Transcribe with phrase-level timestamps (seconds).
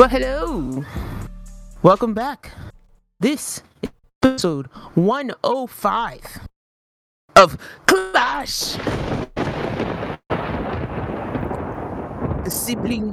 [0.00, 0.82] Well, hello.
[1.82, 2.52] Welcome back.
[3.18, 3.90] This is
[4.22, 6.48] episode 105
[7.36, 8.76] of Clash.
[12.44, 13.12] The sibling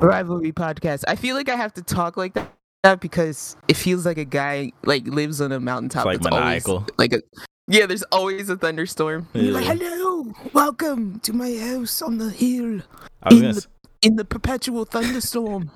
[0.00, 1.04] rivalry podcast.
[1.06, 2.36] I feel like I have to talk like
[2.82, 6.06] that because it feels like a guy like lives on a mountaintop.
[6.06, 6.86] It's like that's always, maniacal.
[6.98, 7.22] like a
[7.68, 9.28] yeah, there's always a thunderstorm.
[9.32, 12.80] You're like, hello, welcome to my house on the hill
[13.30, 13.64] in the
[14.02, 15.70] in the perpetual thunderstorm.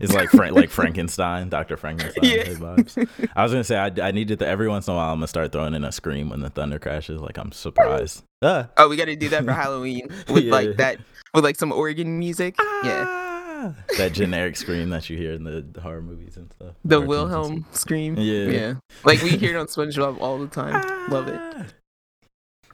[0.00, 2.44] It's like Frank, like Frankenstein, Doctor Frankenstein Yeah.
[2.54, 3.28] vibes.
[3.36, 5.28] I was gonna say I, I needed to every once in a while I'm gonna
[5.28, 7.20] start throwing in a scream when the thunder crashes.
[7.20, 8.22] Like I'm surprised.
[8.46, 8.68] Ah.
[8.76, 10.52] Oh, we got to do that for Halloween with Yeah.
[10.52, 10.98] like that,
[11.32, 12.54] with like some organ music.
[12.82, 13.74] Yeah, Ah.
[13.96, 16.74] That generic scream that you hear in the horror movies and stuff.
[16.84, 18.16] the Wilhelm scream.
[18.18, 18.44] Yeah.
[18.50, 18.74] yeah.
[19.02, 20.82] Like we hear it on SpongeBob all the time.
[20.82, 21.10] stuff.
[21.10, 21.40] Love it.
[21.40, 21.64] Ah.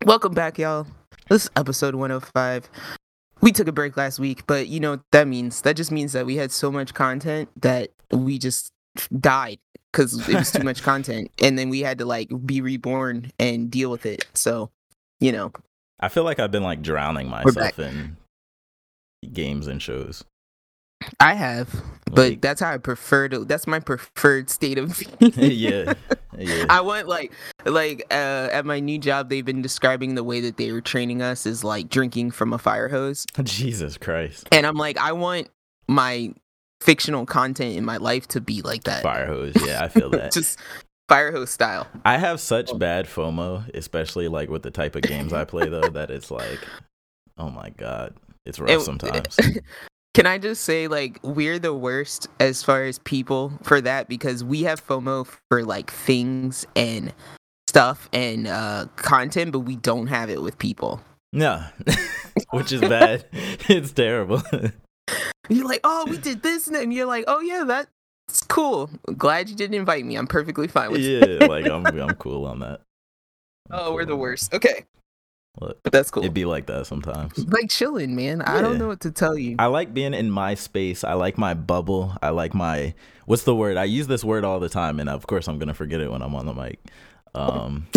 [0.04, 0.88] Welcome back, y'all.
[1.28, 2.68] This is episode 105.
[3.40, 5.62] We took a break last week, but you know that means?
[5.62, 8.72] That just means that we had so much content that we just
[9.18, 9.58] died
[9.92, 13.70] because it was too much content, and then we had to like be reborn and
[13.70, 14.26] deal with it.
[14.34, 14.70] So,
[15.20, 15.52] you know,
[16.00, 18.16] I feel like I've been like drowning myself in
[19.32, 20.24] games and shows.
[21.18, 21.82] I have,
[22.14, 23.44] but Like- that's how I prefer to.
[23.44, 25.32] That's my preferred state of being.
[25.36, 25.94] yeah.
[26.38, 26.66] Yeah.
[26.70, 27.32] I want like
[27.66, 31.22] like uh at my new job they've been describing the way that they were training
[31.22, 33.26] us is like drinking from a fire hose.
[33.42, 34.48] Jesus Christ.
[34.52, 35.48] And I'm like I want
[35.88, 36.32] my
[36.80, 39.02] fictional content in my life to be like that.
[39.02, 39.52] Fire hose.
[39.66, 40.32] Yeah, I feel that.
[40.32, 40.58] Just
[41.08, 41.86] fire hose style.
[42.06, 45.90] I have such bad FOMO, especially like with the type of games I play though,
[45.90, 46.60] that it's like,
[47.36, 48.14] oh my god,
[48.46, 49.36] it's rough And- sometimes.
[50.12, 54.42] Can I just say like we're the worst as far as people for that because
[54.42, 57.12] we have FOMO for like things and
[57.68, 61.00] stuff and uh content but we don't have it with people.
[61.32, 61.64] No,
[62.50, 63.24] which is bad.
[63.32, 64.42] it's terrible.
[65.48, 68.90] You're like, oh, we did this, and then you're like, oh yeah, that's cool.
[69.16, 70.16] Glad you didn't invite me.
[70.16, 71.40] I'm perfectly fine with it.
[71.40, 72.80] yeah, like I'm, I'm cool on that.
[73.70, 74.52] I'm Oh, we're the worst.
[74.54, 74.84] Okay,
[75.58, 76.22] Look, but that's cool.
[76.22, 77.36] It'd be like that sometimes.
[77.46, 78.40] like chilling, man.
[78.42, 79.56] I don't know what to tell you.
[79.58, 81.02] I like being in my space.
[81.02, 82.14] I like my bubble.
[82.22, 82.94] I like my
[83.26, 83.76] what's the word?
[83.76, 86.22] I use this word all the time, and of course I'm gonna forget it when
[86.22, 86.78] I'm on the mic.
[87.34, 87.88] Um,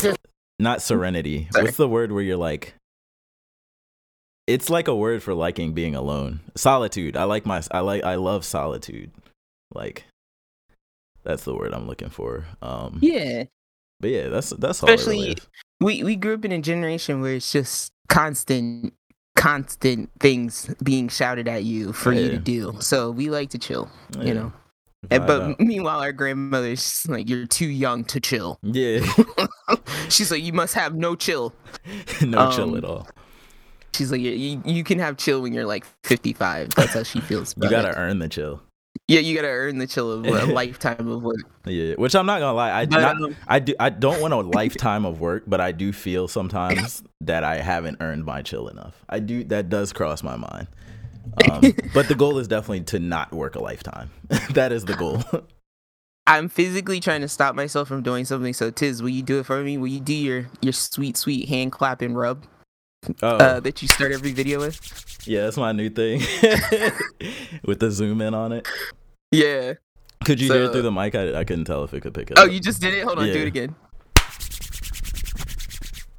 [0.59, 1.47] not serenity.
[1.52, 1.66] Sorry.
[1.66, 2.74] What's the word where you're like?
[4.46, 6.42] It's like a word for liking being alone.
[6.56, 7.16] Solitude.
[7.16, 7.62] I like my.
[7.72, 8.03] I like.
[8.03, 9.12] I love solitude.
[9.74, 10.06] Like,
[11.24, 12.46] that's the word I'm looking for.
[12.62, 13.46] Um, yeah,
[14.00, 14.90] but yeah, that's that's all.
[14.90, 15.38] Especially- really.
[15.83, 18.94] We we grew up in a generation where it's just constant,
[19.35, 22.75] constant things being shouted at you for you to do.
[22.79, 24.53] So we like to chill, Yeah, you know.
[25.11, 25.59] And, but out.
[25.59, 29.05] meanwhile, our grandmother's like, "You're too young to chill." yeah,
[30.09, 31.53] She's like, "You must have no chill."
[32.21, 33.07] no chill Um, at all.
[33.94, 37.53] She's like, "You you, can have chill when you're like 55." That's how she feels.
[37.57, 37.88] You about it.
[37.88, 38.61] gotta earn the chill.
[39.09, 41.41] Yeah, you gotta earn the chill of a lifetime of work.
[41.66, 42.72] Yeah, which I'm not gonna lie.
[42.72, 45.74] I But, not, um, I do I don't want a lifetime of work, but I
[45.74, 49.03] do feel sometimes that I haven't earned my chill enough.
[49.09, 50.68] I do that does cross my mind.
[51.50, 54.09] Um, but the goal is definitely to not work a lifetime.
[54.52, 55.24] that is the goal.
[56.28, 58.53] I'm physically trying to stop myself from doing something.
[58.53, 59.78] So Tiz, will you do it for me?
[59.78, 62.46] Will you do your your sweet sweet hand clap and rub
[63.22, 64.80] uh, that you start every video with?
[65.28, 66.19] yeah, that's my new thing
[67.66, 68.68] with the zoom in on it.
[69.31, 69.74] Yeah.
[70.25, 71.16] Could you hear it through the mic?
[71.16, 72.47] I, I couldn't tell if it could pick it Oh, up.
[72.47, 73.03] Oh, you just did it.
[73.03, 73.75] Hold on, do it again.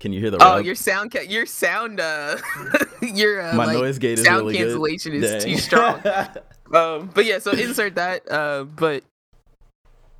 [0.00, 2.36] Can you hear the Oh, your sound ca- your sound uh
[3.02, 5.24] your uh, my like, noise gate is sound really cancellation good.
[5.24, 5.94] is too strong.
[6.74, 8.30] um, but yeah, so insert that.
[8.30, 9.02] Uh, but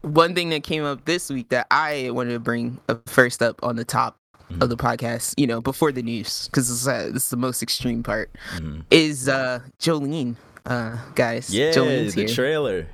[0.00, 3.76] one thing that came up this week that I wanted to bring first up on
[3.76, 4.16] the top
[4.50, 4.62] Mhm.
[4.62, 7.36] of the podcast, you know, before the news, because this, is, uh, this is the
[7.36, 8.84] most extreme part, Mhm.
[8.90, 10.36] is uh, Jolyne,
[10.66, 11.52] uh, guys.
[11.52, 12.34] Yeah, Jolyne's the here.
[12.34, 12.86] trailer.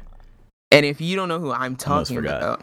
[0.73, 2.63] and if you don't know who I'm talking about,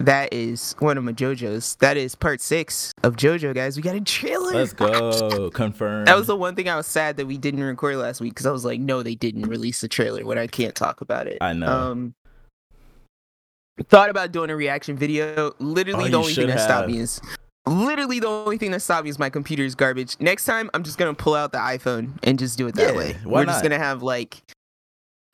[0.00, 1.76] that is one of my JoJo's.
[1.76, 3.76] That is part six of JoJo, guys.
[3.76, 4.52] We got a trailer.
[4.52, 5.48] Let's go.
[5.54, 6.04] Confirm.
[6.06, 8.44] That was the one thing I was sad that we didn't record last week because
[8.46, 11.38] I was like, no, they didn't release the trailer when I can't talk about it.
[11.40, 11.66] I know.
[11.68, 12.14] Um,
[13.84, 15.52] thought about doing a reaction video.
[15.58, 17.20] Literally, Oh, the only thing that stopped me is
[17.66, 20.16] literally the only thing that stopped me is my computer's garbage.
[20.20, 22.98] Next time, I'm just gonna pull out the iPhone and just do it that Yeah,
[22.98, 23.16] way.
[23.24, 24.42] We're just gonna have like.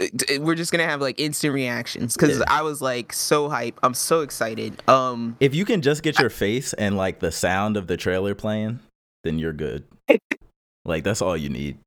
[0.00, 0.06] uh,
[0.40, 2.44] We're just gonna have like instant reactions because Yeah.
[2.48, 3.78] I was like so hype.
[3.82, 4.82] I'm so excited.
[4.88, 8.34] Um, If you can just get your face and like the sound of the trailer
[8.34, 8.80] playing,
[9.24, 9.84] then you're good.
[10.84, 11.78] like that's all you need.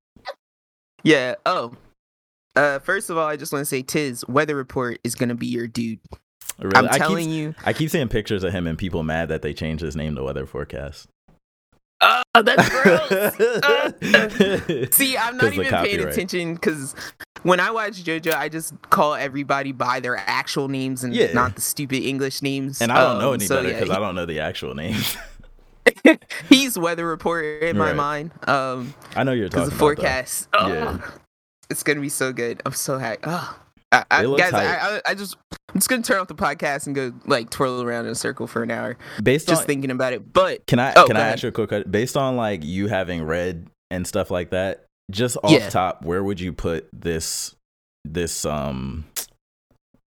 [1.03, 1.35] yeah.
[1.45, 1.73] Oh,
[2.55, 5.47] uh, first of all, I just want to say, Tiz, weather report is gonna be
[5.47, 5.99] your dude.
[6.59, 6.75] Really.
[6.75, 7.55] I'm I telling keep, you.
[7.65, 10.23] I keep seeing pictures of him and people mad that they changed his name to
[10.23, 11.07] Weather Forecast.
[12.01, 13.11] Oh, that's gross.
[13.11, 16.93] Uh, See, I'm not even paying attention because
[17.43, 21.33] when I watch JoJo, I just call everybody by their actual names and Yeah.
[21.33, 22.81] not the stupid English names.
[22.81, 24.75] And I don't know Um, any so, better yeah, because I don't know the actual
[24.75, 25.17] names.
[26.49, 27.95] he's weather reporter in my Right.
[27.95, 28.31] mind.
[28.47, 30.47] Um, I know you're talking because the about forecast.
[30.53, 30.97] Oh, Yeah.
[31.69, 32.61] it's gonna be so good.
[32.65, 33.21] I'm so happy.
[33.25, 33.57] Oh.
[34.11, 34.53] I, I, guys.
[34.53, 35.35] I, I, just
[35.69, 38.47] I'm just gonna turn off the podcast and go like twirl around in a circle
[38.47, 38.97] for an hour.
[39.21, 40.31] Based just on thinking about it.
[40.33, 41.33] But Can I Oh, can I ahead.
[41.33, 41.89] ask you a quick question?
[41.91, 45.69] Based on like you having read and stuff like that, just off Yeah.
[45.69, 47.55] top, where would you put this
[48.03, 49.05] this um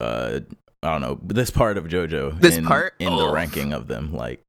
[0.01, 0.41] uh
[0.83, 2.95] I don't know this part of JoJo This in, part?
[2.99, 3.33] in the Oh.
[3.33, 4.13] ranking of them?
[4.13, 4.43] Like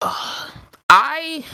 [0.00, 0.48] uh,
[0.88, 1.44] I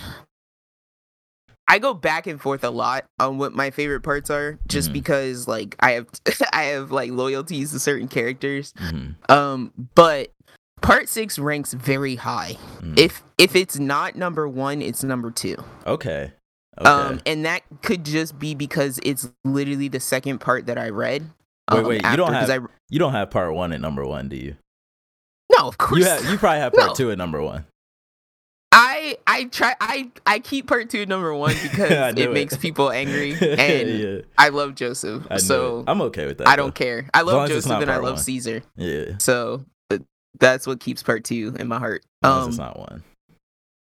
[1.71, 4.95] I go back and forth a lot on what my favorite parts are, just Mhm.
[4.95, 6.07] because like I have
[6.53, 8.73] I have like loyalties to certain characters.
[8.77, 10.33] mhm, Um, but
[10.83, 12.57] part six ranks very high.
[12.81, 12.99] mhm.
[12.99, 15.57] If if it's not number one, it's number two.
[15.87, 16.33] okay,
[16.79, 16.91] okay.
[16.91, 21.23] Um, and that could just be because it's literally the second part that I read.
[21.71, 24.05] Wait, um, wait, you don't after- 'cause have- you don't have part one at number
[24.05, 24.57] one, do you?
[25.57, 26.01] No, of course.
[26.01, 26.95] You have you probably have part No.
[26.95, 27.65] two at number one.
[28.73, 32.33] I I try I I keep part two number one because it, it.
[32.33, 35.85] makes people angry, and yeah, I love Joseph, I so it.
[35.89, 36.49] I'm okay with that.
[36.49, 37.09] I don't care.
[37.13, 38.23] I love Joseph and I love one.
[38.23, 38.63] Caesar.
[38.77, 39.65] Yeah, so
[40.39, 42.05] that's what keeps part two in my heart.
[42.23, 43.03] Um, it's not one.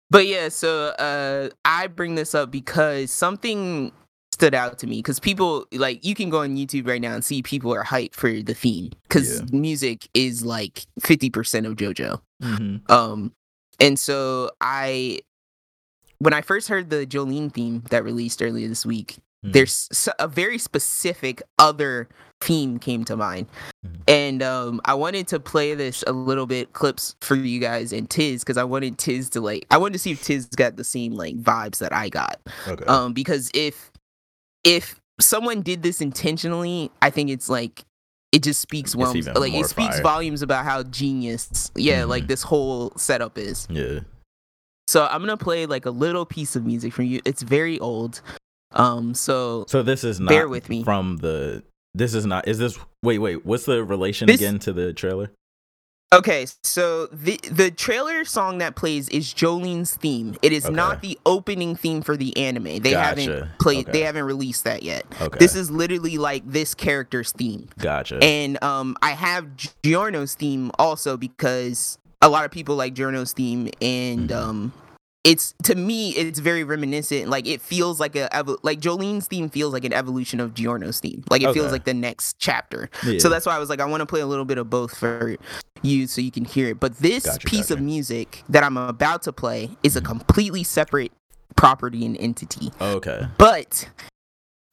[0.09, 3.93] But yeah, so uh I bring this up because something
[4.33, 7.23] stood out to me because people like you can go on YouTube right now and
[7.25, 9.47] see people are hyped for the theme because Yeah.
[9.53, 12.21] music is like 50% of JoJo.
[12.43, 12.91] Mhm.
[12.91, 13.33] Um
[13.81, 15.21] and so I
[16.19, 19.53] when I first heard the Jolyne theme that released earlier this week, Mhm.
[19.55, 22.09] there's a very specific other
[22.43, 23.47] theme came to mind.
[23.87, 24.00] Mhm.
[24.09, 28.09] And um I wanted to play this a little bit clips for you guys and
[28.09, 30.85] Tiz because I wanted Tiz to like I wanted to see if Tiz got the
[30.85, 32.38] same like vibes that I got.
[32.69, 32.85] okay.
[32.85, 33.91] Um because if
[34.65, 37.85] if someone did this intentionally, I think it's like
[38.32, 40.03] it just speaks well like it speaks fire.
[40.03, 42.29] volumes about how genius yeah like Mhm.
[42.29, 43.67] this whole setup is.
[43.71, 44.00] yeah.
[44.88, 47.21] So I'm gonna play like a little piece of music from you.
[47.25, 48.21] It's very old.
[48.73, 50.82] Um so So this is not bear with me.
[50.85, 51.62] from the.
[51.94, 52.47] This is not.
[52.47, 52.79] Is this?
[53.03, 53.44] Wait, wait.
[53.44, 55.33] What's the relation This- again to the trailer?
[56.12, 60.35] Okay, so the the trailer song that plays is Jolyne's theme.
[60.43, 60.75] It is Okay.
[60.75, 62.65] not the opening theme for the anime.
[62.65, 63.01] They Gotcha.
[63.23, 63.87] haven't played.
[63.89, 63.93] Okay.
[63.93, 65.07] They haven't released that yet.
[65.21, 65.39] Okay.
[65.39, 67.69] This is literally like this character's theme.
[67.79, 68.19] gotcha.
[68.25, 69.47] And um, I have
[69.85, 74.37] Giorno's theme also because a lot of people like Giorno's theme, and Mhm.
[74.37, 74.73] um,
[75.22, 77.28] it's to me it's very reminiscent.
[77.28, 78.28] Like it feels like a
[78.62, 81.25] like Jolyne's theme feels like an evolution of Giorno's theme.
[81.31, 82.88] Like it feels like the next chapter.
[83.05, 83.19] Yeah.
[83.19, 84.96] So that's why I was like, I want to play a little bit of both
[84.96, 85.37] for
[85.82, 86.81] you so you can hear it.
[86.81, 91.12] But this Gotcha, piece of music that I'm about to play is a completely separate
[91.56, 92.73] property and entity.
[92.81, 93.26] okay.
[93.37, 93.88] But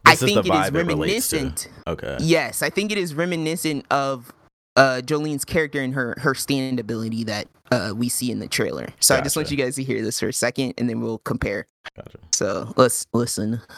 [0.05, 1.69] I This is think it is vibe it reminiscent.
[1.85, 2.17] Okay.
[2.21, 4.31] Yes, I think it is reminiscent of
[4.77, 8.87] uh, Jolyne's character and her her stand ability that uh, we see in the trailer.
[8.99, 11.19] So I just want you guys to hear this for a second, and then we'll
[11.19, 11.67] compare.
[11.95, 12.17] Gotcha.
[12.33, 13.59] So let's listen.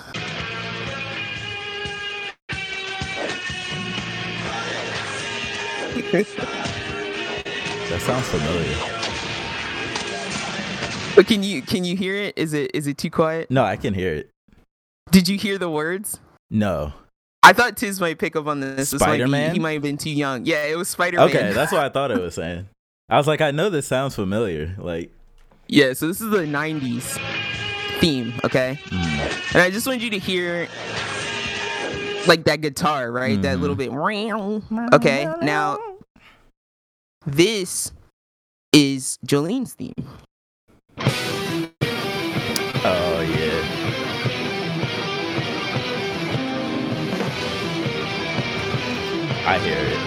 [7.89, 8.75] That sounds familiar.
[11.15, 12.37] But can you can you hear it?
[12.37, 13.49] Is it is it too quiet?
[13.49, 14.29] No, I can hear it.
[15.09, 16.19] Did you hear the words?
[16.51, 16.93] No.
[17.43, 18.91] I thought Tiz might pick up on this.
[18.91, 19.53] This might be- Spider-Man?
[19.53, 20.45] He might have been too young.
[20.45, 21.29] Yeah, it was Spider Man.
[21.29, 22.67] Okay, that's what I thought it was saying.
[23.09, 24.75] I was like, I know this sounds familiar.
[24.77, 25.11] Like,
[25.67, 25.93] yeah.
[25.93, 27.17] So this is the '90s
[27.99, 28.33] theme.
[28.43, 28.79] Okay.
[28.85, 30.67] mm, And I just want you to hear
[32.27, 33.41] like that guitar, right?
[33.41, 33.61] That Mhm.
[33.61, 33.89] little bit.
[34.93, 35.79] Okay, now
[37.25, 37.91] this
[38.73, 39.95] is Jolyne's theme.
[49.49, 49.99] I hear it.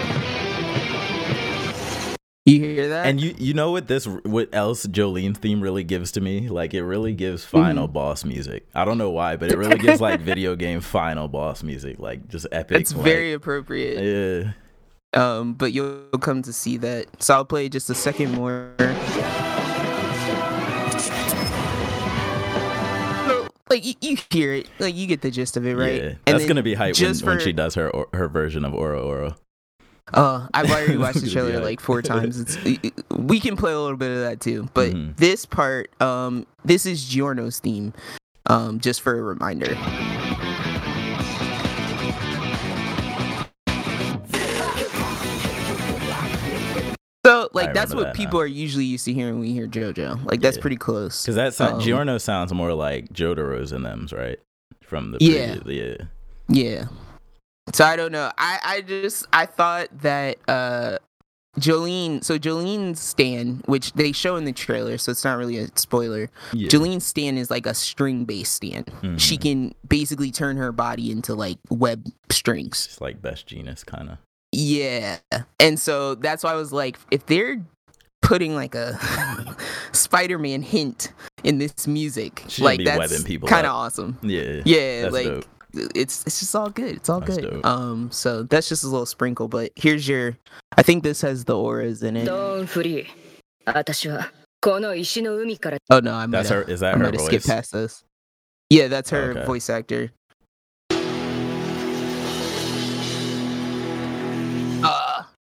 [2.45, 3.05] You hear that?
[3.05, 6.49] And you you know what this what else Jolyne theme really gives to me?
[6.49, 7.93] Like it really gives final Mm-hmm.
[7.93, 8.65] boss music.
[8.75, 12.27] I don't know why, but it really gives like video game final boss music, like
[12.27, 12.81] just epic.
[12.81, 14.01] it's like- very appropriate.
[14.03, 14.51] yeah.
[15.15, 17.21] Um, but you'll come to see that.
[17.21, 18.73] So I'll play just a second more.
[23.69, 25.95] Like you, you hear it, like you get the gist of it, right?
[26.01, 28.27] Yeah, And that's gonna be hype when, just when for- she does her or- her
[28.27, 29.37] version of Ora Ora.
[30.13, 32.39] Uh, I've already watched the That's gonna be trailer like four times.
[32.39, 32.57] It's
[33.09, 35.15] we can play a little bit of that too, but Mhm.
[35.15, 37.93] this part, um, this is Giorno's theme,
[38.47, 39.75] um, just for a reminder.
[47.53, 48.43] Like, that's what that people now.
[48.43, 50.25] are usually used to hearing when we hear JoJo.
[50.29, 50.61] Like, that's Yeah.
[50.61, 51.21] pretty close.
[51.23, 54.39] Because that sound, Um, Giorno sounds more like Jotaro's and them's, right?
[54.81, 55.55] From the Yeah.
[55.55, 56.05] previous, yeah.
[56.49, 56.85] Yeah.
[57.73, 58.29] So I don't know.
[58.37, 60.97] I I just I thought that uh
[61.59, 65.67] Jolyne, so Jolyne's Stand, which they show in the trailer, so it's not really a
[65.75, 66.29] spoiler.
[66.51, 66.67] Yeah.
[66.67, 68.91] Jolyne's Stand is like a string based Stand.
[69.17, 69.41] She Mhm.
[69.41, 72.87] can basically turn her body into like web strings.
[72.91, 74.17] It's like best genus kind of.
[74.52, 75.18] Yeah.
[75.60, 77.60] And so that's why I was like, if they're
[78.22, 78.98] putting like a
[79.92, 81.12] Spider Man hint
[81.44, 83.76] in this music, She gonna like be that's webbing people kind of up.
[83.78, 84.18] awesome.
[84.22, 84.62] Yeah.
[84.64, 85.44] Yeah, That's like dope.
[85.94, 86.96] it's it's just all good.
[86.96, 87.50] It's all That's good.
[87.50, 87.66] dope.
[87.66, 89.48] Um, so that's just a little sprinkle.
[89.48, 90.36] But here's your.
[90.76, 92.24] I think this has the auras in it.
[92.26, 93.06] ドーンフリー
[93.66, 94.32] 私は
[94.62, 96.60] この石の海から Oh no, I might That's her.
[96.64, 97.54] have, Is I that her might have skipped voice?
[97.54, 98.04] past this.
[98.70, 99.44] Yeah, that's her Okay.
[99.46, 100.10] voice actor.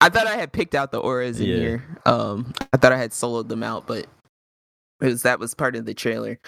[0.08, 1.56] I thought I had picked out the auras in Yeah.
[1.58, 1.84] here.
[2.06, 4.06] Um, I thought I had soloed them out, but
[5.02, 6.40] it was that was part of the trailer.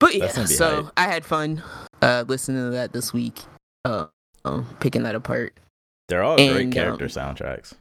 [0.00, 0.92] But yeah, That's gonna be so hype.
[0.96, 1.62] I had fun
[2.00, 3.42] uh listening to that this week.
[3.84, 4.06] Uh,
[4.46, 5.52] um, picking that apart.
[6.08, 7.74] They're all great character um, soundtracks.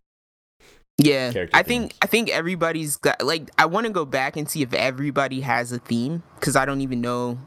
[0.98, 2.00] Yeah, character I think themes.
[2.02, 5.72] I think everybody's got like I want to go back and see if everybody has
[5.72, 7.40] a theme because I don't even know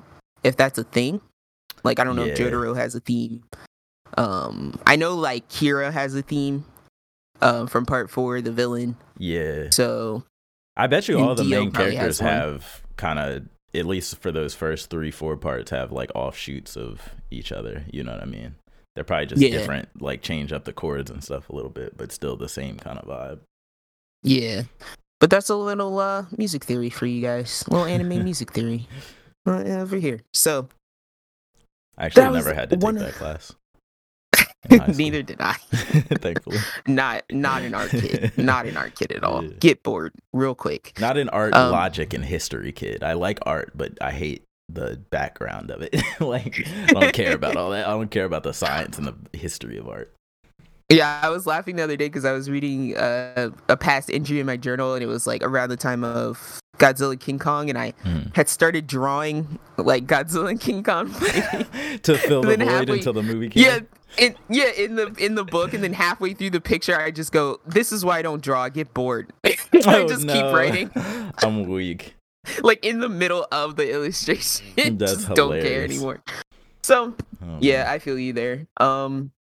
[0.43, 1.21] if that's a thing.
[1.85, 2.47] Like I don't know if Yeah.
[2.47, 3.45] Jotaro has a theme.
[4.17, 6.65] Um, I know like Kira has a theme.
[7.43, 8.97] Um, from part four, the villain.
[9.19, 9.69] Yeah.
[9.71, 10.25] So
[10.77, 13.45] I bet you all the Dio main characters have kind of,
[13.75, 17.85] at least for those first three, four parts, have like offshoots of each other.
[17.93, 18.55] You know what I mean?
[18.95, 19.51] They're probably just Yeah.
[19.51, 22.77] different, like change up the chords and stuff a little bit, but still the same
[22.77, 23.39] kind of vibe.
[24.23, 24.63] yeah,
[25.21, 27.65] but that's a little uh music theory for you guys.
[27.67, 28.87] A little anime music theory
[29.47, 30.21] uh, over here.
[30.35, 30.69] So
[31.97, 33.55] I actually never had to take one- that class.
[34.69, 34.95] In high school.
[34.97, 35.53] neither did I.
[36.21, 36.59] Thankfully.
[36.87, 38.33] not not an art kid.
[38.37, 39.45] Not an art kid at all.
[39.45, 39.51] Yeah.
[39.61, 40.93] Get bored real quick.
[41.01, 43.03] Not an art, Um, logic, and history kid.
[43.03, 45.97] I like art, but I hate the background of it.
[46.21, 47.87] like, I don't care about all that.
[47.87, 50.13] I don't care about the science and the history of art.
[50.93, 54.41] Yeah, I was laughing the other day because I was reading uh, a past entry
[54.41, 57.79] in my journal, and it was like around the time of Godzilla King Kong, and
[57.79, 58.35] I Mhm.
[58.35, 61.07] had started drawing like Godzilla and King Kong
[62.03, 63.63] to fill the void halfway- until the movie came.
[63.65, 63.79] yeah,
[64.19, 67.33] in yeah in the in the book, and then halfway through the picture, I just
[67.33, 68.63] go, "This is why I don't draw.
[68.63, 69.33] I get bored.
[69.45, 70.91] I Oh, just keep writing,
[71.43, 72.15] I'm weak.
[72.63, 74.99] like in the middle of the illustration.
[74.99, 76.21] Just don't care anymore."
[76.83, 77.93] So Oh, yeah, man.
[77.93, 78.67] I feel you there.
[78.79, 79.31] Um,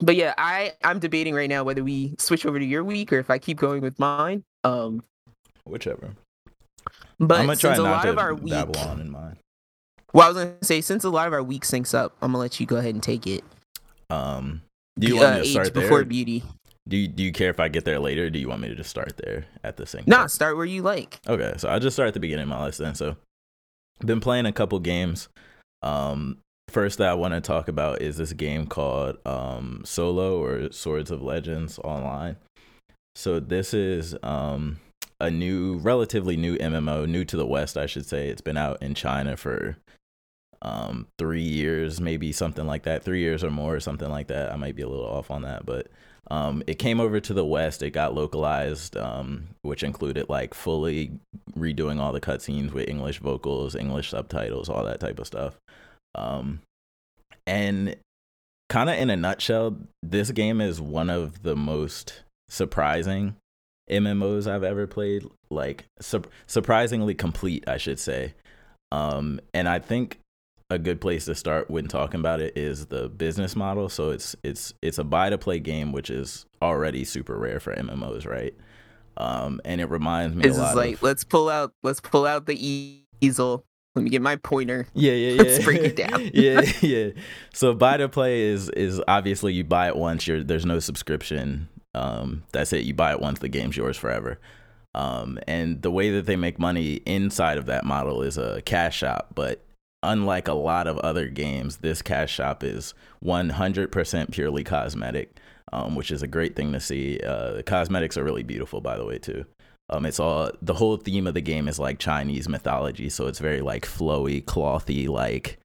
[0.00, 3.18] but yeah, I I'm debating right now whether we switch over to your week or
[3.18, 4.44] if I keep going with mine.
[4.64, 5.02] Um,
[5.64, 6.10] whichever.
[7.18, 9.38] but I'm gonna try since a lot to of our week, dabble on in mine.
[10.12, 12.38] well, I was gonna say since a lot of our week syncs up, I'm gonna
[12.38, 13.42] let you go ahead and take it.
[14.10, 14.62] Um,
[14.98, 15.82] do you Uh, want me to age start there?
[15.82, 16.42] before beauty.
[16.88, 18.26] Do you, do you care if I get there later?
[18.26, 20.04] Or do you want me to just start there at the same?
[20.06, 20.28] Nah, time?
[20.28, 21.20] start where you like.
[21.28, 22.94] Okay, so I'll just start at the beginning of my list then.
[22.94, 23.16] So,
[24.04, 25.28] been playing a couple games.
[25.82, 26.38] Um,
[26.70, 31.10] first that I want to talk about is this game called um, Solo or Swords
[31.10, 32.36] of Legends Online.
[33.16, 34.78] So this is um,
[35.20, 38.28] a new, relatively new MMO, new to the West, I should say.
[38.28, 39.76] It's been out in China for
[40.62, 44.52] um, three years, maybe something like that, three years or more, something like that.
[44.52, 45.88] I might be a little off on that, but
[46.30, 47.82] um, it came over to the West.
[47.82, 51.12] It got localized, um, which included like fully
[51.56, 55.56] redoing all the cutscenes with English vocals, English subtitles, all that type of stuff.
[56.14, 56.60] Um,
[57.46, 57.96] and
[58.68, 63.36] kind of in a nutshell, this game is one of the most surprising
[63.90, 65.24] MMOs I've ever played.
[65.50, 68.34] Like sur- surprisingly complete, I should say.
[68.92, 70.18] Um, and I think
[70.70, 73.88] a good place to start when talking about it is the business model.
[73.88, 77.74] So it's it's it's a buy to play game, which is already super rare for
[77.74, 78.54] MMOs, right?
[79.16, 82.00] Um, and it reminds me This a is lot like of let's pull out let's
[82.00, 83.64] pull out the easel.
[83.94, 84.86] Let me get my pointer.
[84.94, 85.42] yeah, yeah, yeah.
[85.42, 86.30] Let's break it down.
[86.34, 87.10] yeah, yeah.
[87.52, 90.26] So buy to play is is obviously you buy it once.
[90.26, 91.68] You're there's no subscription.
[91.94, 92.84] Um, that's it.
[92.84, 93.38] You buy it once.
[93.38, 94.38] The game's yours forever.
[94.94, 98.98] Um, and the way that they make money inside of that model is a cash
[98.98, 99.28] shop.
[99.34, 99.62] But
[100.02, 105.38] unlike a lot of other games, this cash shop is 100% purely cosmetic,
[105.72, 107.20] um, which is a great thing to see.
[107.20, 109.44] Uh, the cosmetics are really beautiful, by the way, too.
[109.90, 113.38] Um, it's all the whole theme of the game is like Chinese mythology, so it's
[113.38, 115.58] very like flowy, clothy, like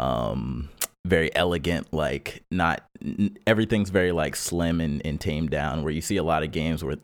[0.00, 0.68] um,
[1.06, 1.92] very elegant.
[1.92, 2.82] Like not
[3.46, 5.84] everything's very like slim and, and tamed down.
[5.84, 6.98] Where you see a lot of games with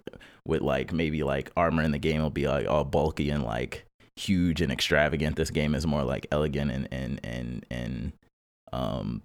[0.44, 3.85] with like maybe like armor in the game will be like all bulky and like
[4.16, 5.36] huge and extravagant.
[5.36, 8.12] This game is more like elegant and and and and
[8.72, 9.22] um,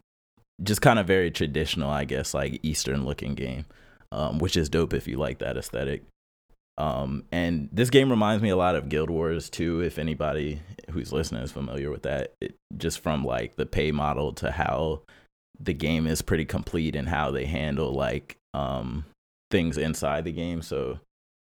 [0.61, 3.65] just kind of very traditional, I guess, like Eastern looking game,
[4.11, 6.03] um, which is dope if you like that aesthetic.
[6.77, 9.81] Um, and this game reminds me a lot of Guild Wars 2.
[9.81, 14.33] If anybody who's listening is familiar with that, it, just from like the pay model
[14.33, 15.01] to how
[15.59, 19.05] the game is pretty complete and how they handle like um
[19.51, 20.61] things inside the game.
[20.61, 20.99] So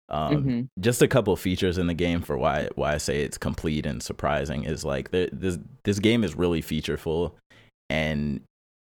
[0.08, 0.66] um, Mhm.
[0.80, 4.02] just a couple features in the game for why why I say it's complete and
[4.02, 7.32] surprising is like there, this this game is really featureful
[7.88, 8.40] and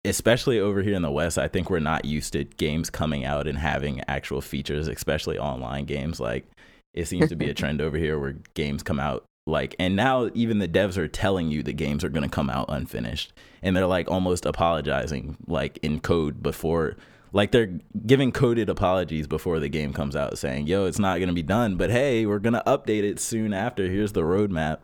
[0.05, 3.47] especially over here in the west I think we're not used to games coming out
[3.47, 6.45] and having actual features especially online games like
[6.93, 10.29] it seems to be a trend over here where games come out like and now
[10.33, 13.75] even the devs are telling you the games are going to come out unfinished and
[13.75, 16.95] they're like almost apologizing like in code before
[17.33, 21.33] like they're giving coded apologies before the game comes out saying yo it's not to
[21.33, 23.87] be done but hey we're to update it soon after.
[23.87, 24.79] Here's the roadmap.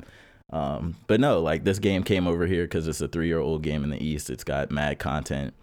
[0.51, 3.62] Um, but no like this game came over here because it's a three year old
[3.62, 4.29] game in the east.
[4.29, 5.53] It's got mad content.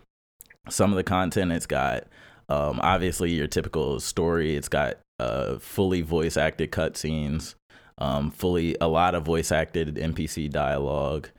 [0.69, 2.05] Some of the content it's got
[2.49, 4.57] um, obviously your typical story.
[4.57, 7.55] It's got uh, fully voice acted cutscenes
[7.99, 11.31] um, fully a lot of voice acted npc dialogue.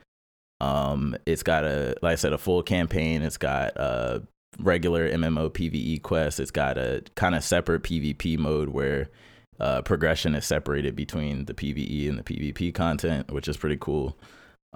[0.60, 3.22] Um, it's got a like i said a full campaign.
[3.22, 4.20] It's got uh,
[4.58, 6.40] regular mmo pve quest.
[6.40, 9.08] it's got a kind of separate pvp mode where
[9.60, 14.16] uh, progression is separated between the pve and the pvp content which is pretty cool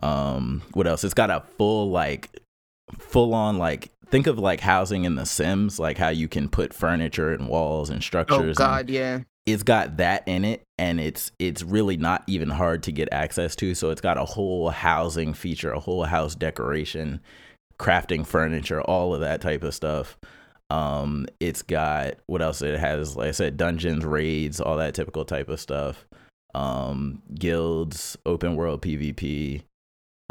[0.02, 2.41] um, what else it's got a full like
[2.99, 6.75] full on like think of like housing in the sims like how you can put
[6.75, 9.21] furniture and walls and Oh structures and God, yeah.
[9.47, 13.57] it's got that in it and it's it's really not even hard to get access
[13.57, 17.21] to so it's got a whole housing feature a whole house decoration
[17.83, 20.17] crafting furniture all of that type of stuff.
[20.71, 22.62] Um it's got what else?
[22.62, 26.07] It has like i said dungeons raids all that typical type of stuff.
[26.55, 29.62] Um guilds open world pvp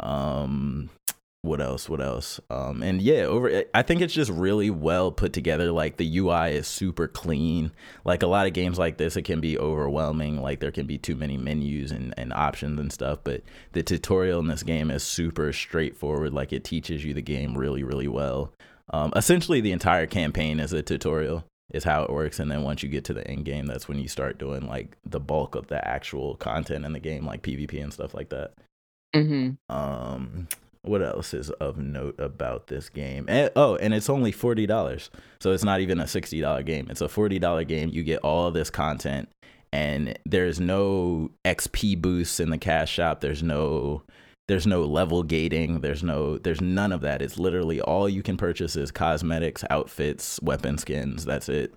[0.00, 0.88] um
[1.42, 2.40] what else what else?
[2.50, 5.72] Um and yeah over i think it's just really well put together.
[5.72, 7.72] Like the ui is super clean.
[8.04, 10.40] Like a lot of games like this it can be overwhelming.
[10.40, 14.38] Like there can be too many menus and, and options and stuff but the tutorial
[14.38, 16.32] in this game is super straightforward.
[16.32, 18.52] Like it teaches you the game really really well.
[18.90, 22.38] Um essentially the entire campaign is a tutorial is how it works.
[22.38, 24.96] And then once you get to the end game that's when you start doing like
[25.04, 28.52] the bulk of the actual content in the game like pvp and stuff like that.
[29.12, 29.74] Mm-hmm.
[29.74, 30.48] um,
[30.82, 33.26] what else is of note about this game?
[33.28, 36.88] And, oh, and it's only forty dollars, so it's not even a sixty dollar game.
[36.90, 37.90] It's a forty dollar game.
[37.90, 39.28] You get all this content,
[39.72, 43.20] and there's no XP boosts in the cash shop.
[43.20, 44.02] There's no
[44.48, 45.80] there's no level gating.
[45.80, 47.22] There's no there's none of that.
[47.22, 51.24] It's literally all you can purchase is cosmetics, outfits, weapon skins.
[51.24, 51.72] That's it.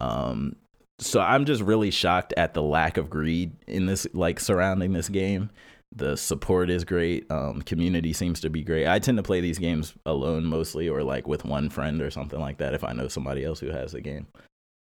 [0.00, 0.56] Um,
[0.98, 5.08] so I'm just really shocked at the lack of greed in this like surrounding this
[5.08, 5.50] game
[5.92, 7.30] the support is great.
[7.30, 8.86] Um community seems to be great.
[8.86, 12.38] I tend to play these games alone mostly or like with one friend or something
[12.40, 14.26] like that if i know somebody else who has the game.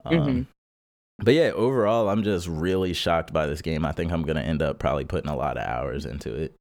[0.06, 0.46] Um Mhm.
[1.24, 3.86] but yeah overall i'm just really shocked by this game.
[3.86, 6.56] I think i'm gonna end up probably putting a lot of hours into it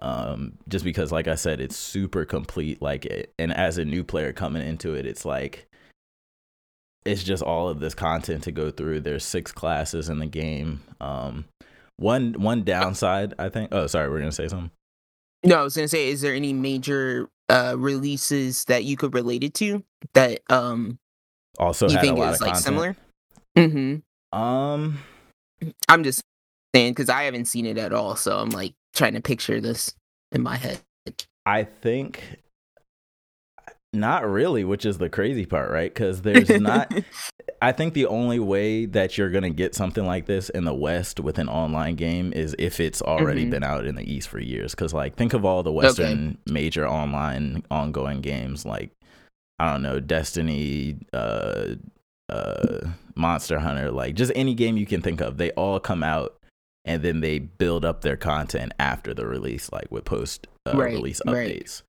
[0.00, 4.04] um just because like i said it's super complete like it, and as a new
[4.04, 5.66] player coming into it it's like
[7.06, 8.98] it's just all of this content to go through.
[9.00, 11.44] There's six classes in the game um
[11.96, 14.70] one one downside i think oh sorry we're gonna say something
[15.44, 19.44] No, I was gonna say, is there any major uh releases that you could relate
[19.44, 20.98] it to that um
[21.58, 22.64] also you think is like content.
[22.64, 22.96] similar?
[23.56, 24.38] Mm-hmm.
[24.38, 24.98] um
[25.88, 26.22] I'm just
[26.74, 29.94] saying because I haven't seen it at all, so I'm like trying to picture this
[30.32, 30.80] in my head.
[31.46, 32.40] i think
[33.96, 36.92] not really which is the crazy part right because there's not
[37.62, 41.20] I think the only way that you're gonna get something like this in the West
[41.20, 43.50] with an online game is if it's already Mhm.
[43.50, 44.72] been out in the East for years.
[44.74, 48.90] Because like, think of all the Western major online ongoing games like
[49.58, 51.76] I don't know, Destiny, uh,
[52.28, 52.80] uh,
[53.14, 55.38] Monster Hunter, like just any game you can think of.
[55.38, 56.36] They all come out
[56.84, 60.92] and then they build up their content after the release, like with post uh, Right,
[60.92, 61.82] release right.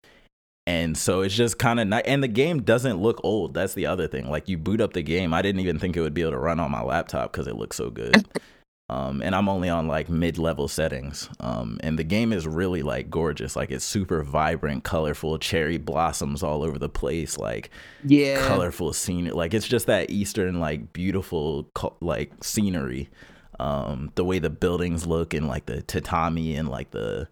[0.68, 3.54] And so it's just kind of not, and the game doesn't look old.
[3.54, 4.30] That's the other thing.
[4.30, 6.40] Like you boot up the game, I didn't even think it would be able to
[6.40, 8.28] run on my laptop because it looks so good.
[8.90, 11.30] um, and I'm only on like mid-level settings.
[11.40, 13.56] Um, and the game is really like gorgeous.
[13.56, 17.38] Like it's super vibrant, colorful, cherry blossoms all over the place.
[17.38, 17.70] Like
[18.04, 18.46] Yeah.
[18.46, 19.32] colorful scenery.
[19.32, 23.10] Like it's just that eastern like beautiful like scenery.
[23.58, 27.30] Um, the way the buildings look and like the tatami and like the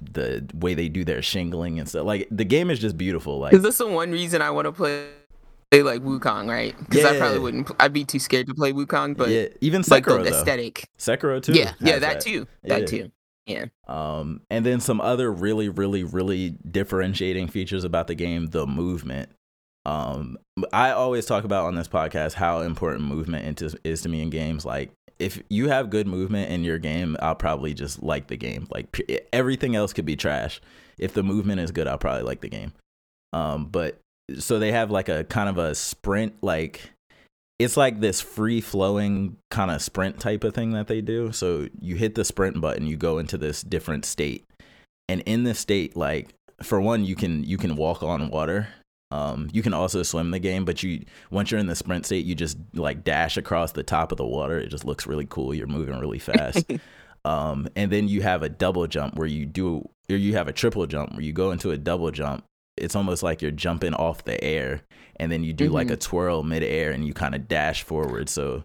[0.00, 2.04] the way they do their shingling and stuff.
[2.06, 3.38] Like the game is just beautiful.
[3.38, 5.06] Like Is this the one reason I want to play,
[5.70, 6.76] play like Wukong, right?
[6.78, 7.70] Because I probably wouldn't.
[7.80, 10.36] I'd be too scared to play Wukong, but yeah, even like Sekiro the though.
[10.38, 10.88] aesthetic.
[10.98, 11.52] Sekiro too.
[11.54, 12.46] Yeah, yeah, has that, too.
[12.64, 12.86] That Yeah.
[12.86, 13.12] too.
[13.46, 13.66] Yeah.
[13.86, 19.30] Um, and then some other really, really, really differentiating features about the game: the movement.
[19.84, 20.36] Um,
[20.72, 24.64] I always talk about on this podcast how important movement is to me in games.
[24.64, 28.66] Like, if you have good movement in your game, I'll probably just like the game.
[28.70, 29.00] Like,
[29.32, 30.60] everything else could be trash.
[30.98, 32.72] If the movement is good, I'll probably like the game.
[33.32, 33.98] Um, but
[34.38, 36.90] so they have like a kind of a sprint, like
[37.58, 41.32] it's like this free flowing kind of sprint type of thing that they do.
[41.32, 44.44] So you hit the sprint button, you go into this different state,
[45.08, 48.68] and in this state, like for one, you can you can walk on water.
[49.10, 52.24] Um, you can also swim the game, but you once you're in the sprint state,
[52.24, 54.58] you just like dash across the top of the water.
[54.58, 55.54] It just looks really cool.
[55.54, 56.70] You're moving really fast.
[57.24, 60.52] um, and then you have a double jump where you do, or you have a
[60.52, 62.44] triple jump where you go into a double jump.
[62.76, 64.82] It's almost like you're jumping off the air,
[65.16, 68.28] and then you do like a twirl midair, and you kind of dash forward.
[68.28, 68.64] So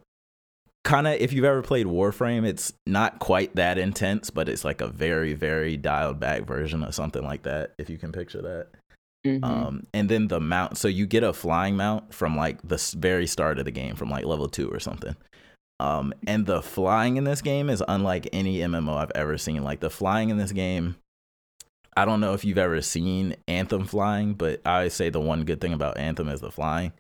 [0.84, 4.82] kind of if you've ever played Warframe, it's not quite that intense, but it's like
[4.82, 7.73] a very very dialed back version of something like that.
[7.77, 8.81] If you can picture that.
[9.25, 9.43] Mhm.
[9.43, 13.27] Um, and then the mount, so you get a flying mount from like the very
[13.27, 15.15] start of the game, from like level two or something.
[15.79, 19.63] Um, and the flying in this game is unlike any MMO I've ever seen.
[19.63, 20.95] Like the flying in this game,
[21.97, 25.60] I don't know if you've ever seen Anthem flying, but I say the one good
[25.60, 26.93] thing about Anthem is the flying.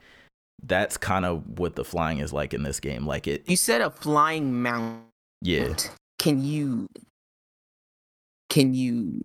[0.63, 3.07] That's kind of what the flying is like in this game.
[3.07, 5.03] Like it, you said a flying mount.
[5.41, 5.73] yeah.
[6.19, 6.87] Can you
[8.49, 9.21] can you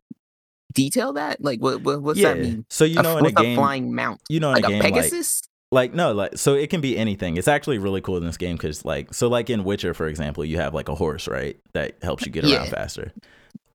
[0.77, 1.43] detail that?
[1.43, 2.35] Like what, what what's yeah.
[2.35, 2.65] that mean?
[2.71, 4.21] So you A- know in a game, flying mount?
[4.29, 5.43] you know in Like a a game like Pegasus?
[5.73, 8.55] like no like so it can be anything it's actually really cool in this game
[8.55, 11.97] because like so like in witcher for example you have like a horse right that
[12.03, 12.65] helps you get around Yeah.
[12.67, 13.13] faster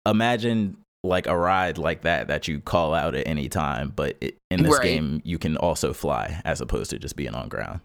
[0.06, 4.38] imagine like a ride like that that you call out at any time but it,
[4.50, 4.84] in this Right.
[4.84, 7.82] game you can also fly as opposed to just being on ground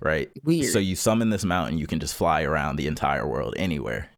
[0.00, 0.70] right Weird.
[0.72, 4.10] so you summon this mountain you can just fly around the entire world anywhere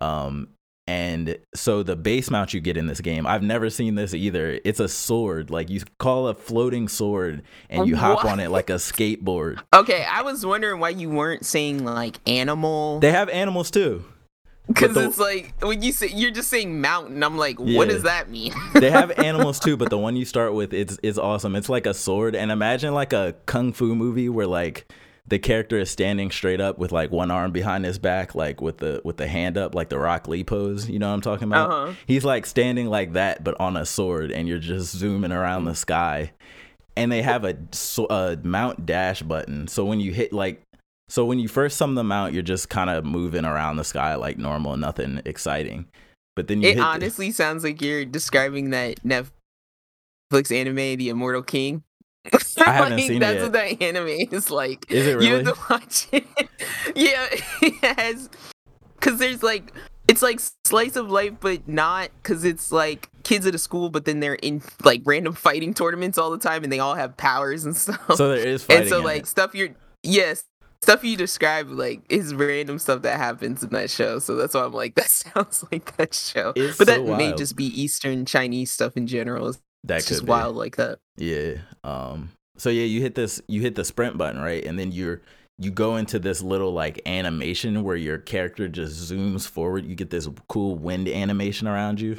[0.00, 0.48] um
[0.88, 4.58] and so the base mount you get in this game i've never seen this either.
[4.64, 5.50] It's a sword.
[5.50, 9.60] Like you call a floating sword and you hop on it like a skateboard.
[9.74, 13.00] Okay, I was wondering why you weren't saying like animal.
[13.00, 14.04] they have animals too.
[14.66, 17.76] Because it's like when you say you're just saying mountain, I'm like, Yeah.
[17.78, 18.52] what does that mean?
[18.74, 21.54] they have animals too but the one you start with it's it's awesome.
[21.54, 22.34] It's like a sword.
[22.34, 24.90] And imagine like a kung fu movie where like
[25.28, 28.78] the character is standing straight up with like one arm behind his back like with
[28.78, 31.48] the with the hand up like the rock lee pose you know what i'm talking
[31.48, 31.92] about Uh-huh.
[32.06, 35.74] he's like standing like that but on a sword and you're just zooming around the
[35.74, 36.32] sky
[36.96, 37.56] and they have a,
[38.10, 40.62] a mount dash button so when you hit like
[41.08, 44.14] so when you first summon them out you're just kind of moving around the sky
[44.14, 45.86] like normal nothing exciting
[46.36, 51.08] but then you it hit the- honestly sounds like you're describing that Netflix anime, The
[51.08, 51.82] Immortal King.
[52.58, 54.90] I haven't Like, seen it That's what that anime is like.
[54.90, 55.44] Is it You really?
[55.44, 56.26] have to watch it.
[56.96, 57.26] yeah,
[57.62, 58.28] it has.
[58.98, 59.72] Because there's like,
[60.08, 64.04] it's like slice of life, but not because it's like kids at a school, but
[64.06, 67.64] then they're in like random fighting tournaments all the time, and they all have powers
[67.64, 68.00] and stuff.
[68.16, 69.26] so there is fighting and so like it.
[69.26, 69.70] stuff you're
[70.02, 70.44] yes
[70.80, 74.62] stuff you describe like is random stuff that happens in that show so that's why
[74.62, 78.24] i'm like that sounds like that show It's but so that may just be eastern
[78.24, 80.30] chinese stuff in general it's that just could be.
[80.30, 81.58] wild like that Yeah.
[81.84, 84.64] Um so yeah, you hit this you hit the sprint button, right?
[84.64, 85.20] And then you're
[85.58, 89.84] you go into this little like animation where your character just zooms forward.
[89.84, 92.18] You get this cool wind animation around you.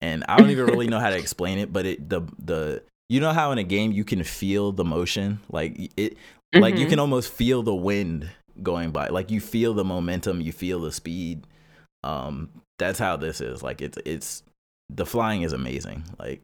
[0.00, 3.20] And I don't even really know how to explain it, but it the the you
[3.20, 5.40] know how in a game you can feel the motion?
[5.50, 6.16] Like it
[6.54, 8.28] like you can almost feel the wind
[8.62, 9.08] going by.
[9.08, 11.46] Like you feel the momentum, you feel the speed.
[12.04, 13.62] Um that's how this is.
[13.62, 14.42] Like it's it's
[14.88, 16.04] the flying is amazing.
[16.18, 16.40] Like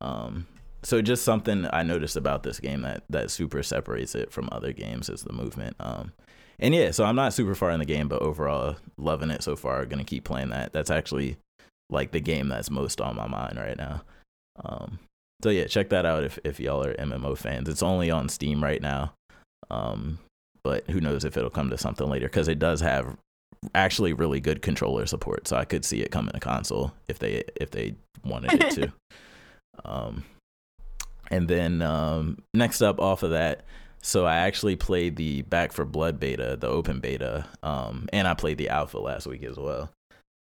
[0.00, 0.46] um
[0.82, 4.72] so just something I noticed about this game that that super separates it from other
[4.72, 5.76] games is the movement.
[5.80, 6.12] Um
[6.58, 9.56] and yeah, so I'm not super far in the game, but overall loving it so
[9.56, 9.86] far.
[9.86, 10.72] Gonna keep playing that.
[10.72, 11.36] That's actually
[11.90, 14.02] like the game that's most on my mind right now.
[14.64, 14.98] Um
[15.42, 17.68] so yeah, check that out if if y'all are MMO fans.
[17.68, 19.14] It's only on Steam right now.
[19.70, 20.18] Um
[20.64, 23.16] but who knows if it'll come to something later because it does have
[23.74, 25.46] actually really good controller support.
[25.46, 28.92] So I could see it coming to console if they if they wanted it to.
[29.84, 30.24] um
[31.32, 33.64] and then um, next up off of that,
[34.02, 38.34] so I actually played the Back 4 Blood beta, the open beta, um, and I
[38.34, 39.90] played the alpha last week as well.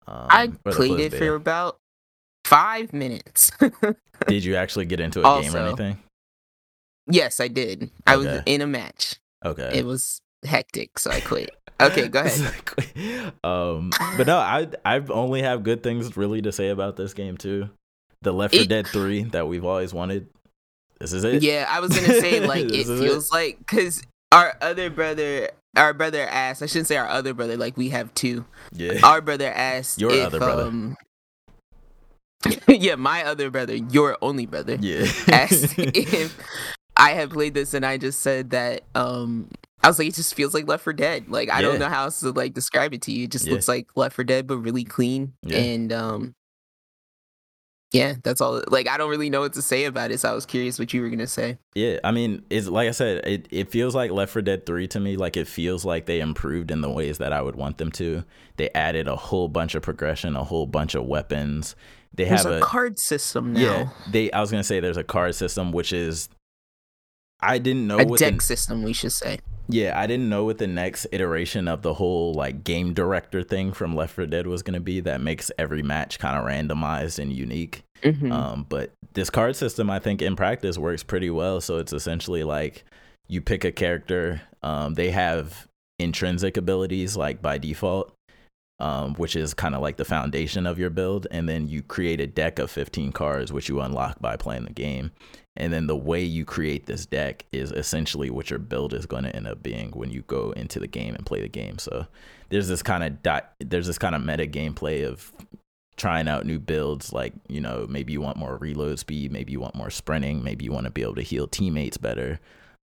[0.08, 1.17] Um, i played it beta.
[1.17, 1.78] for about
[2.44, 3.52] five minutes
[4.28, 6.00] Did you actually get into a game or anything?
[7.08, 9.15] yes i did i was in a match
[9.46, 9.72] Okay.
[9.76, 15.41] it was hectic so i quit okay go ahead um, but no, I I've only
[15.44, 17.70] have good things really to say about this game too.
[18.22, 20.28] The Left 4 It- Dead 3 that we've always wanted.
[21.01, 21.41] This is it.
[21.43, 25.93] yeah i was gonna say like it it feels like because our other brother our
[25.93, 28.99] brother asked i shouldn't say our other brother like we have two Yeah.
[29.03, 30.63] our brother asked Your if, other brother.
[30.63, 30.95] um,
[32.67, 35.05] yeah my other brother your only brother yeah.
[35.27, 36.37] asked if
[36.97, 39.47] i had played this and i just said that um
[39.83, 41.67] i was like it just feels like Left 4 Dead like i Yeah.
[41.67, 43.53] don't know how else to like describe it to you it just Yeah.
[43.53, 45.57] looks like Left 4 Dead but really clean Yeah.
[45.57, 46.33] and um
[47.91, 48.63] yeah, that's all.
[48.67, 50.93] Like, I don't really know what to say about it, so I was curious what
[50.93, 51.58] you were gonna say.
[51.75, 54.88] Yeah, I mean, it's like I said, it, it feels like Left 4 Dead 3
[54.89, 55.17] to me.
[55.17, 58.23] Like it feels like they improved in the ways that I would want them to.
[58.58, 61.75] They added a whole bunch of progression, a whole bunch of weapons.
[62.13, 63.60] They There's have a, a, card system now.
[63.60, 63.89] yeah.
[64.10, 66.30] They I was gonna say there's a card system, which is
[67.41, 69.39] I didn't know a what deck the, system, we should say.
[69.67, 73.73] yeah I didn't know what the next iteration of the whole like game director thing
[73.73, 74.99] from Left 4 Dead was gonna be.
[74.99, 77.84] That makes every match kind of randomized and unique.
[78.04, 78.32] Mhm.
[78.32, 81.62] Um, but this card system, I think, in practice works pretty well.
[81.62, 82.84] So it's essentially like
[83.27, 84.41] you pick a character.
[84.63, 85.67] Um, they have
[85.99, 88.12] intrinsic abilities like by default,
[88.82, 92.20] um, which is kind of like the foundation of your build, and then you create
[92.20, 95.12] a deck of 15 cards, which you unlock by playing the game.
[95.56, 99.24] And then the way you create this deck is essentially what your build is going
[99.24, 101.78] to end up being when you go into the game and play the game.
[101.78, 102.08] So
[102.50, 105.32] there's this kind of dot, there's this kind of meta gameplay of
[105.98, 109.60] trying out new builds like you know maybe you want more reload speed maybe you
[109.60, 112.39] want more sprinting maybe you want to be able to heal teammates better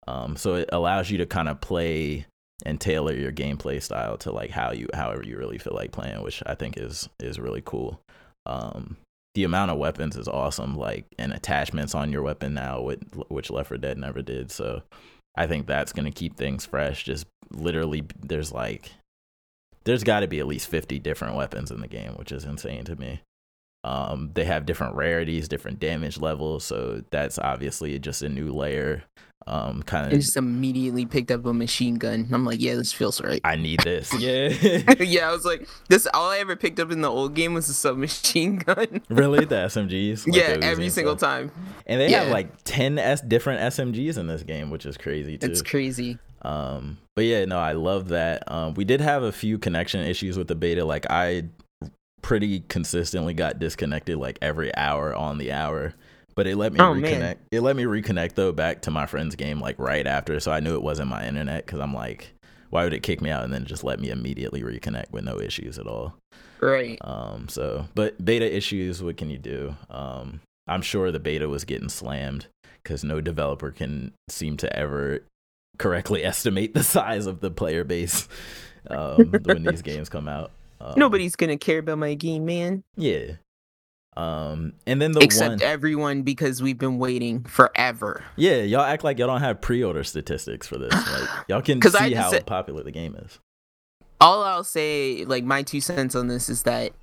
[0.08, 2.28] um, so it allows you to kind of play
[2.66, 6.22] and tailor your gameplay style to like how you however you really feel like playing
[6.24, 8.02] which i think is is really cool.
[8.46, 8.98] Um,
[9.36, 13.52] the amount of weapons is awesome like and attachments on your weapon now with, which
[13.52, 14.50] left 4 dead never did.
[14.52, 14.82] So
[15.36, 17.04] i think that's to keep things fresh.
[17.04, 18.92] Just literally there's like
[19.84, 22.84] there's got to be at least 50 different weapons in the game, which is insane
[22.86, 23.22] to me.
[23.84, 29.04] Um, they have different rarities, different damage levels, so that's obviously just a new layer.
[29.46, 32.28] Um, kind I of, just immediately picked up a machine gun.
[32.34, 33.40] I'm like, yeah, this feels right.
[33.46, 34.14] I need this.
[34.20, 34.50] Yeah,
[35.00, 36.06] yeah, I was like, this.
[36.14, 39.02] All I ever picked up in the old game was a submachine gun.
[39.08, 40.28] really, the SMGs.
[40.28, 41.30] like yeah, every single stuff.
[41.30, 41.52] time.
[41.86, 42.34] And they have Yeah.
[42.34, 45.48] like 10 S different SMGs in this game, which is crazy too.
[45.50, 46.18] It's crazy.
[46.42, 48.52] Um, but yeah, no, I love that.
[48.52, 50.84] Um, we did have a few connection issues with the beta.
[50.84, 51.44] Like I
[52.22, 55.94] pretty consistently got disconnected like every hour on the hour.
[56.36, 57.02] But it let me Oh, reconnect.
[57.02, 57.36] man.
[57.52, 60.60] It let me reconnect though back to my friend's game like right after, so I
[60.60, 62.32] knew it wasn't my internet because I'm like,
[62.70, 65.40] why would it kick me out and then just let me immediately reconnect with no
[65.40, 66.16] issues at all?
[66.60, 66.98] Right.
[67.02, 69.76] Um, so, but beta issues, what can you do?
[69.90, 72.48] Um, I'm sure the beta was getting slammed
[72.84, 75.24] because no developer can seem to ever
[75.78, 78.28] correctly estimate the size of the player base
[78.90, 80.52] um, when these games come out.
[80.80, 82.84] Um, Nobody's gonna care about my game, man.
[82.96, 83.34] yeah.
[84.16, 88.24] Um, and then the Except one, everyone because we've been waiting forever.
[88.36, 90.92] yeah, y'all act like y'all don't have pre-order statistics for this.
[91.12, 93.40] Like y'all can see I how said- popular the game is.
[94.20, 96.94] All I'll say, like my two cents on this, is that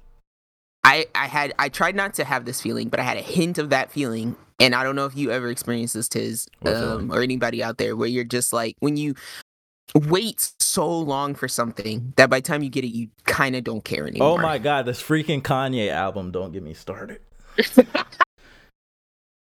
[0.82, 3.58] I I had I tried not to have this feeling, but I had a hint
[3.58, 7.22] of that feeling, and I don't know if you ever experienced this, Tiz, um, or
[7.22, 9.14] anybody out there, where you're just like when you
[9.94, 13.64] wait so long for something that by the time you get it, you kind of
[13.64, 14.38] don't care oh anymore.
[14.38, 16.30] Oh my god, this freaking Kanye album!
[16.30, 17.20] Don't get me started.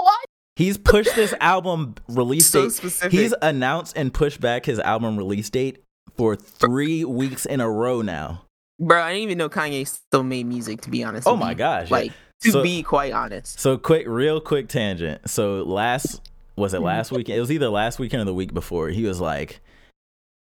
[0.00, 0.24] What?
[0.56, 2.72] He's pushed this album release So date.
[2.72, 3.12] specific.
[3.12, 5.82] He's announced and pushed back his album release date
[6.16, 8.44] for three weeks in a row now.
[8.78, 10.80] Bro, I didn't even know Kanye still made music.
[10.82, 11.26] To be honest.
[11.26, 11.56] Oh my you.
[11.56, 11.90] gosh!
[11.90, 11.96] yeah.
[11.96, 12.12] Like
[12.42, 13.60] to So- be quite honest.
[13.60, 15.28] So quick, real quick tangent.
[15.28, 16.22] So last
[16.56, 16.86] was it mm-hmm.
[16.86, 17.36] last weekend?
[17.36, 18.88] It was either last weekend or the week before.
[18.88, 19.60] He was like,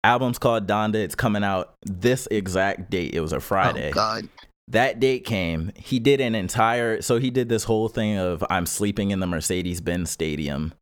[0.07, 0.95] "Album's called Donda.
[0.95, 3.13] It's coming out this exact date.
[3.13, 3.89] It was a Friday.
[3.91, 4.29] Oh God.
[4.69, 5.71] that date came.
[5.75, 7.01] He did an entire.
[7.01, 10.73] So he did this whole thing of I'm sleeping in the Mercedes Benz Stadium,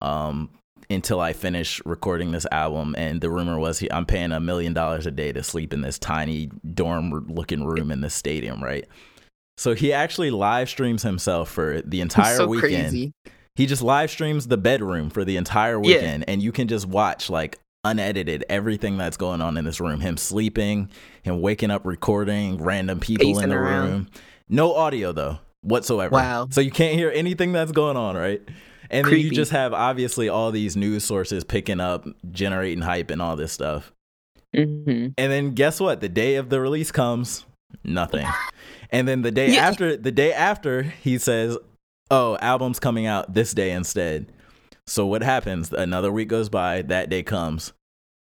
[0.00, 0.50] um,
[0.90, 2.94] until I finish recording this album.
[2.98, 5.80] And the rumor was he, I'm paying a million dollars a day to sleep in
[5.80, 8.86] this tiny dorm looking room in this stadium, right?
[9.56, 12.90] So he actually live streams himself for the entire so weekend.
[12.90, 13.12] crazy.
[13.54, 15.96] He just live streams the bedroom for the entire Yeah.
[15.96, 20.00] weekend, and you can just watch like unedited everything that's going on in this room.
[20.00, 20.88] Him sleeping,
[21.22, 23.90] him waking up, recording, random people in the around.
[23.90, 24.08] room.
[24.48, 26.14] No audio though whatsoever.
[26.14, 26.48] Wow.
[26.50, 28.42] So you can't hear anything that's going on, right?
[28.90, 33.22] And then you just have obviously all these news sources picking up, generating hype and
[33.22, 33.92] all this stuff.
[34.54, 36.00] hmm And then guess what?
[36.00, 37.46] The day of the release comes,
[37.84, 38.26] nothing.
[38.90, 39.68] And then the day Yeah.
[39.68, 41.56] after, the day after, he says,
[42.10, 44.26] "Oh, album's coming out this day instead."
[44.92, 45.72] So what happens?
[45.72, 46.82] Another week goes by.
[46.82, 47.72] That day comes.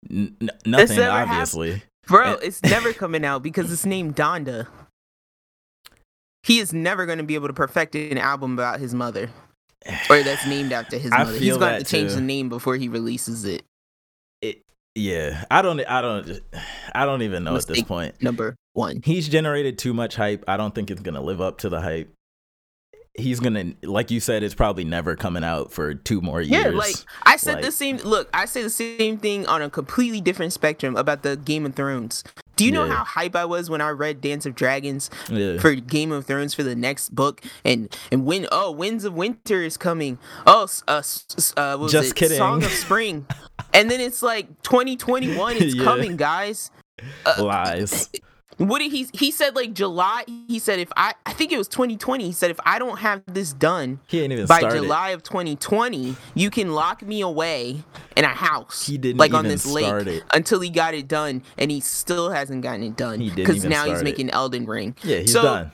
[0.09, 1.29] N- nothing, happened.
[1.29, 1.83] obviously.
[2.07, 4.65] Bro, And- it's never coming out because it's named Donda.
[6.41, 9.29] He is never going to be able to perfect an album about his mother,
[10.09, 11.37] or that's named after his mother.
[11.37, 12.15] He's going to change too.
[12.15, 13.61] the name before he releases it.
[14.41, 14.63] It,
[14.95, 16.41] yeah, I don't, I don't,
[16.95, 18.23] I don't even know at this point.
[18.23, 19.01] Number one.
[19.03, 20.43] He's generated too much hype.
[20.47, 22.11] I don't think it's gonna live up to the hype.
[23.17, 26.65] He's gonna, like you said, it's probably never coming out for two more years.
[26.65, 27.97] Yeah, like I said Like- the same.
[27.97, 31.75] Look, I say the same thing on a completely different spectrum about the Game of
[31.75, 32.23] Thrones.
[32.57, 32.95] Do you know Yeah.
[32.95, 35.59] how hype I was when I read Dance of Dragons Yeah.
[35.59, 39.61] for Game of Thrones for the next book, and and when oh Winds of Winter
[39.63, 41.01] is coming, oh uh,
[41.55, 42.15] uh what was Just it?
[42.15, 42.37] kidding.
[42.37, 43.27] Song of Spring,
[43.73, 45.83] and then it's like 2021, it's Yeah.
[45.85, 46.69] coming, guys.
[47.25, 48.09] uh, Lies.
[48.57, 50.23] What did he he said like July?
[50.47, 52.23] He said if I I think it was 2020.
[52.25, 54.81] He said if I don't have this done He ain't even by started.
[54.83, 57.83] July of 2020, you can lock me away
[58.15, 58.85] in a house.
[58.87, 60.23] He didn't like on this lake it.
[60.33, 63.65] until he got it done, and he still hasn't gotten it done He didn't because
[63.65, 64.03] now he's it.
[64.03, 64.95] making Elden Ring.
[65.03, 65.71] Yeah, he's So, done.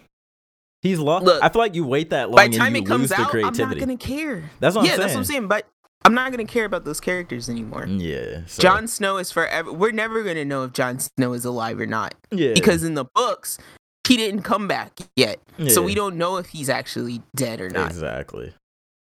[0.82, 1.26] He's lost.
[1.26, 3.54] Look, I feel like you wait that long By the time it comes out, I'm
[3.56, 4.50] not gonna care.
[4.60, 5.42] That's what I'm yeah, that's what I'm saying.
[5.42, 5.48] saying.
[5.48, 5.68] But
[6.04, 7.86] I'm not gonna care about those characters anymore.
[7.88, 8.42] Yeah.
[8.48, 9.72] so- Jon Snow is forever.
[9.72, 12.54] We're never gonna know if Jon Snow is alive or not Yeah.
[12.54, 13.58] because in the books
[14.08, 17.92] he didn't come back yet, so we don't know if he's actually dead or not.
[17.92, 18.54] exactly.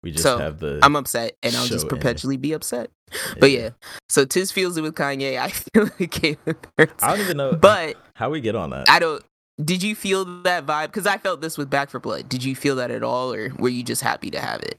[0.03, 0.79] We just So, have the.
[0.83, 1.89] I'm upset, and I'll just ending.
[1.89, 2.91] perpetually be upset.
[3.39, 3.69] But yeah,
[4.07, 5.39] so Tiz feels it with Kanye.
[5.39, 6.91] I feel of Thrones.
[7.01, 7.53] I don't even know.
[7.53, 8.87] But how we get on that.
[8.87, 9.23] I don't.
[9.63, 10.87] Did you feel that vibe?
[10.87, 12.29] Because I felt this with Back 4 Blood.
[12.29, 14.77] Did you feel that at all, or were you just happy to have it?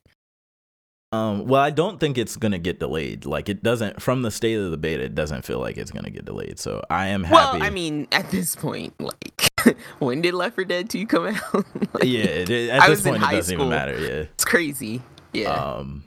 [1.13, 3.27] Um, well, I don't think it's gonna get delayed.
[3.27, 5.05] Like it doesn't from the state of the beta.
[5.05, 6.59] It doesn't feel like it's gonna get delayed.
[6.59, 7.59] So I am happy.
[7.59, 9.51] Well, I mean, at this point, like,
[10.01, 11.37] when did Left 4 Dead 2 come out?
[11.95, 12.25] Like, yeah.
[12.25, 13.99] It, at I this point, it doesn't even matter.
[13.99, 14.09] Yeah.
[14.35, 15.01] it's crazy.
[15.33, 15.51] Yeah.
[15.53, 16.05] Um,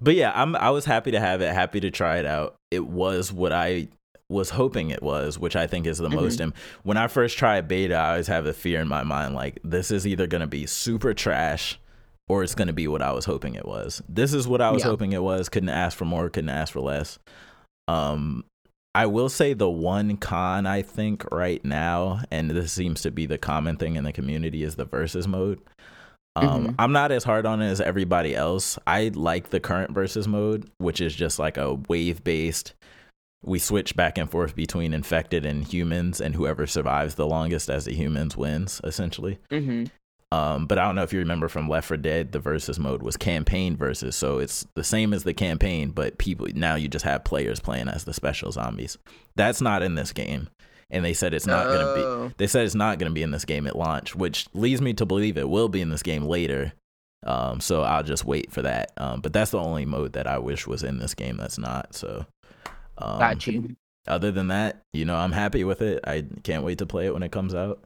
[0.00, 0.56] but yeah, I'm.
[0.56, 1.52] I was happy to have it.
[1.54, 2.56] Happy to try it out.
[2.70, 3.88] It was what I
[4.28, 6.14] was hoping it was, which I think is the Mhm.
[6.16, 6.40] most.
[6.40, 9.60] And when I first tried beta, I always have a fear in my mind like
[9.62, 11.78] this is either gonna be super trash.
[12.28, 14.02] Or it's gonna be what I was hoping it was.
[14.08, 14.90] This is what I was Yeah.
[14.90, 15.48] hoping it was.
[15.48, 16.30] Couldn't ask for more.
[16.30, 17.18] Couldn't ask for less.
[17.88, 18.44] Um,
[18.94, 23.26] I will say the one con I think right now, and this seems to be
[23.26, 25.60] the common thing in the community, is the versus mode.
[26.36, 26.74] Um, Mhm.
[26.78, 28.78] I'm not as hard on it as everybody else.
[28.86, 32.74] I like the current versus mode, which is just like a wave based.
[33.44, 37.84] We switch back and forth between infected and humans, and whoever survives the longest as
[37.84, 39.38] the humans wins, essentially.
[39.50, 39.84] hmm
[40.34, 43.02] Um, but I don't know if you remember from Left 4 Dead, the versus mode
[43.02, 47.04] was campaign versus, so it's the same as the campaign, but people now you just
[47.04, 48.98] have players playing as the special zombies.
[49.36, 50.48] That's not in this game,
[50.90, 52.28] and they said it's not gonna Oh.
[52.28, 52.34] be.
[52.38, 55.06] They said it's not gonna be in this game at launch, which leads me to
[55.06, 56.72] believe it will be in this game later.
[57.26, 58.92] Um, so I'll just wait for that.
[58.98, 61.94] Um, but that's the only mode that I wish was in this game that's not.
[61.94, 62.26] So,
[62.98, 63.76] um, Got you.
[64.06, 66.00] other than that, you know, I'm happy with it.
[66.06, 67.82] I can't wait to play it when it comes out.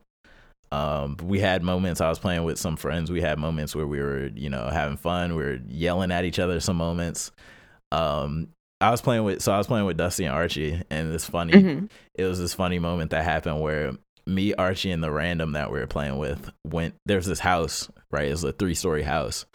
[0.71, 3.11] Um, we had moments I was playing with some friends.
[3.11, 5.35] We had moments where we were, you know, having fun.
[5.35, 7.33] We were yelling at each other some moments.
[7.91, 8.49] Um,
[8.81, 11.61] I was playing with so I was playing with Dusty and Archie, and it's funny.
[11.61, 13.93] hmm It was this funny moment that happened where
[14.27, 16.95] me, Archie, and the random that we were playing with went.
[17.07, 18.29] There's this house, right?
[18.31, 19.47] It's a three story house.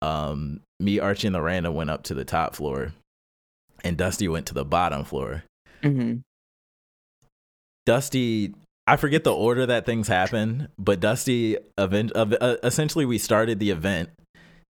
[0.00, 2.92] Um, me, Archie, and the random went up to the top floor,
[3.82, 5.42] and Dusty went to the bottom floor.
[5.82, 6.18] hmm
[7.86, 8.54] Dusty,
[8.86, 13.70] I forget the order that things happen, but Dusty, event, uh, essentially, we started the
[13.70, 14.10] event.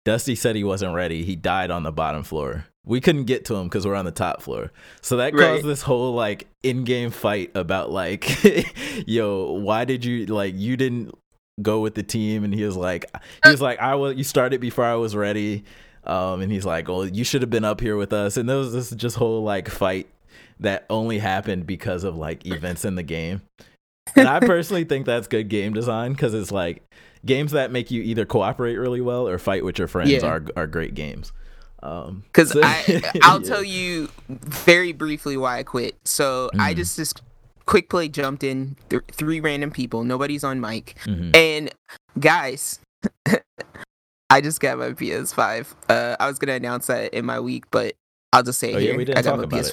[0.05, 1.23] Dusty said he wasn't ready.
[1.25, 2.65] He died on the bottom floor.
[2.85, 4.71] We couldn't get to him because we're on the top floor.
[5.01, 5.39] So that Right.
[5.55, 8.29] caused this whole like in-game fight about like,
[9.07, 11.13] yo, why did you like you didn't
[11.61, 12.43] go with the team?
[12.43, 13.05] And he was like,
[13.43, 14.15] he was like, I was.
[14.15, 15.63] You started before I was ready.
[16.03, 18.37] Um, and he's like, well, you should have been up here with us.
[18.37, 20.07] And there was this just whole like fight
[20.59, 23.41] that only happened because of like events in the game.
[24.15, 26.83] And I personally think that's good game design because it's like
[27.25, 30.25] games that make you either cooperate really well or fight with your friends Yeah.
[30.25, 31.31] are are great games.
[31.81, 33.47] Um, Because so- I, I'll yeah.
[33.47, 35.95] tell you very briefly why I quit.
[36.05, 36.77] So I Mhm.
[36.77, 37.21] just just
[37.65, 40.03] quick play jumped in th- three random people.
[40.03, 41.35] Nobody's on mic, Mhm.
[41.35, 41.71] and
[42.19, 42.79] guys.
[44.29, 45.75] I just got my PS5.
[45.89, 47.95] Uh, I was gonna announce that in my week, but
[48.33, 48.97] I'll just say it Oh, yeah, here.
[48.97, 49.65] we didn't I got my about it.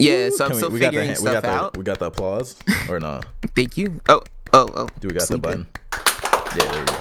[0.00, 0.06] PS5.
[0.06, 1.76] Yeah, so I'm Can we- still we got the figuring we stuff got the- out.
[1.76, 2.56] We got the applause
[2.88, 3.20] or no?
[3.56, 4.00] Thank you.
[4.08, 4.88] Oh, oh, oh.
[5.00, 5.66] Do we got Sleep the in.
[5.66, 6.56] button?
[6.56, 6.94] Yeah, there you go.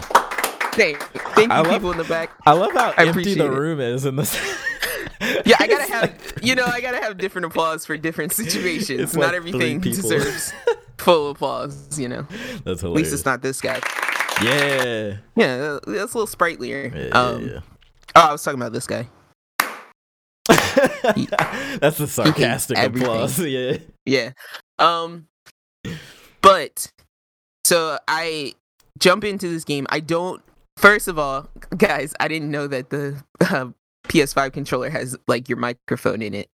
[0.73, 0.99] Thank,
[1.35, 2.31] thank you, I love- people in the back.
[2.45, 3.49] I love how I empty the it.
[3.51, 4.35] room is in this.
[5.45, 8.99] Yeah, I gotta have, you know, I gotta have different applause for different situations.
[9.01, 10.53] It's not like everything deserves
[10.99, 12.27] full applause, you know.
[12.63, 13.79] That's At least it's not this guy.
[14.43, 15.17] Yeah.
[15.35, 16.91] Yeah, that's a little sprightlier.
[16.95, 17.59] Yeah, um, yeah,
[18.15, 19.07] Oh, I was talking about this guy.
[21.79, 23.39] That's the sarcastic applause.
[23.45, 23.77] Yeah.
[24.05, 24.31] Yeah.
[24.79, 25.27] Um,
[26.41, 26.91] but
[27.65, 28.53] so I
[28.99, 29.87] jump into this game.
[29.89, 30.41] I don't.
[30.77, 33.67] First of all, guys, I didn't know that the uh,
[34.07, 36.49] PS5 controller has like your microphone in it.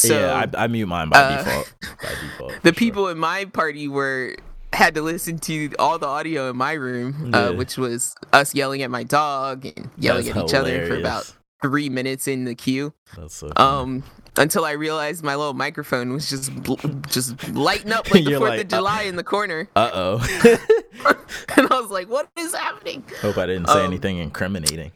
[0.00, 1.74] So yeah, I, I mute mine by uh, default.
[2.02, 2.62] By default.
[2.62, 4.34] the people in my party were
[4.72, 7.56] had to listen to all the audio in my room, uh, Yeah.
[7.58, 11.30] which was us yelling at my dog and yelling That's at each other for about
[11.62, 12.92] three minutes in the queue.
[13.16, 13.50] That's so.
[13.56, 14.02] Um,
[14.36, 16.76] until I realized my little microphone was just bl-
[17.08, 20.18] just lighting up like the Fourth like, of July in the corner, Uh oh.
[21.56, 24.92] and I was like, "What is happening?" Hope I didn't say Um, anything incriminating.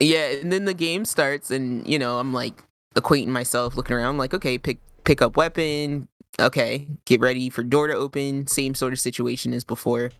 [0.00, 2.62] Yeah, and then the game starts, and you know, I'm like
[2.94, 6.08] acquainting myself, looking around, like, okay, pick pick up weapon.
[6.40, 8.46] Okay, get ready for door to open.
[8.46, 10.12] Same sort of situation as before.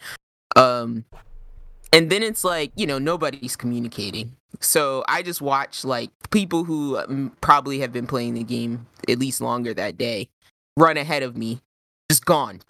[0.56, 1.04] Um,
[1.92, 4.36] and then it's like you know nobody's communicating.
[4.60, 9.18] So I just watch like people who um, probably have been playing the game at
[9.18, 10.28] least longer that day
[10.78, 11.60] run ahead of me,
[12.10, 12.60] just gone.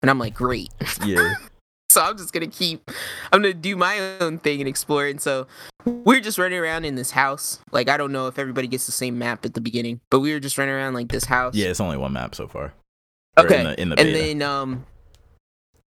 [0.00, 0.70] And I'm like, great.
[1.04, 1.34] Yeah.
[1.90, 2.90] So I'm just gonna keep.
[3.34, 5.04] I'm gonna do my own thing and explore.
[5.08, 5.46] And so
[5.84, 7.60] we're just running around in this house.
[7.70, 10.32] Like I don't know if everybody gets the same map at the beginning, but we
[10.32, 11.54] were just running around like this house.
[11.54, 12.72] Yeah, it's only one map so far.
[13.36, 13.58] Or Okay.
[13.58, 14.86] In the, in the and then um,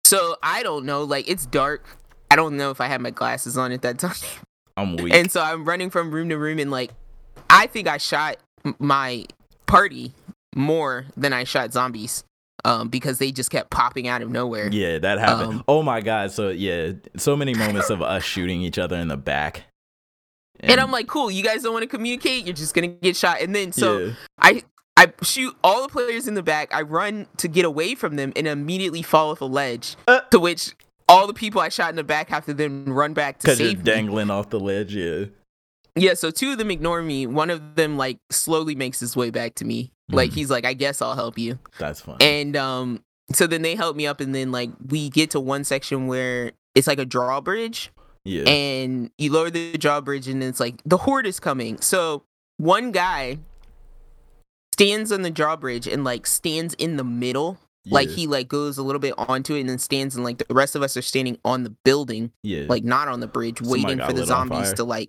[0.03, 1.05] so I don't know.
[1.05, 1.87] Like it's dark.
[2.33, 4.15] I don't know if I had my glasses on at that time.
[4.79, 5.13] I'm weak.
[5.13, 6.91] And so I'm running from room to room, and like
[7.51, 8.39] I think I shot
[8.79, 9.27] my
[9.67, 10.15] party
[10.57, 12.25] more than I shot zombies.
[12.65, 14.69] Um, because they just kept popping out of nowhere.
[14.71, 15.55] yeah, that happened.
[15.55, 16.31] Um, oh my god.
[16.31, 19.65] So yeah, so many moments of us shooting each other in the back.
[20.61, 23.41] And I'm like, cool, you guys don't want to communicate, you're just gonna get shot.
[23.41, 24.13] And then so yeah.
[24.39, 24.63] I
[24.97, 28.33] I shoot all the players in the back, I run to get away from them
[28.37, 29.97] and immediately fall off a ledge.
[30.07, 30.21] Uh.
[30.31, 30.73] to which
[31.13, 33.61] all the people I shot in the back have to then run back to Because
[33.61, 33.85] you're save me.
[33.85, 34.95] dangling off the ledge.
[34.95, 35.27] Yeah.
[35.95, 37.27] Yeah, so two of them ignore me.
[37.27, 39.93] One of them like slowly makes his way back to me.
[40.11, 40.35] Like Mhm.
[40.35, 41.59] he's like, I guess I'll help you.
[41.79, 42.17] That's fine.
[42.21, 43.03] And um
[43.33, 46.53] so then they help me up and then like we get to one section where
[46.75, 47.91] it's like a drawbridge
[48.25, 48.45] yeah.
[48.49, 52.25] and you lower the drawbridge and it's like the horde is coming so
[52.59, 53.39] one guy
[54.75, 58.83] stands on the drawbridge and like stands in the middle like he like goes a
[58.83, 61.39] little bit onto it and then stands and like the rest of us are standing
[61.45, 62.65] on the building yeah.
[62.69, 65.09] like not on the bridge Somebody waiting for the zombies to like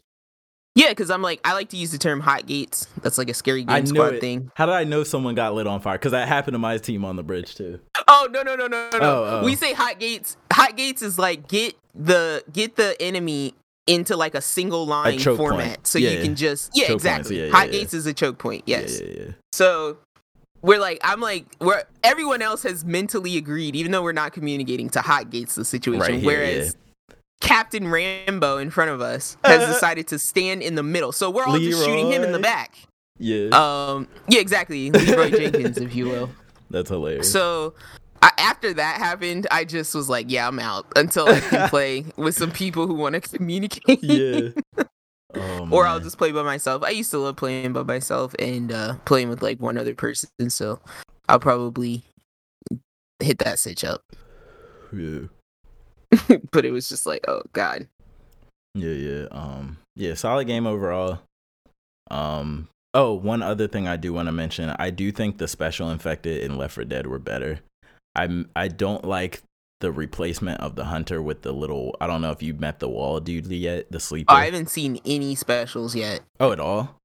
[0.76, 3.34] yeah because i'm like i like to use the term hot gates that's like a
[3.36, 4.22] scary game squad it.
[4.22, 6.00] thing How did I know someone got lit on fire?
[6.00, 7.80] Because that happened to my team on the bridge too.
[8.08, 9.46] oh no no no no no no Oh, oh.
[9.46, 13.54] we say hot gates hot gates is like get the get the enemy
[13.86, 15.88] into like a single line choke format point.
[15.88, 16.12] so Yeah.
[16.12, 17.72] you can just yeah Choke exactly yeah, yeah, hot yeah.
[17.74, 19.32] gates is a choke point yes Yeah, yeah, yeah.
[19.52, 19.98] so
[20.64, 24.90] we're like i'm like where everyone else has mentally agreed even though we're not communicating
[24.90, 26.76] to hot gates the situation Right here, whereas
[27.42, 31.46] captain rambo in front of us has decided to stand in the middle so we're
[31.46, 32.76] all just shooting him in the back
[33.20, 33.50] Yeah.
[33.52, 36.30] um yeah exactly leroy jenkins if you will
[36.72, 37.32] That's hilarious.
[37.32, 37.76] so
[38.24, 42.06] I, after that happened, I just was like, "Yeah, I'm out until I can play
[42.16, 44.52] with some people who want to communicate." yeah.
[45.36, 46.84] Oh, or I'll just play by myself.
[46.84, 50.30] I used to love playing by myself and uh, playing with like one other person,
[50.50, 50.80] so
[51.28, 52.04] I'll probably
[53.20, 54.04] hit that stitch up.
[54.96, 55.22] Yeah.
[56.52, 57.88] but it was just like, oh god.
[58.76, 59.26] Yeah, yeah.
[59.32, 61.22] Um yeah, solid game overall.
[62.12, 64.76] Um oh, one other thing I do want to mention.
[64.78, 67.62] I do think the special infected in Left 4 Dead were better.
[68.16, 69.42] I'm I don't like
[69.84, 72.88] the replacement of the hunter with the little I don't know if you met the
[72.88, 74.32] wall dude yet, the sleeper.
[74.34, 76.96] Oh, I haven't seen any specials yet oh, at all?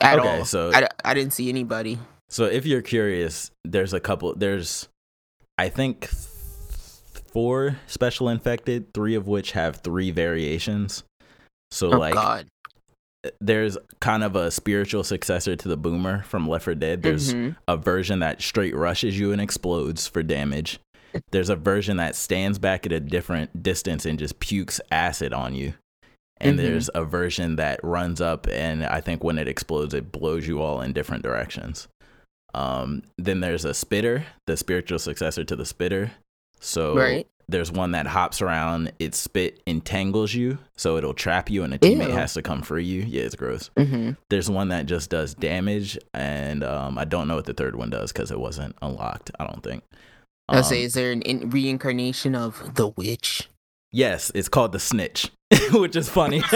[0.00, 0.44] at Okay, all.
[0.44, 0.72] so
[1.04, 1.98] i didn't see anybody.
[2.28, 4.88] So if you're curious, there's a couple there's
[5.56, 6.08] I think
[7.32, 11.04] four special infected, three of which have three variations.
[11.70, 12.48] So Oh like god.
[13.40, 17.02] there's kind of a spiritual successor to the boomer from Left 4 Dead.
[17.02, 17.56] There's Mhm.
[17.68, 20.80] a version that straight rushes you and explodes for damage.
[21.32, 25.54] There's a version that stands back at a different distance and just pukes acid on
[25.54, 25.74] you.
[26.38, 26.62] And Mhm.
[26.62, 30.60] there's a version that runs up and I think when it explodes it blows you
[30.60, 31.88] all in different directions.
[32.54, 36.12] Um, then there's a spitter, the spiritual successor to the spitter.
[36.60, 37.26] So Right.
[37.48, 41.78] there's one that hops around, its spit entangles you, so it'll trap you and a
[41.78, 42.14] teammate Ew.
[42.14, 43.02] has to come free you.
[43.02, 43.70] Yeah, it's gross.
[43.76, 47.76] hmm There's one that just does damage, and um, I don't know what the third
[47.76, 49.30] one does because it wasn't unlocked.
[49.38, 49.84] I don't think.
[50.48, 53.48] I'll Um, say, is there an in- reincarnation of the witch?
[53.92, 55.30] yes, it's called the snitch,
[55.72, 56.42] which is funny.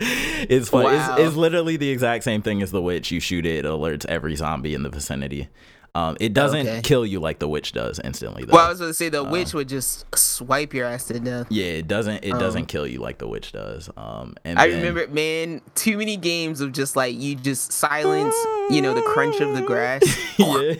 [0.00, 0.86] it's funny.
[0.96, 1.14] Wow.
[1.16, 3.10] It's, it's literally the exact same thing as the witch.
[3.10, 5.48] You shoot it, it alerts every zombie in the vicinity.
[5.94, 6.80] Um, it doesn't Okay.
[6.82, 8.44] kill you like the witch does instantly.
[8.44, 8.54] Though.
[8.54, 11.20] Well, I was going to say the Uh, witch would just swipe your ass to
[11.20, 11.46] death.
[11.50, 12.24] yeah, it doesn't.
[12.24, 13.90] It Um, doesn't kill you like the witch does.
[13.96, 18.34] Um, and I then- remember, man, too many games of just like you just silence,
[18.70, 20.02] you know, the crunch of the grass,
[20.38, 20.74] yeah.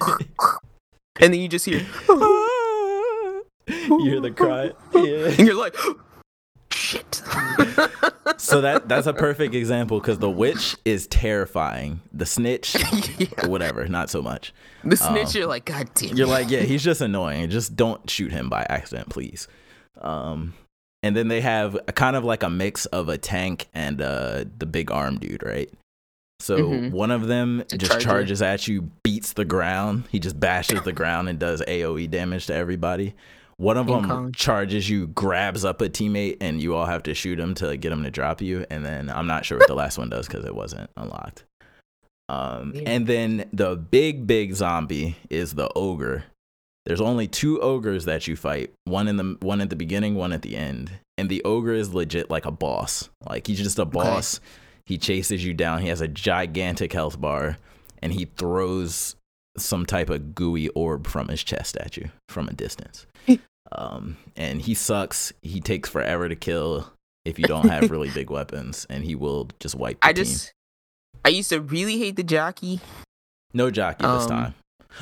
[1.20, 4.72] And then you just hear, you hear the cry.
[4.94, 5.28] Yeah.
[5.38, 5.76] and you're like,
[6.70, 7.22] shit.
[8.38, 12.00] So that that's a perfect example because the witch is terrifying.
[12.12, 12.76] The snitch,
[13.18, 13.46] yeah.
[13.46, 14.52] whatever, not so much.
[14.84, 16.16] The snitch, you're like, God damn.
[16.16, 17.50] You're like, yeah, he's just annoying.
[17.50, 19.48] Just don't shoot him by accident, please.
[20.00, 20.54] Um,
[21.02, 24.44] and then they have a kind of like a mix of a tank and uh
[24.58, 25.70] the big arm dude, right?
[26.42, 26.90] So Mhm.
[26.90, 30.04] one of them just charge charges at you, beats the ground.
[30.10, 33.14] He just bashes the ground and does AoE damage to everybody.
[33.58, 34.32] One of King them Kong.
[34.32, 37.92] charges you, grabs up a teammate, and you all have to shoot him to get
[37.92, 38.66] him to drop you.
[38.70, 41.44] And then I'm not sure what the last one does because it wasn't unlocked.
[42.28, 42.88] Um, Weird.
[42.88, 46.24] and then the big, big zombie is the ogre.
[46.86, 48.72] There's only two ogres that you fight.
[48.86, 50.90] One in the one at the beginning, one at the end.
[51.16, 53.10] And the ogre is legit like a boss.
[53.28, 54.40] Like he's just a boss.
[54.84, 55.80] He chases you down.
[55.82, 57.56] He has a gigantic health bar,
[58.02, 59.16] and he throws
[59.56, 63.06] some type of gooey orb from his chest at you from a distance.
[63.72, 65.32] um, and he sucks.
[65.42, 66.90] He takes forever to kill
[67.24, 70.00] if you don't have really big weapons, and he will just wipe.
[70.00, 70.24] The I team.
[70.24, 70.52] just
[71.24, 72.80] I used to really hate the jockey.
[73.54, 74.54] No jockey this Um, time.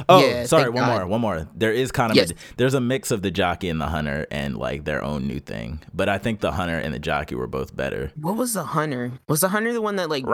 [0.09, 0.70] Oh, yeah, sorry.
[0.70, 0.88] One God.
[0.99, 1.07] more.
[1.07, 1.49] One more.
[1.55, 2.30] There is kind of Yes.
[2.30, 5.41] a, there's a mix of the jockey and the hunter and like their own new
[5.41, 5.80] thing.
[5.93, 8.12] But I think the hunter and the jockey were both better.
[8.16, 9.12] What was the hunter?
[9.28, 10.24] Was the hunter the one that like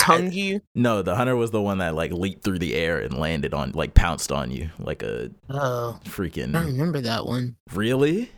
[0.00, 0.60] tongued you?
[0.74, 3.72] No, the hunter was the one that like leaped through the air and landed on
[3.72, 6.54] like pounced on you like a Oh, freaking.
[6.56, 7.56] I remember that one.
[7.72, 8.30] really.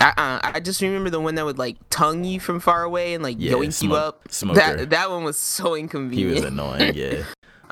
[0.00, 3.14] I uh, I just remember the one that would like tongue you from far away
[3.14, 4.26] and like Yeah, yoink you up.
[4.32, 4.58] smoker.
[4.58, 6.28] That that one was so inconvenient.
[6.28, 6.94] He was annoying.
[6.94, 7.22] Yeah.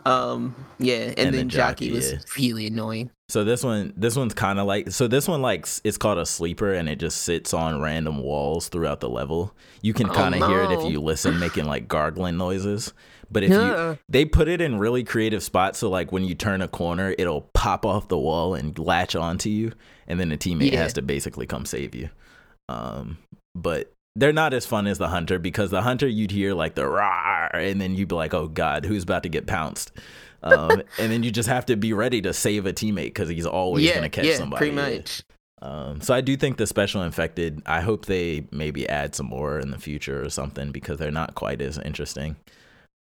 [0.07, 2.19] Um, yeah, and, And then the jockey, jockey, was yeah.
[2.39, 3.11] really annoying.
[3.29, 5.07] So this one, this one's kind of like so.
[5.07, 9.01] This one like it's called a sleeper, and it just sits on random walls throughout
[9.01, 9.55] the level.
[9.83, 12.93] You can Oh, kind of hear it if you listen, making like gargling noises.
[13.31, 13.91] But if Yeah.
[13.93, 17.15] you, they put it in really creative spots, so like when you turn a corner,
[17.17, 19.73] it'll pop off the wall and latch onto you,
[20.09, 20.79] and then the teammate Yeah.
[20.83, 22.11] has to basically come save you.
[22.69, 23.19] Um,
[23.55, 26.87] but they're not as fun as the hunter because the hunter you'd hear like the
[26.87, 29.93] rah, and then you'd be like, oh god, who's about to get pounced?
[30.43, 33.47] Um, and then you just have to be ready to save a teammate because he's
[33.47, 34.71] always yeah, gonna catch yeah, somebody.
[34.71, 35.23] pretty much.
[35.63, 37.63] Um, so I do think the special infected.
[37.67, 41.35] I hope they maybe add some more in the future or something because they're not
[41.35, 42.37] quite as interesting.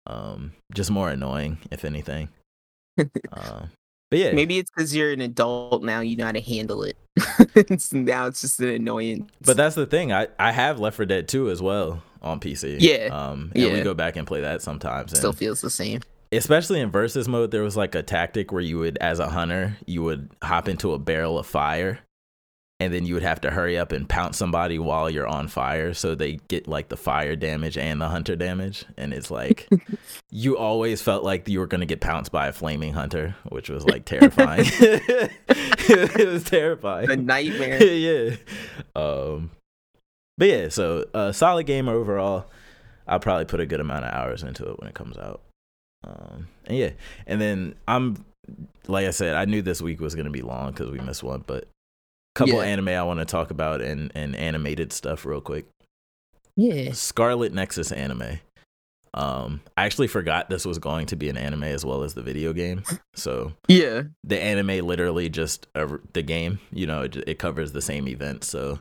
[0.08, 2.30] Um, just more annoying, if anything.
[3.32, 3.70] um,
[4.10, 6.00] but yeah, Maybe it's because you're an adult now.
[6.02, 6.98] You know how to handle it.
[7.94, 9.30] Now it's just an annoyance.
[9.42, 10.12] But that's the thing.
[10.14, 12.78] I, I have Left 4 Dead 2 as well on PC.
[12.80, 13.08] Yeah.
[13.12, 15.12] Um, and we go back and play that sometimes.
[15.12, 16.02] And still feels the same.
[16.32, 19.78] especially in versus mode, there was like a tactic where you would, as a hunter,
[19.86, 22.00] you would hop into a barrel of fire,
[22.80, 25.94] and then you would have to hurry up and pounce somebody while you're on fire,
[25.94, 28.86] so they get like the fire damage and the hunter damage.
[28.98, 29.68] And it's like
[30.32, 33.84] you always felt like you were gonna get pounced by a flaming hunter, which was
[33.86, 34.66] like terrifying.
[35.50, 37.08] it was terrifying.
[37.08, 37.84] The nightmare.
[37.84, 38.36] yeah.
[38.96, 39.52] Um,
[40.38, 42.46] but yeah, so uh, solid game overall.
[43.08, 45.42] I'll probably put a good amount of hours into it when it comes out.
[46.04, 46.92] Um, and yeah,
[47.28, 48.24] and then I'm
[48.88, 51.44] like I said, I knew this week was gonna be long because we missed one,
[51.46, 51.68] but
[52.36, 52.62] couple Yeah.
[52.70, 55.66] anime I want to talk about and and animated stuff real quick.
[56.56, 56.92] Yeah.
[56.94, 58.40] Scarlet Nexus anime.
[59.16, 62.22] Um, I actually forgot this was going to be an anime as well as the
[62.22, 62.84] video game.
[63.16, 64.04] So Yeah.
[64.24, 68.44] the anime literally just uh, the game you know it, it covers the same event
[68.46, 68.80] so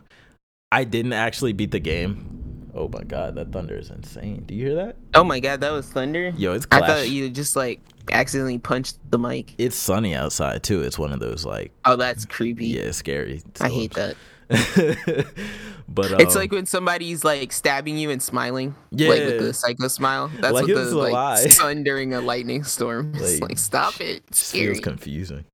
[0.71, 4.67] i didn't actually beat the game oh my god that thunder is insane do you
[4.67, 6.33] hear that Oh my god, that was thunder.
[6.37, 9.53] yo it's I thought you just like accidentally punched the mic.
[9.57, 12.67] it's sunny outside too it's one of those like Oh, that's creepy.
[12.67, 14.15] yeah it's scary I hate that.
[15.87, 19.25] but um, it's like when somebody's like stabbing you and smiling, like Yeah.
[19.25, 20.31] with the psycho smile.
[20.39, 21.35] That's Like what the like lie.
[21.49, 23.11] sun during a lightning storm.
[23.15, 24.23] It's Like, like stop it.
[24.29, 25.45] It's feels confusing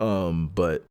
[0.00, 0.84] um but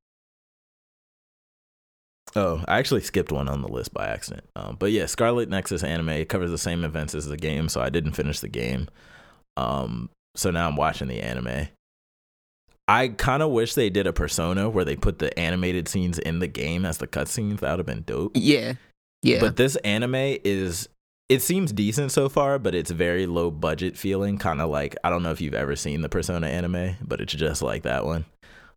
[2.35, 4.47] Oh, I actually skipped one on the list by accident.
[4.55, 7.81] Um, but yeah, Scarlet Nexus anime it covers the same events as the game, so
[7.81, 8.87] I didn't finish the game.
[9.55, 11.69] Um, so now I'm watching the anime.
[12.87, 16.39] I kind of wish they did a persona where they put the animated scenes in
[16.39, 17.59] the game as the cutscenes.
[17.59, 18.31] That would have been dope.
[18.35, 18.73] yeah.
[19.23, 19.39] Yeah.
[19.39, 20.87] But this anime is
[21.27, 25.09] it seems decent so far, but it's very low budget feeling, kind of like I
[25.09, 28.25] don't know if you've ever seen the Persona anime, but it's just like that one.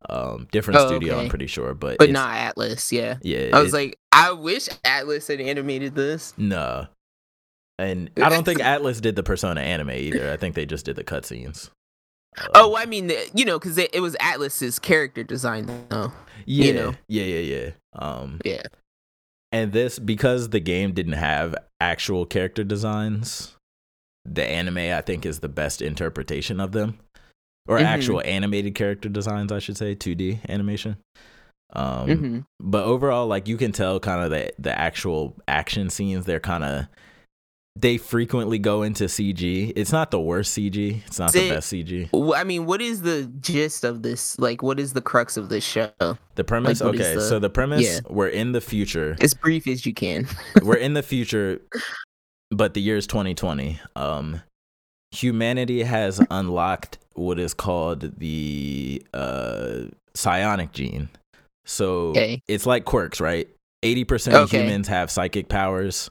[0.08, 3.18] Um, different Oh, studio, I'm pretty sure, but but not Atlus, yeah.
[3.22, 6.32] Yeah, I was like, I wish Atlus had animated this.
[6.38, 6.86] no,
[7.78, 10.30] and I don't think Atlus did the Persona anime either.
[10.32, 11.68] I think they just did the cutscenes.
[12.38, 16.12] Um, Oh, I mean, you know, because it, it was Atlus's character design, though.
[16.46, 16.94] yeah, you know.
[17.08, 17.70] yeah, yeah, yeah.
[17.94, 18.62] Um, Yeah.
[19.52, 23.56] and this because the game didn't have actual character designs
[24.26, 26.98] the anime i think is the best interpretation of them
[27.68, 27.82] or Mhm.
[27.84, 30.96] actual animated character designs i should say 2d animation
[31.74, 36.24] um hmm but overall like you can tell kind of the the actual action scenes
[36.24, 36.86] they're kind of
[37.78, 41.50] they frequently go into cg it's not the worst cg it's not Is the it-
[41.50, 44.38] best cg I mean, what is the gist of this?
[44.38, 45.90] Like, what is the crux of this show?
[46.34, 48.00] the premise Like, okay the- so the premise yeah.
[48.08, 50.26] we're in the future As brief as you can.
[50.62, 51.60] we're in the future,
[52.50, 53.78] but the year is 2020.
[53.94, 54.42] Um,
[55.12, 59.82] humanity has unlocked what is called the uh,
[60.14, 61.08] psionic gene.
[61.64, 62.42] So Okay.
[62.48, 63.48] it's like quirks, right?
[63.84, 64.62] 80% of Okay.
[64.62, 66.10] humans have psychic powers,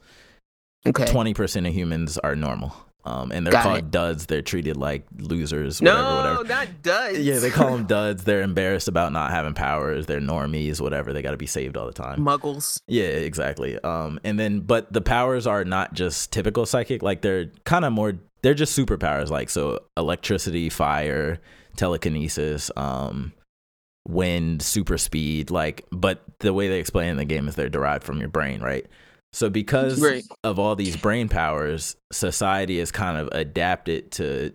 [0.87, 1.05] Okay.
[1.05, 2.73] 20% of humans are normal.
[3.05, 3.91] Um, and they're Got called it.
[3.91, 4.25] duds.
[4.27, 6.43] They're treated like losers, whatever, no, whatever.
[6.43, 7.19] not duds.
[7.19, 8.23] Yeah, they call them duds.
[8.23, 10.05] They're embarrassed about not having powers.
[10.05, 11.11] They're normies, whatever.
[11.13, 12.19] They got to be saved all the time.
[12.19, 12.81] muggles.
[12.87, 13.79] Yeah, exactly.
[13.79, 17.01] Um, and then, but the powers are not just typical psychic.
[17.01, 18.13] Like they're kind of more.
[18.41, 19.29] They're just superpowers.
[19.29, 21.39] Like so, electricity, fire,
[21.75, 23.33] telekinesis, um,
[24.07, 25.51] wind, super speed.
[25.51, 28.61] Like, but the way they explain in the game is they're derived from your brain,
[28.61, 28.85] right?
[29.33, 30.23] So because Right.
[30.43, 34.53] of all these brain powers, society is kind of adapted to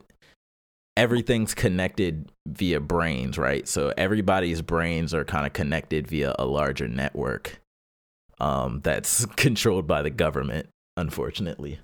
[0.96, 3.66] everything's connected via brains, right?
[3.68, 7.60] So everybody's brains are kind of connected via a larger network
[8.40, 11.78] um, that's controlled by the government, unfortunately.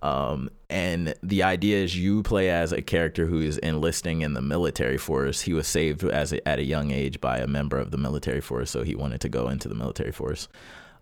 [0.00, 4.42] Um, and the idea is you play as a character who is enlisting in the
[4.42, 5.40] military force.
[5.40, 8.40] He was saved as a, at a young age by a member of the military
[8.40, 10.48] force, so he wanted to go into the military force.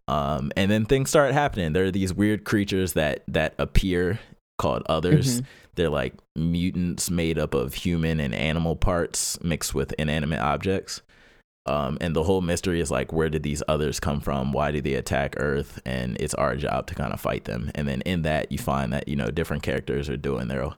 [0.09, 1.73] Um, and then things start happening.
[1.73, 4.21] There are these weird creatures that that appear
[4.57, 5.43] called others.
[5.75, 11.03] They're like mutants made up of human and animal parts mixed with inanimate objects.
[11.67, 14.53] Um, and the whole mystery is like, where did these others come from?
[14.53, 15.81] Why did they attack Earth?
[15.85, 17.71] And it's our job to kind of fight them.
[17.75, 20.69] And then in that, you find that you know different characters are doing their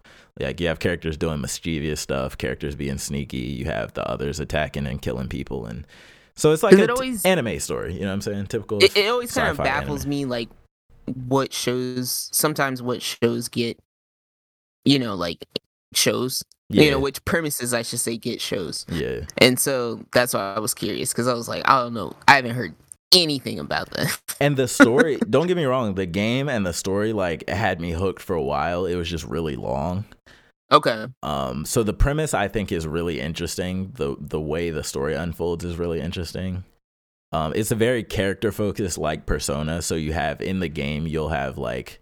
[0.40, 3.38] like you have characters doing mischievous stuff, characters being sneaky.
[3.38, 5.86] You have the others attacking and killing people, and
[6.36, 7.94] so it's like an it always- anime story.
[7.94, 8.46] You know what I'm saying?
[8.46, 8.82] Typical.
[8.82, 10.10] It, it always kind of baffles anime.
[10.10, 10.48] me, like
[11.26, 12.30] what shows.
[12.32, 13.78] Sometimes what shows get,
[14.84, 15.44] you know, like
[15.94, 16.42] shows.
[16.68, 18.84] yeah, You know, which premises I should say get shows.
[18.90, 19.20] yeah.
[19.38, 22.36] And so that's why I was curious because I was like, I don't know, I
[22.36, 22.74] haven't heard
[23.14, 24.20] anything about that.
[24.40, 27.90] And the story, don't get me wrong, the game and the story like had me
[27.90, 28.86] hooked for a while.
[28.86, 30.04] It was just really long.
[30.70, 31.06] okay.
[31.24, 33.90] Um, so the premise I think is really interesting.
[33.96, 36.62] The the way the story unfolds is really interesting.
[37.32, 39.82] Um, it's a very character focused like persona.
[39.82, 41.98] So you have in the game, you'll have like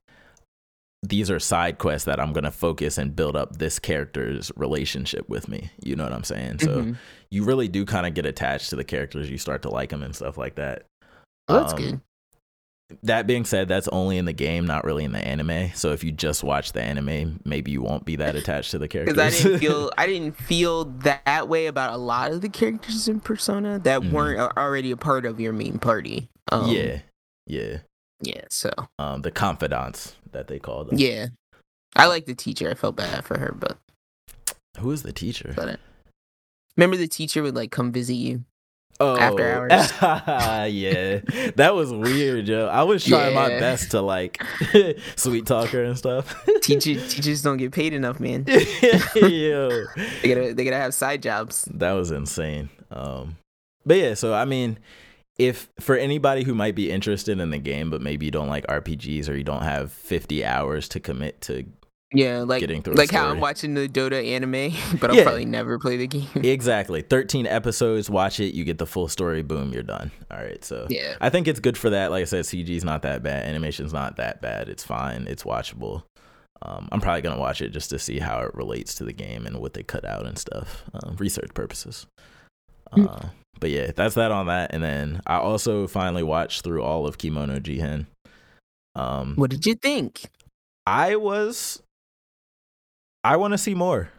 [1.02, 5.48] these are side quests that I'm gonna focus and build up this character's relationship with
[5.48, 5.70] me.
[5.82, 6.58] You know what I'm saying?
[6.60, 6.96] So Mhm.
[7.30, 9.30] you really do kind of get attached to the characters.
[9.30, 10.84] You start to like them and stuff like that.
[11.48, 12.00] Well, that's Um, good.
[13.02, 15.72] That being said, that's only in the game, not really in the anime.
[15.74, 18.86] So if you just watch the anime, maybe you won't be that attached to the
[18.88, 19.14] characters.
[19.16, 23.08] Because I didn't feel I didn't feel that way about a lot of the characters
[23.08, 24.12] in Persona that Mhm.
[24.12, 26.28] weren't already a part of your main party.
[26.52, 27.00] Um, yeah,
[27.48, 27.78] yeah.
[28.20, 28.42] Yeah.
[28.50, 30.98] So Um, the confidants that they call them.
[30.98, 31.26] yeah,
[31.94, 32.70] I like the teacher.
[32.70, 33.78] I felt bad for her, but
[34.78, 35.52] Who is the teacher?
[35.56, 35.76] but uh,
[36.76, 38.44] remember the teacher would like come visit you.
[38.98, 39.92] Oh, after hours.
[40.72, 41.20] yeah,
[41.56, 42.66] that was weird, yo.
[42.66, 44.42] I was trying my best to like
[45.16, 46.46] sweet talk her and stuff.
[46.62, 48.46] Teacher teachers don't get paid enough, man.
[48.46, 49.84] yo,
[50.22, 51.68] They gotta they gotta have side jobs.
[51.74, 52.70] that was insane.
[52.90, 53.36] Um,
[53.84, 54.78] but yeah, so I mean,
[55.38, 58.66] if for anybody who might be interested in the game, but maybe you don't like
[58.66, 61.64] RPGs or you don't have 50 hours to commit to
[62.12, 65.24] Yeah, like Getting through a like how I'm watching the Dota anime, but I'll Yeah.
[65.24, 66.28] probably never play the game.
[66.36, 70.10] exactly 13 episodes, watch it, you get the full story, boom, you're done.
[70.30, 71.16] All right, so yeah.
[71.20, 72.10] I think it's good for that.
[72.10, 74.68] Like I said, CG's not that bad, animation's not that bad.
[74.68, 76.04] It's fine, it's watchable.
[76.62, 79.44] Um, I'm probably gonna watch it just to see how it relates to the game
[79.44, 82.06] and what they cut out and stuff, um, research purposes.
[82.92, 83.28] Uh,
[83.60, 84.72] but yeah, that's that on that.
[84.74, 88.06] And then I also finally watched through all of Kemono Jihen.
[88.94, 90.22] Um, What did you think?
[90.86, 91.82] I was,
[93.24, 94.10] I want to see more.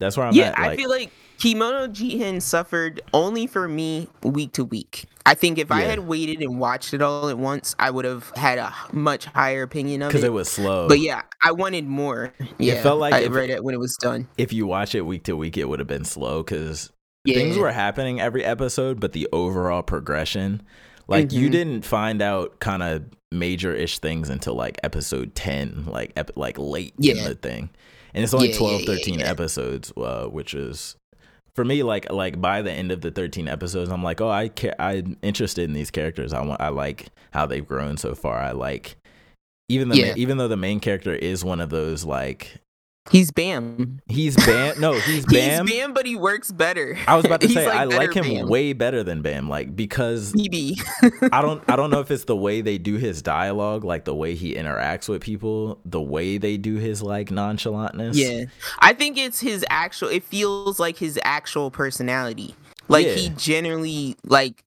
[0.00, 0.58] That's where I'm yeah, at.
[0.58, 5.04] I like- feel like Kemono Jihen suffered only for me week to week.
[5.24, 8.30] I think if I had waited and watched it all at once, I would have
[8.34, 10.08] had a much higher opinion of it.
[10.10, 10.28] because it.
[10.28, 10.88] it was slow.
[10.88, 12.32] but yeah, I wanted more.
[12.58, 14.26] Yeah, it felt like I, if- right at when it was done.
[14.36, 16.90] if you watch it week to week, it would have been slow because
[17.24, 20.62] Yeah, things were happening every episode, but the overall progression,
[21.08, 21.52] like you Mhm.
[21.52, 26.58] didn't find out kind of major ish things until like episode 10, like ep- like
[26.58, 27.28] late in Yeah.
[27.28, 27.70] the thing.
[28.14, 29.30] And it's only Yeah, yeah, 12, yeah, 13 yeah.
[29.30, 30.96] episodes, uh, which is
[31.54, 34.48] for me like like by the end of the 13 episodes, I'm like, "Oh, I
[34.48, 36.32] ca- I'm interested in these characters.
[36.32, 38.38] I want I like how they've grown so far.
[38.38, 38.96] I like
[39.68, 40.14] even though Yeah.
[40.16, 42.58] even though the main character is one of those like
[43.10, 44.00] he's Bam.
[44.06, 44.80] he's Bam.
[44.80, 45.66] No, he's Bam.
[45.66, 46.96] He's Bam, but he works better.
[47.06, 48.48] I was about to say I like him Bam.
[48.48, 50.76] way better than Bam, like because Maybe.
[51.32, 54.14] I don't I don't know if it's the way they do his dialogue, like the
[54.14, 58.14] way he interacts with people, the way they do his like nonchalantness.
[58.14, 58.44] Yeah.
[58.78, 62.54] I think it's his actual it feels like his actual personality.
[62.88, 63.34] Like he Yeah.
[63.36, 64.62] generally like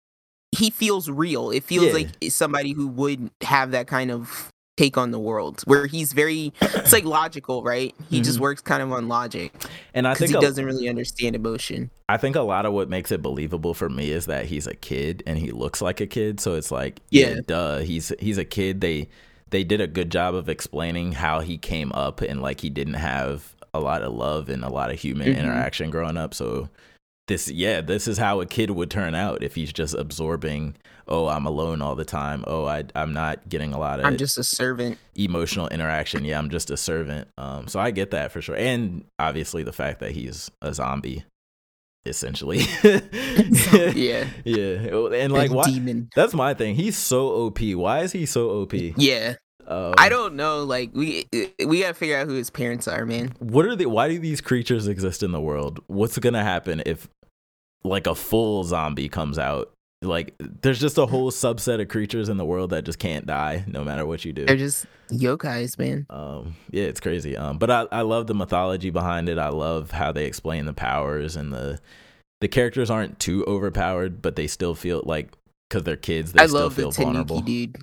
[0.51, 1.51] he feels real.
[1.51, 1.93] It feels Yeah.
[1.93, 6.51] like somebody who would have that kind of take on the world where he's very
[6.61, 8.41] it's like logical right he just Mhm.
[8.41, 9.53] works kind of on logic
[9.93, 12.89] And I think he a- doesn't really understand emotion I think a lot of what
[12.89, 16.05] makes it believable for me is that he's a kid and he looks like a
[16.05, 16.39] kid.
[16.39, 17.39] So it's like, yeah, Yeah.
[17.47, 18.79] duh, he's he's a kid.
[18.81, 19.09] They
[19.49, 22.93] they did a good job of explaining how he came up and like he didn't
[22.95, 25.39] have a lot of love and a lot of human Mhm.
[25.39, 26.35] interaction growing up.
[26.35, 26.69] So
[27.27, 30.75] this, yeah, this is how a kid would turn out if he's just absorbing.
[31.07, 32.43] Oh, I'm alone all the time.
[32.47, 36.25] Oh, I I'm not getting a lot of i'm just a servant emotional interaction.
[36.25, 37.27] Yeah, I'm just a servant.
[37.37, 41.23] Um, so I get that for sure, and obviously the fact that he's a zombie,
[42.05, 42.59] essentially.
[42.83, 45.65] yeah yeah, and like why?
[45.65, 46.75] demon That's my thing.
[46.75, 47.59] He's so OP.
[47.61, 48.73] Why is he so OP?
[48.73, 49.35] yeah
[49.67, 51.25] Um, i don't know like we
[51.65, 53.87] we gotta figure out who his parents are man What are the?
[53.87, 55.79] Why do these creatures exist in the world?
[55.87, 57.09] What's gonna happen if,
[57.83, 59.71] like, a full zombie comes out?
[60.05, 63.63] Like, there's just a whole subset of creatures in the world that just can't die,
[63.67, 64.45] no matter what you do.
[64.45, 66.05] they're just yokais man.
[66.09, 67.35] Um yeah it's crazy.
[67.37, 69.37] Um but i i love the mythology behind it.
[69.37, 71.79] I love how they explain the powers and the
[72.41, 75.31] the characters aren't too overpowered but they still feel like
[75.69, 77.77] because they're kids they i still love the feel tanuki vulnerable dude.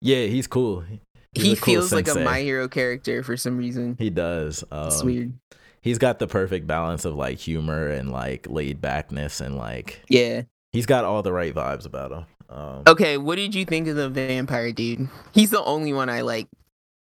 [0.00, 0.84] Yeah he's cool.
[1.32, 3.96] He's he cool feels like a my hero character for some reason.
[3.98, 5.34] He does um, it's weird.
[5.82, 10.42] he's got the perfect balance of like humor and like laid backness and like yeah
[10.72, 13.96] he's got all the right vibes about him um Okay, what did you think of
[13.96, 15.08] the vampire dude?
[15.32, 16.46] He's the only one I like.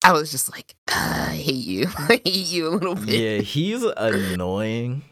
[0.05, 1.87] I was just like, "Ah, I hate you.
[1.99, 3.09] I hate you a little bit.
[3.21, 5.03] yeah he's annoying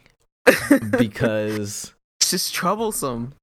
[0.98, 3.34] because it's just troublesome.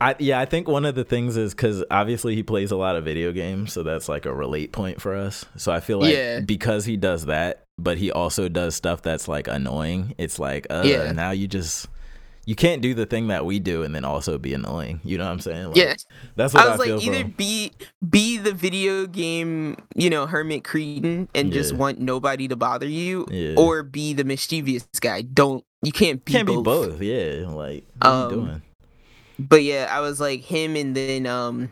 [0.00, 2.96] I yeah, I think one of the things is because obviously he plays a lot
[2.96, 5.46] of video games, so that's like a relate point for us.
[5.56, 6.40] So I feel like Yeah.
[6.40, 10.14] because he does that, but he also does stuff that's like annoying.
[10.18, 11.12] It's like, uh, Yeah.
[11.12, 11.88] now you just
[12.46, 15.00] you can't do the thing that we do and then also be annoying.
[15.04, 15.66] You know what I'm saying?
[15.68, 15.94] Like, Yeah.
[16.36, 17.30] that's what I I, was feel like, either from.
[17.32, 17.72] be
[18.08, 21.78] be the video game, you know, Hermit Creedon and just Yeah.
[21.78, 23.54] want nobody to bother you, Yeah.
[23.58, 25.22] or be the mischievous guy.
[25.22, 26.56] Don't you can't be Can't both.
[26.56, 27.02] be both.
[27.02, 28.62] Yeah, like what are you Um, doing?
[29.38, 31.70] But yeah, I was like him, and then um,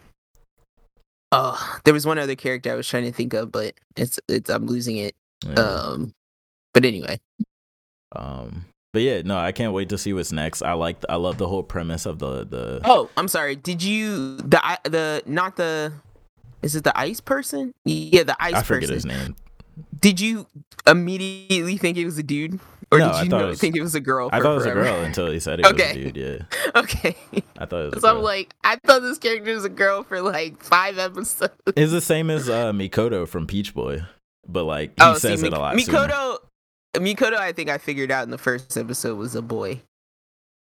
[1.33, 4.51] oh, there was one other character I was trying to think of, but it's it's
[4.51, 5.15] I'm losing it.
[5.47, 5.55] Yeah.
[5.55, 6.13] Um,
[6.73, 7.21] but anyway,
[8.15, 10.63] um, but yeah, no, I can't wait to see what's next.
[10.63, 12.81] I like, I love the whole premise of the the.
[12.85, 13.57] Oh, I'm sorry.
[13.57, 15.93] Did you the i- the not the
[16.63, 17.75] is it the ice person?
[17.85, 18.95] Yeah, the ice I forget person.
[18.95, 19.37] his name.
[20.01, 20.47] Did you
[20.87, 22.61] immediately think it was a dude,
[22.93, 24.31] or No, did you know, it was- think it was a girl?
[24.33, 26.17] I thought it was a girl until he said it was a dude.
[26.17, 27.17] Yeah, okay,
[27.59, 27.95] I thought it was.
[27.95, 31.53] A so I'm like, I thought this character was a girl for like five episodes.
[31.75, 34.03] It's the same as uh, Mikoto from Peach Boy,
[34.47, 35.75] but like he oh, says see, it a lot.
[35.75, 36.11] Mikoto.
[36.11, 36.39] sooner.
[36.95, 37.35] Mikoto.
[37.37, 39.81] I think I figured out in the first episode was a boy.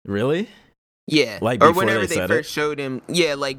[0.05, 0.49] Really?
[1.07, 2.53] Yeah, Like, or whenever they they, first it?
[2.53, 3.01] showed him.
[3.09, 3.57] Yeah, like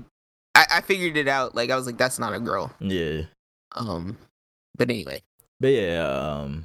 [0.55, 1.55] I, I figured it out.
[1.55, 2.73] Like I was like, that's not a girl.
[2.81, 3.23] Yeah.
[3.77, 4.17] Um,
[4.79, 5.21] but anyway,
[5.61, 6.65] But yeah, um,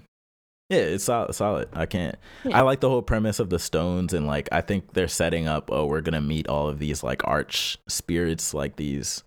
[0.70, 1.34] yeah, it's solid.
[1.34, 1.68] solid.
[1.74, 2.16] I can't.
[2.46, 2.60] Yeah.
[2.60, 5.70] I like the whole premise of the stones, and like I think they're setting up.
[5.72, 9.24] Oh, we're gonna meet all of these like arch spirits, like these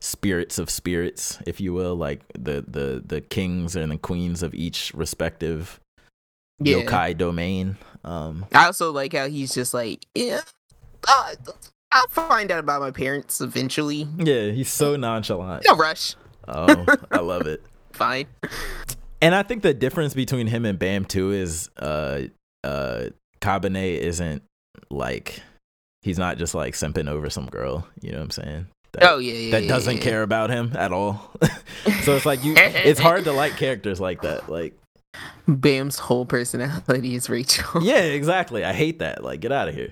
[0.00, 4.54] spirits of spirits, if you will, like the the the kings and the queens of
[4.54, 5.80] each respective
[6.58, 6.78] yeah.
[6.78, 7.76] yokai domain.
[8.04, 10.40] Um, I also like how he's just like, yeah,
[11.08, 11.34] uh,
[11.92, 14.08] I'll find out about my parents eventually.
[14.18, 15.64] yeah, he's so nonchalant.
[15.66, 16.16] No rush.
[16.48, 17.62] Oh, I love it.
[17.92, 18.26] Fine.
[19.22, 22.22] And I think the difference between him and Bam too is uh
[22.62, 23.04] uh
[23.40, 24.42] Kabane isn't
[24.90, 25.40] like
[26.02, 28.66] he's not just like simping over some girl, you know what I'm saying?
[28.92, 29.50] That, oh yeah, yeah.
[29.52, 30.02] that yeah, doesn't yeah.
[30.02, 31.32] care about him at all.
[32.02, 34.48] so it's like you it's hard to like characters like that.
[34.48, 34.74] Like
[35.46, 37.82] Bam's whole personality is Rachel.
[37.82, 38.64] yeah, exactly.
[38.64, 39.22] I hate that.
[39.22, 39.90] Like get out of here.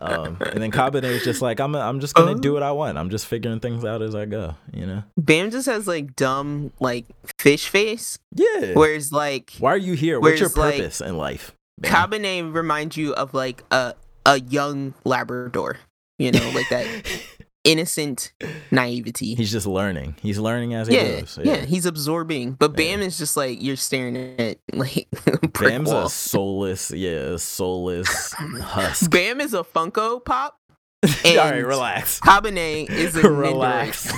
[0.00, 2.72] Um and then Kabane is just like I'm I'm just going to do what I
[2.72, 2.98] want.
[2.98, 5.04] I'm just figuring things out as I go, you know?
[5.16, 7.06] Bam just has like dumb like
[7.38, 8.72] fish face, Yeah.
[8.74, 10.18] whereas like Why are you here?
[10.20, 11.54] What's your Whereas, like, purpose in life?
[11.78, 12.10] Bam?
[12.10, 13.94] Kabane reminds you of like a
[14.26, 15.78] a young Labrador.
[16.18, 16.86] You know, like that
[17.68, 18.32] innocent
[18.70, 19.34] naivety.
[19.34, 20.16] He's just learning.
[20.22, 21.38] He's learning as he yeah, goes.
[21.42, 22.52] yeah, he's absorbing.
[22.52, 25.06] But Bam is just like you're staring at like
[25.52, 26.06] Bam's wall.
[26.06, 29.10] a soulless, yeah, a soulless husk.
[29.10, 30.58] Bam is a Funko Pop.
[31.24, 32.18] All right, relax.
[32.20, 34.12] Kabane is a Relax.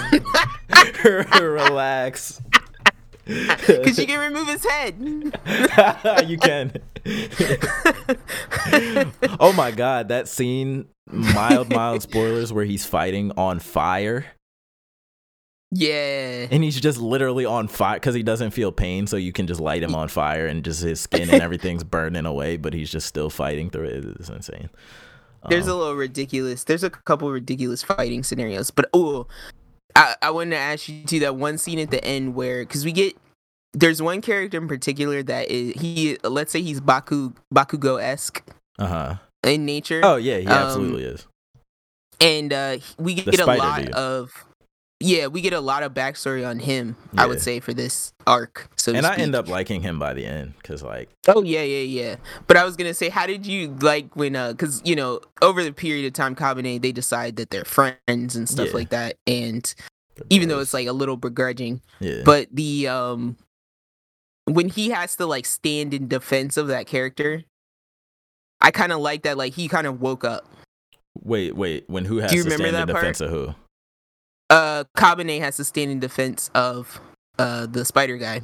[1.05, 1.41] Relax.
[1.41, 2.41] relax.
[3.27, 4.97] Because you can remove his head.
[6.27, 6.73] you can.
[9.39, 14.27] oh my god, that scene, mild, mild spoilers where he's fighting on fire.
[15.73, 16.49] Yeah.
[16.51, 19.61] And he's just literally on fire because he doesn't feel pain, so you can just
[19.61, 23.07] light him on fire and just his skin and everything's burning away, but he's just
[23.07, 24.05] still fighting through it.
[24.19, 24.71] It's insane.
[25.49, 26.65] There's Um, a little ridiculous.
[26.65, 29.27] There's a couple ridiculous fighting scenarios, but oh,
[29.95, 32.85] I, I wanted to ask you to that one scene at the end where because
[32.85, 33.17] we get
[33.73, 38.43] there's one character in particular that is he let's say he's Baku Bakugo esque
[38.79, 39.15] Uh huh.
[39.45, 40.01] In nature.
[40.05, 41.27] Oh yeah, he Um, absolutely is.
[42.21, 43.91] and uh we get a lot dude.
[43.93, 44.45] of
[45.03, 48.69] yeah we get a lot of backstory on him i would say for this arc
[48.77, 51.81] so And I end up liking him by the end because like oh yeah yeah
[52.03, 52.17] yeah
[52.47, 55.65] but i was gonna say how did you like when uh because you know over
[55.65, 58.75] the period of time Kabane, they decide that they're friends and stuff Yeah.
[58.75, 59.75] like that and
[60.29, 63.37] even though it's like a little begrudging yeah, but the um
[64.45, 67.45] when he has to like stand in defense of that character
[68.61, 70.47] i kind of like that like he kind of woke up
[71.23, 73.03] wait, wait, when who has Do you to remember stand in that part?
[73.05, 73.55] defense of who?
[74.49, 77.01] uh Kabane has to stand in defense of
[77.39, 78.41] uh the spider guy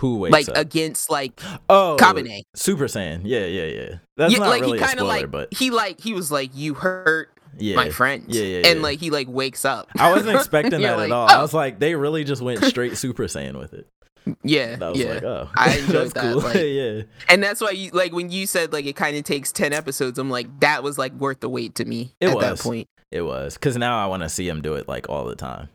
[0.00, 0.56] Who wakes like up?
[0.56, 2.42] against like oh, Kabane.
[2.56, 3.22] Super Saiyan.
[3.24, 3.94] Yeah, yeah, yeah.
[4.16, 6.12] That's yeah, not like really he a kind of spoiler, like but he like he
[6.14, 9.88] was like you hurt yeah, my friend Yeah, yeah, and like he like wakes up
[9.98, 11.28] I wasn't expecting that like, at all.
[11.28, 13.86] I "Oh." was like, they really just went straight Super Saiyan with it.
[14.42, 16.42] Yeah That was yeah like, oh, I enjoyed that, cool.
[16.42, 19.50] like- yeah, and that's why you like when you said like it kind of takes
[19.52, 22.50] 10 episodes i'm like that was like worth the wait to me It at that
[22.52, 22.62] was.
[22.62, 25.36] point it was because now I want to see him do it like all the
[25.36, 25.68] time.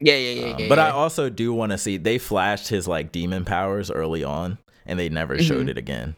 [0.00, 2.86] yeah yeah yeah, Um, yeah but I also do want to see they flashed his
[2.86, 5.46] like demon powers early on, and they never Mm-hmm.
[5.48, 6.14] showed it again.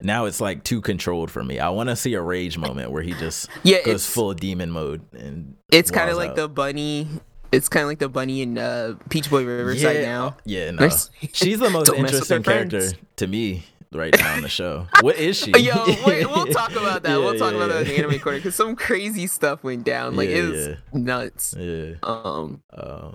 [0.00, 1.58] Now it's like too controlled for me.
[1.58, 5.02] I want to see a rage moment where he just yeah goes full demon mode
[5.12, 6.36] and it's kind of like out.
[6.36, 7.06] the bunny
[7.52, 10.88] it's kind of like the bunny in uh peach boy riverside yeah, now Yeah, no.
[11.32, 12.94] She's the most Don't mess with her interesting character friends.
[13.16, 14.86] to me right now on the show.
[15.00, 15.50] What is she?
[15.58, 15.74] Yo,
[16.06, 17.18] wait, we'll talk about that.
[17.18, 20.14] we'll talk yeah, about that in the anime corner because some crazy stuff went down.
[20.16, 21.54] Like Yeah, it was nuts.
[21.58, 21.94] Yeah.
[22.02, 23.12] Um, Uh,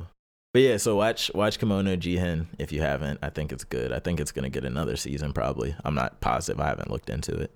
[0.54, 3.20] but yeah, so watch watch Kemono Jihen if you haven't.
[3.22, 3.92] I think it's good.
[3.92, 5.76] I think it's gonna get another season probably.
[5.84, 6.60] I'm not positive.
[6.62, 7.54] I haven't looked into it.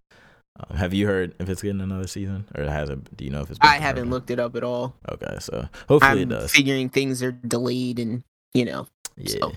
[0.58, 3.16] Um, have you heard if it's getting another season or has it?
[3.18, 3.60] Do you know if it's?
[3.62, 4.95] I haven't looked it up at all.
[5.10, 6.52] Okay, so hopefully I'm it does.
[6.52, 8.24] figuring things are delayed and
[8.54, 8.88] you know.
[9.16, 9.36] Yeah.
[9.41, 9.52] so.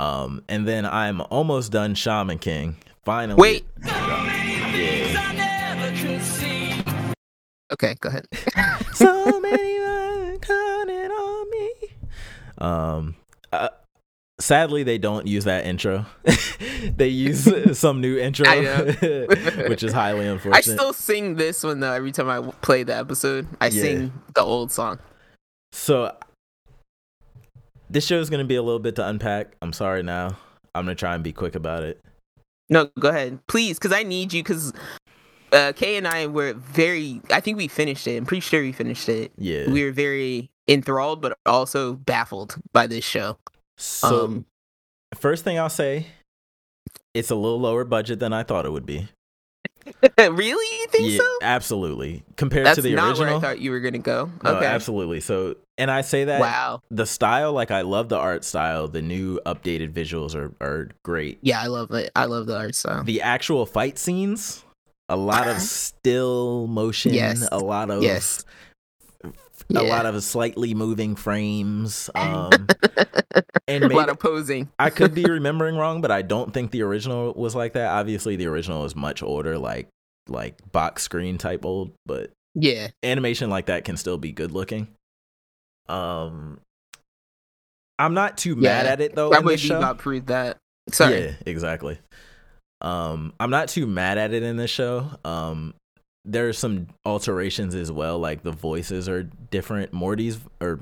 [0.00, 2.76] Um, and then I'm almost done Shaman King.
[3.04, 3.40] Finally.
[3.40, 3.66] Wait.
[3.84, 4.28] Yeah.
[7.70, 8.26] Okay, go ahead.
[8.94, 11.72] so many counting on me.
[12.58, 13.16] Um,
[13.52, 13.68] uh,
[14.40, 16.06] sadly, they don't use that intro.
[16.96, 18.46] they use some new intro,
[19.68, 20.56] which is highly unfortunate.
[20.56, 21.92] I still sing this one though.
[21.92, 23.82] Every time I play the episode, I Yeah.
[23.82, 24.98] sing the old song.
[25.72, 26.16] So
[27.90, 29.54] this show is going to be a little bit to unpack.
[29.62, 30.36] I'm sorry now.
[30.74, 32.00] I'm going to try and be quick about it.
[32.70, 34.42] No, go ahead, please, because I need you.
[34.42, 34.72] Because
[35.52, 37.22] uh, Kay and I were very.
[37.32, 38.16] I think we finished it.
[38.18, 39.32] I'm pretty sure we finished it.
[39.38, 39.70] Yeah.
[39.70, 43.38] We were very enthralled, but also baffled by this show.
[43.78, 44.44] So um,
[45.14, 46.06] first thing I'll say,
[47.14, 49.08] it's a little lower budget than I thought it would be.
[50.18, 51.38] really, you think yeah, so?
[51.40, 52.22] absolutely.
[52.36, 53.26] Compared That's to the not original.
[53.28, 54.30] where I thought you were gonna go.
[54.44, 54.66] No, okay.
[54.66, 55.20] absolutely.
[55.20, 56.82] So, and I say that Wow.
[56.90, 58.88] the style, like I love the art style.
[58.88, 61.38] The new updated visuals are are great.
[61.40, 62.10] Yeah, I love it.
[62.14, 63.02] I love the art style.
[63.04, 64.62] The actual fight scenes,
[65.08, 67.48] a lot of still motion, Yes.
[67.50, 68.44] a lot of Yes.
[69.74, 72.10] A lot of slightly moving frames.
[72.18, 72.66] Um,
[73.68, 74.70] and a lot of posing.
[74.78, 77.90] I could be remembering wrong, but I don't think the original was like that.
[77.90, 79.88] Obviously, the original is much older, like
[80.28, 82.88] like box screen type old, but Yeah.
[83.02, 84.88] animation like that can still be good looking.
[85.88, 86.60] Um,
[87.98, 89.32] I'm not too mad at it though.
[89.32, 89.80] I in would this show.
[89.80, 90.56] not prove that.
[90.90, 91.20] Sorry.
[91.26, 91.98] Yeah, exactly.
[92.80, 95.10] Um, I'm not too mad at it in this show.
[95.24, 95.74] Um,
[96.28, 99.92] there are some alterations as well, like the voices are different.
[99.92, 100.80] Morty's or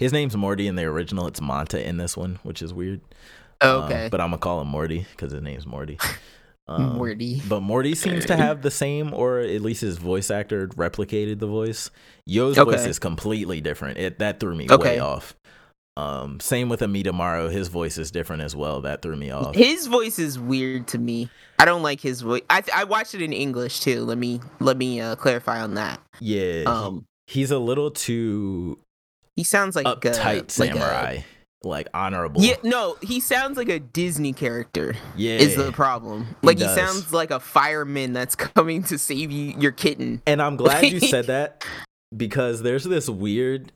[0.00, 1.26] his name's Morty in the original.
[1.26, 3.00] It's Monta in this one, which is weird.
[3.60, 4.08] Um, Okay.
[4.10, 5.98] but I'm gonna call him Morty because his name's Morty.
[6.68, 7.40] Um, Morty.
[7.48, 11.46] But Morty seems to have the same, or at least his voice actor replicated the
[11.46, 11.92] voice.
[12.24, 13.98] Yo's voice is completely different.
[13.98, 14.94] It that threw me Okay.
[14.94, 15.36] way off.
[15.96, 17.50] Um, same with Amidamaru.
[17.50, 18.82] His voice is different as well.
[18.82, 19.54] That threw me off.
[19.54, 21.30] His voice is weird to me.
[21.58, 22.42] I don't like his voice.
[22.50, 24.04] I I watched it in English too.
[24.04, 26.00] Let me let me uh, clarify on that.
[26.20, 28.78] Yeah, Um, he's a little too
[29.36, 31.18] he sounds like uptight a, like a- samurai,
[31.62, 32.42] like honorable.
[32.42, 34.94] yeah, no, he sounds like a Disney character.
[35.16, 35.36] yeah.
[35.36, 36.26] Is the problem?
[36.42, 36.74] Like he, does.
[36.74, 40.20] sounds like a fireman that's coming to save you, your kitten.
[40.26, 41.64] And I'm glad you said that
[42.16, 43.72] because there's this weird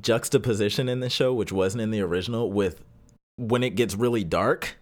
[0.00, 2.82] juxtaposition in the show, which wasn't in the original, with
[3.36, 4.76] when it gets really dark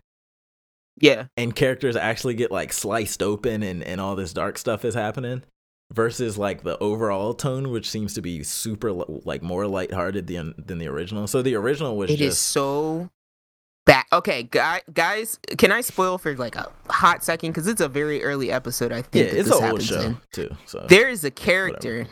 [1.00, 4.94] Yeah, and characters actually get like sliced open and, and all this dark stuff is
[4.94, 5.42] happening
[5.92, 10.78] versus like the overall tone, which seems to be super like more lighthearted than, than
[10.78, 11.26] the original.
[11.26, 13.10] So the original was it is just so
[13.84, 14.04] bad.
[14.12, 18.50] Okay, guys, can I spoil for like a hot second because it's a very early
[18.50, 18.92] episode.
[18.92, 20.18] I yeah, think that it's an old show in.
[20.32, 20.50] too.
[20.66, 22.06] So There is a character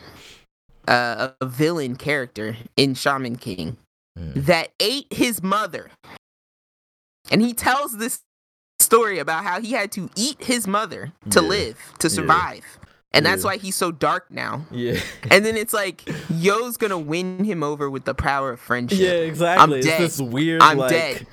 [0.87, 3.77] uh, a villain character in Shaman King
[4.19, 4.45] Mm.
[4.45, 5.89] that ate his mother.
[7.31, 8.19] And he tells this
[8.79, 11.47] story about how he had to eat his mother to Yeah.
[11.47, 12.13] live, to Yeah.
[12.13, 12.65] survive.
[13.13, 13.51] And that's Yeah.
[13.51, 14.65] why he's so dark now.
[14.71, 14.99] Yeah.
[15.29, 18.99] And then it's like Yo's gonna win him over with the power of friendship.
[18.99, 19.77] Yeah, exactly.
[19.79, 20.01] it's dead.
[20.01, 21.27] this weird I'm like dead.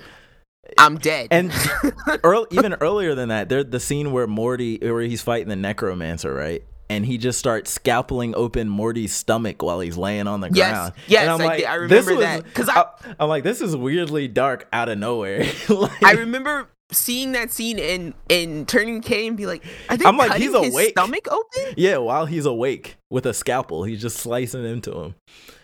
[0.79, 1.29] I'm dead.
[1.33, 1.51] and
[2.23, 6.33] earl even earlier than that, there the scene where Morty where he's fighting the necromancer,
[6.33, 6.63] right?
[6.91, 10.93] And he just starts scalping open Morty's stomach while he's laying on the Yes, ground.
[11.07, 12.87] yes, and I'm I like, I this remember was- that, 'cause I-
[13.21, 15.45] I'm like, this is weirdly dark out of nowhere.
[15.69, 20.07] like, I remember seeing that scene and and turning K and be like, I think
[20.09, 20.91] I'm like, he's his awake.
[20.91, 25.15] stomach open yeah, while he's awake with a scalpel, he's just slicing into him.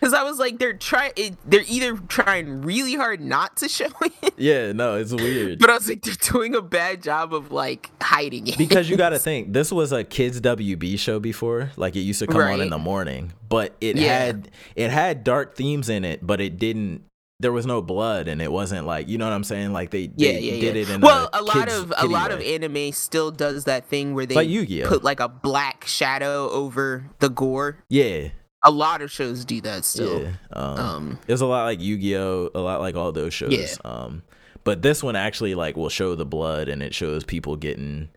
[0.01, 1.13] because I was like, they're trying.
[1.47, 3.89] They're either trying really hard not to show
[4.23, 5.59] it, Yeah, no, it's weird.
[5.61, 8.59] but I was like, they're doing a bad job of like hiding it.
[8.59, 12.19] because you got to think this was a kids WB show before, like it used
[12.21, 14.17] to come on in the morning, but it Yeah.
[14.27, 17.05] had it had dark themes in it, but it didn't.
[17.41, 19.73] There was no blood, and it wasn't like you know what I'm saying.
[19.73, 20.83] Like they, yeah, they yeah, did yeah.
[20.83, 23.87] it in well, a, a lot kids of a lot of anime still does that
[23.87, 27.79] thing where they like put like a black shadow over the gore.
[27.89, 28.29] yeah,
[28.63, 30.23] A lot of shows do that still.
[30.23, 30.33] yeah.
[30.53, 33.53] Um, Um, it was a lot like Yu-Gi-Oh, a lot like all those shows.
[33.53, 33.75] Yeah.
[33.85, 34.23] Um,
[34.63, 38.11] but this one actually like will show the blood, and it shows people getting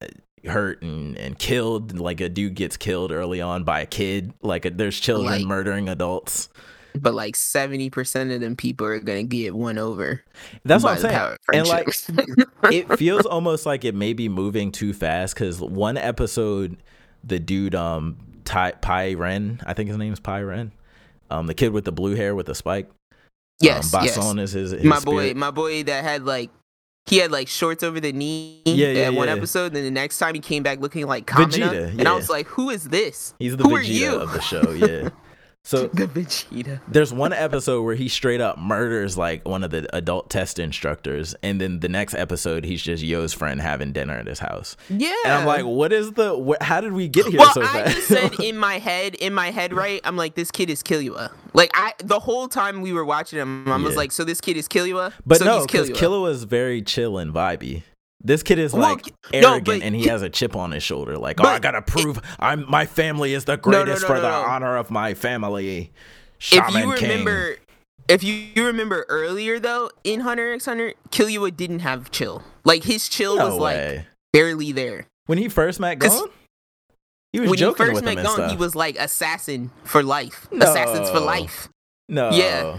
[0.00, 0.06] uh,
[0.50, 1.98] hurt and, and killed.
[1.98, 4.32] Like a dude gets killed early on by a kid.
[4.42, 6.48] Like a, there's children Like- murdering adults.
[6.98, 10.22] But like seventy percent of them people are gonna get won over.
[10.64, 11.36] That's what I'm saying.
[11.52, 11.88] And like
[12.72, 16.76] it feels almost like it may be moving too fast because one episode,
[17.24, 20.72] the dude um Ty Pai Ren, I think his name is Pai Ren,
[21.30, 22.88] um the kid with the blue hair with the spike.
[23.60, 24.16] yes, um, yes.
[24.16, 25.34] Is his, his my spirit.
[25.34, 26.50] boy, my boy that had like
[27.06, 29.34] he had like shorts over the knee Yeah, yeah, at one yeah.
[29.34, 29.72] episode.
[29.74, 32.46] Then the next time he came back looking like Kamina, Vegeta, and I was like,
[32.46, 33.34] "Who is this?
[33.40, 34.70] He's the Who Vegeta of the show.
[34.70, 35.08] Yeah.
[35.64, 40.28] So Vegeta." there's one episode where he straight up murders like one of the adult
[40.28, 44.40] test instructors, and then the next episode he's just Yoh's friend having dinner at his
[44.40, 44.76] house.
[44.88, 46.34] Yeah, And I'm like, what is the?
[46.36, 47.94] Wh- how did we get here well, so I fast?
[47.96, 50.00] just said in my head, in my head, right?
[50.04, 51.30] I'm like, this kid is Killua.
[51.54, 53.98] Like I, the whole time we were watching him, I was Yeah.
[53.98, 55.12] like, so this kid is Killua.
[55.24, 55.94] But so no, because Killua.
[55.96, 57.82] Killua is very chill and vibey.
[58.24, 60.82] This kid is Well, like no, arrogant, but and he has a chip on his
[60.82, 61.18] shoulder.
[61.18, 64.14] Like, oh, I gotta prove I'm my family is the No, no, greatest no, for
[64.14, 64.42] no, the no.
[64.48, 65.90] honor of my family.
[66.38, 67.08] if Shaman you King.
[67.10, 67.56] remember,
[68.08, 72.42] if you, you remember earlier though, in Hunter x Hunter, Killua didn't have chill.
[72.64, 75.06] Like his chill no was like barely there.
[75.26, 76.28] when he first met Gon,
[77.32, 80.46] he was when he first with met him Gon, he was like assassin for life.
[80.52, 81.68] Assassins for life.
[82.08, 82.78] no, Yeah.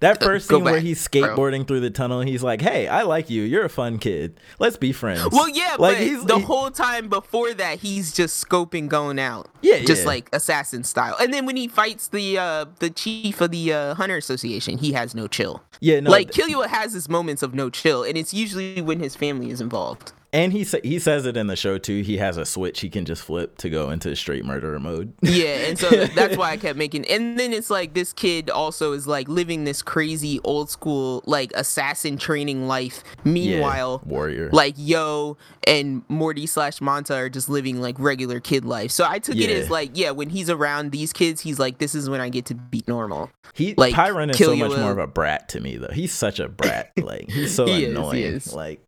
[0.00, 1.22] That first scene where back, he's bro.
[1.22, 3.42] skateboarding through the tunnel, he's like, "Hey, I like you.
[3.42, 4.38] You're a fun kid.
[4.58, 8.12] Let's be friends." Well, yeah, Like, but he's- the he- whole time before that, he's
[8.12, 10.06] just scoping going out, yeah, just yeah.
[10.08, 11.16] like assassin style.
[11.20, 14.92] And then when he fights the uh the chief of the uh, Hunter Association, he
[14.92, 15.62] has no chill.
[15.80, 19.00] yeah, no, like th- Killua has his moments of no chill, and it's usually when
[19.00, 20.12] his family is involved.
[20.30, 22.02] And he sa- he says it in the show too.
[22.02, 25.14] He has a switch he can just flip to go into straight murderer mode.
[25.22, 27.06] Yeah, and so that's why I kept making.
[27.06, 31.50] And then it's like this kid also is like living this crazy old school like
[31.54, 33.02] assassin training life.
[33.24, 34.50] Meanwhile, yeah, warrior.
[34.52, 38.90] like Yoh and Morty slash Manta are just living like regular kid life.
[38.90, 41.94] So I took it as like, yeah, when he's around these kids, he's like, this
[41.94, 43.30] is when I get to be normal.
[43.54, 45.92] He like, Pyron is so much more of a brat to me though.
[45.92, 46.92] He's such a brat.
[46.98, 48.22] Like he's so He is, he annoying.
[48.22, 48.52] is.
[48.52, 48.82] Like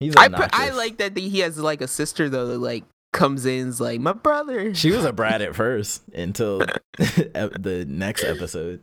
[0.00, 3.46] he's I put, I like that he has like a sister though that like comes
[3.46, 4.74] in is like my brother.
[4.74, 6.58] She was a brat at first until
[6.98, 8.82] the next episode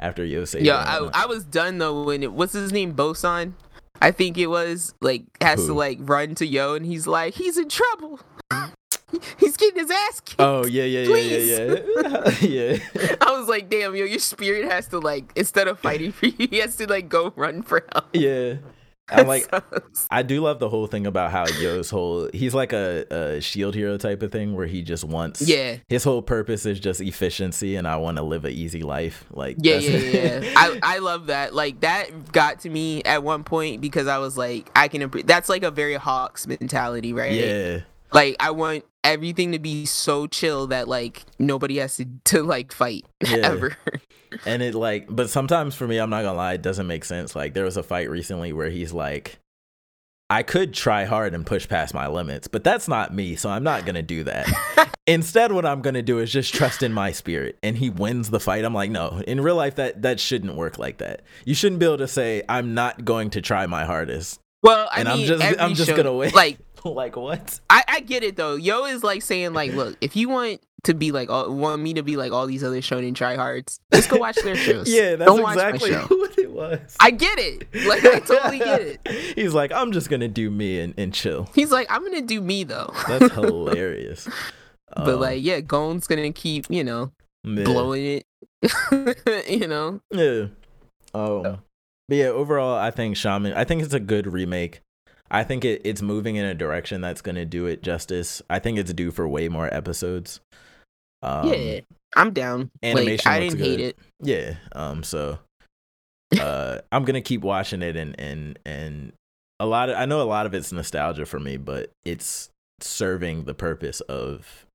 [0.00, 0.78] after Yoh saved Yeah.
[0.78, 3.52] I, I was done though when it what's his name Bason,
[4.00, 7.56] I think it was like has to like run to Yoh and he's like he's
[7.58, 8.20] in trouble.
[9.38, 10.40] he's getting his ass kicked.
[10.40, 12.78] Oh yeah, yeah, yeah, yeah, yeah.
[12.94, 13.16] yeah.
[13.20, 16.48] I was like, damn, yo, your spirit has to like instead of fighting for you,
[16.50, 18.06] he has to like go run for help.
[18.12, 18.56] Yeah.
[19.08, 19.48] I'm like
[20.10, 23.74] I do love the whole thing about how Yoh's whole he's like a, a shield
[23.74, 27.76] hero type of thing where he just wants yeah, his whole purpose is just efficiency
[27.76, 29.24] and I want to live an easy life.
[29.30, 30.52] Like yeah, yeah, yeah.
[30.56, 31.54] I I love that.
[31.54, 35.02] Like that got to me at one point because I was like, I can.
[35.02, 37.32] appre- That's like a very Hawks mentality, right?
[37.32, 37.80] yeah.
[38.16, 42.72] Like I want everything to be so chill that like nobody has to to like
[42.72, 43.36] fight Yeah.
[43.36, 43.76] ever.
[44.44, 47.36] And it like, but sometimes for me, I'm not gonna lie, it doesn't make sense.
[47.36, 49.38] Like there was a fight recently where he's like,
[50.28, 53.62] I could try hard and push past my limits, but that's not me, so I'm
[53.62, 54.48] not gonna do that.
[55.06, 58.40] Instead, what I'm gonna do is just trust in my spirit, and he wins the
[58.40, 58.64] fight.
[58.64, 61.22] I'm like, no, in real life, that that shouldn't work like that.
[61.44, 65.02] You shouldn't be able to say, I'm not going to try my hardest, Well, I
[65.02, 66.32] and mean, I'm just I'm just show- gonna win.
[66.34, 66.58] Like
[66.94, 67.60] like what?
[67.70, 68.54] I, I get it though.
[68.56, 71.94] Yoh is like saying like, look, if you want to be like all, want me
[71.94, 73.80] to be like all these other shonen tryhards.
[73.90, 74.88] Let's go watch their shows.
[74.88, 76.96] yeah, that's Don't exactly what it was.
[77.00, 77.66] I get it.
[77.86, 79.08] Like I totally get it.
[79.34, 81.48] He's like, I'm just gonna do me and, and chill.
[81.54, 82.92] He's like, I'm gonna do me though.
[83.08, 84.28] That's hilarious.
[84.94, 87.10] but Um, like, yeah, Gon's gonna keep, you know,
[87.44, 87.64] yeah.
[87.64, 89.48] blowing it.
[89.48, 90.00] you know.
[90.12, 90.46] Yeah.
[91.14, 91.58] Um,
[92.08, 93.52] but yeah, overall, I think Shaman.
[93.54, 94.80] I think it's a good remake.
[95.30, 98.42] I think it, it's moving in a direction that's going to do it justice.
[98.48, 100.40] I think it's due for way more episodes.
[101.22, 101.80] Um, yeah,
[102.14, 102.70] I'm down.
[102.82, 103.98] animation like, I didn't hate it.
[104.22, 104.54] Yeah.
[104.72, 105.02] Um.
[105.02, 105.38] So,
[106.38, 109.12] uh, I'm gonna keep watching it, and and and
[109.58, 112.50] a lot of I know a lot of it's nostalgia for me, but it's
[112.80, 114.66] serving the purpose of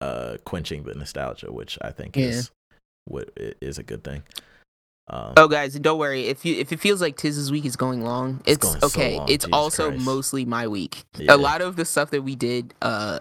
[0.00, 2.24] uh quenching the nostalgia, which I think Yeah.
[2.26, 2.50] is
[3.04, 4.22] what is a good thing.
[5.12, 7.76] Um, Oh, guys, and don't worry if you if it feels like Tiz's week is
[7.76, 8.40] going long.
[8.46, 9.16] It's It's, going so okay.
[9.18, 10.04] long, it's Jesus also Christ.
[10.04, 11.02] mostly my week.
[11.16, 11.34] Yeah.
[11.34, 13.18] A lot of the stuff that we did, uh,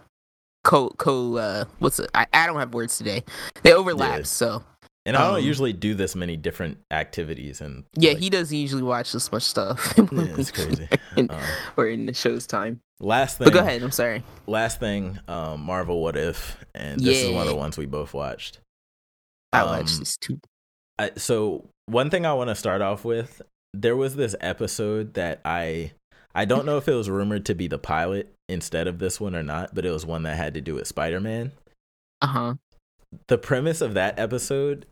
[0.63, 2.09] co co uh, what's it?
[2.13, 3.23] I, I don't have words today.
[3.63, 4.19] They overlap.
[4.19, 4.23] Yeah.
[4.23, 4.63] So
[5.05, 8.55] And I don't Um, usually do this many different activities, and yeah, like, he doesn't
[8.55, 9.93] usually watch this much stuff.
[9.97, 10.05] yeah,
[10.37, 10.87] it's crazy.
[11.17, 11.41] in, Um,
[11.77, 12.81] or in the show's time.
[12.99, 13.81] last thing, But go ahead.
[13.81, 14.23] I'm sorry.
[14.45, 18.13] Last thing, um, Marvel What If, and this is one of the ones we both
[18.13, 18.59] watched.
[19.51, 20.39] I Um, watched this too.
[20.99, 23.41] I, so one thing I want to start off with,
[23.73, 25.91] there was this episode that I,
[26.33, 29.35] I don't know if it was rumored to be the pilot instead of this one
[29.35, 31.51] or not, but it was one that had to do with Spider Man.
[32.21, 32.53] Uh huh.
[33.27, 34.85] The premise of that episode,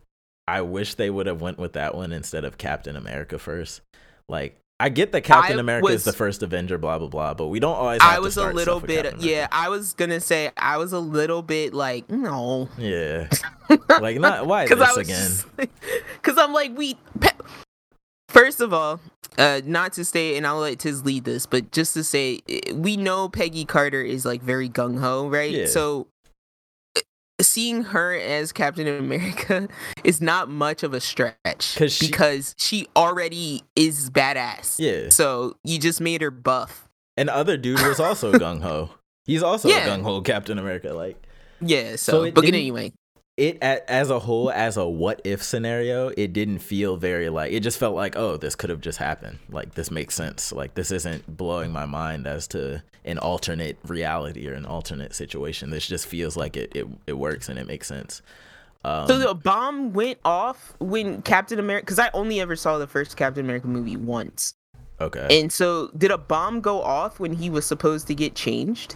[0.48, 3.82] I wish they would have went with that one instead of Captain America first.
[4.28, 7.47] Like I get that Captain I America is the first Avenger, blah blah blah, but
[7.47, 8.01] we don't always.
[8.01, 9.19] Have I was a little bit.
[9.19, 12.69] Yeah, I was gonna say I was a little bit like no.
[12.78, 13.28] yeah.
[13.89, 15.69] Like not why Because this was again?
[16.13, 16.95] Because I'm like, we.
[17.19, 17.30] Pe-
[18.30, 18.99] First of all,
[19.38, 22.73] uh, not to say, and I'll let Tiz lead this, but just to say, eh,
[22.73, 25.51] we know Peggy Carter is like very gung ho, right?
[25.51, 25.65] Yeah.
[25.65, 26.07] So
[27.41, 29.67] seeing her as Captain America
[30.03, 34.75] is not much of a stretch she- because she already is badass.
[34.79, 35.09] Yeah.
[35.09, 36.88] So you just made her buff.
[37.15, 38.91] And other dude was also gung ho.
[39.25, 39.85] He's also Yeah.
[39.85, 40.93] a gung ho Captain America.
[40.93, 41.21] Like
[41.61, 41.91] Yeah.
[41.95, 42.91] So, So it but anyway,
[43.38, 47.61] it as a whole, as a what if scenario, it didn't feel very like it
[47.61, 49.38] just felt like oh this could have just happened.
[49.49, 50.51] Like this makes sense.
[50.51, 55.69] Like this isn't blowing my mind as to an alternate reality or an alternate situation.
[55.69, 58.21] This just feels like it it, it works and it makes sense.
[58.83, 62.88] Um, so the bomb went off when Captain America, because I only ever saw the
[62.88, 64.53] first Captain America movie once.
[65.01, 65.27] okay.
[65.29, 68.95] And so, did a bomb go off when he was supposed to get changed?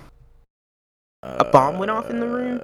[1.23, 2.61] a bomb went off in the room?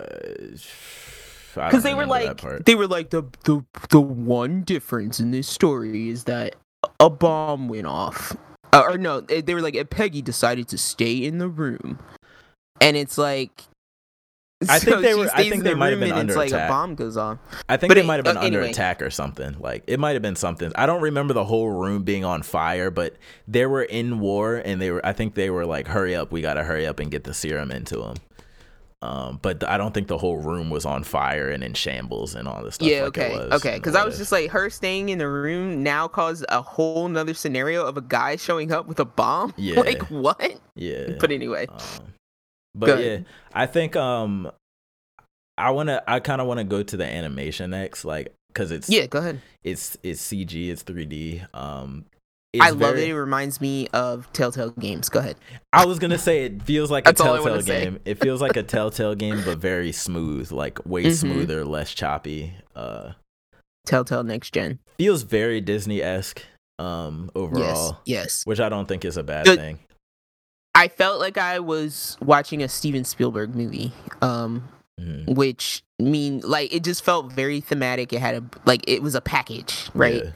[1.65, 6.09] Because they were like, they were like the the the one difference in this story
[6.09, 6.55] is that
[6.99, 8.35] a bomb went off,
[8.73, 11.99] uh, or no, they were like, Peggy decided to stay in the room,
[12.81, 13.51] and it's like.
[14.67, 16.67] I think they were- I think they the might have been under like attack.
[16.67, 17.37] a bomb goes off.
[17.69, 18.71] I think But they might have been uh, under anyway.
[18.71, 19.55] attack or something.
[19.59, 20.71] Like it might have been something.
[20.73, 23.15] I don't remember the whole room being on fire, but
[23.47, 25.05] they were in war and they were.
[25.05, 27.69] I think they were like, "Hurry up, we gotta hurry up and get the serum
[27.69, 28.15] into them."
[29.03, 32.47] Um, but I don't think the whole room was on fire and in shambles and
[32.47, 32.87] all this stuff.
[32.87, 33.75] Yeah, like okay, okay.
[33.75, 37.35] Because I was just like, her staying in the room now caused a whole nother
[37.35, 39.53] scenario of a guy showing up with a bomb.
[39.57, 39.79] Yeah.
[39.81, 40.59] like what?
[40.75, 41.11] yeah.
[41.19, 41.79] But anyway, Um,
[42.75, 43.19] but yeah.
[43.53, 44.49] I think um,
[45.59, 48.89] I wanna, I kind of want to go to the animation next, like, cause it's
[48.89, 49.41] yeah, go ahead.
[49.63, 51.45] it's it's CG, it's 3D.
[51.53, 52.05] Um,
[52.59, 53.09] I love very- it.
[53.09, 55.09] It reminds me of Telltale games.
[55.09, 55.35] Go ahead.
[55.73, 57.99] I was gonna say it feels like a That's all I wanna Telltale game.
[58.05, 61.13] It feels like a Telltale game, but very smooth, like way Mhm.
[61.15, 62.53] smoother, less choppy.
[62.75, 63.11] Uh,
[63.85, 64.79] Telltale Next Gen.
[64.97, 66.41] feels very Disney esque.
[66.79, 68.41] Um, overall, Yes, yes.
[68.45, 69.57] which I don't think is a bad Good.
[69.59, 69.79] thing.
[70.75, 73.93] I felt like I was watching a Steven Spielberg movie.
[74.21, 74.67] Um,
[75.01, 75.35] Mhm.
[75.35, 78.13] which mean like it just felt very thematic.
[78.13, 80.23] It had a like it was a package, right?
[80.25, 80.31] Yeah.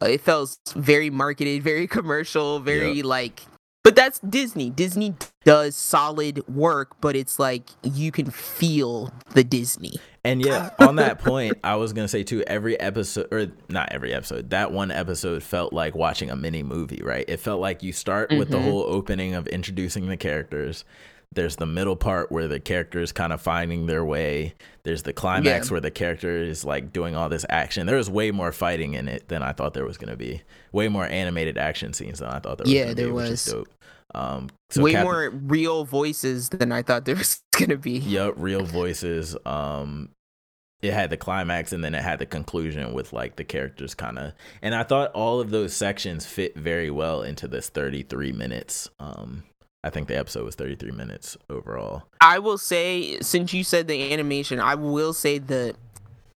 [0.00, 3.42] Uh, it felt very marketed, very commercial, very like.
[3.84, 4.70] But that's Disney.
[4.70, 5.14] Disney
[5.44, 9.94] does solid work, but it's like you can feel the Disney.
[10.24, 12.44] And yeah, on that point, I was gonna say too.
[12.46, 17.02] Every episode, or not every episode, that one episode felt like watching a mini movie.
[17.02, 17.24] Right?
[17.26, 18.62] It felt like you start with the Mhm.
[18.64, 20.84] whole opening of introducing the characters.
[21.34, 24.54] There's the middle part where the characters kind of finding their way.
[24.84, 25.72] There's the climax Yeah.
[25.72, 27.86] where the character is like doing all this action.
[27.86, 30.42] There was way more fighting in it than I thought there was gonna be.
[30.72, 32.72] Way more animated action scenes than I thought there was.
[32.72, 33.44] Yeah, there be, is was.
[33.46, 33.68] dope.
[34.14, 37.98] Um, so Way Cap- more real voices than I thought there was gonna be.
[37.98, 39.36] Yup, real voices.
[39.46, 40.10] Um
[40.82, 44.18] it had the climax and then it had the conclusion with like the characters kind
[44.18, 48.90] of and I thought all of those sections fit very well into this 33 minutes.
[48.98, 49.44] Um
[49.84, 52.04] I think the episode was 33 minutes overall.
[52.20, 55.74] I will say, since you said the animation, I will say the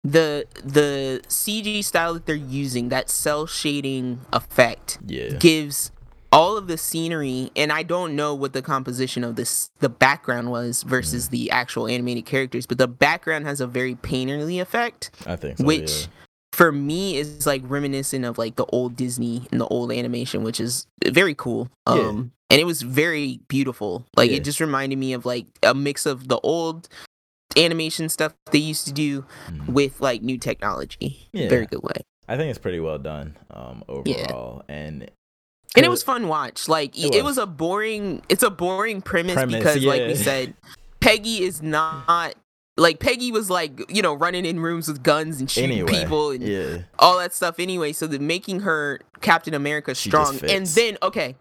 [0.03, 5.31] the the CG style that they're using, that cell shading effect, Yeah.
[5.39, 5.91] gives
[6.33, 10.51] all of the scenery and i don't know what the composition of this the background
[10.51, 15.37] was versus the actual animated characters but the background has a very painterly effect I
[15.37, 15.65] think so.
[15.65, 16.07] which yeah.
[16.53, 20.59] for me is like reminiscent of like the old disney and the old animation which
[20.59, 21.95] is very cool Yeah.
[21.95, 24.37] um and it was very beautiful like Yeah.
[24.39, 26.89] it just reminded me of like a mix of the old
[27.57, 29.69] animation stuff they used to do Mhm.
[29.71, 31.49] with like new technology Yeah.
[31.49, 34.65] very good way I think it's pretty well done um, overall.
[34.69, 35.09] And
[35.77, 37.37] and it was fun watch like It it, was.
[37.37, 37.39] was.
[37.39, 40.55] a boring it's a boring premise, Premise, because like we said
[41.01, 42.35] peggy is not
[42.77, 46.31] like peggy was like you know running in rooms with guns and shooting anyway, people
[46.31, 46.79] and yeah.
[46.99, 51.37] all that stuff anyway so the making her captain america strong and then okay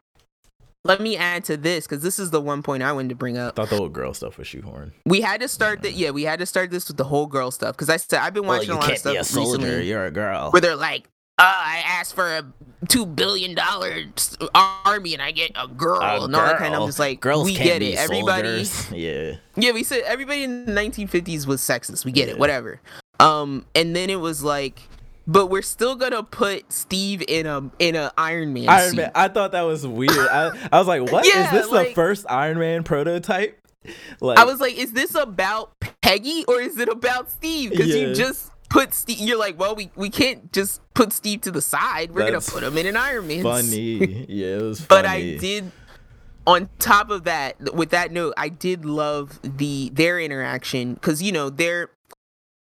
[0.86, 3.38] let me add to this because this is the one point i wanted to bring
[3.38, 3.60] up.
[3.60, 4.94] I thought the whole girl stuff was shoehorn.
[5.06, 7.52] we had to start that yeah we had to start this with the whole girl
[7.52, 10.52] stuff because i said i've been watching a lot of stuff recently You're a girl.
[10.52, 12.46] where they're like, uh, I asked for a
[12.88, 14.06] two billion dollar
[14.54, 16.68] army and I get a girl A and all that kind.
[16.68, 16.78] of.
[16.78, 16.84] girl.
[16.84, 17.96] I'm just like, Girls we get it.
[17.98, 18.66] Everybody.
[18.94, 19.36] Yeah.
[19.58, 22.06] yeah, we said everybody in the 1950s was sexist.
[22.06, 22.36] We get Yeah.
[22.36, 22.80] it, whatever.
[23.20, 24.82] Um, and then it was like,
[25.28, 28.98] but we're still gonna put Steve in a in a Iron Man Iron suit.
[28.98, 29.12] Man.
[29.16, 30.12] I thought that was weird.
[30.12, 33.60] I, I was like, what is Yeah, this the first Iron Man prototype?
[34.20, 35.72] Like I was like, is this about
[36.02, 37.72] Peggy or is it about Steve?
[37.72, 38.08] Because Yeah.
[38.08, 39.20] you just put Steve.
[39.20, 42.12] You're like, well, we we can't just put Steve to the side.
[42.12, 43.44] We're That's gonna put him in an Iron Man suit.
[43.44, 44.26] funny.
[44.30, 44.88] yeah, it was funny.
[44.90, 45.72] but I did.
[46.48, 51.32] On top of that, with that note, I did love the their interaction because you
[51.32, 51.90] know they're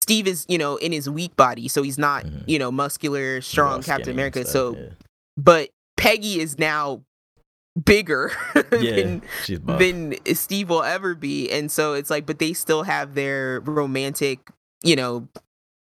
[0.06, 2.44] Steve is you know in his weak body, so he's not Mhm.
[2.46, 4.40] you know muscular, strong Captain America.
[4.42, 4.88] stuff, So, yeah.
[5.36, 7.02] but Peggy is now
[7.84, 8.30] bigger
[8.80, 9.22] yeah, than
[9.78, 14.50] than Steve will ever be, and so it's like, but they still have their romantic,
[14.82, 15.26] you know,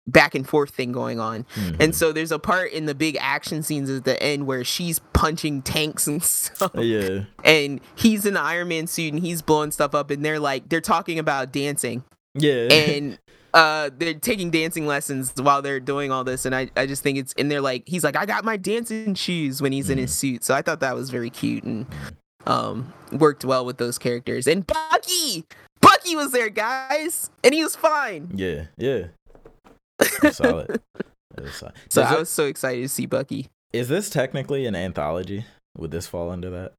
[0.08, 1.44] back and forth thing going on.
[1.56, 1.80] Mhm.
[1.80, 5.00] And so there's a part in the big action scenes at the end where she's
[5.12, 6.70] punching tanks and stuff.
[6.76, 10.38] yeah, And he's in the Iron Man suit and he's blowing stuff up and they're
[10.40, 12.04] like they're talking about dancing
[12.38, 13.18] yeah, and
[13.56, 17.16] uh they're taking dancing lessons while they're doing all this and I, I just think
[17.18, 20.12] it's and they're like he's like I got my dancing shoes when he's in his
[20.16, 20.44] suit.
[20.44, 21.86] So I thought that was very cute and
[22.46, 24.46] um worked well with those characters.
[24.46, 25.44] And Bucky
[25.80, 28.30] Bucky was there, guys, and he was fine.
[28.34, 29.06] yeah, yeah.
[30.32, 30.80] Solid.
[31.52, 31.74] Solid.
[31.88, 33.48] So I it- was so excited to see Bucky.
[33.72, 35.44] is this technically an anthology?
[35.78, 36.72] Would this fall under that?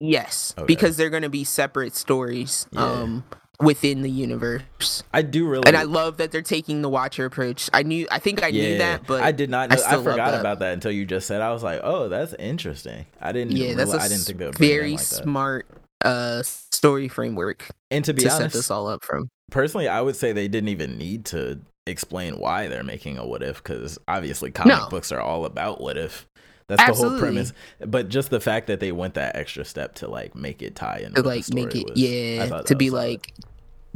[0.00, 0.66] Yes, Okay.
[0.66, 2.82] because they're going to be separate stories Yeah.
[2.84, 3.24] um
[3.60, 5.02] within the universe.
[5.12, 5.64] I do really.
[5.66, 7.70] And I love that they're taking the Watcher approach.
[7.72, 9.72] I knew I think I knew that, but I did not.
[9.72, 10.40] I Know, I, love forgot that.
[10.40, 11.40] about that until you just said.
[11.40, 13.06] I was like, oh, that's interesting.
[13.20, 13.56] I didn't.
[13.56, 15.04] yeah, that's reali- a I didn't think they would very like that.
[15.22, 15.66] smart
[16.04, 19.28] uh story framework And to be to set this all up from.
[19.50, 23.42] personally, I would say they didn't even need to explain why they're making a what
[23.42, 24.88] if because obviously comic No.
[24.88, 26.26] books are all about what if.
[26.68, 27.52] That's the whole premise.
[27.78, 31.02] But just the fact that they went that extra step to like make it tie
[31.06, 33.02] in, To like make it yeah, to be solid.
[33.10, 33.32] like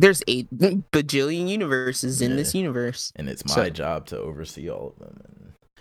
[0.01, 0.49] there's eight
[0.93, 3.13] bajillion universes in this universe.
[3.17, 5.37] and it's my so- job to oversee all of them.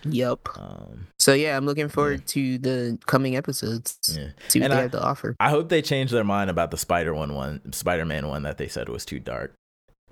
[0.06, 0.48] Yep.
[0.58, 3.98] Um, So yeah, I'm looking forward to the coming episodes.
[4.18, 4.30] yeah.
[4.48, 5.36] See what And they I- have to offer.
[5.42, 8.58] I hope they change their mind about the Spider one one Spider Man one that
[8.58, 9.54] they said was too dark.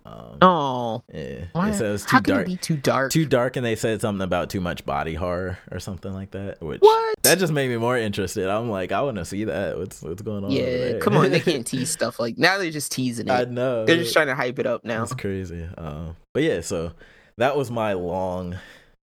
[0.10, 1.70] Um, Oh, yeah, why?
[1.72, 2.42] it was too how can dark.
[2.48, 3.12] it be too dark?
[3.12, 6.62] too dark and they said something about too much body horror or something like that
[6.62, 7.16] which What?
[7.24, 10.22] that just made me more interested i'm like i want to see that what's what's
[10.22, 11.00] going on yeah, there?
[11.00, 12.58] come on, they can't tease stuff like now.
[12.58, 13.32] They're just teasing it.
[13.32, 15.04] i know They're just trying to hype it up now.
[15.04, 16.94] it's crazy um but yeah so
[17.38, 18.56] that was my long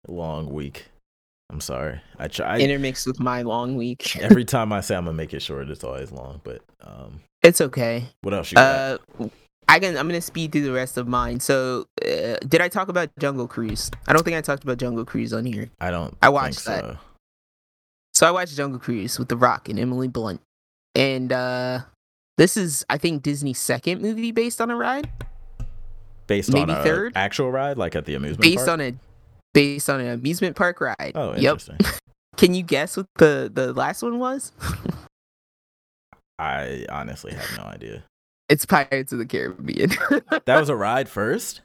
[0.08, 0.86] long week
[1.50, 4.16] i'm sorry i try Intermixed with my long week.
[4.22, 7.62] every time i say i'm gonna make it short it's always long but um It's
[7.62, 8.06] okay.
[8.22, 9.28] what else you got Uh,
[9.68, 9.98] I can.
[9.98, 11.40] I'm gonna speed through the rest of mine.
[11.40, 13.90] So, uh, did I talk about Jungle Cruise?
[14.08, 15.70] I don't think I talked about Jungle Cruise on here.
[15.80, 16.84] i don't I watched that.
[16.84, 16.98] so.
[18.14, 20.42] So I watched Jungle Cruise with The Rock and Emily Blunt,
[20.94, 21.80] and uh,
[22.38, 25.10] this is I think Disney's second movie based on a ride,
[26.28, 27.14] based Maybe on a third?
[27.16, 28.70] actual ride like at the amusement based park?
[28.70, 28.94] on a
[29.54, 31.14] based on an amusement park ride.
[31.16, 31.54] oh yep.
[31.54, 31.78] interesting
[32.38, 34.52] Can you guess what the the last one was?
[36.40, 38.04] i honestly have no idea
[38.50, 39.90] it's Pirates of the Caribbean.
[40.46, 41.62] that was a ride first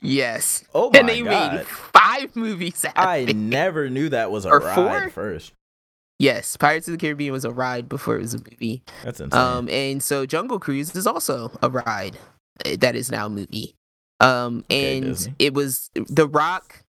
[0.00, 0.64] yes.
[0.74, 0.98] oh my god.
[1.00, 3.36] and they god made five movies I it.
[3.36, 5.10] never knew that was a Or ride four?
[5.10, 5.52] first.
[6.18, 8.82] Yes, Pirates of the Caribbean was a ride before it was a movie.
[9.04, 9.38] That's insane.
[9.40, 12.16] Um, and so Jungle Cruise is also a ride
[12.64, 13.74] uh, that is now a movie.
[14.20, 16.84] Um, and it was The Rock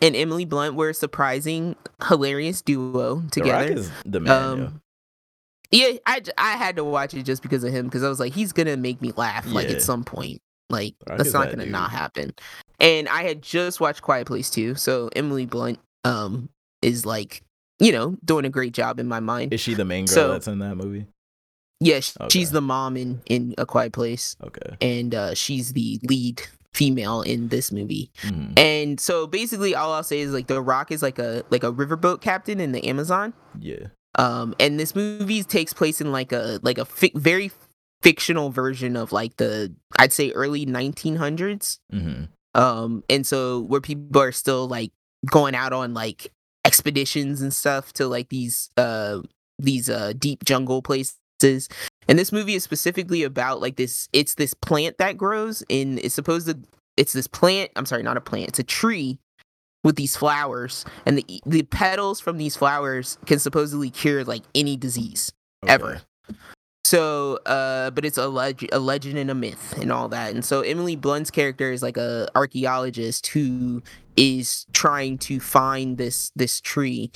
[0.00, 1.76] and Emily Blunt were a surprising,
[2.08, 3.72] hilarious duo the Rock together.
[3.72, 4.32] is the man.
[4.32, 4.80] Um,
[5.72, 8.32] Yeah, I, I had to watch it just because of him because I was like,
[8.34, 9.76] he's gonna make me laugh like Yeah.
[9.76, 10.40] at some point.
[10.70, 11.72] Like I that's not that, gonna dude.
[11.72, 12.34] not happen.
[12.78, 16.48] And I had just watched Quiet Place too, so Emily Blunt um
[16.82, 17.42] is like
[17.78, 19.52] you know doing a great job in my mind.
[19.52, 21.06] Is she the main girl So- that's in that movie?
[21.80, 22.28] Yeah, Okay.
[22.30, 24.76] she's the mom in in A Quiet Place, Okay.
[24.80, 26.40] and uh, she's the lead
[26.72, 28.10] female in this movie.
[28.22, 28.56] Mhm.
[28.58, 31.72] And so basically, all I'll say is like The Rock is like a like a
[31.72, 33.34] riverboat captain in the Amazon.
[33.58, 33.86] Yeah.
[34.16, 37.50] Um and this movie takes place in like a like a fic- very
[38.02, 42.24] fictional version of like the i'd say early 1900s hmm
[42.54, 44.92] um and so where people are still like
[45.30, 46.32] going out on like
[46.64, 49.20] expeditions and stuff to like these uh
[49.58, 51.18] these uh deep jungle places.
[52.08, 56.14] And this movie is specifically about like this it's this plant that grows in it's
[56.14, 56.58] supposed to
[56.96, 59.18] it's this plant i'm sorry not a plant it's a tree
[59.84, 64.76] with these flowers and the the petals from these flowers can supposedly cure like any
[64.76, 65.32] disease
[65.66, 66.02] ever.
[66.84, 70.34] So, uh, but it's a, leg- a legend and a myth and all that.
[70.34, 73.82] And so Emily Blunt's character is like a archaeologist who
[74.16, 77.10] is trying to find this this tree,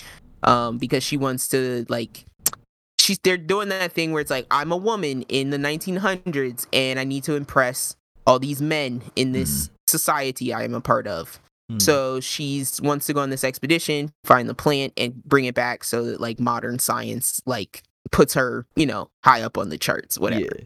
[0.44, 2.24] um, because she wants to like.
[2.98, 6.98] She's they're doing that thing where it's like I'm a woman in the 1900s and
[6.98, 11.38] I need to impress all these men in this society I am a part of.
[11.70, 11.78] Hmm.
[11.78, 15.84] So she's wants to go on this expedition, find the plant, and bring it back
[15.84, 17.82] so that like modern science like
[18.12, 20.44] puts her, you know, high up on the charts, whatever.
[20.58, 20.64] Yeah.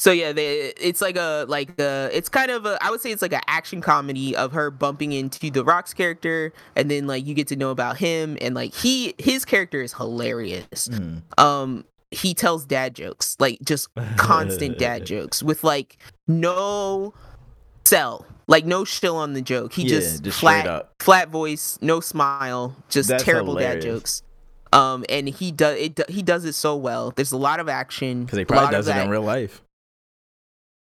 [0.00, 3.12] So yeah, they, it's like a like a it's kind of a I would say
[3.12, 7.26] it's like an action comedy of her bumping into the Rock's character, and then like
[7.26, 10.88] you get to know about him, and like he his character is hilarious.
[10.88, 11.22] Mhm.
[11.38, 17.12] Um, he tells dad jokes, like just constant dad jokes with like no
[17.84, 19.72] sell, like no shill on the joke.
[19.72, 23.82] He Yeah, just, just flat flat voice, no smile, just That's terrible hilarious.
[23.84, 24.22] dad jokes.
[24.72, 26.10] Um, and he does it.
[26.10, 27.12] He does it so well.
[27.16, 28.24] There's a lot of action.
[28.24, 29.62] Because he probably does it that- in real life.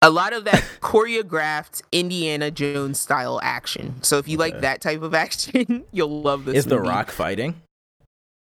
[0.03, 4.03] a lot of that choreographed Indiana Jones style action.
[4.03, 6.57] So if you like that type of action, you'll love this.
[6.57, 6.81] Is The.
[6.81, 7.61] Rock fighting?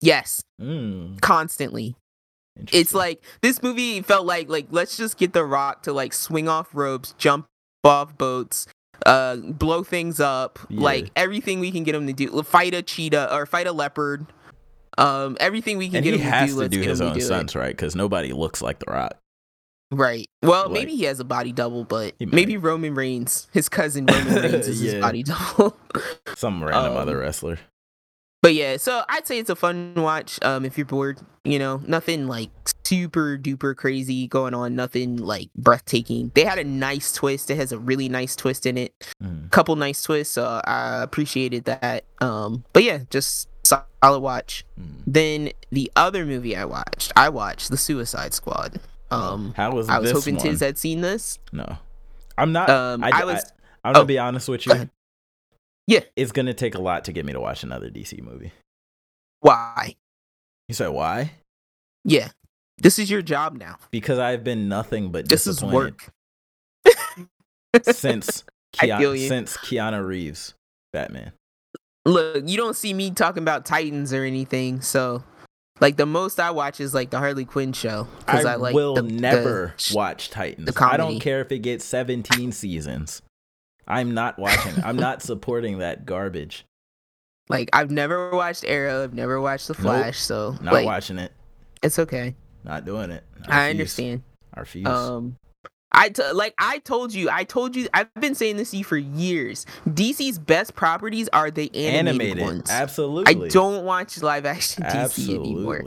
[0.00, 1.96] Yes, Mm, constantly.
[2.72, 6.48] It's like this movie felt like like let's just get The Rock to like swing
[6.48, 7.46] off ropes, jump
[7.84, 8.66] off boats,
[9.04, 10.80] uh, blow things up, Yeah.
[10.80, 12.42] like everything we can get him to do.
[12.42, 14.26] Fight a cheetah or fight a leopard.
[14.98, 16.60] Um, everything we can and get him to do.
[16.62, 17.68] to do his own stunts, right?
[17.76, 19.16] Because nobody looks like The Rock.
[19.92, 20.26] Right.
[20.42, 24.34] Well, Like- maybe he has a body double, but maybe Roman Reigns, his cousin Roman
[24.42, 25.76] Reigns, is his body double.
[26.34, 27.58] Some random Um, other wrestler.
[28.42, 30.38] But yeah, so I'd say it's a fun watch.
[30.42, 32.50] Um, if you're bored, you know, nothing like
[32.84, 36.30] super duper crazy going on, nothing like breathtaking.
[36.34, 37.50] They had a nice twist.
[37.50, 38.94] It has a really nice twist in it.
[39.22, 39.50] Mm.
[39.50, 42.04] Couple nice twists, so I appreciated that.
[42.20, 44.64] Um, but yeah, just solid watch.
[44.80, 45.02] Mm.
[45.06, 48.80] Then the other movie I watched, I watched The Suicide Squad.
[49.10, 50.44] Um, How was I was hoping one?
[50.44, 51.38] Tiz had seen this.
[51.52, 51.78] No,
[52.36, 52.68] I'm not.
[52.70, 53.52] Um, I, I was-
[53.84, 54.90] I, am gonna oh, be honest with you.
[55.86, 56.00] Yeah.
[56.16, 58.52] It's gonna take a lot to get me to watch another DC movie.
[59.40, 59.96] Why?
[60.68, 61.32] You said why?
[62.04, 62.30] Yeah,
[62.78, 63.76] this is your job now.
[63.90, 65.94] Because I've been nothing but This is disappointed
[66.84, 67.84] work.
[67.92, 68.44] since
[68.80, 70.54] I Keanu, since Keanu Reeves
[70.92, 71.32] Batman.
[72.04, 75.24] Look, you don't see me talking about Titans or anything, so
[75.80, 78.74] like the most I watch is like the Harley Quinn show I, because I, like
[78.74, 80.76] will the- never the- watch Titans.
[80.76, 83.22] I don't care if it gets 17 seasons.
[83.86, 84.72] I'm not watching.
[84.84, 86.64] I'm not supporting that garbage.
[87.48, 89.82] like I've never watched Arrow, I've never watched The Nope.
[89.82, 91.32] Flash, so Not like watching it.
[91.82, 92.34] it's okay.
[92.64, 93.22] Not doing it.
[93.48, 93.70] I refuse.
[93.70, 94.22] understand.
[94.54, 94.86] I refuse.
[94.88, 95.36] Um,
[95.92, 98.84] I t- like I told you, I told you, I've been saying this to you
[98.84, 99.64] for years.
[99.88, 102.42] DC's best properties are the animated, Animated.
[102.42, 102.70] ones.
[102.70, 103.46] Absolutely.
[103.46, 105.84] I don't watch live action DC anymore.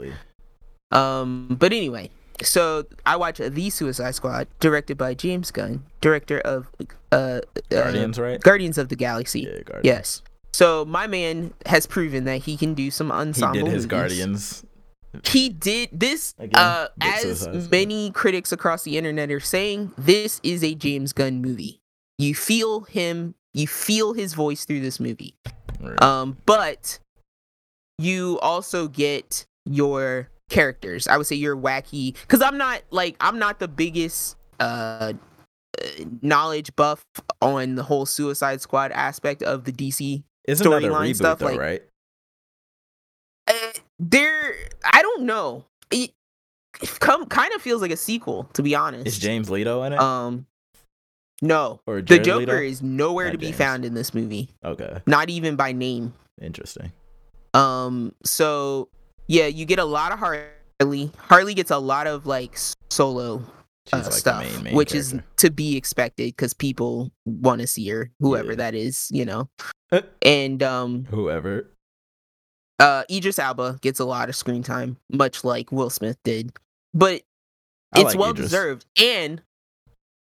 [0.90, 2.10] Um, but anyway,
[2.42, 6.70] so I watch The Suicide Squad, directed by James Gunn, director of
[7.12, 7.40] uh,
[7.70, 8.40] Guardians, uh, right?
[8.40, 9.40] Guardians of the Galaxy.
[9.40, 9.84] Yeah, Guardians.
[9.84, 10.22] Yes.
[10.52, 13.58] So my man has proven that he can do some ensemble.
[13.58, 13.86] He did his movies.
[13.86, 14.64] Guardians.
[15.24, 16.34] He did this.
[16.38, 21.40] Again, uh, as many critics across the internet are saying, this is a James Gunn
[21.40, 21.80] movie.
[22.18, 23.34] You feel him.
[23.52, 25.34] You feel his voice through this movie.
[25.80, 26.00] Right.
[26.02, 27.00] Um, but
[27.98, 31.08] you also get your characters.
[31.08, 35.14] I would say you're wacky because I'm not like I'm not the biggest uh
[36.20, 37.04] knowledge buff
[37.40, 40.22] on the whole Suicide Squad aspect of the DC.
[40.48, 41.82] Storyline stuff, though, like- right?
[43.46, 43.52] Uh,
[43.98, 44.54] there,
[44.84, 45.64] I don't know.
[45.90, 46.10] It,
[46.82, 49.06] it come kind of feels like a sequel, to be honest.
[49.06, 49.98] Is Jared Leto in it?
[49.98, 50.46] Um,
[51.42, 52.56] no, or the Joker Leto?
[52.58, 53.56] is nowhere Not to be James.
[53.58, 54.50] found in this movie.
[54.64, 56.12] Okay, Not even by name.
[56.40, 56.92] interesting.
[57.54, 58.88] Um, so
[59.30, 61.12] yeah, you get a lot of Harley.
[61.18, 62.58] Harley gets a lot of like
[62.90, 63.42] solo
[63.92, 67.88] uh, like stuff, main- main which is to be expected because people want to see
[67.88, 68.56] her, whoever Yeah.
[68.56, 69.48] that is, you know.
[69.92, 70.02] Uh.
[70.22, 71.68] and um, whoever.
[72.78, 76.52] uh, Idris Elba gets a lot of screen time, much like Will Smith did,
[76.94, 77.22] but
[77.92, 78.46] I it's like well Idris.
[78.46, 78.86] deserved.
[79.00, 79.42] And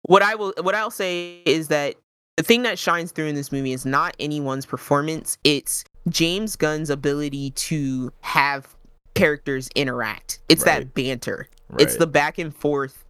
[0.02, 1.96] what I will, what I'll say is that
[2.36, 6.90] the thing that shines through in this movie is not anyone's performance; it's James Gunn's
[6.90, 8.75] ability to have
[9.16, 10.38] characters interact.
[10.48, 10.80] It's Right.
[10.80, 11.48] that banter.
[11.78, 13.04] It's the back and forth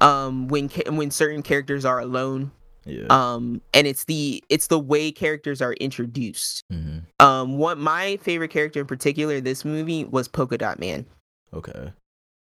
[0.00, 2.50] um when when certain characters are alone
[2.84, 3.06] yeah.
[3.08, 8.48] um and it's the it's the way characters are introduced hmm um what my favorite
[8.50, 11.06] character in particular this movie was polka dot man
[11.54, 11.92] Okay.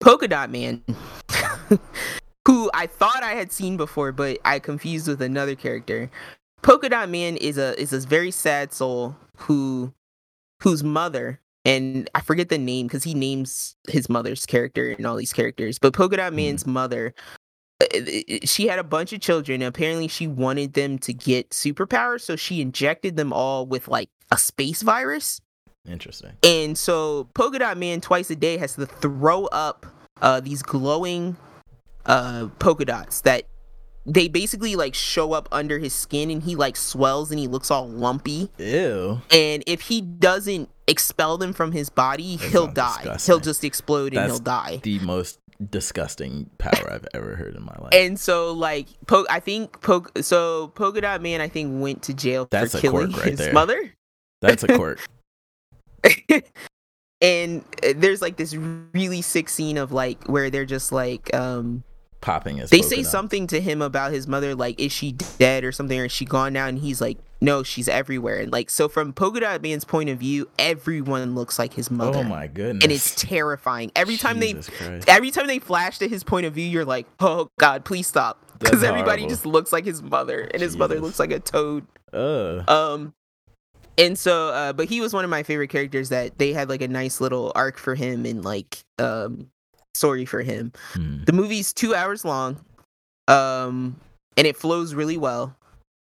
[0.01, 0.85] polka dot man
[2.47, 6.09] who i thought i had seen before but i confused with another character
[6.63, 9.93] polka dot man is a is this very sad soul who
[10.63, 15.17] whose mother and i forget the name because he names his mother's character and all
[15.17, 17.15] these characters but polka dot man's mother
[17.81, 17.87] uh,
[18.45, 22.61] she had a bunch of children apparently she wanted them to get superpowers so she
[22.61, 25.41] injected them all with like a space virus
[25.89, 26.33] Interesting.
[26.43, 29.87] and so polka dot man twice a day has to throw up
[30.23, 31.37] uh these glowing
[32.07, 33.45] uh polka dots that
[34.07, 37.71] they basically like show up under his skin and he like swells and he looks
[37.71, 39.21] all lumpy Ew.
[39.31, 43.33] and if he doesn't expel them from his body That he'll die disgusting.
[43.33, 45.39] he'll just explode and he'll die The most
[45.71, 47.93] disgusting power I've ever heard in my life.
[47.93, 52.15] and so like po- i think po- so polka dot man i think went to
[52.15, 53.53] jail That's for killing right his there.
[53.53, 53.93] mother
[54.41, 55.07] That's a quirk.
[57.21, 61.85] and uh, there's like this really sick scene of like where they're just like um
[62.21, 62.69] Popping his.
[62.71, 66.05] they say something to him about his mother like is she dead or something or
[66.05, 69.41] is she gone now and he's like no she's everywhere and like so from polka
[69.41, 72.85] dot man's point of view everyone looks like his mother Oh my goodness.
[72.85, 75.09] and it's terrifying every time Jesus they Christ.
[75.09, 78.39] every time they flash to his point of view you're like oh god please stop
[78.59, 79.29] because everybody horrible.
[79.31, 82.69] just looks like his mother and his mother looks like a toad Ugh.
[82.69, 83.15] um
[83.97, 86.83] and so uh but he was one of my favorite characters that they had like
[86.83, 89.49] a nice little arc for him and like um
[89.95, 90.73] story for him.
[90.93, 91.25] Hmm.
[91.25, 92.57] the movie's two hours long
[93.29, 93.97] um
[94.37, 95.55] and it flows really well.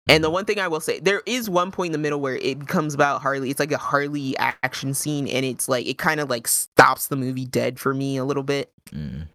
[0.10, 2.38] And the one thing i will say there is one point in the middle where
[2.38, 3.50] it becomes about harley.
[3.50, 7.16] It's like a harley action scene and it's like it kind of like stops the
[7.16, 8.72] movie dead for me a little bit.
[8.92, 9.28] Mm.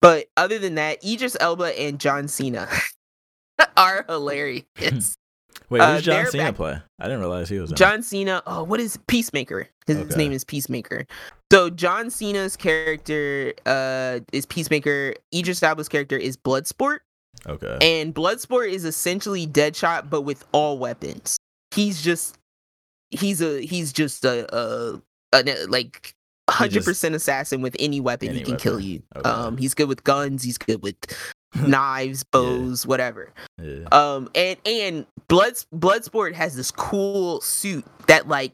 [0.00, 2.68] but other than that idris elba and john cena
[3.76, 5.14] are hilarious
[5.68, 6.78] Wait, Uh, who's John Cena back- play?
[6.98, 7.70] I didn't realize he was.
[7.72, 8.42] John Cena.
[8.46, 9.68] Oh, what is Peacemaker?
[9.86, 11.06] His, his name is Peacemaker.
[11.52, 15.14] So John Cena's character uh, is Peacemaker.
[15.34, 16.98] Idris Elba's character is Bloodsport,
[17.46, 17.78] Okay.
[17.80, 21.36] and Bloodsport is essentially Deadshot, but with all weapons.
[21.74, 22.36] He's just
[23.10, 25.00] he's a he's just a, a,
[25.32, 26.14] a like
[26.48, 29.02] hundred percent assassin with any weapon Any he can kill you.
[29.16, 29.28] Okay.
[29.28, 30.42] Um, he's good with guns.
[30.42, 30.96] He's good with
[31.66, 33.32] knives, bows, whatever.
[33.62, 33.84] yeah.
[33.92, 38.52] Um, and and blood Bloodsport has this cool suit that like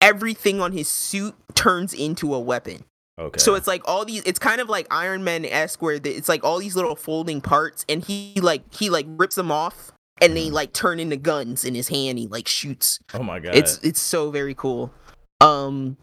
[0.00, 2.84] everything on his suit turns into a weapon.
[3.18, 3.38] Okay.
[3.40, 4.22] So it's like all these.
[4.22, 7.40] It's kind of like Iron Man esque, where the- it's like all these little folding
[7.40, 10.52] parts, and he like he like rips them off, and they Mhm.
[10.52, 12.18] like turn into guns in his hand.
[12.18, 13.00] He like shoots.
[13.14, 13.56] oh my god.
[13.56, 14.92] It's it's so very cool.
[15.40, 15.96] Um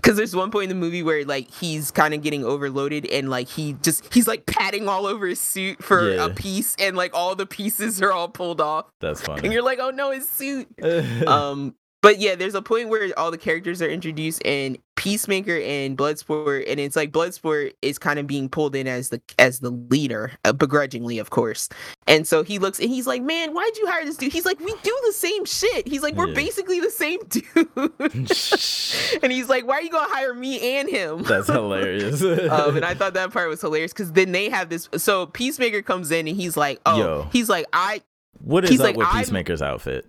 [0.00, 3.28] because there's one point in the movie where like he's kind of getting overloaded and
[3.30, 6.26] like he just he's like patting all over his suit for Yeah.
[6.26, 9.42] a piece and like all the pieces are all pulled off That's funny.
[9.44, 10.68] and you're like oh no his suit
[11.26, 15.96] um but yeah there's a point where all the characters are introduced and peacemaker and
[15.96, 19.70] bloodsport and it's like bloodsport is kind of being pulled in as the as the
[19.70, 21.68] leader uh, begrudgingly of course
[22.06, 24.60] and so he looks and he's like man why'd you hire this dude he's like
[24.60, 26.34] we do the same shit he's like we're Yeah.
[26.34, 27.44] basically the same dude
[29.22, 32.22] and he's like why are you gonna hire me and him That's hilarious.
[32.50, 34.88] um, and I thought that part was hilarious because then they have this.
[34.96, 37.28] So Peacemaker comes in and he's like, "Oh, Yo.
[37.32, 38.02] he's like, I
[38.42, 40.06] what is he's up like, with I'm- Peacemaker's outfit?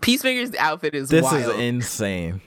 [0.00, 1.54] Peacemaker's outfit is This wild.
[1.54, 2.40] is insane.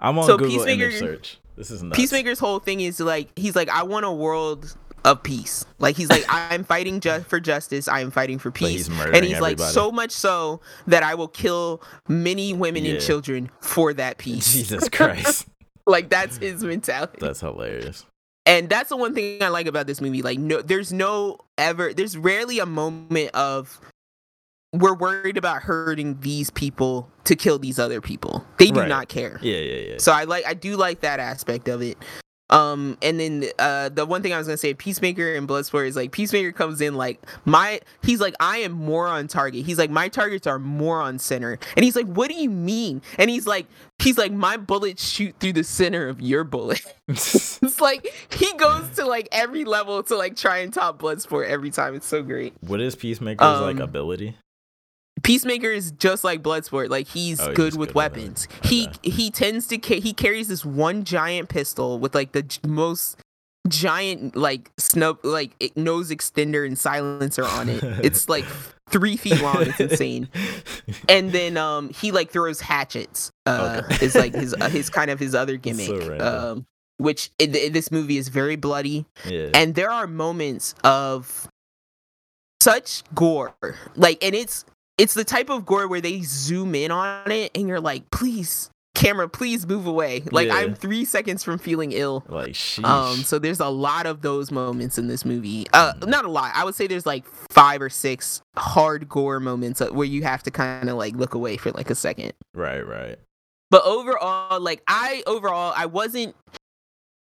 [0.00, 1.38] I'm on So Google Peacemaker- image search.
[1.56, 1.96] This is nuts.
[1.98, 5.64] Peacemaker's whole thing is like he's like I want a world of peace.
[5.78, 7.88] Like he's like I'm fighting ju- for justice.
[7.88, 8.86] I am fighting for peace.
[8.86, 12.92] he's and he's like so much so that I will kill many women Yeah.
[12.94, 14.52] and children for that peace.
[14.52, 15.46] Jesus Christ.
[15.86, 17.18] like that's his mentality.
[17.20, 18.04] That's hilarious.
[18.44, 20.20] and that's the one thing I like about this movie.
[20.22, 23.80] Like, no, there's no ever, there's rarely a moment of
[24.72, 28.44] we're worried about hurting these people to kill these other people.
[28.58, 28.88] They do Right.
[28.88, 29.38] not care.
[29.42, 29.94] Yeah, yeah, yeah.
[29.98, 31.96] So I like, I do like that aspect of it.
[32.48, 35.96] Um, and then uh, the one thing I was gonna say, Peacemaker and Bloodsport is
[35.96, 39.66] like Peacemaker comes in like my, he's like I am more on target.
[39.66, 43.02] He's like my targets are more on center, and he's like, what do you mean?
[43.18, 43.66] And he's like,
[44.00, 46.82] he's like, my bullets shoot through the center of your bullet.
[47.08, 51.70] it's like he goes to like every level to like try and top Bloodsport every
[51.70, 51.96] time.
[51.96, 52.54] It's so great.
[52.60, 54.36] what is Peacemaker's like Um, ability?
[55.22, 56.88] Peacemaker is just like Bloodsport.
[56.90, 57.94] Like he's Oh, good with good it.
[57.94, 58.48] weapons.
[58.64, 62.60] He he tends to ca- he carries this one giant pistol with like the j-
[62.66, 63.18] most
[63.66, 67.82] giant like snub like nose extender and silencer on it.
[68.04, 68.44] It's like
[68.90, 69.62] three feet long.
[69.62, 70.28] It's insane.
[71.08, 73.30] And then um he like throws hatchets.
[73.46, 74.04] Uh, Okay.
[74.06, 75.86] is like his uh, his kind of his other gimmick.
[75.86, 76.66] So um,
[76.98, 79.48] which in, in this movie is very bloody yeah.
[79.54, 81.48] and there are moments of
[82.62, 83.54] such gore
[83.96, 84.64] like and it's
[84.98, 88.70] it's the type of gore where they zoom in on it and you're like please
[88.94, 90.54] camera please move away like Yeah.
[90.56, 92.82] i'm three seconds from feeling ill like sheesh.
[92.82, 96.50] um so there's a lot of those moments in this movie uh not a lot
[96.54, 100.42] i would say there's like five or six hard gore moments uh, where you have
[100.44, 103.18] to kind of like look away for like a second right, right.
[103.70, 106.34] but overall like i overall i wasn't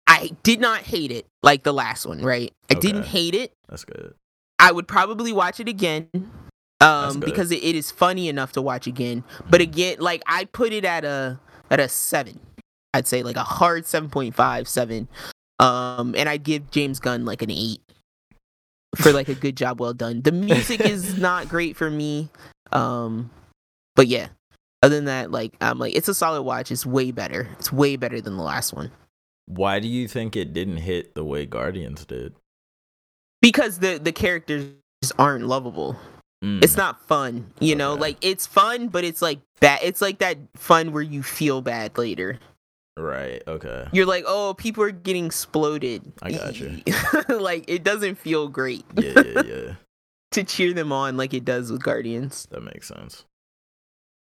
[0.09, 3.85] i did not hate it like the last one right i didn't hate it That's
[3.85, 4.15] good.
[4.59, 6.09] I would probably watch it again.
[6.81, 9.23] Um, because it, it is funny enough to watch again.
[9.51, 11.39] But again, like I put it at a
[11.71, 12.41] at a seven.
[12.95, 15.09] I'd say like a hard 7.5, 7.
[15.61, 17.81] Um, and I'd give James Gunn like an eight
[18.97, 20.23] for like a good job well done.
[20.23, 22.31] The music is not great for me.
[22.73, 23.31] Um,
[23.95, 24.29] but yeah.
[24.83, 26.73] Other than that, like I'm like it's a solid watch.
[26.73, 27.47] It's way better.
[27.59, 28.91] It's way better than the last one.
[29.45, 32.35] Why do you think it didn't hit the way Guardians did?
[33.43, 34.73] Because the the characters
[35.19, 35.97] aren't lovable.
[36.43, 38.01] Mm, it's not fun you know Okay.
[38.01, 41.99] like it's fun but it's like bad it's like that fun where you feel bad
[41.99, 42.39] later
[42.97, 43.43] right.
[43.47, 43.87] Okay.
[43.93, 46.81] you're like oh people are getting exploded I got you.
[47.29, 49.75] like it doesn't feel great Yeah, yeah, yeah.
[50.33, 53.25] to cheer them on like it does with guardians that makes sense.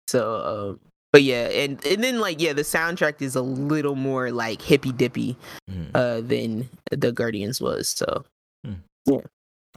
[0.07, 0.81] so um
[1.13, 4.93] but yeah and and then like yeah the soundtrack is a little more like hippy
[4.93, 5.37] dippy
[5.71, 5.91] Mhm.
[5.95, 8.25] uh than the guardians was so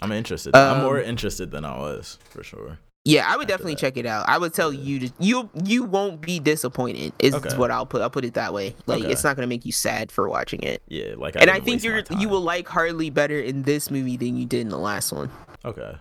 [0.01, 0.55] I'm interested.
[0.55, 2.79] I'm um, more interested than I was for sure.
[3.05, 3.79] yeah i would definitely that.
[3.81, 4.83] check it out i would tell Yeah.
[4.83, 7.55] you to you you won't be disappointed is Okay.
[7.57, 9.11] what i'll put i'll put it that way like Okay.
[9.11, 12.03] it's not gonna make you sad for watching it Yeah, like and I think you're
[12.19, 15.31] you will like Harley better in this movie than you did in the last one.
[15.65, 15.95] Okay.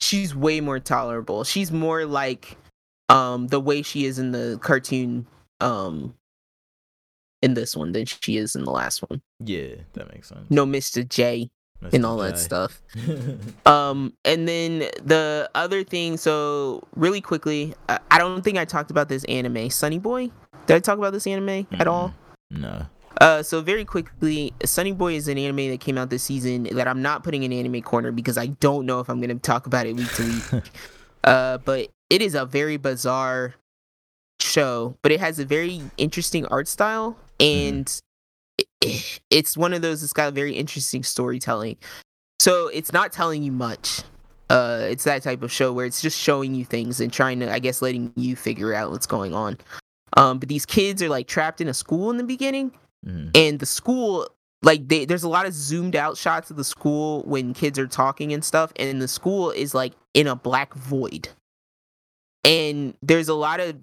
[0.00, 1.42] She's way more tolerable.
[1.44, 2.56] She's more like
[3.08, 5.26] um the way she is in the cartoon
[5.60, 6.14] um
[7.42, 9.20] in this one than she is in the last one.
[9.40, 10.48] Yeah, that makes sense.
[10.50, 11.06] No Mr.
[11.08, 11.50] J
[11.92, 12.08] and Mr.
[12.08, 12.82] all that stuff.
[13.66, 18.90] Um and then the other thing so really quickly I, I don't think I talked
[18.90, 20.30] about this anime Sunny Boy.
[20.66, 22.14] Did I talk about this anime at all?
[22.50, 22.86] No.
[23.20, 26.88] Uh, so very quickly, Sunny Boy is an anime that came out this season that
[26.88, 29.86] I'm not putting in anime corner because I don't know if I'm gonna talk about
[29.86, 30.62] it week to week.
[31.24, 33.54] uh, but it is a very bizarre
[34.40, 38.02] show, but it has a very interesting art style, and it,
[39.30, 41.76] it's one of those that's got very interesting storytelling.
[42.40, 44.02] So it's not telling you much.
[44.50, 47.50] Uh, it's that type of show where it's just showing you things and trying to,
[47.52, 49.58] I guess, letting you figure out what's going on.
[50.16, 52.72] Um, but these kids are like trapped in a school in the beginning,
[53.06, 53.30] Mhm.
[53.36, 54.28] and the school
[54.62, 57.86] like they, there's a lot of zoomed out shots of the school when kids are
[57.86, 61.28] talking and stuff and the school is like in a black void
[62.44, 63.76] and there's a lot of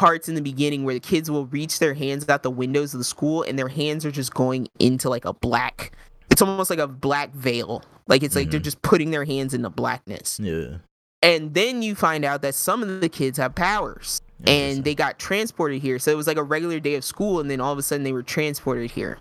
[0.00, 2.98] parts in the beginning where the kids will reach their hands out the windows of
[2.98, 5.92] the school and their hands are just going into like a black
[6.30, 8.64] it's almost like a black veil like it's like they're Mhm.
[8.64, 10.78] just putting their hands into blackness Yeah.
[11.22, 15.18] and then you find out that some of the kids have powers and they got
[15.18, 15.98] transported here.
[15.98, 18.04] So it was like a regular day of school, and then all of a sudden
[18.04, 19.18] they were transported here.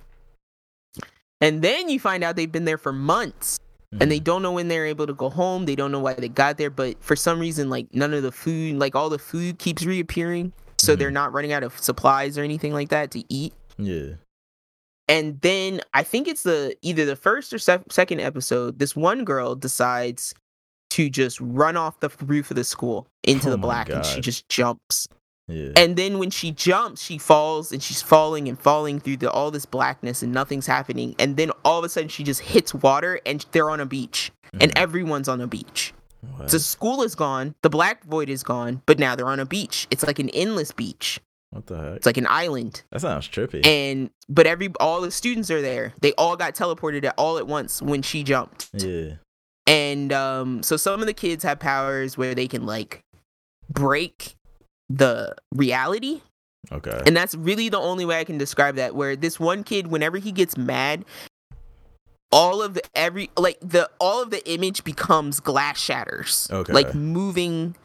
[1.41, 3.59] And then you find out they've been there for months,
[3.99, 4.23] and they Mhm.
[4.23, 5.65] don't know when they're able to go home.
[5.65, 8.31] They don't know why they got there, but for some reason, like none of the
[8.31, 10.53] food, like all the food keeps reappearing.
[10.79, 11.13] So they're Mhm.
[11.13, 13.53] not running out of supplies or anything like that to eat.
[13.77, 14.13] Yeah.
[15.07, 18.79] And then I think it's the either the first or se- second episode.
[18.79, 20.33] This one girl decides
[20.91, 24.21] to just run off the roof of the school into Oh the black, and she
[24.21, 25.07] just jumps.
[25.47, 25.71] Yeah.
[25.75, 29.49] And then when she jumps, she falls and she's falling and falling through the, all
[29.49, 31.15] this blackness and nothing's happening.
[31.17, 34.31] And then all of a sudden she just hits water and they're on a beach
[34.53, 34.77] and Mhm.
[34.77, 35.91] everyone's on a beach.
[36.21, 36.49] What?
[36.49, 39.87] The school is gone, the black void is gone, but now they're on a beach.
[39.91, 41.19] It's like an endless beach.
[41.51, 41.95] what the heck?
[41.97, 42.83] It's like an island.
[42.91, 43.65] That sounds trippy.
[43.65, 45.93] And but every all the students are there.
[46.01, 48.69] They all got teleported at all at once when she jumped.
[48.73, 49.13] yeah.
[49.67, 53.01] And um so some of the kids have powers where they can like
[53.69, 54.35] break
[54.89, 56.21] the reality
[56.71, 57.01] Okay.
[57.05, 58.93] and that's really the only way I can describe that.
[58.93, 61.05] Where this one kid, whenever he gets mad,
[62.31, 66.73] all of the every like the all of the image becomes glass shatters, Okay.
[66.73, 67.75] like moving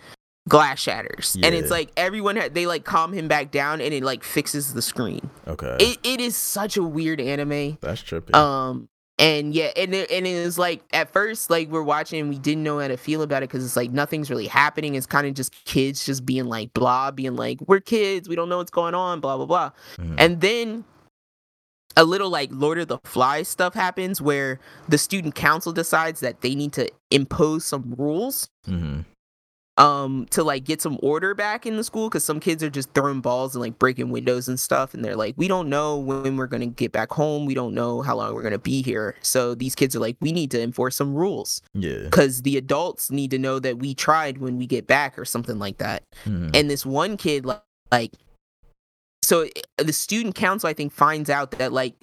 [0.47, 4.03] glass shatters and it's like everyone ha- they like calm him back down and it
[4.03, 5.75] like fixes the screen Okay.
[5.81, 8.35] it, it is such a weird anime That's trippy.
[8.37, 8.87] um
[9.19, 12.62] and yeah and it, and it was like at first like we're watching we didn't
[12.62, 15.33] know how to feel about it because it's like nothing's really happening it's kind of
[15.33, 18.93] just kids just being like blah being like we're kids we don't know what's going
[18.95, 20.15] on blah blah blah Mhm.
[20.19, 20.85] and then
[21.97, 24.59] a little like Lord of the Flies stuff happens where
[24.89, 29.05] the student council decides that they need to impose some rules Mhm.
[29.77, 32.93] um to like get some order back in the school because some kids are just
[32.95, 36.37] throwing balls and like breaking windows and stuff and they're like we don't know when
[36.37, 39.53] we're gonna get back home we don't know how long we're gonna be here so
[39.53, 42.05] these kids are like we need to enforce some rules Yeah.
[42.05, 45.59] because the adults need to know that we tried when we get back or something
[45.59, 46.55] like that Mhm.
[46.55, 48.12] and this one kid like, like
[49.25, 49.47] so
[49.79, 51.95] the student council i think finds out that like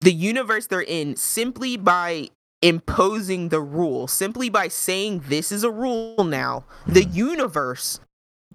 [0.00, 2.28] the universe they're in simply by
[2.62, 7.14] imposing the rule simply by saying this is a rule now the Mhm.
[7.14, 8.00] universe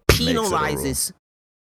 [0.09, 0.49] Makes it a rule.
[0.49, 1.11] penalizes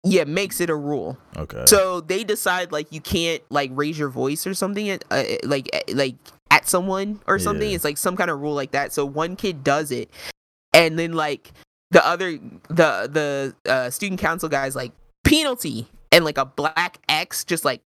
[0.05, 1.65] yeah makes it a rule okay.
[1.67, 5.69] so they decide like you can't like raise your voice or something at, uh, like
[5.75, 6.17] uh, like
[6.51, 7.75] at someone or something Yeah.
[7.77, 10.11] it's like some kind of rule like that so one kid does it
[10.75, 11.53] and then like
[11.91, 12.33] the other
[12.69, 14.93] the the uh, student council guys like
[15.25, 17.83] penalty and like a black x just like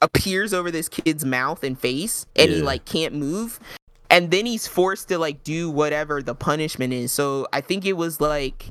[0.00, 3.58] appears over this kid's mouth and face and he like can't move
[4.08, 7.12] and then he's forced to like do whatever the punishment is.
[7.12, 8.70] So i think it was like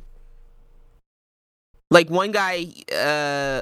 [1.92, 3.62] like one guy uh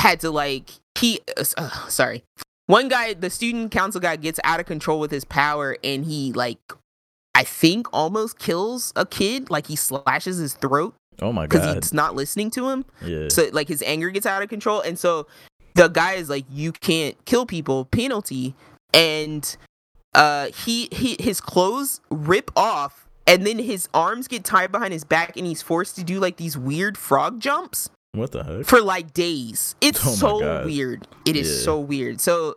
[0.00, 2.22] had to like he uh, uh, sorry.
[2.66, 6.32] One guy the student council guy gets out of control with his power and he
[6.32, 6.58] like
[7.34, 11.60] i think almost kills a kid like he slashes his throat oh my god!
[11.60, 13.28] because he's not listening to him Yeah.
[13.28, 15.26] so like his anger gets out of control and so
[15.74, 18.54] the guy is like you can't kill people penalty
[18.92, 19.56] and
[20.14, 25.02] uh he, he his clothes rip off and then his arms get tied behind his
[25.04, 28.64] back and he's forced to do like these weird frog jumps what the heck?
[28.66, 30.64] for like days it's Oh so God.
[30.66, 31.64] weird It is Yeah.
[31.64, 32.54] so weird so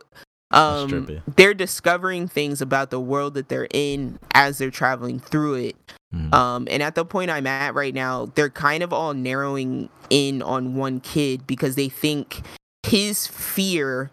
[0.50, 5.76] um they're discovering things about the world that they're in as they're traveling through it
[6.14, 6.32] Mhm.
[6.32, 10.40] um, and at the point I'm at right now, they're kind of all narrowing in
[10.40, 12.40] on one kid because they think
[12.82, 14.10] his fear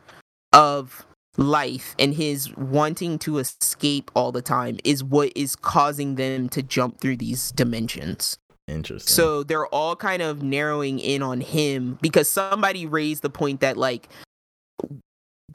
[0.52, 1.06] of
[1.38, 6.62] life and his wanting to escape all the time is what is causing them to
[6.62, 8.38] jump through these dimensions.
[8.68, 9.14] Interesting.
[9.14, 13.78] So they're all kind of narrowing in on him because somebody raised the point that
[13.78, 14.10] like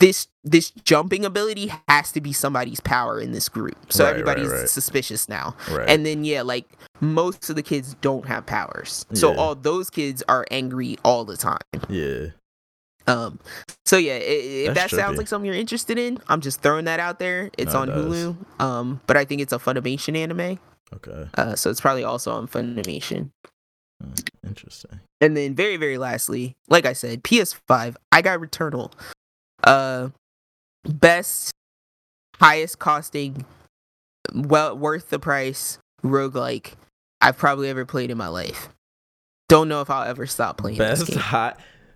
[0.00, 3.76] this this jumping ability has to be somebody's power in this group.
[3.92, 4.68] So Right, right, everybody's right.
[4.68, 5.54] suspicious now.
[5.70, 5.88] right.
[5.88, 6.66] And then yeah, like
[7.00, 9.06] most of the kids don't have powers.
[9.12, 9.38] So Yeah.
[9.38, 11.58] all those kids are angry all the time.
[11.88, 12.26] yeah.
[13.06, 13.38] Um
[13.86, 17.00] so yeah, if That's that sounds like something you're interested in, I'm just throwing that
[17.00, 17.50] out there.
[17.58, 17.94] It's No, on it.
[17.94, 18.36] Hulu.
[18.60, 20.58] Um but I think it's a Funimation anime.
[20.92, 21.28] Okay.
[21.36, 23.30] Uh so it's probably also on Funimation.
[24.02, 25.00] Mm, Interesting.
[25.20, 28.92] And then very very lastly, like I said, PS5, I got Returnal.
[29.64, 30.08] Uh
[30.84, 31.52] best
[32.38, 33.44] highest costing
[34.34, 36.72] well worth the price roguelike
[37.20, 38.70] I've probably ever played in my life.
[39.48, 41.54] Don't know if I'll ever stop playing Best high.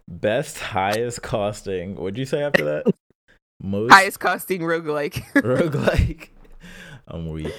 [0.08, 1.94] Best highest costing.
[1.96, 2.92] What'd you say after that?
[3.62, 5.24] Most Highest costing roguelike.
[5.34, 6.28] roguelike.
[7.08, 7.54] I'm weak.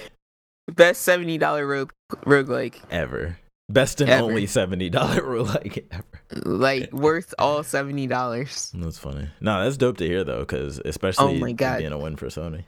[0.70, 1.90] Best $70 rogue
[2.24, 2.76] roguelike.
[2.90, 3.38] Ever.
[3.68, 4.22] Best and Ever.
[4.22, 6.15] only seventy dollar roguelike ever.
[6.44, 8.72] Like worth all $70.
[8.74, 9.28] That's funny.
[9.40, 11.78] No, that's dope to hear though, because especially Oh my God.
[11.78, 12.64] being a win for Sony.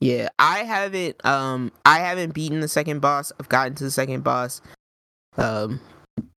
[0.00, 3.30] Yeah, I haven't um I haven't beaten the second boss.
[3.38, 4.60] I've gotten to the second boss.
[5.36, 5.80] Um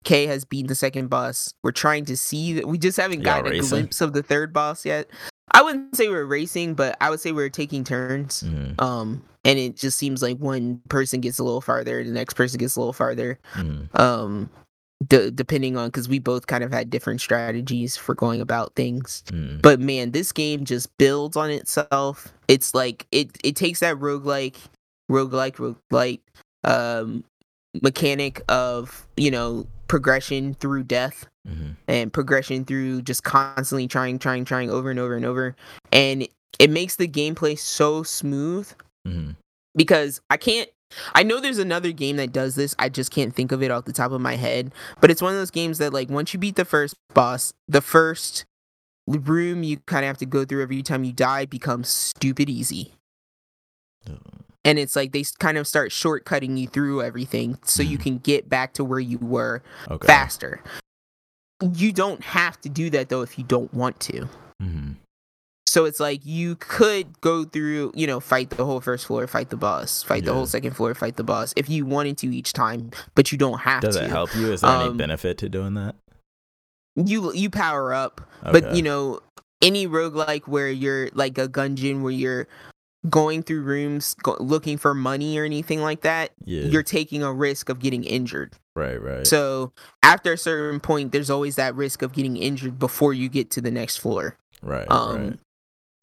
[0.03, 1.53] Kay has beaten the second boss.
[1.63, 4.51] We're trying to see that we just haven't Y'all gotten a glimpse of the third
[4.51, 5.09] boss yet.
[5.51, 8.43] I wouldn't say we're racing, but I would say we're taking turns.
[8.43, 12.33] Mhm, Um and it just seems like one person gets a little farther, the next
[12.33, 13.39] person gets a little farther.
[13.53, 13.97] mhm.
[13.97, 14.49] Um
[15.07, 19.23] d- depending on cuz we both kind of had different strategies for going about things.
[19.27, 19.61] Mhm.
[19.61, 22.33] But man, this game just builds on itself.
[22.47, 24.55] It's like it it takes that roguelike,
[25.11, 25.55] roguelike,
[25.91, 26.19] roguelike
[26.63, 27.23] um
[27.81, 31.75] mechanic of, you know, progression through death Mhm.
[31.87, 35.55] and progression through just constantly trying, trying, trying over and over and over.
[35.91, 36.27] And
[36.59, 38.71] it makes the gameplay so smooth
[39.07, 39.35] Mhm.
[39.75, 40.69] because I can't
[41.15, 42.75] I know there's another game that does this.
[42.79, 44.71] I just can't think of it off the top of my head.
[45.01, 47.81] But it's one of those games that like once you beat the first boss, the
[47.81, 48.45] first
[49.07, 52.93] room you kind of have to go through every time you die becomes stupid easy.
[54.65, 58.03] And it's like they kind of start shortcutting you through everything so you Mhm.
[58.03, 60.07] can get back to where you were Okay.
[60.07, 60.61] faster.
[61.61, 64.29] You don't have to do that though if you don't want to.
[64.61, 64.95] Mhm.
[65.73, 69.49] So it's like you could go through, you know, fight the whole first floor, fight
[69.49, 72.53] the boss, fight the whole second floor, fight the boss if you wanted to each
[72.53, 74.01] time, but you don't have Does to.
[74.01, 74.51] Does it help you?
[74.53, 75.95] Is there any Um, benefit to doing that?
[76.95, 79.19] You you power up, but you know,
[79.63, 82.47] any roguelike where you're like a gungeon where you're
[83.09, 86.65] going through rooms go- looking for money or anything like that, Yeah.
[86.65, 88.53] you're taking a risk of getting injured.
[88.75, 89.25] right, right.
[89.27, 89.71] So
[90.03, 93.61] after a certain point, there's always that risk of getting injured before you get to
[93.61, 94.37] the next floor.
[94.61, 95.39] right, Um, right.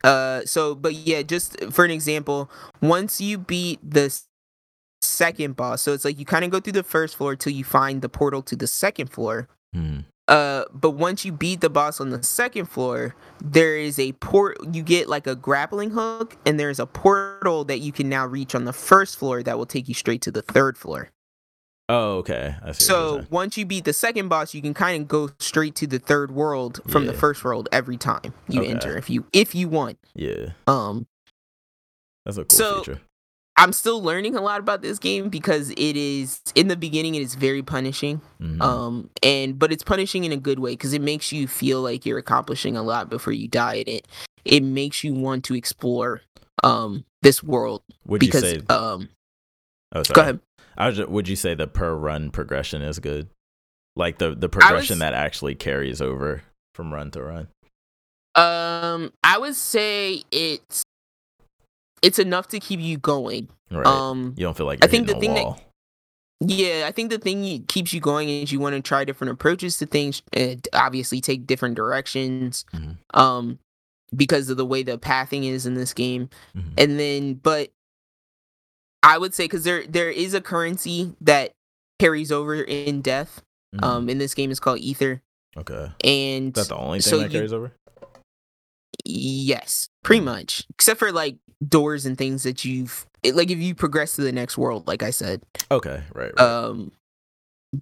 [0.05, 2.51] Uh, so but yeah, just for an example,
[2.81, 4.17] once you beat the
[5.03, 7.65] second boss, so it's like you kind of go through the first floor till you
[7.65, 9.49] find the portal to the second floor.
[9.75, 10.01] Hmm.
[10.29, 14.59] Uh, but once you beat the boss on the second floor, there is a port.
[14.73, 18.55] You get like a grappling hook, and there's a portal that you can now reach
[18.55, 21.11] on the first floor that will take you straight to the third floor.
[21.93, 22.55] Oh, okay.
[22.63, 22.85] I see.
[22.85, 25.99] So once you beat the second boss, you can kind of go straight to the
[25.99, 28.71] third world from the first world every time you Okay.
[28.71, 29.99] enter if you if you want.
[30.15, 31.07] yeah, Um,
[32.25, 33.01] that's a cool So- feature.
[33.57, 37.23] I'm still learning a lot about this game because it is in the beginning it
[37.23, 38.23] is very punishing.
[38.41, 38.63] Mhm.
[38.63, 42.07] Um, and but it's punishing in a good way because it makes you feel like
[42.07, 43.75] you're accomplishing a lot before you die.
[43.85, 44.09] And it
[44.47, 46.23] it makes you want to explore
[46.63, 48.61] um this world would you because say?
[48.71, 49.11] um
[49.95, 50.15] oh, sorry.
[50.15, 50.41] go ahead.
[50.81, 53.29] I was would you say the per run progression is good?
[53.97, 56.43] Like the the progression was- that actually carries over
[56.75, 57.49] from run to run.
[58.37, 60.83] Um, I would say it's
[62.03, 63.49] it's enough to keep you going.
[63.71, 63.87] Right.
[63.87, 65.61] Um, you don't feel like I think the thing that-
[66.41, 69.33] Yeah, I think the thing you, keeps you going is you want to try different
[69.33, 70.23] approaches to things.
[70.33, 72.97] And obviously, take different directions, Mhm.
[73.13, 73.59] um,
[74.17, 76.31] because of the way the pathing is in this game.
[76.57, 76.73] Mhm.
[76.79, 77.71] And then, but
[79.03, 81.53] I would say because there there is a currency that
[81.99, 83.43] carries over in death.
[83.75, 83.85] Mhm.
[83.85, 85.23] Um, in this game, is called ether,
[85.57, 85.93] okay.
[86.03, 87.73] and Is that the only thing so that you- carries over?
[89.05, 90.25] yes, pretty Mhm.
[90.25, 91.37] much, except for like
[91.67, 95.03] doors and things that you've it, like if you progress to the next world, like
[95.03, 95.43] I said.
[95.71, 96.03] Okay.
[96.15, 96.33] Right.
[96.37, 96.41] right.
[96.41, 96.91] Um,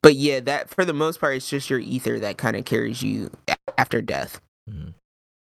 [0.02, 3.02] but yeah, that for the most part, it's just your ether that kind of carries
[3.02, 3.30] you
[3.78, 4.40] after death.
[4.68, 4.94] Mhm.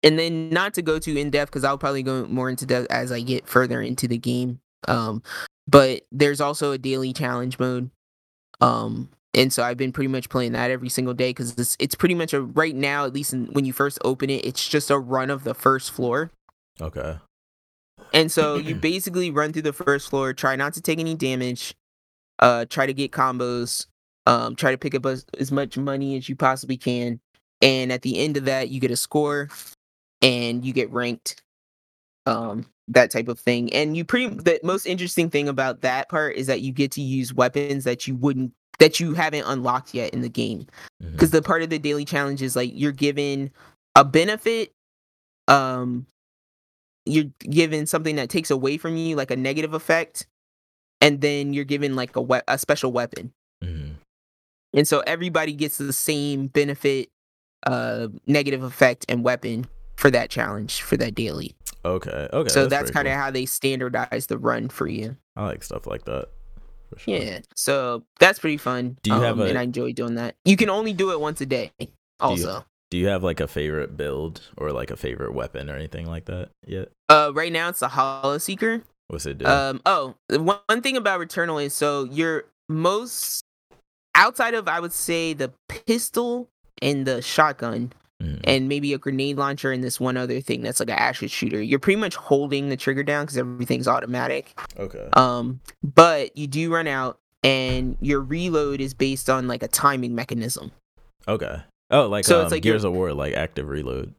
[0.04, 2.88] And then not to go too in depth because I'll probably go more into depth
[2.92, 4.60] as I get further into the game.
[4.88, 5.24] Um,
[5.68, 7.90] but there's also a daily challenge mode.
[8.62, 11.96] Um, and so I've been pretty much playing that every single day because it's it's
[11.96, 14.90] pretty much a right now at least in, when you first open it, it's just
[14.90, 16.32] a run of the first floor.
[16.82, 17.18] Okay.
[18.14, 21.76] And so you basically run through the first floor, try not to take any damage,
[22.40, 23.86] uh, try to get combos,
[24.26, 27.20] um, try to pick up as, as much money as you possibly can.
[27.62, 29.50] And at the end of that, you get a score
[30.22, 31.42] and you get ranked.
[32.26, 33.72] Um, that type of thing.
[33.74, 37.02] And you pretty the most interesting thing about that part is that you get to
[37.02, 40.66] use weapons that you wouldn't that you haven't unlocked yet in the game
[41.04, 41.12] Mhm.
[41.14, 43.52] because the part of the daily challenge is like you're given
[43.96, 44.72] a benefit
[45.48, 46.06] um
[47.06, 50.28] you're given something that takes away from you like a negative effect
[51.02, 53.32] and then you're given like a we- a special weapon
[53.64, 53.96] Mhm.
[54.74, 57.10] and so everybody gets the same benefit
[57.66, 59.66] uh negative effect and weapon
[59.96, 61.56] for that challenge for that daily
[61.88, 62.28] Okay.
[62.34, 62.50] Okay.
[62.50, 63.22] so that's, pretty kind of cool.
[63.22, 66.28] how they standardize the run for you I like stuff like that.
[66.98, 67.18] sure.
[67.18, 70.36] yeah so that's pretty fun Do you have um, a- and i enjoy doing that
[70.46, 71.72] you can only do it once a day
[72.20, 76.06] also Do you have like a favorite build or like a favorite weapon or anything
[76.08, 76.90] like that yet?
[77.10, 78.82] Uh, right now it's a Hollow Seeker.
[79.10, 79.46] What's it do?
[79.46, 83.44] Um, oh, one one thing about Returnal is so you're most
[84.16, 85.52] outside of I would say the
[85.86, 86.50] pistol
[86.82, 87.92] and the shotgun
[88.22, 88.42] Mhm.
[88.46, 91.62] and maybe a grenade launcher and this one other thing that's like an acid shooter.
[91.62, 94.60] You're pretty much holding the trigger down because everything's automatic.
[94.78, 95.08] Okay.
[95.14, 100.16] Um, but you do run out and your reload is based on like a timing
[100.16, 100.72] mechanism.
[101.28, 101.62] Okay.
[101.92, 104.16] Oh, like So um, it's like Gears of War, like active reload.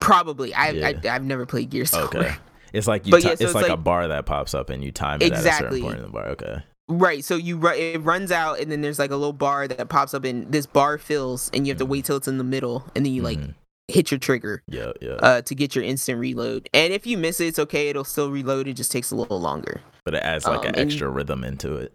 [0.00, 0.54] Probably.
[0.54, 0.92] I, Yeah.
[1.04, 2.20] I I've never played Gears of Okay.
[2.20, 2.38] War.
[2.72, 3.10] It's like you.
[3.10, 5.32] But yeah, so it's, it's like, a bar that pops up and you time it
[5.32, 5.82] at a certain Exactly.
[5.82, 6.28] point in the bar.
[6.28, 6.62] Okay.
[6.88, 9.88] Right, so you ru- it runs out, and then there's like a little bar that
[9.88, 11.88] pops up, and this bar fills, and you have to Mhm.
[11.88, 13.54] wait till it's in the middle, and then you like Mhm.
[13.88, 14.92] hit your trigger Yeah.
[15.00, 15.14] Yeah.
[15.14, 16.68] uh, to get your instant reload.
[16.72, 18.68] And if you miss it, it's okay; it'll still reload.
[18.68, 19.80] It just takes a little longer.
[20.04, 21.92] but it adds like um, an extra rhythm into it.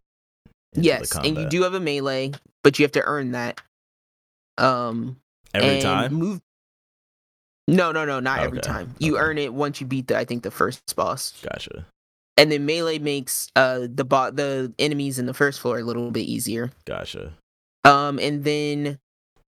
[0.76, 3.62] into yes, and you do have a melee, but you have to earn that.
[4.58, 5.16] Um,
[5.54, 6.14] every time.
[6.14, 6.42] Move.
[7.70, 8.96] No, no, no, not every time.
[9.00, 9.24] You okay.
[9.24, 11.32] earn it once you beat the, I think, the first boss.
[11.42, 11.86] Gotcha.
[12.42, 16.10] And then melee makes uh the bo- the enemies in the first floor a little
[16.10, 16.72] bit easier.
[16.86, 17.34] Gotcha.
[17.86, 18.98] Um, and then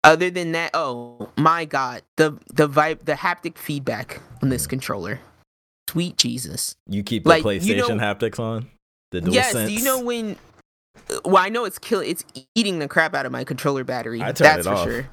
[0.03, 4.71] other than that, oh my god, the the vibe, the haptic feedback on this Mhm.
[4.71, 5.21] controller,
[5.89, 6.75] sweet Jesus.
[6.89, 8.69] You keep the Like, PlayStation you know- haptics on.
[9.13, 9.69] The dual yes, sense.
[9.71, 10.37] do you know when?
[11.25, 12.01] Well, I know it's kill.
[12.01, 12.25] It's
[12.57, 14.19] eating the crap out of my controller battery.
[14.19, 14.85] That's it for off.
[14.85, 15.09] sure.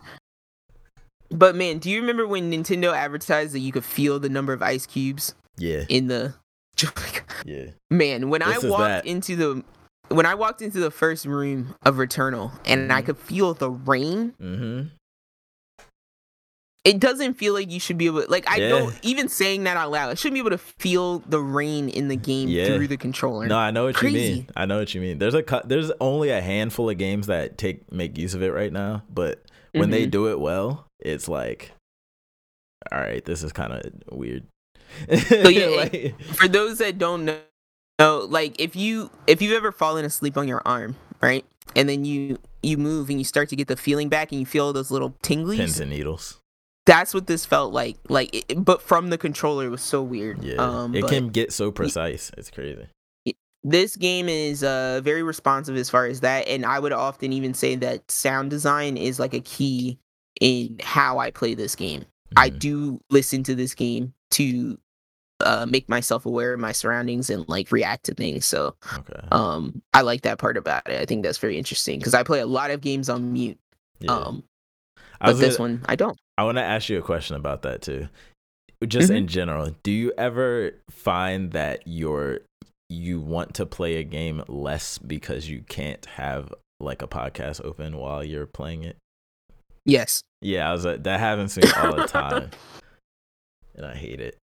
[1.29, 4.61] But man, do you remember when Nintendo advertised that you could feel the number of
[4.63, 6.33] ice cubes Yeah, in the
[7.45, 7.65] yeah.
[7.89, 9.05] Man, when This I walked that.
[9.05, 9.63] into the
[10.09, 13.05] when I walked into the first room of Returnal and I Mhm.
[13.07, 14.87] could feel the rain, Mm-hmm.
[16.85, 18.69] it doesn't feel like you should be able like I Yeah.
[18.69, 22.07] don't even saying that out loud, I shouldn't be able to feel the rain in
[22.07, 22.67] the game Yeah.
[22.67, 23.47] through the controller.
[23.47, 24.47] No, I know what you mean.
[24.55, 25.17] I know what you mean.
[25.19, 28.71] There's a there's only a handful of games that take make use of it right
[28.71, 29.43] now, but
[29.73, 30.11] when they Mhm.
[30.11, 31.71] do it well, it's like,
[32.91, 33.81] all right, this is kind of
[34.11, 34.45] weird.
[35.09, 37.39] yeah, Like- For those that don't know,
[37.99, 41.45] know, like if you if you've ever fallen asleep on your arm, right?
[41.75, 44.45] And then you you move and you start to get the feeling back and you
[44.45, 45.57] feel those little tinglies.
[45.57, 46.39] pins and needles.
[46.85, 47.97] That's what this felt like.
[48.07, 50.43] Like it, but from the controller it was so weird.
[50.43, 52.31] Yeah, Um it can get so precise.
[52.37, 52.87] It's crazy.
[53.63, 57.53] this game is uh very responsive as far as that and i would often even
[57.55, 59.97] say that sound design is like a key
[60.39, 62.05] in how i play this game
[62.37, 62.59] i Mhm.
[62.59, 64.77] do listen to this game to
[65.41, 69.19] uh make myself aware of my surroundings and like react to things so Okay.
[69.31, 72.39] um i like that part about it i think that's very interesting because i play
[72.39, 73.59] a lot of games on mute
[73.99, 74.13] Yeah.
[74.13, 74.43] um
[75.21, 77.81] but this gonna- one i don't I want to ask you a question about that
[77.81, 78.09] too.
[78.87, 79.15] Just Mhm.
[79.17, 82.41] in general, do you ever find that you're
[82.89, 87.97] you want to play a game less because you can't have like a podcast open
[87.97, 88.97] while you're playing it?
[89.85, 92.51] yes Yeah, I was like, that happens to me all the time,
[93.77, 94.37] and I hate it.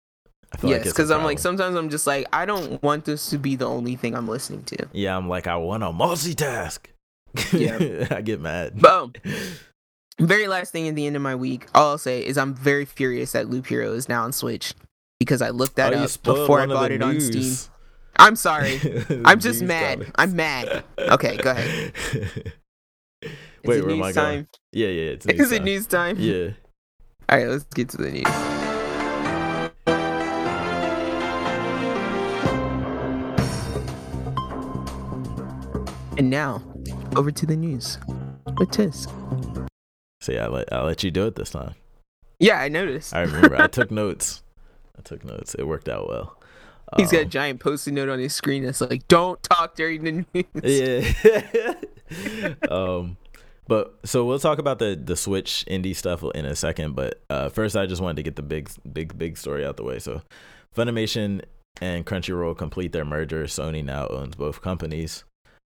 [0.52, 3.30] I feel yes like because i'm like sometimes i'm just like i don't want this
[3.30, 6.80] to be the only thing i'm listening to yeah, I'm like I want to multitask.
[7.54, 8.06] Yeah.
[8.14, 8.76] I get mad.
[8.78, 9.14] boom
[10.20, 12.84] very last thing at the end of my week, all I'll say is I'm very
[12.84, 14.74] furious that Loop Hero is now on Switch
[15.18, 17.54] because I looked that Oh, up before I bought it on Steam.
[18.18, 18.78] I'm sorry.
[19.24, 19.98] I'm just mad.
[20.00, 20.10] comics.
[20.16, 20.84] I'm mad.
[20.98, 21.92] Okay, go ahead.
[23.64, 24.14] Wait, it where am I going?
[24.14, 24.48] time?
[24.72, 26.16] Yeah, yeah, it's Is it news time?
[26.18, 26.50] Yeah.
[27.28, 28.51] All right, let's get to the news.
[36.18, 36.62] And now,
[37.16, 37.98] over to the news
[38.58, 39.08] with Tisk.
[40.20, 41.74] So yeah, I let I let you do it this time.
[42.38, 43.14] Yeah, I noticed.
[43.14, 43.56] I remember.
[43.56, 44.42] I took notes.
[44.98, 45.54] I took notes.
[45.54, 46.38] It worked out well.
[46.96, 50.04] He's got a Um, giant post-it note on his screen that's like, "Don't talk during
[50.04, 51.74] the news."
[52.12, 52.54] yeah.
[52.70, 53.16] um,
[53.66, 56.94] but so we'll talk about the the Switch indie stuff in a second.
[56.94, 59.84] But uh, first, I just wanted to get the big big big story out the
[59.84, 59.98] way.
[59.98, 60.20] So,
[60.76, 61.42] Funimation
[61.80, 63.44] and Crunchyroll complete their merger.
[63.44, 65.24] Sony now owns both companies.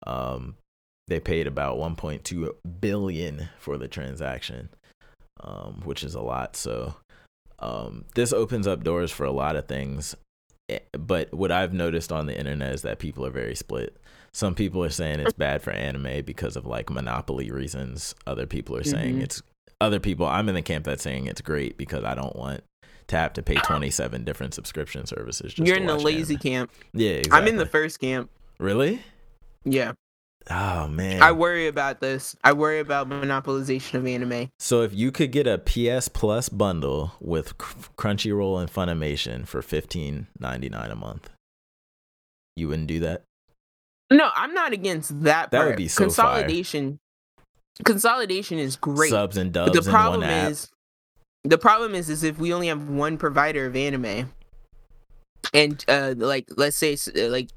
[0.06, 0.56] Um,
[1.08, 4.68] they paid about 1.2 billion for the transaction,
[5.40, 6.56] um, which is a lot.
[6.56, 6.94] So,
[7.58, 10.16] um, this opens up doors for a lot of things.
[10.68, 13.96] Eh, But what I've noticed on the internet is that people are very split.
[14.34, 18.14] Some people are saying it's bad for anime because of like monopoly reasons.
[18.26, 19.22] Other people are saying Mhm.
[19.22, 19.42] it's
[19.80, 20.26] other people.
[20.26, 22.62] I'm in the camp that's saying it's great because I don't want
[23.06, 25.54] to have to pay 27 different subscription services.
[25.54, 26.42] Just You're in the lazy anime.
[26.42, 26.70] camp.
[26.92, 27.40] Yeah, exactly.
[27.40, 28.28] I'm in the first camp.
[28.58, 29.02] really.
[29.66, 29.92] Yeah,
[30.48, 31.22] Oh man.
[31.22, 32.36] I worry about this.
[32.44, 34.50] I worry about monopolization of anime.
[34.58, 40.28] So if you could get a PS Plus bundle with Crunchyroll and Funimation for fifteen
[40.38, 41.30] ninety nine a month,
[42.54, 43.24] you wouldn't do that.
[44.10, 45.50] No, I'm not against that.
[45.50, 46.06] That would be so fire.
[46.06, 46.98] consolidation.
[47.84, 49.10] Consolidation is great.
[49.10, 50.50] Subs and but dubs the in problem one app.
[50.52, 50.70] is,
[51.42, 54.32] the problem is, is if we only have one provider of anime,
[55.52, 56.96] and uh, like let's say
[57.28, 57.48] like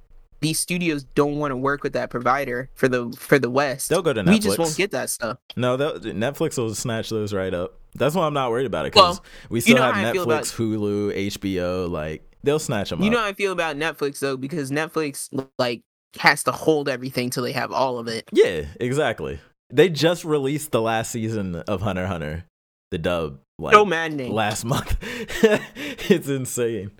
[0.41, 4.01] these studios don't want to work with that provider for the for the West, They'll
[4.01, 4.29] go to Netflix.
[4.29, 5.37] we just won't get that stuff.
[5.55, 7.73] no, Netflix will snatch those right up.
[7.95, 10.11] That's why I'm not worried about it because Well, we still know have how I
[10.13, 10.45] feel Netflix, about-
[10.79, 11.89] Hulu, HBO.
[11.89, 13.13] Like they'll snatch them You up.
[13.13, 15.81] know how I feel about Netflix though, because Netflix like
[16.19, 18.25] has to hold everything till they have all of it.
[18.31, 19.39] yeah, exactly.
[19.71, 22.45] They just released the last season of Hunter Hunter,
[22.91, 23.39] the dub.
[23.59, 24.31] Like so maddening.
[24.33, 24.95] last month.
[26.09, 26.91] it's insane.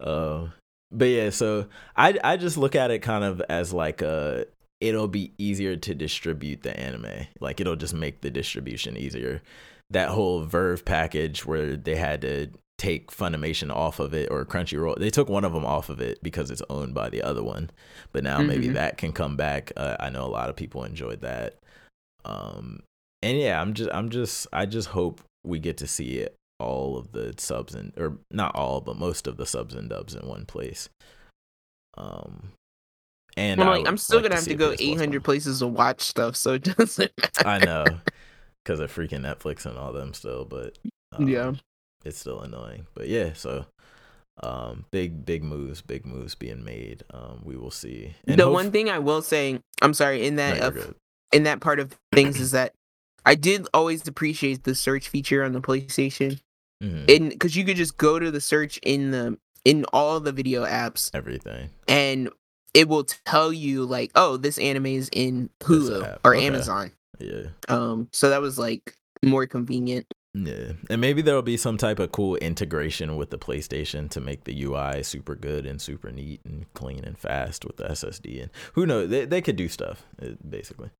[0.00, 0.46] Uh,
[0.92, 4.46] but yeah, so I I just look at it kind of as like a
[4.80, 7.26] it'll be easier to distribute the anime.
[7.40, 9.42] Like it'll just make the distribution easier.
[9.90, 12.48] That whole VRV package where they had to
[12.78, 16.22] take Funimation off of it or Crunchyroll, they took one of them off of it
[16.22, 17.68] because it's owned by the other one.
[18.12, 18.74] But now maybe Mhm.
[18.74, 19.70] that can come back.
[19.76, 21.56] Uh, I know a lot of people enjoyed that.
[22.24, 22.82] Um,
[23.22, 26.96] and yeah, I'm just I'm just I just hope we get to see it all
[26.96, 30.26] of the subs and or not all but most of the subs and dubs in
[30.28, 30.88] one place.
[31.96, 32.52] Um
[33.36, 36.00] and I'm like, I'm still like gonna have to go Plus 800 places to watch
[36.02, 37.48] stuff, so it doesn't matter.
[37.48, 37.84] i know
[38.64, 40.76] because of freaking netflix and all them still but
[41.12, 41.52] um, Yeah.
[42.04, 42.86] it's still annoying.
[42.94, 43.66] But yeah so
[44.42, 47.02] um big big moves big moves being made.
[47.12, 48.14] Um we will see.
[48.26, 50.92] The hope- one thing I will say, I'm sorry, in that you're uh,
[51.32, 52.72] in that part of things is that
[53.24, 56.40] I did always appreciate the search feature on the PlayStation,
[56.82, 57.08] Mhm.
[57.10, 60.64] in because you could just go to the search in the in all the video
[60.64, 61.70] apps, Everything.
[61.86, 62.30] and
[62.72, 66.46] it will tell you like, oh, this anime is in Hulu or okay.
[66.46, 66.92] Amazon.
[67.18, 67.48] Yeah.
[67.68, 70.06] Um, so that was like more convenient.
[70.32, 70.72] Yeah.
[70.88, 74.62] And maybe there'll be some type of cool integration with the PlayStation to make the
[74.62, 78.40] UI super good and super neat and clean and fast with the SSD.
[78.40, 79.10] And who knows?
[79.10, 80.90] They, they could do stuff, uh, basically.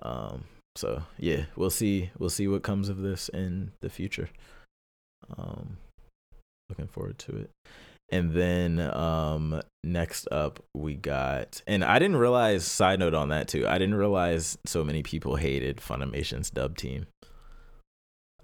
[0.00, 0.44] Um,
[0.74, 2.10] so yeah, we'll see.
[2.18, 4.30] We'll see what comes of this in the future.
[5.36, 5.78] Um,
[6.68, 7.50] looking forward to it.
[8.10, 12.64] And then um, next up, we got, and I didn't realize.
[12.64, 17.06] Side note on that too, I didn't realize so many people hated Funimation's dub team.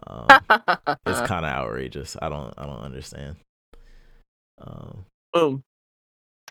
[0.07, 0.27] Um,
[1.07, 2.17] it's kind of outrageous.
[2.21, 3.37] I don't, I don't understand.
[4.61, 5.65] Um, Boom.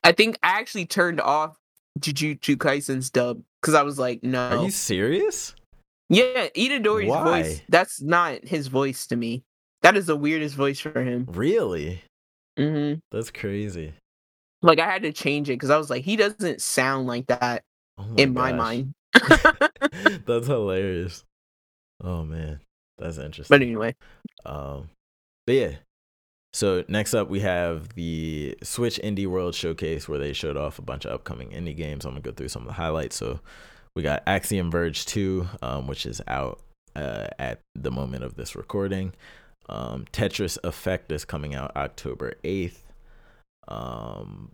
[0.04, 1.56] I think I actually turned off
[2.00, 4.58] Jujutsu Kaisen's dub because I was like, no.
[4.58, 5.56] are you serious?
[6.10, 7.24] Yeah, Itadori's Why?
[7.24, 7.62] voice.
[7.70, 9.44] That's not his voice to me.
[9.84, 11.28] That is the weirdest voice for him.
[11.30, 12.02] Really?
[12.58, 13.94] hmm That's crazy.
[14.62, 17.64] Like I had to change it because I was like, he doesn't sound like that
[17.98, 18.94] Oh in my mind.
[20.26, 21.24] That's hilarious.
[22.04, 22.60] Oh man,
[22.98, 23.54] that's interesting.
[23.54, 23.96] but anyway,
[24.46, 24.90] Um,
[25.46, 25.72] but yeah.
[26.54, 30.84] So next up, we have the Switch Indie World Showcase, where they showed off a
[30.84, 32.06] bunch of upcoming indie games.
[32.06, 33.16] I'm gonna go through some of the highlights.
[33.16, 33.40] So
[33.96, 36.60] we got Axiom Verge 2, um, which is out
[36.96, 39.14] uh, at the moment of this recording.
[39.70, 42.80] Um, Tetris Effect is coming out October 8th.
[43.68, 44.52] Um,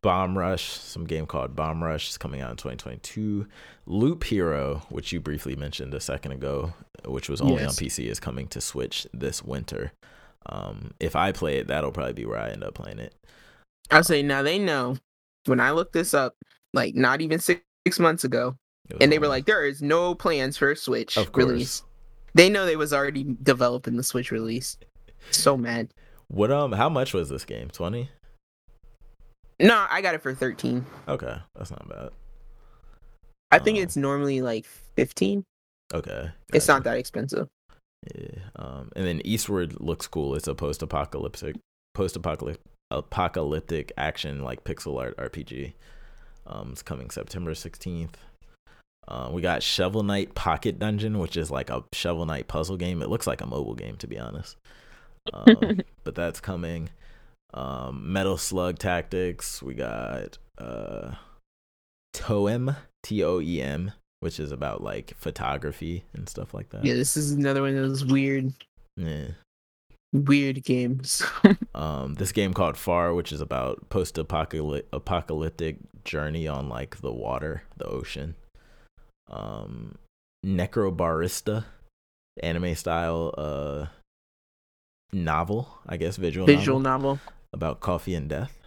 [0.00, 3.46] Bomb Rush, some game called Bomb Rush, is coming out in 2022.
[3.86, 6.72] Loop Hero, which you briefly mentioned a second ago,
[7.04, 7.78] which was only Yes.
[7.78, 9.92] on PC, is coming to Switch this winter.
[10.46, 13.14] Um, if I play it, that'll probably be where I end up playing it.
[13.90, 14.96] I'll say now they know
[15.44, 16.36] when I looked this up,
[16.72, 18.56] like not even six, six months ago,
[19.00, 21.46] and they were like, there is no plans for a Switch of course.
[21.46, 21.82] release.
[22.34, 24.78] They know they was already developing the Switch release.
[25.30, 25.88] So mad.
[26.28, 26.72] What um?
[26.72, 27.68] How much was this game?
[27.70, 28.10] Twenty?
[29.60, 30.84] No, I got it for 13.
[31.06, 32.10] Okay, that's not bad.
[33.52, 34.64] I think Um, it's normally like
[34.96, 35.44] 15.
[35.94, 37.46] Okay, It's not that expensive.
[38.12, 38.40] Yeah.
[38.56, 40.34] Um, and then Eastward looks cool.
[40.34, 41.56] It's a post-apocalyptic,
[41.94, 45.74] post-apocalyptic, apocalyptic action like pixel art RPG.
[46.46, 48.16] Um, it's coming September sixteenth.
[49.08, 53.02] Uh, we got Shovel Knight Pocket Dungeon, which is like a Shovel Knight puzzle game.
[53.02, 54.56] It looks like a mobile game, to be honest.
[55.32, 56.90] Um, but that's coming.
[57.54, 59.62] Um, Metal Slug Tactics.
[59.62, 61.12] We got uh,
[62.14, 66.84] Toem, T O E M, which is about like photography and stuff like that.
[66.84, 68.52] Yeah, this is another one of those weird,
[68.96, 69.28] Yeah.
[70.12, 71.22] weird games.
[71.74, 77.62] Um, this game called Far, which is about post-apocalyptic apocalyptic journey on like the water,
[77.78, 78.34] the ocean.
[79.30, 79.96] Um,
[80.44, 81.64] Necrobarista,
[82.42, 83.86] anime style uh
[85.12, 87.32] novel, I guess visual Visual novel novel.
[87.52, 88.58] about coffee and death.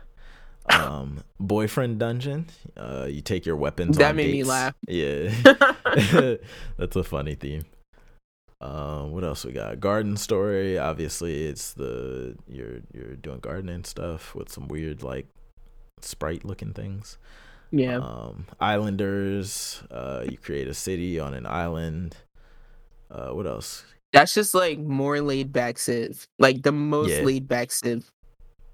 [0.68, 2.48] Um, boyfriend dungeon.
[2.76, 3.98] Uh, you take your weapons.
[3.98, 4.73] That made me laugh.
[4.88, 5.30] Yeah.
[6.77, 7.65] That's a funny theme.
[8.61, 9.80] Um, what else we got?
[9.80, 10.77] Garden story.
[10.77, 15.27] Obviously, it's the you're you're doing gardening stuff with some weird like
[16.02, 17.18] sprite looking things.
[17.71, 17.97] Yeah.
[17.97, 19.83] Um, Islanders.
[19.91, 22.15] Uh, you create a city on an island.
[23.11, 23.83] Uh, what else?
[24.13, 26.27] That's just like more laid back Civ.
[26.39, 27.21] Like the most Yeah.
[27.21, 28.09] laid back Civ.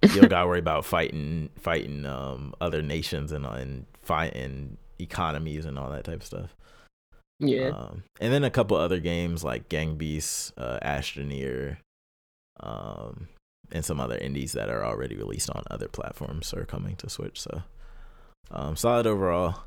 [0.03, 5.77] You don't gotta worry about fighting fighting um other nations and and fighting economies and
[5.79, 6.55] all that type of stuff.
[7.39, 7.69] Yeah.
[7.69, 11.77] Um, and then a couple other games like Gang Beasts, uh, Astroneer,
[12.59, 13.29] um,
[13.71, 17.41] and some other indies that are already released on other platforms are coming to Switch.
[17.41, 17.63] So,
[18.49, 19.63] um, solid overall.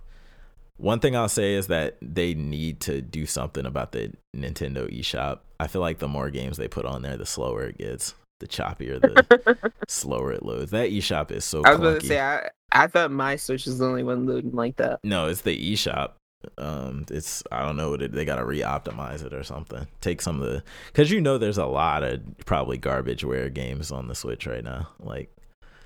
[0.76, 5.38] One thing I'll say is that they need to do something about the Nintendo eShop.
[5.60, 8.48] I feel like the more games they put on there, the slower it gets, the
[8.48, 10.72] choppier, the slower it loads.
[10.72, 12.00] That eShop is so I was clunky.
[12.00, 14.98] to say, I, I thought my Switch was the only one loading like that.
[15.04, 16.12] No, it's the eShop.
[16.58, 19.86] Um, it's I don't know what it, they gotta re-optimize it or something.
[20.00, 24.08] Take some of the because you know there's a lot of probably garbageware games on
[24.08, 24.88] the Switch right now.
[25.00, 25.34] Like,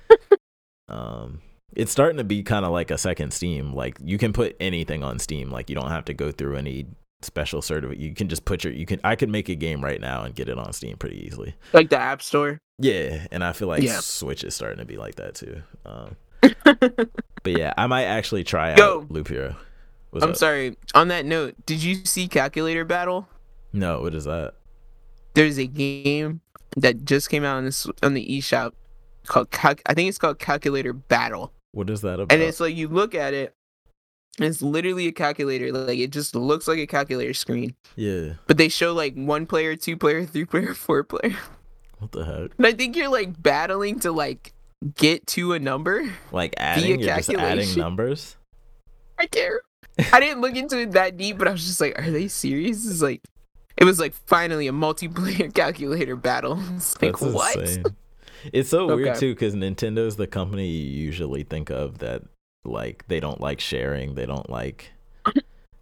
[0.89, 1.41] um,
[1.75, 3.73] it's starting to be kind of like a second Steam.
[3.73, 5.51] Like you can put anything on Steam.
[5.51, 6.87] Like you don't have to go through any
[7.21, 7.99] special certificate.
[7.99, 10.33] You can just put your you can I could make a game right now and
[10.33, 11.55] get it on Steam pretty easily.
[11.73, 12.59] Like the App Store.
[12.79, 13.99] Yeah, and I feel like Yeah.
[13.99, 15.61] Switch is starting to be like that too.
[15.85, 16.15] Um,
[16.63, 19.01] but yeah, I might actually try Yo.
[19.01, 19.55] out Loop Hero.
[20.11, 20.37] What's I'm up?
[20.37, 20.75] sorry.
[20.95, 23.27] On that note, did you see Calculator Battle?
[23.73, 24.53] No, what is that?
[25.35, 26.41] There's a game
[26.77, 28.71] that just came out on this on the eShop
[29.27, 31.51] called Cal- I think it's called Calculator Battle.
[31.71, 32.31] What is that about?
[32.31, 33.55] And it's like you look at it
[34.37, 35.71] And it's literally a calculator.
[35.71, 37.75] Like it just looks like a calculator screen.
[37.95, 38.33] Yeah.
[38.47, 41.37] But they show like one player, two player, three player, four player.
[41.99, 42.51] What the heck?
[42.57, 44.53] And I think you're like battling to like
[44.95, 46.09] get to a number.
[46.31, 48.37] Like adding, you're just adding numbers.
[49.19, 49.61] I care.
[50.13, 52.89] I didn't look into it that deep, but I was just like, are they serious?
[52.89, 53.21] It's like
[53.77, 56.57] it was like finally a multiplayer calculator battle.
[56.75, 57.93] It's like That's what?
[58.53, 62.23] It's so weird too because Nintendo's the company you usually think of that
[62.65, 64.15] like they don't like sharing.
[64.15, 64.91] They don't like,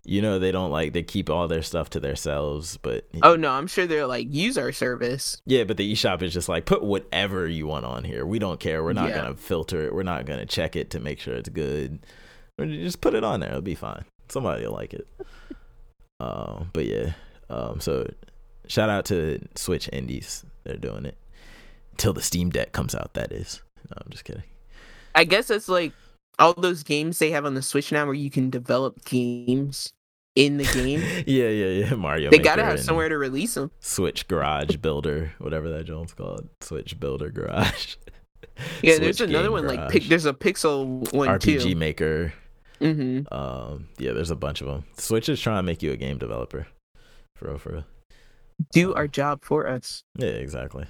[0.05, 2.77] you know, they don't like they keep all their stuff to themselves.
[2.77, 5.41] But Oh no, I'm sure they're like use our service.
[5.45, 8.25] yeah, but the eShop is just like put whatever you want on here.
[8.25, 8.83] We don't care.
[8.83, 9.15] We're not Yeah.
[9.23, 9.93] gonna filter it.
[9.93, 11.99] We're not gonna check it to make sure it's good.
[12.59, 13.49] Just put it on there.
[13.49, 14.05] It'll be fine.
[14.29, 15.07] Somebody will like it.
[16.19, 17.11] Um, but yeah.
[17.49, 18.09] Um, so
[18.67, 20.43] shout out to Switch Indies.
[20.63, 21.15] They're doing it
[21.97, 23.13] till the Steam Deck comes out.
[23.13, 23.61] That is.
[23.89, 24.43] No, I'm just kidding.
[25.15, 25.93] I guess it's like
[26.39, 29.93] all those games they have on the Switch now where you can develop games
[30.35, 30.99] in the game.
[31.27, 31.95] yeah, yeah, yeah.
[31.95, 32.29] Mario.
[32.29, 33.71] they gotta have somewhere to release them.
[33.79, 36.47] Switch Garage Builder, whatever that joint's called.
[36.61, 37.95] Switch Builder Garage.
[38.81, 39.91] Yeah, there's another one like Garage.
[39.91, 41.75] pic- there's a Pixel one RPG too.
[41.75, 42.33] Maker.
[42.81, 43.31] Mm-hmm.
[43.31, 44.83] Um, yeah, there's a bunch of them.
[44.97, 46.65] Switch is trying to make you a game developer.
[47.35, 47.83] For real, for real.
[48.71, 50.03] Do our job for us.
[50.17, 50.85] Yeah, exactly.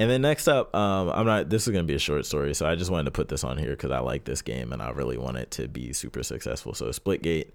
[0.00, 1.50] And then next up, um, I'm not.
[1.50, 3.58] This is gonna be a short story, so I just wanted to put this on
[3.58, 6.72] here because I like this game and I really want it to be super successful.
[6.72, 7.50] So Splitgate,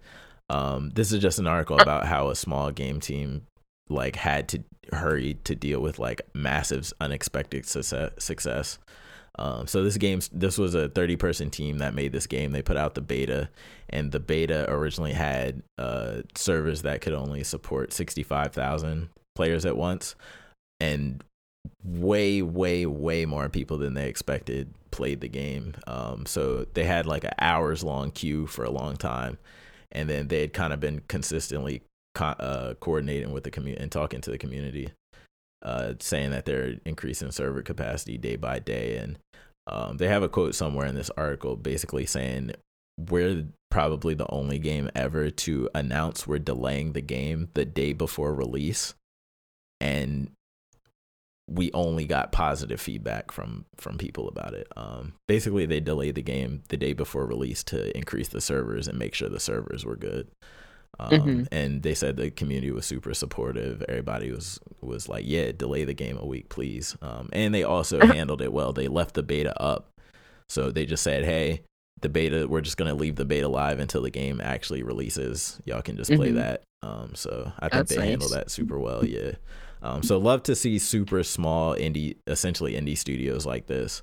[0.52, 3.48] um, this is just an article about how a small game team
[3.90, 4.64] like had to
[4.94, 8.78] hurry to deal with like massive unexpected success.
[9.40, 12.52] Um, so this game, this was a 30 person team that made this game.
[12.52, 13.50] They put out the beta,
[13.90, 20.14] and the beta originally had uh, servers that could only support 65,000 players at once,
[20.80, 21.24] and
[21.84, 25.74] way, way, way more people than they expected played the game.
[25.88, 29.38] Um, so they had like an hours long queue for a long time,
[29.92, 31.82] and then they had kind of been consistently
[32.16, 34.90] co- uh, coordinating with the community and talking to the community,
[35.62, 38.98] uh, saying that they're increasing server capacity day by day.
[38.98, 39.20] And
[39.68, 42.54] um, they have a quote somewhere in this article basically saying,
[42.98, 48.34] We're probably the only game ever to announce we're delaying the game the day before
[48.34, 48.96] release.
[49.82, 50.32] And
[51.48, 54.68] we only got positive feedback from from people about it.
[54.76, 58.98] Um, basically, they delayed the game the day before release to increase the servers and
[58.98, 60.28] make sure the servers were good.
[60.98, 61.48] Um, Mhm.
[61.52, 63.84] And they said the community was super supportive.
[63.90, 68.00] Everybody was was like, "Yeah, delay the game a week, please." Um, and they also
[68.06, 68.74] handled it well.
[68.74, 69.90] They left the beta up,
[70.50, 71.62] so they just said, "Hey,
[72.02, 75.60] the beta, we're just gonna leave the beta live until the game actually releases.
[75.66, 76.36] Y'all can just play Mhm.
[76.36, 79.04] that." Um, so I think That's they handled that super well.
[79.06, 79.34] Yeah.
[79.86, 84.02] Um, so love to see super small indie, essentially indie studios like this,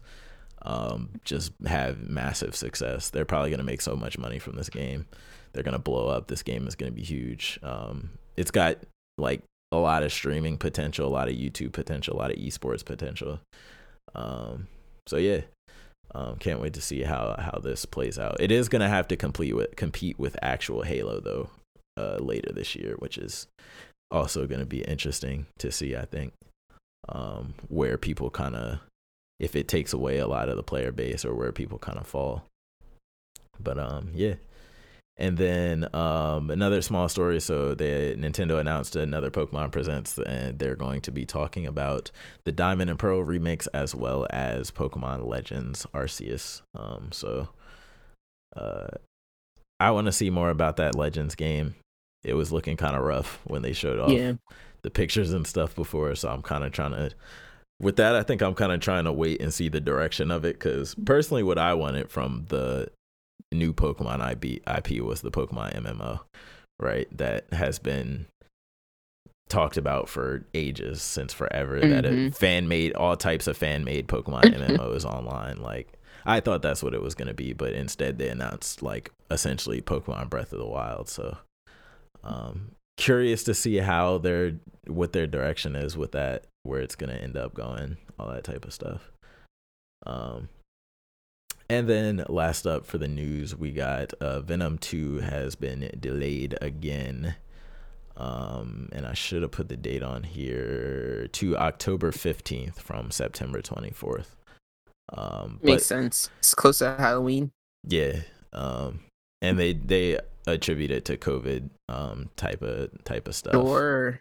[0.63, 3.11] um, just have massive success.
[3.11, 5.07] They're probably gonna make so much money from this game.
[5.53, 6.29] They're gonna blow up.
[6.29, 7.59] This game is gonna be huge.
[7.65, 8.79] Um, it's got
[9.19, 9.43] like
[9.73, 13.41] a lot of streaming potential, a lot of YouTube potential, a lot of esports potential.
[14.15, 14.69] Um,
[15.09, 15.41] so yeah,
[16.15, 18.37] um, can't wait to see how how this plays out.
[18.39, 21.51] It is gonna have to complete with compete with actual Halo though,
[21.97, 23.49] uh, later this year, which is
[24.13, 25.97] also gonna be interesting to see.
[25.97, 26.33] I think
[27.09, 28.79] um, where people kind of
[29.43, 32.07] if it takes away a lot of the player base or where people kind of
[32.07, 32.45] fall.
[33.61, 34.35] But um, yeah.
[35.19, 37.41] And then um, another small story.
[37.41, 42.11] So the Nintendo announced another Pokemon Presents, and they're going to be talking about
[42.45, 46.63] the Diamond and Pearl remix as well as Pokemon Legends Arceus.
[46.75, 47.49] Um, so
[48.57, 48.89] uh,
[49.81, 51.75] I want to see more about that Legends game.
[52.25, 54.35] It was looking kind of rough when they showed off Yeah.
[54.83, 57.11] the pictures and stuff before, so I'm kind of trying to.
[57.81, 60.45] With that, I think I'm kind of trying to wait and see the direction of
[60.45, 62.91] it because personally, what I wanted from the
[63.51, 66.21] new Pokemon IP, IP was the Pokemon MMO,
[66.79, 67.09] right?
[67.17, 68.27] That has been
[69.49, 71.81] talked about for ages, since forever.
[71.81, 72.29] That a mm-hmm.
[72.31, 75.61] fan made all types of fan made Pokemon MMOs online.
[75.61, 75.93] Like
[76.25, 80.31] I thought that's what it was gonna be, but instead they announced like essentially Pokemon
[80.31, 81.09] Breath of the Wild.
[81.09, 81.37] So,
[82.25, 84.55] um, curious to see how their
[84.87, 88.65] what their direction is with that, where it's gonna end up going, all that type
[88.65, 89.11] of stuff.
[90.05, 90.49] Um,
[91.69, 96.59] and then last up for the news, we got uh, Venom 2 has been delayed
[96.61, 97.37] again.
[98.15, 103.63] Um, and I should have put the date on here to October 15th from September
[103.63, 104.27] 24th.
[105.15, 106.29] Um, but Makes sense.
[106.41, 107.53] It's close to Halloween.
[107.89, 108.21] yeah.
[108.53, 109.01] Um,
[109.43, 113.55] and they they attribute it to COVID um type of type of stuff.
[113.55, 114.21] Or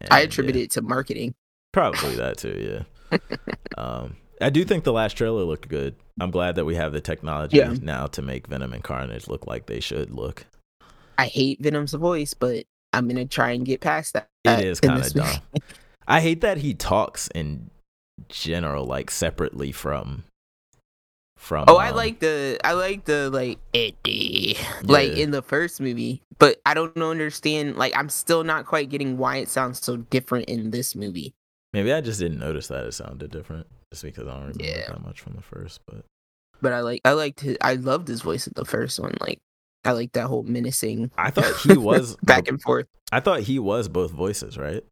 [0.00, 0.64] And, I attribute yeah.
[0.64, 1.34] it to marketing.
[1.72, 3.18] Probably that too, yeah.
[3.78, 5.96] um, I do think the last trailer looked good.
[6.20, 7.74] I'm glad that we have the technology Yeah.
[7.80, 10.46] now to make Venom and Carnage look like they should look.
[11.16, 14.28] I hate Venom's voice, but I'm gonna try and get past that.
[14.44, 15.40] It is kind of dumb.
[16.06, 17.70] I hate that he talks in
[18.28, 20.24] general, like separately from.
[21.38, 25.22] From Oh, I um, like the I like the like Eddie like Yeah.
[25.22, 27.76] in the first movie, but I don't understand.
[27.76, 31.34] Like, I'm still not quite getting why it sounds so different in this movie.
[31.72, 34.88] Maybe I just didn't notice that it sounded different, just because I don't remember Yeah.
[34.88, 35.80] that much from the first.
[35.86, 36.04] But
[36.60, 39.14] But I like I liked his, I loved his voice in the first one.
[39.20, 39.38] Like,
[39.84, 41.12] I like that whole menacing.
[41.16, 42.86] I thought he was back and forth.
[43.12, 44.82] I thought he was both voices, right?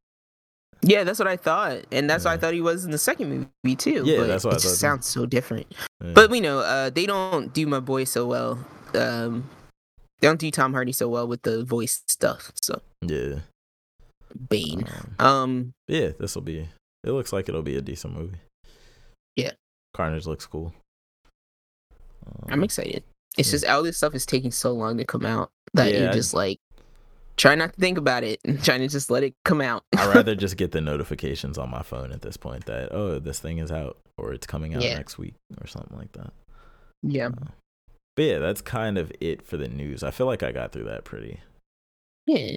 [0.88, 3.28] Yeah, that's what I thought, and that's what I thought he was in the second
[3.64, 4.02] movie too.
[4.06, 5.66] Yeah, but that's what I it just thought, sounds so different.
[6.02, 6.12] Yeah.
[6.14, 8.64] But we know uh, they don't do my boy so well.
[8.94, 9.50] Um,
[10.20, 12.52] they don't do Tom Hardy so well with the voice stuff.
[12.62, 13.40] So yeah,
[14.48, 14.86] Bane.
[15.18, 16.68] um, Um, yeah, this will be.
[17.02, 18.38] It looks like it'll be a decent movie.
[19.34, 19.52] Yeah.
[19.92, 20.72] Carnage looks cool.
[22.48, 23.02] I'm Um, excited.
[23.36, 23.52] It's yeah.
[23.52, 26.14] just all this stuff is taking so long to come out that Yeah, you're I-
[26.14, 26.58] just like
[27.36, 29.84] try not to think about it and trying to just let it come out.
[29.96, 33.38] I'd rather just get the notifications on my phone at this point that oh this
[33.38, 34.94] thing is out or it's coming out Yeah.
[34.96, 36.32] next week or something like that.
[37.02, 37.28] yeah,
[38.16, 40.02] But yeah, that's kind of it for the news.
[40.02, 41.40] I feel like I got through that pretty.
[42.26, 42.56] yeah.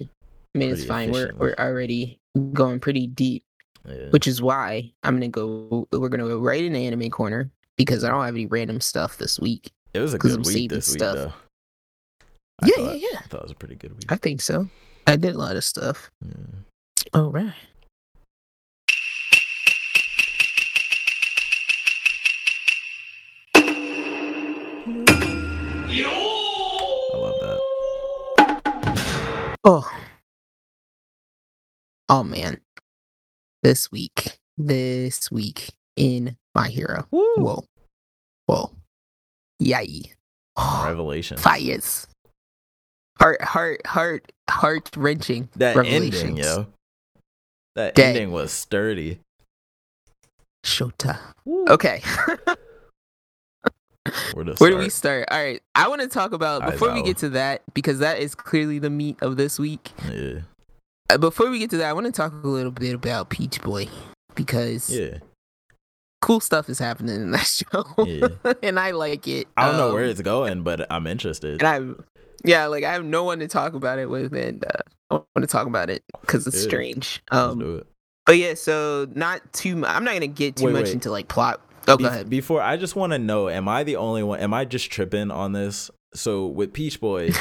[0.56, 1.12] I mean, it's fine.
[1.12, 2.18] We're we're already
[2.54, 3.44] going pretty deep,
[3.88, 4.10] Yeah.
[4.10, 5.88] which is why I'm gonna go.
[5.92, 9.18] We're gonna go right in the anime corner because I don't have any random stuff
[9.18, 9.70] this week.
[9.94, 11.16] it was a good week this week stuff.
[11.16, 11.34] though.
[12.64, 13.19] I yeah, yeah, yeah.
[13.30, 14.12] I thought it was a pretty good week.
[14.12, 14.68] I think so.
[15.06, 16.10] I did a lot of stuff.
[16.26, 16.32] Yeah.
[17.14, 17.54] All right.
[27.12, 27.60] I love that.
[29.64, 29.88] Oh.
[32.10, 32.62] Oh man.
[33.62, 34.40] This week.
[34.58, 37.06] This week in My Hero.
[37.12, 37.64] Whoa.
[38.48, 38.72] Whoa.
[39.60, 40.14] Yay.
[40.58, 41.38] Revelation.
[41.38, 42.08] Fires.
[43.22, 45.50] Heart heart heart heart wrenching.
[45.58, 46.68] That ending, yo.
[47.76, 49.20] That ending was sturdy.
[50.66, 51.18] Shota.
[51.48, 52.02] Okay.
[54.34, 55.28] Where, Where do we start?
[55.30, 55.62] All right.
[55.76, 58.80] I want to talk about I before we get to that because that is clearly
[58.80, 59.91] the meat of this week.
[60.12, 60.40] Yeah.
[61.10, 63.62] Uh, before we get to that, I want to talk a little bit about Peach
[63.62, 63.88] Boy
[64.36, 65.18] because Yeah.
[66.22, 68.54] cool stuff is happening in that show, Yeah.
[68.64, 69.48] and I like it.
[69.58, 71.62] I don't know where Um, it's going, but I'm interested.
[71.62, 72.04] and I,
[72.44, 74.70] yeah, like I have no one to talk about it with, and uh,
[75.11, 76.70] I want to talk about it because it's Yeah.
[76.70, 77.22] strange.
[77.32, 77.88] Let's Um, do it.
[78.26, 79.76] but yeah, so not too.
[79.76, 80.94] mu- I'm not gonna get too Wait, much wait.
[80.94, 81.61] into like plot.
[81.88, 82.30] Oh, go ahead.
[82.30, 84.40] Before I just want to know, am I the only one?
[84.40, 85.90] Am I just tripping on this?
[86.14, 87.32] So with Peach Boy,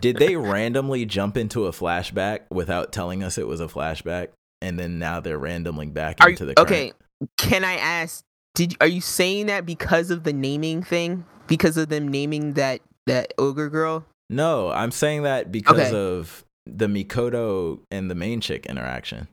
[0.00, 4.28] did they randomly jump into a flashback without telling us it was a flashback,
[4.60, 6.70] and then now they're randomly back Are into you, the current?
[6.70, 6.92] okay?
[7.38, 8.24] Can I ask?
[8.54, 11.24] Did are you saying that because of the naming thing?
[11.46, 12.80] Because of them naming that
[13.12, 14.04] that ogre girl?
[14.28, 15.96] No, I'm saying that because Okay.
[15.96, 19.28] of the Mikoto and the main chick interaction.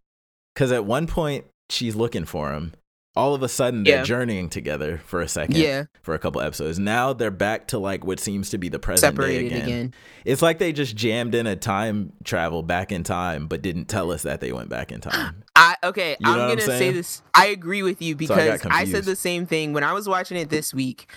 [0.53, 2.73] Because at one point she's looking for him.
[3.15, 4.03] All of a sudden they're Yeah.
[4.03, 5.55] journeying together for a second.
[5.57, 6.77] Yeah, For a couple episodes.
[6.77, 9.61] Now they're back to like what seems to be the present day again.
[9.63, 9.93] again.
[10.23, 14.11] It's like they just jammed in a time travel back in time, but didn't tell
[14.11, 15.43] us that they went back in time.
[15.55, 16.15] I okay.
[16.19, 17.21] You know I'm what I'm gonna say this.
[17.33, 20.07] I agree with you So I because I, said the same thing when I was
[20.07, 21.07] watching it this week.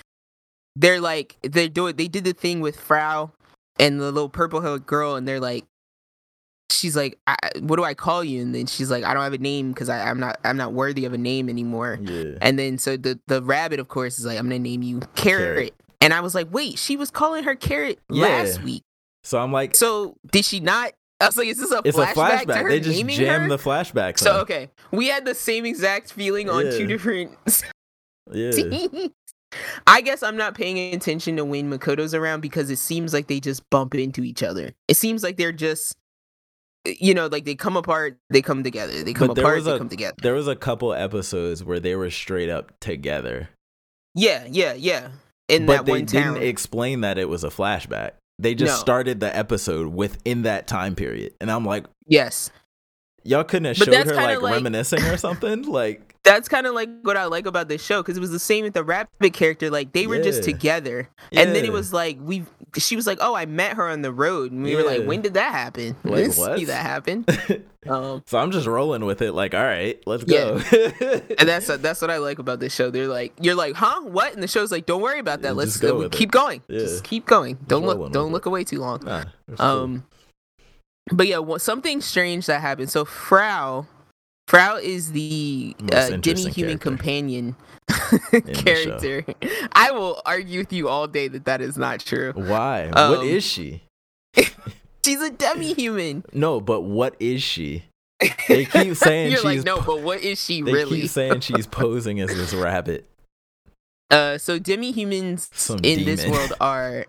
[0.76, 1.96] They're like they're doing.
[1.96, 3.32] They did the thing with Frau
[3.78, 5.64] and the little purple haired girl, and they're like,
[6.70, 9.32] she's like, I, "What do I call you?" And then she's like, "I don't have
[9.32, 12.38] a name because I'm not I'm not worthy of a name anymore." Yeah.
[12.40, 15.14] And then so the the rabbit, of course, is like, "I'm gonna name you Carrot."
[15.56, 15.74] Carrot.
[16.00, 18.22] And I was like, "Wait, she was calling her Carrot Yeah.
[18.26, 18.82] last week.
[19.24, 22.12] So I'm like, So did she not?" I was like, "Is this a it's flashback
[22.12, 22.46] a flashback.
[22.46, 24.18] to her They just jammed her?" the flashback.
[24.18, 26.70] So okay, we had the same exact feeling on Yeah.
[26.78, 27.32] two different
[28.32, 28.50] yeah.
[29.86, 33.40] I guess I'm not paying attention to when Mikoto's around because it seems like they
[33.40, 34.72] just bump into each other.
[34.88, 35.96] It seems like they're just,
[36.86, 39.02] eh, you know, like they come apart, they come together.
[39.02, 40.14] They come But apart, was they come together.
[40.22, 43.48] There was a couple episodes where they were straight up together.
[44.14, 45.08] Yeah, yeah, yeah.
[45.48, 46.34] In but that they one town.
[46.34, 48.12] didn't explain that it was a flashback.
[48.38, 48.80] They just No.
[48.80, 51.34] started the episode within that time period.
[51.40, 52.50] And I'm like, yes,
[53.24, 55.62] y'all couldn't have But showed her like, like- reminiscing or something?
[55.70, 58.38] Like, that's kind of like what I like about this show because it was the
[58.38, 59.70] same with the rabbit character.
[59.70, 60.52] Like they were just Yeah.
[60.52, 62.44] together, and then it was like we.
[62.78, 65.22] She was like, "Oh, I met her on the road," and we were like, "When
[65.22, 66.58] did that happen?" We Like, didn't what?
[66.58, 67.24] See that happen.
[67.88, 69.32] Um, so I'm just rolling with it.
[69.32, 70.60] Like, all right, let's Yeah.
[70.70, 70.82] go.
[71.38, 72.90] and that's that's what I like about this show.
[72.90, 74.34] They're like, you're like, huh, what?
[74.34, 75.48] And the show's like, don't worry about that.
[75.48, 76.12] Yeah, Let's just go with it.
[76.12, 76.60] keep going.
[76.68, 76.80] Yeah.
[76.80, 77.56] Just keep going.
[77.68, 78.12] Don't look.
[78.12, 78.32] Don't it.
[78.32, 79.00] look away too long.
[79.02, 79.66] Nah, it's cool.
[79.66, 80.04] Um,
[81.10, 82.90] but yeah, well, something strange that happened.
[82.90, 83.86] So Frau,
[84.50, 87.54] Frau is the uh, demi-human companion
[88.52, 89.24] character.
[89.74, 92.32] I will argue with you all day that that is not true.
[92.34, 92.88] Why?
[92.88, 93.84] what Um, is she?
[95.04, 96.24] She's a demi-human.
[96.32, 97.84] No, but what is she?
[98.48, 99.44] They keep saying You're she's.
[99.44, 101.02] like, no, but what is she they really?
[101.02, 103.06] keep saying she's posing as this rabbit.
[104.10, 107.06] Uh, so demi-humans Some in this world are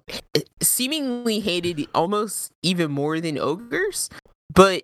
[0.61, 4.11] seemingly hated almost even more than ogres,
[4.53, 4.83] but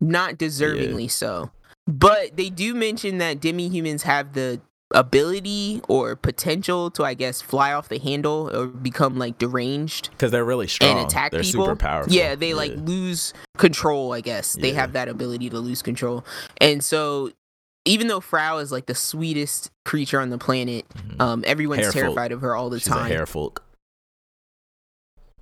[0.00, 1.50] not deservingly so.
[1.90, 4.60] But they do mention that demi-humans have the
[4.92, 10.30] ability or potential to, I guess, fly off the handle or become like deranged Because
[10.32, 10.98] they're really strong.
[10.98, 11.64] and attack they're people.
[11.64, 12.12] super powerful.
[12.12, 14.54] Yeah, they like lose control, I guess.
[14.54, 14.74] They Yeah.
[14.80, 16.24] have that ability to lose control.
[16.60, 17.30] And so
[17.84, 21.20] even though Frau is like the sweetest creature on the planet, Mhm.
[21.20, 22.02] um, everyone's Hare folk.
[22.02, 23.06] terrified of her all the She's time.
[23.10, 23.62] hare folk.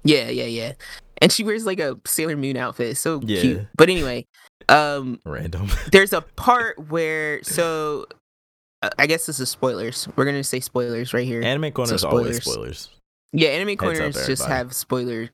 [0.05, 0.73] Yeah, yeah, yeah.
[1.21, 2.97] And she wears like a Sailor Moon outfit.
[2.97, 3.41] So Yeah.
[3.41, 3.67] cute.
[3.77, 4.27] But anyway,
[4.69, 5.69] um Random.
[5.93, 8.07] there's a part where so
[8.83, 10.09] uh, I guess this is spoilers.
[10.17, 11.43] We're to say spoilers right here.
[11.43, 12.91] Anime corners So always spoilers.
[13.33, 15.31] yeah, Anime up, Corners just have spoiler.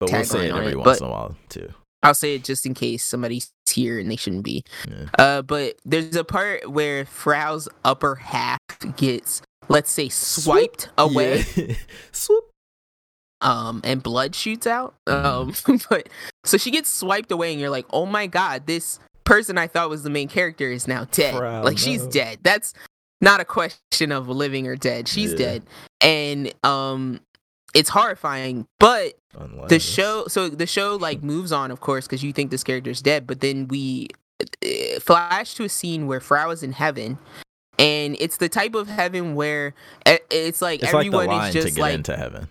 [0.00, 1.72] but we'll say it every it, once in a while too.
[2.02, 4.62] I'll say it just in case somebody's here and they shouldn't be.
[4.88, 5.06] Yeah.
[5.18, 8.58] Uh but there's a part where Frau's upper half
[8.96, 11.44] gets let's say swiped away.
[11.56, 11.74] Yeah.
[12.12, 12.44] Swoop.
[13.42, 15.76] um and blood shoots out um Mm-hmm.
[15.90, 16.08] but
[16.46, 19.90] so she gets swiped away and you're like oh my god this person i thought
[19.90, 22.10] was the main character is now dead Frau, like she's no.
[22.10, 22.72] dead that's
[23.20, 25.38] not a question of living or dead she's Yeah.
[25.38, 25.62] dead
[26.00, 27.20] and um
[27.74, 29.68] it's horrifying but Unless.
[29.68, 33.02] the show so the show like moves on of course because you think this character's
[33.02, 34.08] dead but then we
[34.40, 37.18] uh, flash to a scene where Frau is in heaven
[37.78, 39.74] and it's the type of heaven where
[40.06, 42.48] uh, it's like It's like everyone line is to just get like into heaven.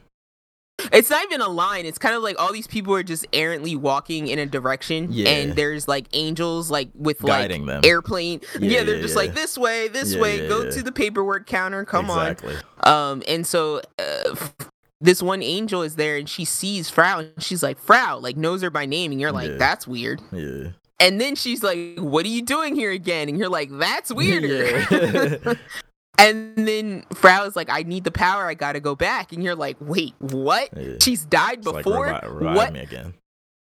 [0.92, 1.86] It's not even a line.
[1.86, 5.30] It's kind of like all these people are just errantly walking in a direction, Yeah.
[5.30, 7.82] and there's like angels like with like Guiding them.
[7.84, 8.42] airplane.
[8.60, 10.48] Yeah, Yeah, they're yeah, just like this way, this way.
[10.48, 11.86] Go to the paperwork counter.
[11.86, 12.56] Come exactly.
[12.84, 13.12] on.
[13.12, 14.54] Um, and so uh, f-
[15.02, 18.62] this one angel is there, and she sees Frau, and she's like Frau, like knows
[18.62, 20.22] her by name, and you're like that's weird.
[20.32, 20.70] Yeah.
[20.98, 24.86] And then she's like, "What are you doing here again?" And you're like, "That's weirder."
[24.92, 25.54] Yeah.
[26.18, 28.46] and then Frau is like, "I need the power.
[28.46, 30.94] I gotta go back." And you're like, "Wait, what?" Yeah.
[31.02, 32.08] She's died It's like before.
[32.08, 33.14] revi- what me again.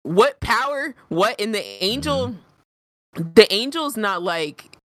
[0.04, 2.36] what power what in the angel
[3.18, 3.30] Mm-hmm.
[3.36, 4.76] the angel's not like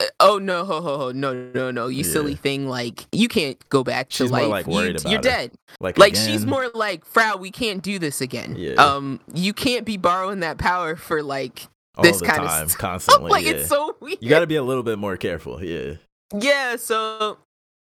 [0.00, 2.10] uh, oh no ho ho ho no no no you Yeah.
[2.12, 5.18] silly thing like you can't go back to She's life like, worried you, about you're
[5.18, 5.22] her.
[5.22, 8.74] dead Like like she's more like frau we can't do this again Yeah.
[8.74, 11.66] um you can't be borrowing that power for like
[11.96, 12.78] all this kind of stuff.
[12.78, 13.30] constantly.
[13.30, 13.52] like yeah.
[13.52, 15.62] it's so weird you got to be a little bit more careful.
[15.62, 15.94] Yeah.
[16.36, 17.38] Yeah so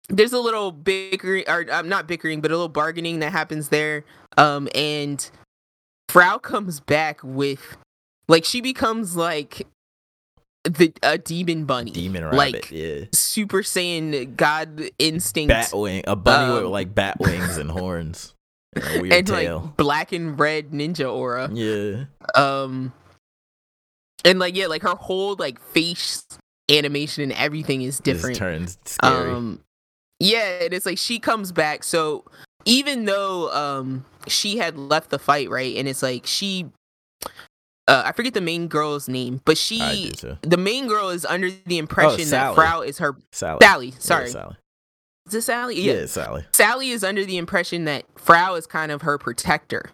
[0.08, 4.04] there's a little bickering or um, not bickering but a little bargaining that happens there
[4.36, 5.30] um and
[6.08, 7.76] frau comes back with
[8.28, 9.66] like she becomes like
[10.64, 12.36] the a demon bunny Demon rabbit.
[12.36, 13.04] like yeah.
[13.12, 16.04] super saiyan god instinct Bat wing.
[16.06, 18.34] A bunny with um, like bat wings and horns.
[18.76, 19.60] And a weird and tail.
[19.60, 22.06] like black and red ninja aura yeah.
[22.34, 22.92] um
[24.24, 26.26] and like yeah like her whole like face
[26.70, 29.30] animation and everything is different Just turns scary.
[29.30, 29.60] Um,
[30.20, 31.84] yeah, and it's like she comes back.
[31.84, 32.24] So
[32.64, 36.66] even though um she had left the fight, right, and it's like she,
[37.86, 40.38] uh, I forget the main girl's name, but she, do too.
[40.42, 43.58] the main girl is under the impression that Frau is her Sally.
[43.60, 43.86] Sally.
[43.88, 44.56] Yeah, Sorry, Sally.
[45.26, 45.80] is this Sally?
[45.80, 46.06] Yeah, Yeah.
[46.06, 46.44] Sally.
[46.52, 49.90] Sally is under the impression that Frau is kind of her protector,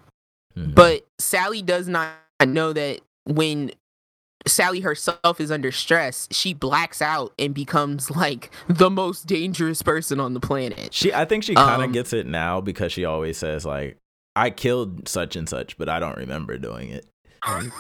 [0.57, 0.75] Mhm.
[0.77, 2.13] but Sally does not
[2.47, 3.73] know that when
[4.47, 10.19] Sally herself is under stress, she blacks out and becomes like the most dangerous person
[10.21, 10.93] on the planet.
[10.95, 13.99] She, I think she kind of Um, gets it now because she always says like,
[14.37, 17.07] "I killed such and such, but I don't remember doing it."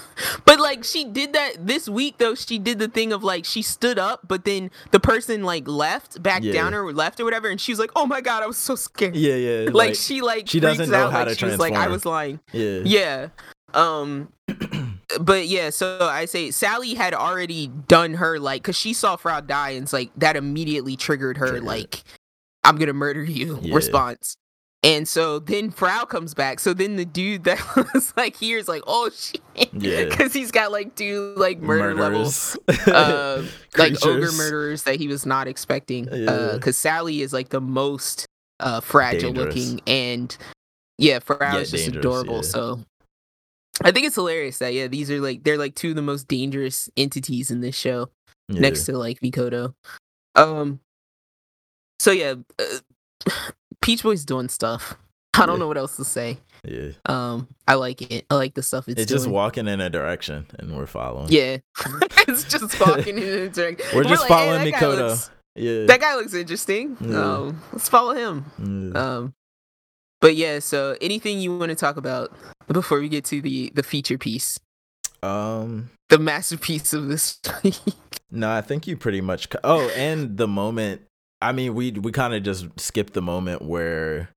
[0.46, 3.62] But like she did that this week though, she did the thing of like she
[3.62, 6.52] stood up, but then the person like left, back Yeah.
[6.52, 8.74] down or left or whatever, and she was like, Oh my god, I was so
[8.74, 9.16] scared.
[9.16, 9.70] Yeah, yeah.
[9.72, 12.04] Like, she like she doesn't know out, how like to she was like I was
[12.04, 12.40] lying.
[12.52, 13.28] yeah, Yeah.
[13.74, 14.32] Um
[15.20, 19.40] but yeah, so I say Sally had already done her like cuz she saw Frau
[19.40, 21.64] die and it's like that immediately triggered her Triggered.
[21.66, 22.04] like
[22.64, 23.74] I'm to murder you Yeah.
[23.74, 24.36] response.
[24.82, 26.58] And so then Frau comes back.
[26.58, 27.60] So then the dude that
[27.94, 29.40] was like here is like, "Oh shit."
[29.74, 30.06] Yeah.
[30.08, 32.56] Cuz he's got like two like murder levels
[32.86, 33.42] uh,
[33.76, 36.08] like ogre murderers that he was not expecting.
[36.10, 36.52] Yeah.
[36.54, 38.26] Because Sally is like the most
[38.58, 39.54] uh, fragile Dangerous.
[39.54, 40.34] looking, and
[40.98, 42.36] yeah, Frau Yeah, is just adorable.
[42.36, 42.40] yeah.
[42.42, 42.80] So
[43.84, 46.28] I think it's hilarious that yeah, these are like they're like two of the most
[46.28, 48.10] dangerous entities in this show,
[48.48, 48.60] Yeah.
[48.60, 49.74] next to like Mikoto.
[50.34, 50.80] Um.
[51.98, 53.30] So yeah, uh,
[53.82, 54.96] Peach Boy's doing stuff.
[55.34, 55.60] I don't Yeah.
[55.60, 56.38] know what else to say.
[56.64, 56.90] Yeah.
[57.06, 58.26] Um, I like it.
[58.28, 61.28] I like the stuff it's, It's just walking in a direction and we're following.
[61.30, 61.58] Yeah,
[62.28, 63.86] it's just walking in a direction.
[63.94, 65.08] We're just like, following hey, Mikoto.
[65.08, 65.86] looks- Yeah.
[65.86, 66.96] that guy looks interesting.
[67.00, 67.22] Yeah.
[67.36, 68.92] Um, let's follow him.
[68.96, 69.34] Um,
[70.20, 70.58] but yeah.
[70.58, 72.32] So, anything you want to talk about
[72.72, 74.58] before we get to the the feature piece,
[75.22, 77.38] Um the masterpiece of this?
[78.32, 79.50] No, I think you pretty much.
[79.50, 81.02] co- Oh, and the moment.
[81.42, 84.28] I mean, we we kind of just skipped the moment where,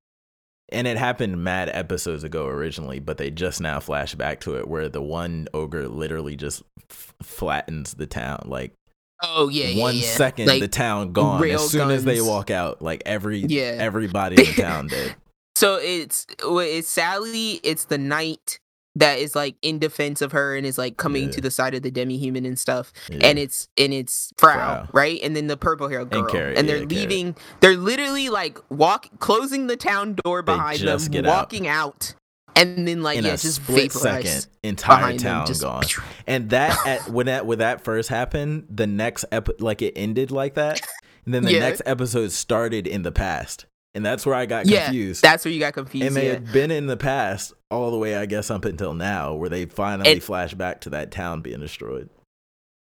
[0.69, 4.67] and it happened mad episodes ago originally, but they just now flash back to it
[4.67, 8.43] where the one ogre literally just f- flattens the town.
[8.45, 8.73] Like
[9.21, 10.01] oh yeah, yeah, one yeah.
[10.07, 11.43] second, Like, the town gone.
[11.47, 13.75] As soon as they walk out, like every Yeah.
[13.77, 15.15] everybody in the town dead.
[15.63, 17.61] So it's it's Sally.
[17.63, 18.59] It's the knight
[18.95, 21.31] that is like in defense of her and is like coming Yeah.
[21.31, 22.91] to the side of the demi human and stuff.
[23.09, 23.19] Yeah.
[23.27, 24.87] And it's and it's Frau, Frau.
[24.93, 25.19] right?
[25.23, 26.25] And then the purple hair girl.
[26.25, 27.35] Carrot, and they're yeah, leaving.
[27.61, 31.29] They're literally like walk closing the town door behind them, get out.
[31.29, 32.13] walking out.
[32.55, 35.83] and then like in yeah, just split second, entire them, town just- gone.
[36.27, 40.29] And that at, when that when that first happened, the next ep- like it ended
[40.29, 40.81] like that,
[41.25, 43.65] and then the next episode started in the past,
[43.95, 45.21] and that's where I got Yeah, confused.
[45.21, 46.07] That's where you got confused.
[46.07, 46.33] and they yeah.
[46.33, 49.65] had been in the past all the way, I guess, up until now, where they
[49.65, 52.09] finally And- flash back to that town being destroyed.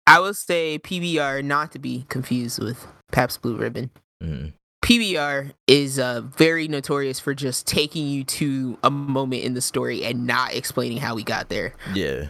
[0.08, 3.92] I will say PBR not to be confused with Pabst Blue Ribbon.
[4.24, 4.54] Mhm.
[4.84, 10.04] PBR is uh, very notorious for just taking you to a moment in the story
[10.04, 11.76] and not explaining how we got there.
[11.94, 12.30] Yeah,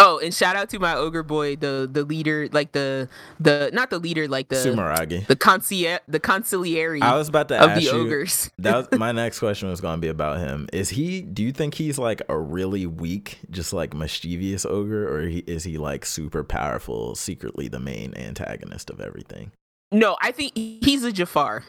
[0.00, 3.08] Oh, and shout out to my ogre boy, the the leader, like the
[3.40, 5.26] the not the leader, like the Sumeragi.
[5.26, 7.90] the consigliere, the consigliere I was about to of ask the you.
[7.90, 8.50] ogres.
[8.58, 10.68] that was, my next question was going to be about him.
[10.72, 11.20] Is he?
[11.20, 15.64] Do you think he's like a really weak, just like mischievous ogre, or he, is
[15.64, 19.50] he like super powerful, secretly the main antagonist of everything?
[19.90, 21.64] No, I think he's a Jafar.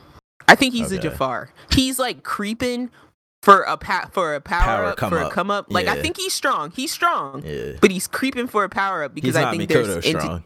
[0.47, 1.49] I think he's a Jafar.
[1.71, 2.89] He's like creeping
[3.43, 5.31] for a pa- for a power, Power up, come for up.
[5.31, 5.67] a come up.
[5.71, 6.71] Like I think he's strong.
[6.71, 7.43] He's strong.
[7.45, 10.43] Yeah, But he's creeping for a power up because I think Mikoto there's strong.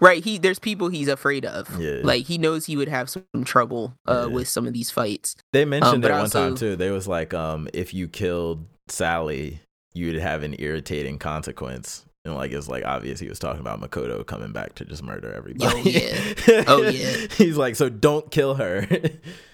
[0.00, 0.22] right.
[0.22, 1.80] He there's people he's afraid of.
[1.80, 2.00] Yeah.
[2.04, 4.34] Like he knows he would have some trouble uh, Yeah.
[4.34, 5.34] with some of these fights.
[5.52, 6.76] They mentioned Um, it one time too.
[6.76, 9.60] They was like, um, if you killed Sally,
[9.92, 12.04] you'd have an irritating consequence.
[12.24, 15.32] And like it's like obvious he was talking about Mikoto coming back to just murder
[15.32, 15.90] everybody.
[15.90, 16.64] yeah.
[16.68, 17.26] Oh, yeah.
[17.38, 18.86] He's like, so don't kill her.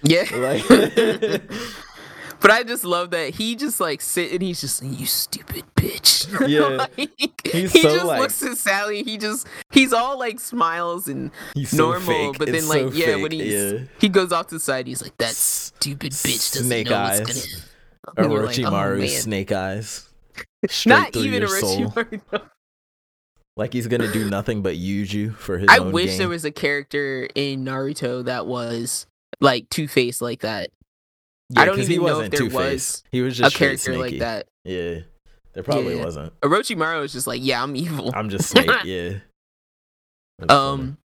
[0.03, 0.25] Yeah.
[0.35, 0.65] like
[2.47, 6.15] But I just love that he just like sit and he's just you stupid bitch.
[6.49, 6.87] Yeah.
[6.97, 7.11] Like,
[7.45, 9.03] he so, just like- looks at Sally.
[9.03, 12.01] He just he's all like smiles and he's so normal.
[12.07, 12.39] fake.
[12.39, 13.79] But then It's like so yeah, fake, when he's yeah.
[13.99, 17.21] he goes off to the side, he's like that stupid bitch doesn't snake know eyes.
[17.21, 17.63] what's gonna.
[18.17, 20.09] And like, oh, Orochimaru snake eyes.
[20.87, 21.43] Not even.
[21.43, 22.21] Orochimaru.
[23.57, 26.19] Like he's gonna do nothing but use you for his I wish gain.
[26.19, 29.09] there was a character in Naruto that was
[29.41, 30.71] like Two Face like that.
[31.51, 33.55] Yeah, I don't 'cause he even know if wasn't there was He was A just
[33.57, 34.49] straight character like that.
[34.65, 35.01] Yeah,
[35.53, 36.05] there probably Yeah.
[36.05, 36.41] wasn't.
[36.41, 38.11] Orochimaru is just like, yeah, I'm evil.
[38.15, 38.69] I'm just snake.
[38.85, 39.19] Yeah.
[40.39, 40.83] That's funny.
[40.83, 40.99] Um,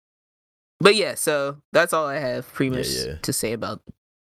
[0.81, 3.15] but yeah, so that's all I have pretty Yeah, much yeah.
[3.23, 3.83] to say about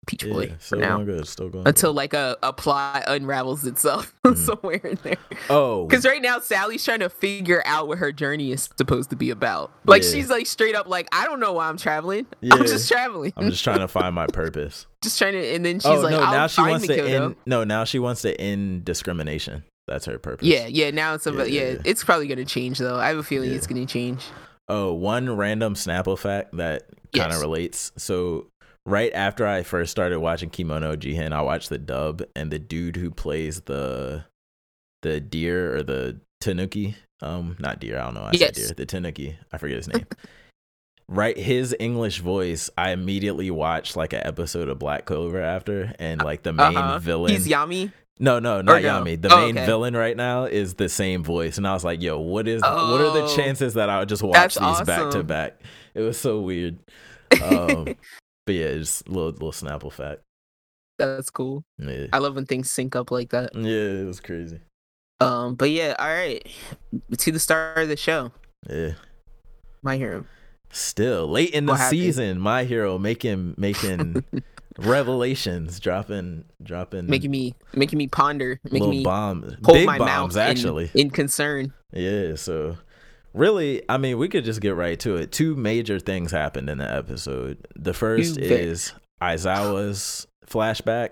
[0.07, 0.95] Peach yeah, Boy for still now.
[0.97, 1.27] going good.
[1.29, 1.97] Still going Until good.
[1.97, 4.37] like a, a plot unravels itself Mhm.
[4.37, 5.17] somewhere in there.
[5.51, 9.17] oh, Because right now Sally's trying to figure out what her journey is supposed to
[9.17, 9.71] be about.
[9.87, 10.11] Like Yeah.
[10.11, 12.27] she's like straight up like, I don't know why I'm traveling.
[12.41, 12.55] Yeah.
[12.57, 13.33] I'm just traveling.
[13.37, 14.87] I'm just trying to find my purpose.
[15.03, 17.37] just trying to, and then she's oh like, no, now she wants to end.
[17.47, 19.65] No, now she wants to end discrimination.
[19.87, 20.47] That's her purpose.
[20.47, 20.91] Yeah, yeah.
[20.91, 21.69] Now it's about Yeah, yeah.
[21.69, 21.83] yeah, yeah.
[21.85, 22.97] It's probably gonna change though.
[22.99, 23.57] I have a feeling Yeah.
[23.57, 24.23] it's gonna change.
[24.67, 27.41] Oh, one random Snapple fact that kind of Yes.
[27.43, 27.93] relates.
[27.99, 28.47] So,
[28.87, 32.97] right after I first started watching Kemono Jihen, I watched the dub, and the dude
[32.97, 34.25] who plays the
[35.03, 38.41] the deer or the tanuki, um, not deer, I don't know, I Yes.
[38.41, 40.07] said deer, the tanuki, I forget his name.
[41.09, 42.71] right, his English voice.
[42.79, 46.99] I immediately watched like an episode of Black Clover after, and like the main Uh-huh.
[47.01, 47.33] villain.
[47.33, 47.93] He's Yami.
[48.21, 49.03] No, no, not no?
[49.03, 49.21] Yami.
[49.21, 49.67] The Oh, main okay.
[49.67, 52.63] villain right now is the same voice, and I was like, "Yo, what is?
[52.63, 53.37] what are the Oh.
[53.37, 55.61] chances that I would just watch these back to back?"
[55.95, 56.79] It was so weird.
[57.43, 57.97] Um,
[58.47, 60.21] but yeah, just a little little Snapple fact.
[60.99, 61.65] That's cool.
[61.79, 63.55] Yeah, I love when things sync up like that.
[63.55, 64.61] yeah, it was crazy.
[65.21, 66.47] Um, but yeah, all right.
[67.19, 68.33] To the start of the show,
[68.69, 68.93] Yeah,
[69.83, 70.25] my hero.
[70.71, 72.01] still late in the What happened?
[72.01, 74.25] season, my hero making making
[74.79, 79.99] revelations, dropping dropping making me making me ponder, making little me bombs, hold big my
[79.99, 80.91] bombs mouth in- actually.
[80.95, 81.73] in, concern.
[81.93, 82.77] Yeah, so
[83.35, 85.33] really, I mean, we could just get right to it.
[85.33, 87.67] Two major things happened in the episode.
[87.77, 88.93] The first ve- is
[89.23, 91.11] Aizawa's flashback,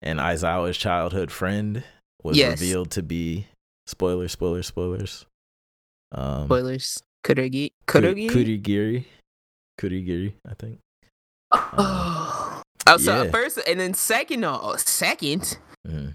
[0.00, 1.84] and Aizawa's childhood friend
[2.22, 2.60] was Yes.
[2.60, 3.46] revealed to be
[3.86, 5.26] spoilers, spoilers, spoilers.
[6.12, 7.02] Um, Spoilers.
[7.24, 7.72] Kurogi.
[7.86, 8.28] Ku- Kurogi.
[8.30, 9.04] Kurigiri,
[9.80, 10.78] Kurigiri, I think.
[11.52, 12.62] Oh.
[12.86, 13.30] Oh, so Yeah.
[13.30, 16.14] first and then second, oh, second, Mhm.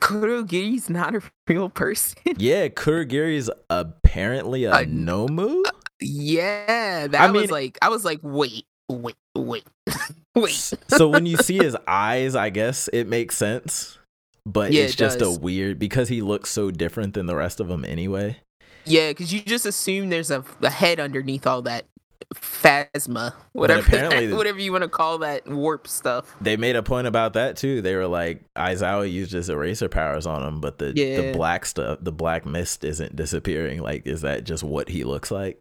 [0.00, 2.18] Kurogiri's not a real person.
[2.36, 5.62] yeah, Kurogiri is apparently a Uh, Nomu.
[6.00, 9.64] yeah, that I was mean- like I was like, wait, wait, wait,
[10.34, 10.72] wait.
[10.88, 13.98] So when you see his eyes, I guess it makes sense.
[14.46, 15.36] But Yeah, it's it just does.
[15.36, 18.38] a weird because he looks so different than the rest of them anyway.
[18.84, 21.86] Yeah, because you just assume there's a, a head underneath all that
[22.34, 26.34] phasma, whatever, apparently the- whatever you want to call that warp stuff.
[26.40, 27.82] They made a point about that too.
[27.82, 31.98] They were like, Aizawa used his eraser powers on him, but the the black stuff,
[32.00, 33.82] the black mist isn't disappearing.
[33.82, 35.60] Like, is that just what he looks like?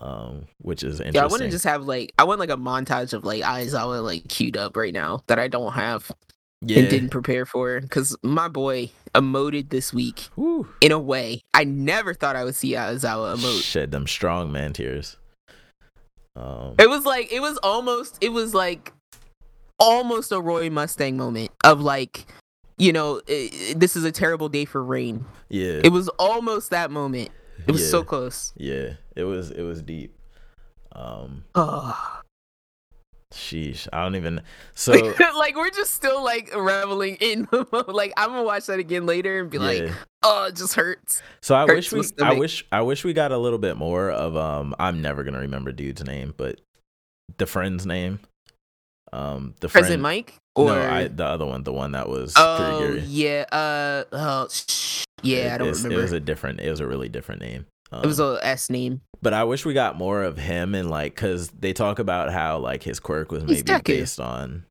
[0.00, 1.14] Um, which is interesting.
[1.14, 4.02] Yeah, I want to just have like I want like a montage of like Aizawa
[4.04, 6.12] like queued up right now that I don't have
[6.60, 6.80] yeah.
[6.80, 10.68] and didn't prepare for because my boy emoted this week Woo.
[10.80, 13.62] in a way I never thought I would see Aizawa emote.
[13.62, 15.16] Shed them strong man tears.
[16.38, 18.92] Um, It was like it was almost it was like
[19.78, 22.26] almost a Roy Mustang moment of like
[22.78, 25.24] you know i i- this is a terrible day for rain.
[25.48, 27.30] yeah, It was almost that moment.
[27.66, 28.52] It was so close.
[28.56, 30.14] yeah, it was it was deep.
[30.92, 32.20] Um, Oh.
[33.32, 34.40] Sheesh, I don't even.
[34.74, 34.92] So
[35.36, 37.48] like we're just still like reveling in
[37.88, 39.90] like I'm gonna watch that again later and be like,
[40.22, 41.22] oh, it just hurts.
[41.40, 44.10] So I Hurts wish we I wish I wish we got a little bit more
[44.10, 46.60] of um I'm never gonna remember dude's name, but
[47.36, 48.20] the friend's name.
[49.12, 52.34] Um the President friend Mike or No, I the other one, the one that was
[52.36, 55.98] oh yeah, uh, oh sh- yeah, I don't remember.
[55.98, 57.66] It was a different it was a really different name.
[57.92, 59.00] Um, it was a S name.
[59.22, 62.58] but I wish we got more of him and like cuz they talk about how
[62.58, 64.64] like his quirk was maybe based on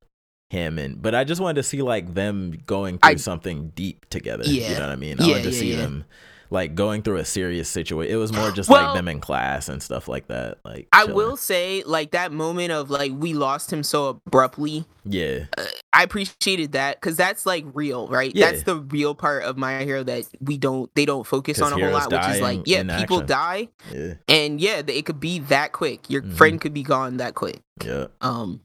[0.49, 4.05] him and but I just wanted to see like them going through I- something deep
[4.09, 4.43] together.
[4.45, 5.19] You know what I mean?
[5.19, 5.77] I Yeah, wanted to yeah, see yeah.
[5.77, 6.05] them
[6.49, 8.13] like going through a serious situation.
[8.13, 10.59] It was more just Well- like them in class and stuff like that.
[10.63, 14.85] Like I will say, like that moment of like we lost him so abruptly.
[15.03, 15.45] Yeah.
[15.93, 18.33] I appreciated that because that's like real, right?
[18.35, 18.51] Yeah.
[18.51, 21.79] That's the real part of my hero that we don't they don't focus on a
[21.79, 23.27] whole lot, which is like yeah, people action.
[23.27, 24.13] die, Yeah.
[24.27, 26.09] and yeah, it could be that quick.
[26.09, 26.33] Your Mhm.
[26.33, 27.61] friend could be gone that quick.
[27.83, 28.07] Yeah.
[28.21, 28.61] Um,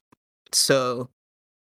[0.53, 1.09] so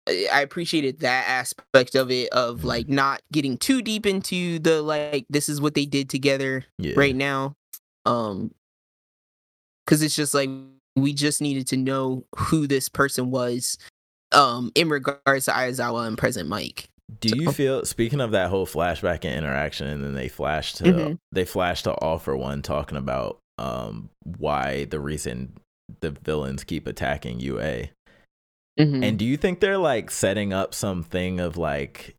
[0.06, 2.64] I appreciated that aspect of it of Mhm.
[2.64, 6.92] like not getting too deep into the like this is what they did together Yeah.
[6.96, 7.54] right now.
[8.04, 8.52] Um,
[9.84, 10.50] because it's just like
[10.96, 13.78] we just needed to know who this person was.
[14.32, 16.88] Um, in regards to Aizawa and present Mike.
[17.20, 20.72] Do you So- feel speaking of that whole flashback and interaction and then they flash
[20.74, 21.18] to Mhm.
[21.32, 25.52] they flash to all for one talking about um why the reason
[26.00, 27.90] the villains keep attacking UA.
[28.78, 29.04] Mhm.
[29.04, 32.16] And do you think they're like setting up something of like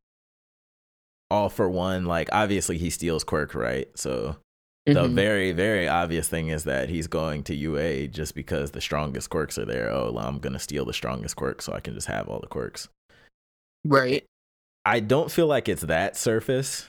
[1.32, 4.38] all for one like obviously he steals quirk right so
[4.86, 5.16] the Mhm.
[5.16, 9.58] very very obvious thing is that he's going to UA just because the strongest quirks
[9.58, 12.28] are there oh well, I'm gonna steal the strongest quirk so I can just have
[12.30, 12.88] all the quirks
[13.84, 14.24] right.
[14.86, 16.88] I don't feel like it's that surface,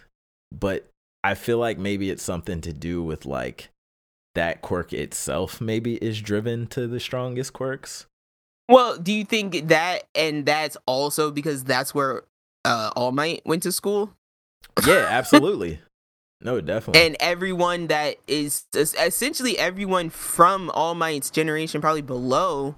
[0.53, 0.87] but
[1.25, 3.71] I feel like maybe it's something to do with like
[4.35, 8.07] that quirk itself maybe is driven to the strongest quirks.
[8.69, 12.23] Well, do you think that and that's also because that's where
[12.65, 14.13] uh All Might went to school?
[14.87, 15.81] Yeah, absolutely.
[16.41, 17.07] no, definitely.
[17.07, 22.77] and everyone that is essentially everyone from All Might's generation, probably below,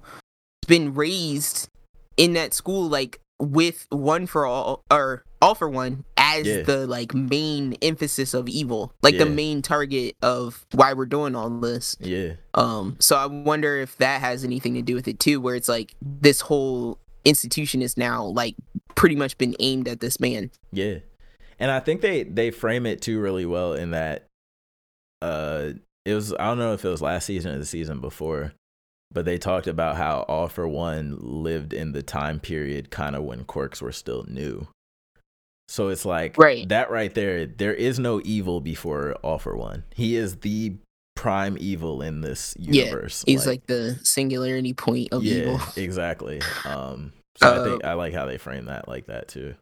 [0.63, 1.69] has been raised
[2.17, 6.03] in that school, like with one for all or all for one
[6.37, 6.61] as Yeah.
[6.63, 11.49] the like main emphasis of evil, like the main target of why we're doing all
[11.49, 11.95] this.
[11.99, 12.33] yeah.
[12.53, 15.69] Um, so I wonder if that has anything to do with it too, where it's
[15.69, 18.55] like this whole institution is now like
[18.95, 20.51] pretty much been aimed at this man.
[20.71, 20.99] Yeah.
[21.59, 24.27] And I think they they frame it too really well in that
[25.21, 25.71] uh
[26.05, 28.53] it was I don't know if it was last season or the season before,
[29.11, 33.23] but they talked about how All for One lived in the time period kind of
[33.23, 34.67] when quirks were still new.
[35.69, 36.67] So it's like Right.
[36.67, 39.83] that right there, there is no evil before All for One.
[39.93, 40.73] He is the
[41.15, 43.23] prime evil in this Yeah, universe.
[43.27, 45.61] He's like, the singularity point of yeah, evil.
[45.75, 46.41] exactly.
[46.65, 49.53] Um so I Uh, think I like how they frame that like that too.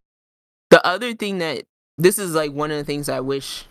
[0.69, 1.63] The other thing that
[1.97, 3.65] this is like one of the things I wish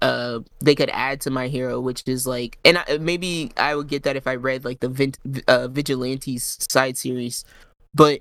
[0.00, 3.88] uh they could add to my hero which is like and I, maybe I would
[3.88, 5.14] get that if I read like the Vin-
[5.46, 7.44] uh, vigilantes side series
[7.94, 8.20] but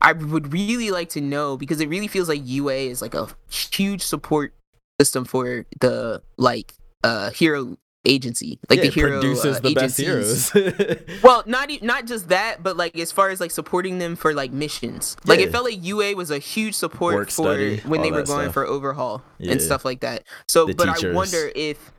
[0.00, 3.28] I would really like to know because it really feels like UA is like a
[3.50, 4.52] huge support
[5.00, 6.74] system for the like
[7.04, 10.50] uh hero agency like yeah, the hero produces uh, the best agencies.
[10.52, 10.96] heroes.
[11.22, 14.32] Well, not e- not just that, but like as far as like supporting them for
[14.32, 15.46] like missions, like Yeah.
[15.46, 18.42] it felt like UA was a huge support Work for study, when they were going
[18.44, 18.54] stuff.
[18.54, 19.52] for overhaul Yeah.
[19.52, 20.22] and stuff like that.
[20.48, 21.12] So, The but teachers.
[21.12, 21.90] I wonder if,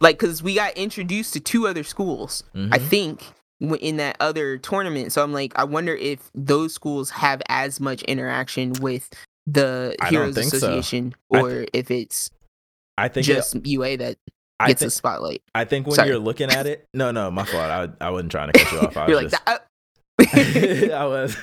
[0.00, 2.88] like, because we got introduced to two other schools, I Mhm.
[2.88, 3.22] think
[3.60, 5.12] in that other tournament.
[5.12, 9.08] So I'm like, I wonder if those schools have as much interaction with
[9.46, 10.40] the I Heroes so.
[10.40, 12.30] Association I or if it's
[12.96, 14.16] I think it- just UA that
[14.60, 15.42] I gets think the spotlight.
[15.54, 16.08] I think when Sorry.
[16.08, 17.64] you're looking at it, no, no, my fault.
[17.64, 18.96] I I wasn't trying to cut you off.
[18.96, 19.42] I You're was like
[20.20, 20.90] just.
[20.92, 21.36] I was.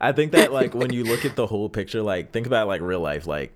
[0.00, 2.80] I think that like when you look at the whole picture, like think about like
[2.80, 3.54] real life, like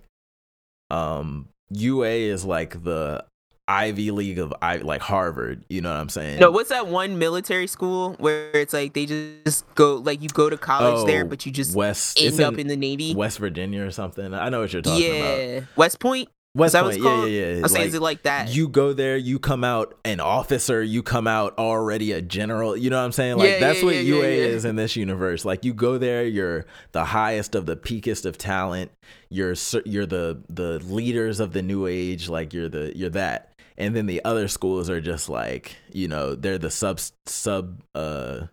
[0.90, 3.24] um UA is like the
[3.70, 5.64] Ivy League of I like Harvard.
[5.68, 6.40] You know what I'm saying?
[6.40, 10.50] no, what's that one military school where it's like they just go like you go
[10.50, 12.20] to college oh, there, Oh, but you just West.
[12.20, 13.14] end up in the Navy.
[13.14, 14.34] West Virginia or something.
[14.34, 15.38] I know what you're talking about.
[15.38, 16.28] yeah, West Point.
[16.52, 17.00] West Point.
[17.00, 17.60] Yeah, yeah, yeah.
[17.64, 18.48] I say, Like, is it like that?
[18.48, 22.76] you go there, you come out an officer, you come out already a general.
[22.76, 23.36] You know what I'm saying?
[23.38, 24.44] Like Yeah, that's yeah, what yeah, UA yeah, yeah.
[24.46, 25.44] is in this universe.
[25.44, 28.90] Like you go there, you're the highest of the peakest of talent.
[29.28, 32.28] You're you're the the leaders of the new age.
[32.28, 33.49] Like you're the you're that.
[33.80, 38.46] And then the other schools are just like you know they're the sub sub uh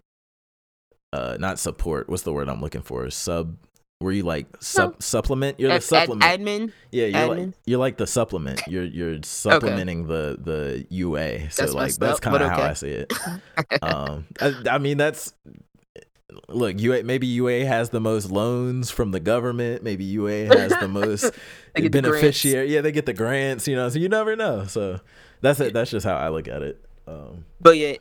[1.14, 2.10] uh not support.
[2.10, 3.10] What's the word I'm looking for?
[3.10, 3.58] Sub.
[4.00, 5.60] Were you like sub supplement?
[5.60, 6.22] You're the Ad- ad- supplement.
[6.24, 6.72] admin.
[6.92, 7.54] Yeah, you're like admin?
[7.66, 8.62] you're like the supplement.
[8.68, 11.50] You're you're supplementing the the UA.
[11.50, 12.62] So That's like that's kind of how.
[12.62, 13.12] I see it.
[13.82, 15.34] um, I, I mean that's
[16.50, 17.04] look UA.
[17.04, 19.84] Maybe UA has the most loans from the government.
[19.84, 21.24] Maybe UA has the most
[21.76, 22.74] get the beneficiary.
[22.74, 23.68] Yeah, they get the grants.
[23.68, 24.66] You know, so you never know.
[24.66, 25.00] So
[25.42, 25.74] that's it.
[25.74, 26.84] That's just how I look at it.
[27.08, 27.96] Um, But yeah,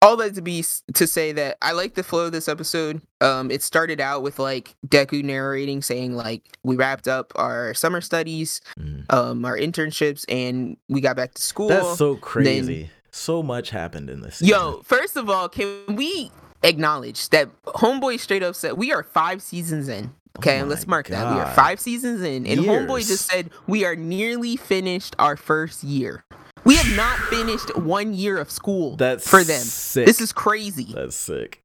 [0.00, 3.02] all that to be to say that I like the flow of this episode.
[3.20, 8.00] Um, it started out with like Deku narrating, saying like we wrapped up our summer
[8.00, 9.04] studies, mm.
[9.12, 11.68] um, our internships, and we got back to school.
[11.68, 12.90] that's so crazy.
[13.10, 14.36] so much happened in this.
[14.36, 14.54] Season.
[14.54, 16.30] Yo, first of all, can we
[16.62, 20.12] acknowledge that Homeboy straight up said we are five seasons in?
[20.38, 21.34] Okay, Oh let's mark that.
[21.34, 25.82] We are five seasons in, and Homeboy just said we are nearly finished our first
[25.82, 26.24] year.
[26.64, 29.60] We have not finished one year of school that's for them.
[29.60, 30.06] Sick.
[30.06, 30.92] This is crazy.
[30.94, 31.60] that's sick.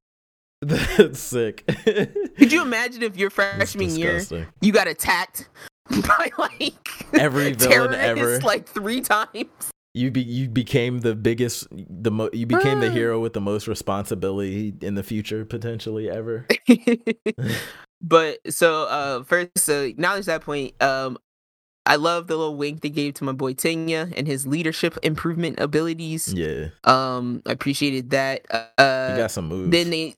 [0.62, 1.62] That's sick.
[2.38, 4.22] Could you imagine if your freshman year
[4.62, 5.50] you got attacked
[5.90, 8.38] by like Every villain ever.
[8.40, 9.70] like three times?
[9.96, 13.68] You be you became the biggest the mo- you became the hero with the most
[13.68, 16.46] responsibility in the future potentially ever.
[18.02, 20.80] but so uh first so acknowledge that point.
[20.82, 21.16] Um
[21.86, 25.60] I love the little wink they gave to my boy Tenya and his leadership improvement
[25.60, 26.32] abilities.
[26.34, 28.46] Yeah, Um I appreciated that.
[28.50, 29.70] Uh you got some moves.
[29.70, 30.16] then they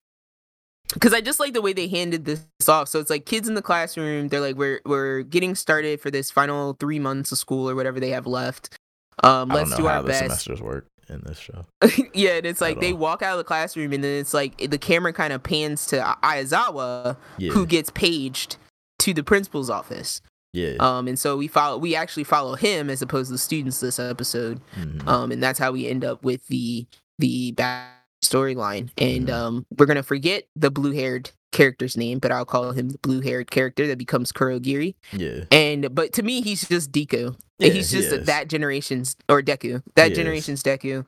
[0.94, 2.88] because I just like the way they handed this off.
[2.88, 4.28] So it's like kids in the classroom.
[4.28, 8.00] They're like, we're we're getting started for this final three months of school or whatever
[8.00, 8.78] they have left.
[9.22, 10.20] Um, let's do how our the best.
[10.20, 11.64] semesters work in this show.
[12.14, 14.78] yeah, and it's like they walk out of the classroom, and then it's like the
[14.78, 18.56] camera kind of pans to Aizawa, Yeah, who gets paged
[19.00, 20.20] to the principal's office.
[20.52, 20.74] yeah.
[20.80, 23.98] Um, and so we follow, we actually follow him as opposed to the students this
[23.98, 24.60] episode.
[24.74, 25.06] mhm.
[25.06, 26.86] Um, and that's how we end up with the
[27.18, 27.92] the back
[28.24, 28.90] storyline.
[28.98, 29.32] And Mhm.
[29.32, 33.20] um, we're gonna forget the blue haired character's name, but I'll call him the blue
[33.20, 34.94] haired character that becomes Kurogiri.
[35.12, 37.36] yeah, And but to me, he's just Deku.
[37.58, 38.26] Yeah, he's just is.
[38.26, 39.82] that generation's or Deku.
[39.94, 40.18] That He is.
[40.18, 41.06] generation's Deku.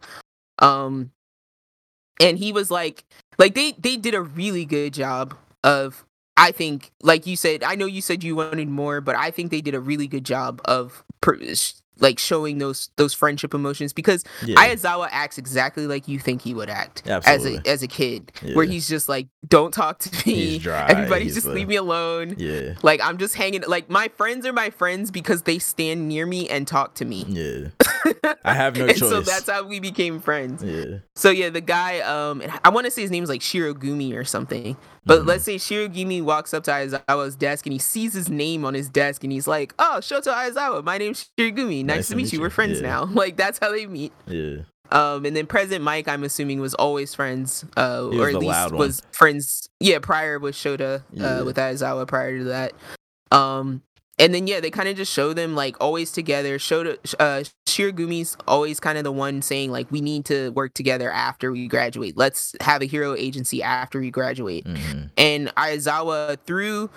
[0.60, 1.10] Um,
[2.20, 3.04] and he was like,
[3.38, 5.34] like they they did a really good job
[5.64, 6.04] of.
[6.40, 9.50] I think, like you said, I know you said you wanted more, but I think
[9.50, 11.02] they did a really good job of
[12.00, 14.56] like showing those those friendship emotions because yeah.
[14.56, 17.58] Ayazawa acts exactly like you think he would act Absolutely.
[17.58, 21.34] as a as a kid, where he's just like, "Don't talk to me, everybody, he's
[21.34, 23.62] just leave me alone." yeah, Like I'm just hanging.
[23.66, 27.24] Like my friends are my friends because they stand near me and talk to me.
[27.28, 27.68] yeah.
[28.44, 30.62] I have no and so that's how we became friends.
[30.62, 34.24] Yeah, So yeah, the guy, um, I want to say his name's like Shirogumi or
[34.24, 34.76] something.
[35.04, 35.26] But Mhm.
[35.26, 38.88] let's say Shirogumi walks up to Aizawa's desk and he sees his name on his
[38.88, 41.84] desk and he's like, "Oh, Shota Aizawa, my name's Shirogumi.
[41.84, 42.40] Nice, to meet, you.
[42.40, 42.88] We're friends Yeah.
[42.88, 44.12] now." Like that's how they meet.
[44.26, 44.56] yeah,
[44.90, 49.02] Um, and then President Mike, I'm assuming, was always friends, uh, or at least was
[49.12, 49.68] friends.
[49.80, 51.38] Yeah, prior with Shota, Yeah.
[51.40, 52.72] uh, with Aizawa prior to that.
[53.30, 53.82] Um,
[54.18, 56.58] and then yeah, they kind of just show them like always together.
[56.58, 61.10] Shota, uh, Shiragumi's always kind of the one saying like, we need to work together
[61.10, 62.16] after we graduate.
[62.16, 66.90] Let's have a hero agency after we graduate hmm and Aizawa through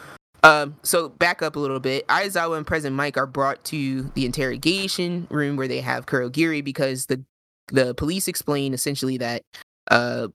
[0.43, 4.25] um so back up a little bit Aizawa and President Mike are brought to the
[4.25, 7.23] interrogation room where they have Kurogiri because the
[7.67, 9.43] the police explain essentially that
[9.89, 10.27] uh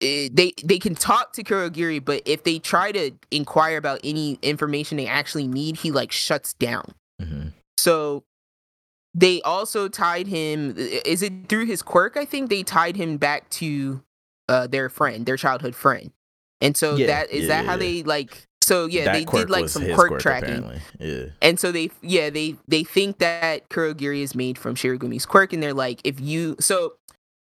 [0.00, 4.96] they they can talk to Kurogiri but if they try to inquire about any information
[4.96, 6.94] they actually need he like shuts down.
[7.20, 7.48] Hmm
[7.80, 8.24] so
[9.14, 13.48] they also tied him is it through his quirk I think they tied him back
[13.50, 14.02] to
[14.48, 16.12] uh their friend their childhood friend.
[16.60, 19.24] And so Yeah, that is yeah, that yeah, how they like so yeah that they
[19.24, 20.58] did like some his quirk, tracking.
[20.58, 20.80] Apparently.
[21.00, 25.52] Yeah, and so they yeah they they think that kurogiri is made from shiragumi's quirk
[25.52, 26.94] and they're like if you so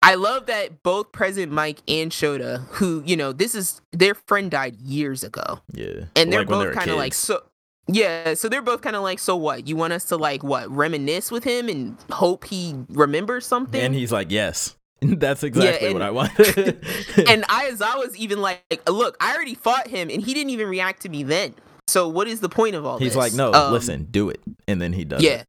[0.06, 4.52] i love that both president mike and shota who you know this is their friend
[4.52, 6.06] died years ago yeah.
[6.16, 7.42] and they're Like both kind of like so
[7.88, 9.68] yeah, so they're both kind of like, so what?
[9.68, 13.80] You want us to like what reminisce with him and hope he remembers something?
[13.80, 14.76] And he's like, yes.
[15.02, 16.32] That's exactly and- what I want.
[16.40, 21.10] and Ayazawa's even like, look, I already fought him and he didn't even react to
[21.10, 21.56] me then.
[21.88, 23.06] So what is the point of all this?
[23.06, 23.18] he's this?
[23.18, 24.42] like, no, Um, listen, do it.
[24.68, 25.44] And then he does Yeah.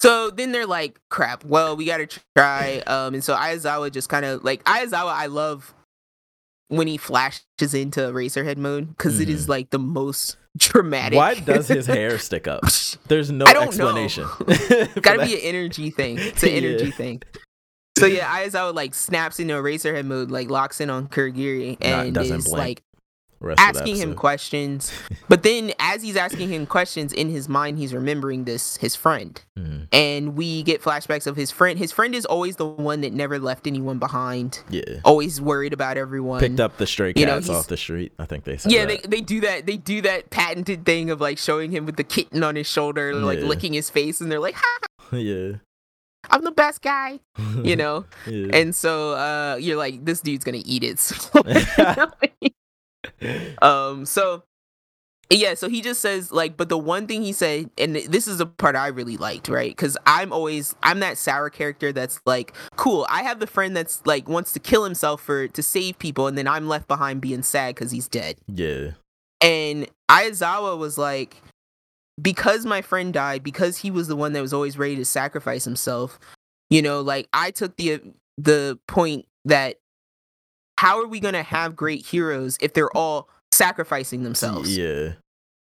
[0.00, 2.82] So then they're like, crap, well, we gotta try.
[2.86, 5.74] Um, and so Ayazawa just kind of like Ayazawa, I love
[6.68, 7.42] when he flashes
[7.74, 11.18] into Eraserhead mode because it is like the most dramatic.
[11.18, 11.44] Mm-hmm.
[11.46, 12.62] Why does his hair stick up?
[13.08, 13.88] There's no I don't know.
[13.88, 14.24] explanation.
[15.02, 15.26] Gotta that.
[15.26, 16.18] be an energy thing.
[16.18, 16.54] It's an Yeah.
[16.56, 17.22] energy thing.
[17.98, 22.14] So yeah, Ayazawa like snaps into Eraserhead mode, like locks in on Kurogiri, Not- and
[22.14, 22.87] doesn't is blink like Rest of the
[23.58, 24.92] asking him questions.
[25.28, 29.40] But then, as he's asking him questions in his mind, he's remembering this his friend,
[29.58, 29.86] Mhm.
[29.92, 31.78] and we get flashbacks of his friend.
[31.78, 35.00] His friend is always the one that never left anyone behind, Yeah.
[35.04, 36.40] always worried about everyone.
[36.40, 38.12] Picked up the stray You know, cats off the street.
[38.18, 39.10] I think they said Yeah, they, that.
[39.10, 39.66] they do that.
[39.66, 43.14] They do that patented thing of like showing him with the kitten on his shoulder,
[43.14, 43.46] like Yeah.
[43.46, 44.78] licking his face, and they're like, "Ha,
[45.16, 45.52] yeah.
[46.30, 47.20] I'm the best guy,"
[47.62, 48.04] you know.
[48.26, 48.48] Yeah.
[48.52, 50.98] And so uh, you're like, this dude's gonna eat it.
[50.98, 51.42] So,
[53.62, 54.42] um, so
[55.30, 58.38] yeah, so he just says like, but the one thing he said, and this is
[58.38, 59.70] the part I really liked, right?
[59.70, 63.06] Because I'm always I'm that sour character that's like, cool.
[63.10, 66.38] I have the friend that's like wants to kill himself for to save people, and
[66.38, 68.36] then I'm left behind being sad because he's dead.
[68.46, 68.92] yeah.
[69.40, 71.36] And Aizawa was like,
[72.20, 75.64] because my friend died, because he was the one that was always ready to sacrifice
[75.64, 76.18] himself,
[76.70, 78.00] you know, like I took the
[78.38, 79.76] the point that
[80.78, 84.76] how are we gonna have great heroes if they're all sacrificing themselves?
[84.76, 85.14] Yeah.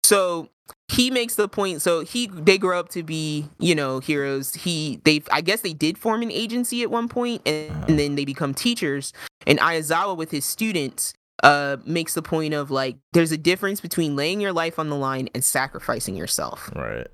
[0.04, 0.48] So
[0.90, 5.00] he makes the point so he they grow up to be you know heroes he
[5.04, 7.84] they i guess they did form an agency at one point and, Uh-huh.
[7.88, 9.14] and then they become teachers
[9.46, 14.14] and ayazawa with his students uh makes the point of like there's a difference between
[14.14, 17.06] laying your life on the line and sacrificing yourself Right.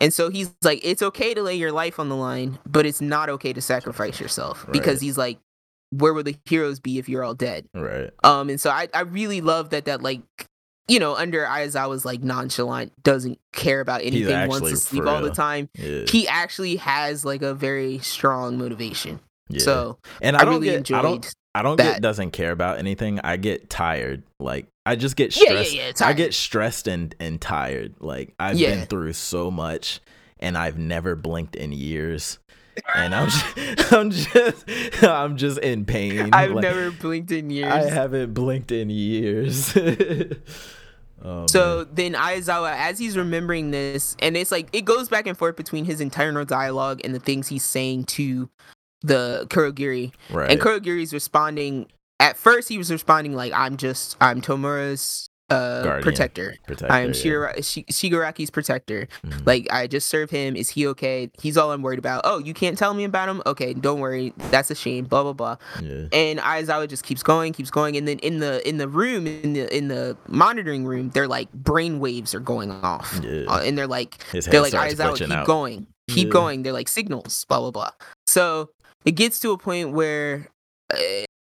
[0.00, 3.02] and so he's like it's okay to lay your life on the line but it's
[3.02, 5.38] not okay to sacrifice yourself because he's like
[5.90, 8.10] where will the heroes be if you're all dead Right.
[8.24, 10.22] um, and so I, I really love that that like
[10.88, 15.30] you know under Aizawa's like nonchalant, doesn't care about anything, wants to sleep all the
[15.30, 15.68] time.
[15.74, 16.04] Yeah.
[16.08, 19.20] He actually has like a very strong motivation.
[19.48, 19.60] yeah.
[19.60, 20.98] So and I, I, don't really get enjoyed.
[20.98, 21.94] I don't I don't that.
[21.94, 23.18] get doesn't care about anything.
[23.24, 24.22] I get tired.
[24.38, 25.72] Like I just get stressed.
[25.72, 27.94] Yeah, yeah, yeah, I get stressed and and tired.
[27.98, 30.00] Like I've been through so much
[30.38, 32.38] and I've never blinked in years.
[32.94, 33.56] And I'm just,
[33.92, 34.64] I'm just
[35.02, 36.30] I'm just in pain.
[36.32, 37.72] I've Like, never blinked in years.
[37.72, 39.76] I haven't blinked in years.
[41.22, 41.88] oh, So man.
[41.94, 45.84] then Aizawa, as he's remembering this, and it's like it goes back and forth between
[45.84, 48.48] his internal dialogue and the things he's saying to
[49.02, 50.12] the Kurogiri.
[50.30, 50.50] right.
[50.50, 51.86] And Kurogiri's responding.
[52.18, 56.02] At first, he was responding like, "I'm just, I'm Tomura's uh, Guardian.
[56.02, 56.56] protector.
[56.66, 57.12] Protector, I am yeah.
[57.12, 59.06] Shira- Shi- Shigaraki's protector.
[59.24, 59.46] Mhm.
[59.46, 60.56] Like, I just serve him.
[60.56, 61.30] Is he okay?
[61.40, 62.22] He's all I'm worried about.
[62.24, 63.42] Oh, you can't tell me about him?
[63.46, 64.32] Okay, don't worry.
[64.50, 65.04] That's a shame.
[65.04, 66.06] Blah blah blah." yeah.
[66.12, 69.52] and Aizawa just keeps going, keeps going, and then in the in the room in
[69.52, 73.44] the in the monitoring room, they're like brain waves are going off, Yeah.
[73.48, 75.46] Uh, and they're like they're like Aizawa, keep out.
[75.46, 76.32] going, keep Yeah.
[76.32, 76.62] going.
[76.64, 77.90] They're like signals, blah blah blah.
[78.26, 78.70] So
[79.04, 80.48] it gets to a point where
[80.92, 80.96] uh,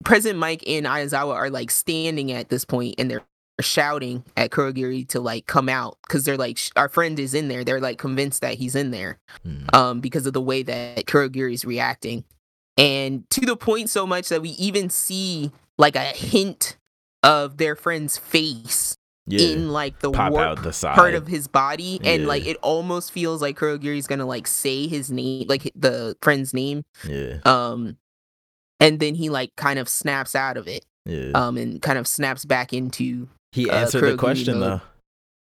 [0.05, 3.23] President Mike and Aizawa are like standing at this point, and they're
[3.61, 7.49] shouting at Kurogiri to like come out because they're like sh- our friend is in
[7.49, 7.65] there.
[7.65, 9.75] They're like convinced that he's in there Mm.
[9.75, 12.25] um, because of the way that Kurogiri's reacting.
[12.77, 16.77] And to the point so much that we even see like a hint
[17.23, 19.47] of their friend's face Yeah.
[19.53, 20.97] in like the Pop warp out the side.
[20.97, 22.01] part of his body.
[22.03, 22.29] And Yeah.
[22.29, 26.83] like it almost feels like Kurogiri's gonna like say his name, like the friend's name.
[27.09, 27.39] yeah.
[27.45, 27.97] Um
[28.81, 30.85] and then he like kind of snaps out of it.
[31.07, 31.31] Yeah.
[31.35, 34.81] Um and kind of snaps back into he uh, answered the question though.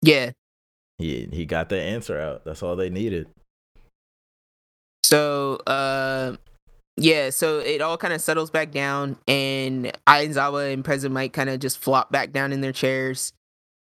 [0.02, 0.31] yeah.
[0.99, 2.44] He he got the answer out.
[2.44, 3.26] That's all they needed.
[5.05, 6.36] So, uh,
[6.97, 11.49] yeah, so it all kind of settles back down, and Aizawa and President Mike kind
[11.50, 13.33] of just flop back down in their chairs.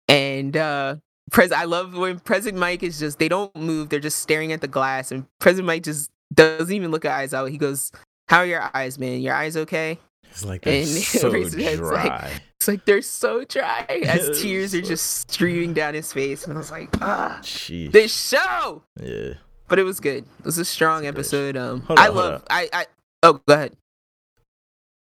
[0.07, 0.97] And uh,
[1.31, 4.61] Pres, I love when President Mike is just, they don't move, they're just staring at
[4.61, 7.49] the glass, and President Mike just doesn't even look at Aizawa.
[7.49, 7.91] He goes,
[8.29, 9.21] How are your eyes, man?
[9.21, 9.97] Your eyes okay?
[10.29, 12.31] It's like And so Eraserhead's like- dry.
[12.61, 16.43] It's like they're so dry as tears are just streaming down his face.
[16.43, 17.91] And I was like, Ah, Jeez.
[17.91, 18.83] this show!
[19.01, 19.33] yeah.
[19.67, 20.25] But it was good.
[20.39, 21.57] It was a strong episode.
[21.57, 22.85] Um, Hold I love, I, I,
[23.23, 23.73] oh, go ahead.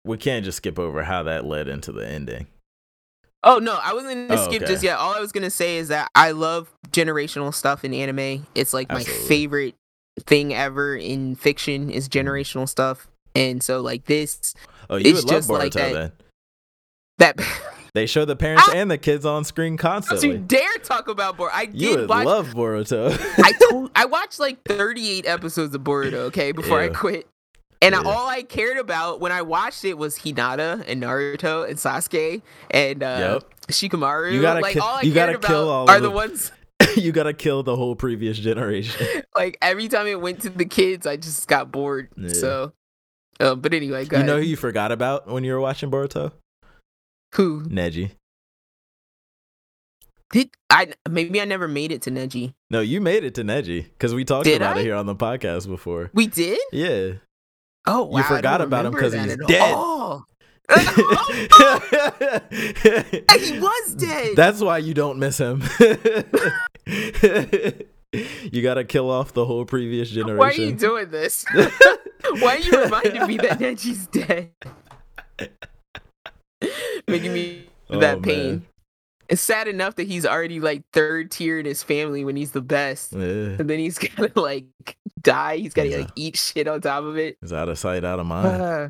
[0.05, 2.47] We can't just skip over how that led into the ending.
[3.43, 4.71] Oh no, I wasn't gonna Oh, skip okay.
[4.71, 4.97] just yet.
[4.97, 8.47] All I was gonna say is that I love generational stuff in anime.
[8.55, 9.75] It's like my favorite
[10.21, 13.09] thing ever in fiction is generational stuff.
[13.35, 14.53] And so like this
[14.89, 16.11] Oh, you It's would love just like Boruto that- then.
[17.19, 17.39] That
[17.93, 20.37] They show the parents I- and the kids on screen Don't you constantly.
[20.39, 21.49] dare talk about Boruto.
[21.53, 22.25] I You did would watch.
[22.25, 23.17] love Boruto.
[23.43, 26.13] I told, I watched like 38 episodes of Boruto.
[26.29, 27.27] Okay, before I quit.
[27.81, 28.01] And Yeah.
[28.05, 33.01] all I cared about when I watched it was Hinata and Naruto and Sasuke and
[33.01, 33.39] uh,
[33.69, 34.33] Shikamaru.
[34.33, 36.51] You gotta like ki- all I you cared about kill all are the ones
[36.97, 39.23] you gotta kill the whole previous generation.
[39.35, 42.09] like every time it went to the kids, I just got bored.
[42.17, 42.33] Yeah.
[42.33, 42.73] So,
[43.39, 46.33] um, but anyway, go you know who you forgot about when you were watching Boruto?
[47.35, 48.11] Who Neji.
[50.31, 50.93] did I?
[51.09, 52.53] Maybe I never made it to Neji.
[52.69, 54.81] No, you made it to Neji because we talked Did about I?
[54.81, 56.11] it here on the podcast before.
[56.13, 56.59] We did.
[56.71, 57.13] Yeah.
[57.85, 59.73] Oh, wow, I forgot about him because he's dead.
[59.75, 60.23] Oh,
[60.75, 60.83] he
[63.59, 64.35] was dead.
[64.35, 65.63] That's why you don't miss him.
[68.51, 70.37] you gotta kill off the whole previous generation.
[70.37, 71.45] Why are you doing this?
[71.53, 74.51] Why are you reminding me that Neji's dead?
[77.07, 78.49] Making me feel that Oh, pain.
[78.49, 78.65] man.
[79.29, 82.61] It's sad enough that he's already like third tier in his family when he's the
[82.61, 83.13] best.
[83.13, 83.19] Yeah.
[83.59, 84.65] And then he's gotta like
[85.21, 85.57] die.
[85.57, 85.97] He's gotta Yeah.
[85.97, 87.37] like eat shit on top of it.
[87.43, 88.61] It's out of sight, out of mind.
[88.61, 88.87] Uh,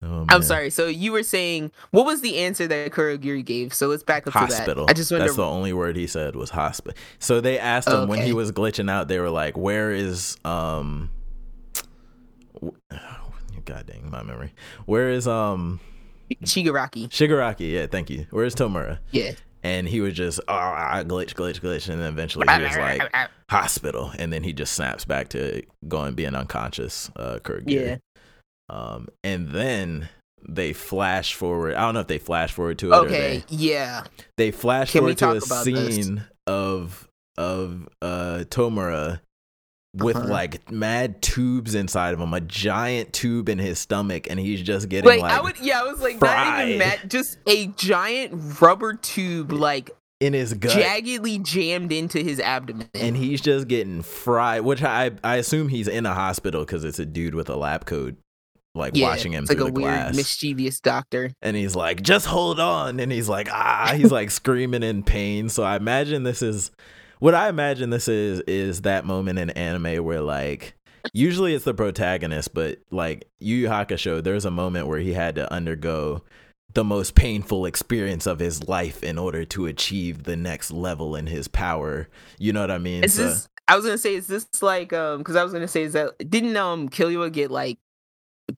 [0.00, 0.70] Oh, I'm sorry.
[0.70, 3.74] So you were saying what was the answer that Kurogiri gave?
[3.74, 4.48] So let's back up Hospital.
[4.48, 4.58] to that.
[4.60, 4.86] Hospital.
[4.88, 5.24] I just wonder.
[5.26, 6.96] That's the only word he said was hospital.
[7.18, 9.08] So they asked him when he was glitching out.
[9.08, 11.10] They were like, "Where is um,
[13.64, 14.52] God dang my memory.
[14.86, 15.80] Where is um
[16.44, 17.08] Shigaraki.
[17.08, 17.72] Shigaraki?
[17.72, 18.26] Yeah, thank you.
[18.30, 18.98] Where's Tomura?
[19.10, 19.32] Yeah.
[19.62, 23.02] And he was just oh, ah, glitch, glitch, glitch, and then eventually he was like
[23.50, 27.10] hospital, and then he just snaps back to going being unconscious.
[27.16, 27.66] Uh, Kurogiri.
[27.66, 27.96] Yeah.
[28.70, 30.08] Um, and then
[30.48, 31.74] they flash forward.
[31.74, 33.38] I don't know if they flash forward to it or Okay.
[33.48, 34.04] they Yeah.
[34.36, 35.94] they flash Can forward to a about this?
[35.96, 39.20] scene of of uh Tomura
[40.02, 40.28] with Uh-huh.
[40.28, 44.88] like mad tubes inside of him, a giant tube in his stomach, and he's just
[44.88, 48.60] getting Like, like I would, yeah, I was like, not even mad, just a giant
[48.60, 50.72] rubber tube, like in his gut.
[50.72, 52.88] jaggedly jammed into his abdomen.
[52.94, 56.98] and he's just getting fried, which I I assume he's in a hospital because it's
[56.98, 58.16] a dude with a lab coat,
[58.74, 60.16] like yeah, watching him it's like through a the weird, glass.
[60.16, 61.30] mischievous doctor.
[61.40, 62.98] and he's like, just hold on.
[62.98, 65.48] And he's like, ah, he's like screaming in pain.
[65.48, 66.72] So I imagine this is
[67.20, 70.74] what I imagine this is is that moment in anime where like
[71.12, 75.34] usually it's the protagonist, but like Yu Yu Hakusho, there's a moment where he had
[75.36, 76.22] to undergo
[76.74, 81.26] the most painful experience of his life in order to achieve the next level in
[81.26, 82.08] his power.
[82.38, 83.04] You know what I mean?
[83.04, 83.48] Is So- this?
[83.70, 85.18] I was gonna say, is this like um?
[85.18, 87.78] Because I was gonna say, is that didn't um Killua get like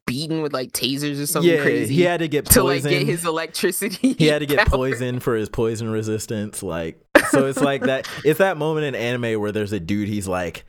[0.07, 3.07] beaten with like tasers or something yeah, crazy he had to get to like get
[3.07, 4.13] his electricity?
[4.15, 8.39] he had to get poisoned for his poison resistance like so it's like that it's
[8.39, 10.65] that moment in anime where there's a dude he's like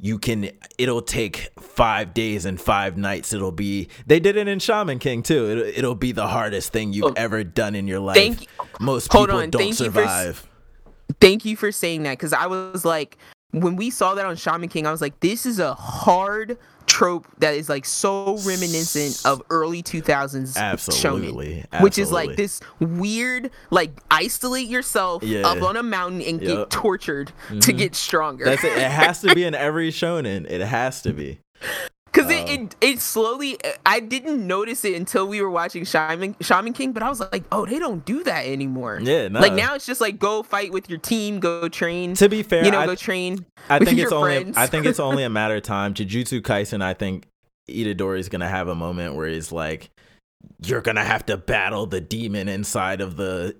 [0.00, 4.60] you can it'll take five days and five nights it'll be they did it in
[4.60, 7.98] shaman king too it'll, it'll be the hardest thing you've Oh, ever done in your
[7.98, 8.16] life.
[8.16, 8.46] Thank,
[8.80, 10.48] most people on, don't thank you for survive.
[11.20, 13.18] thank you for saying that because I was like,
[13.50, 16.58] when we saw that on Shaman King, I was like, this is a hard
[16.98, 20.56] trope that is like so reminiscent of early 2000s shonen.
[20.56, 25.46] absolutely Which is like this weird, like isolate yourself Yeah.
[25.46, 26.70] up on a mountain and Yup.
[26.70, 27.78] get tortured to Mhm.
[27.78, 28.44] get stronger.
[28.44, 31.38] that's it it has to be in every shonen it has to be
[32.12, 36.36] Because Um, it, it it slowly, I didn't notice it until we were watching Shaman
[36.40, 38.98] Shaman King, but I was like, oh, they don't do that anymore.
[39.02, 39.40] yeah no.
[39.40, 42.14] Like now it's just like go fight with your team, go train.
[42.14, 43.44] to be fair you know, I, go train.
[43.68, 44.56] I with think your it's only friends.
[44.56, 45.94] I think it's only a matter of time.
[45.94, 47.26] Jujutsu Kaisen, I think
[47.68, 49.90] Itadori is gonna have a moment where he's like,
[50.64, 53.56] You're gonna have to battle the demon inside of the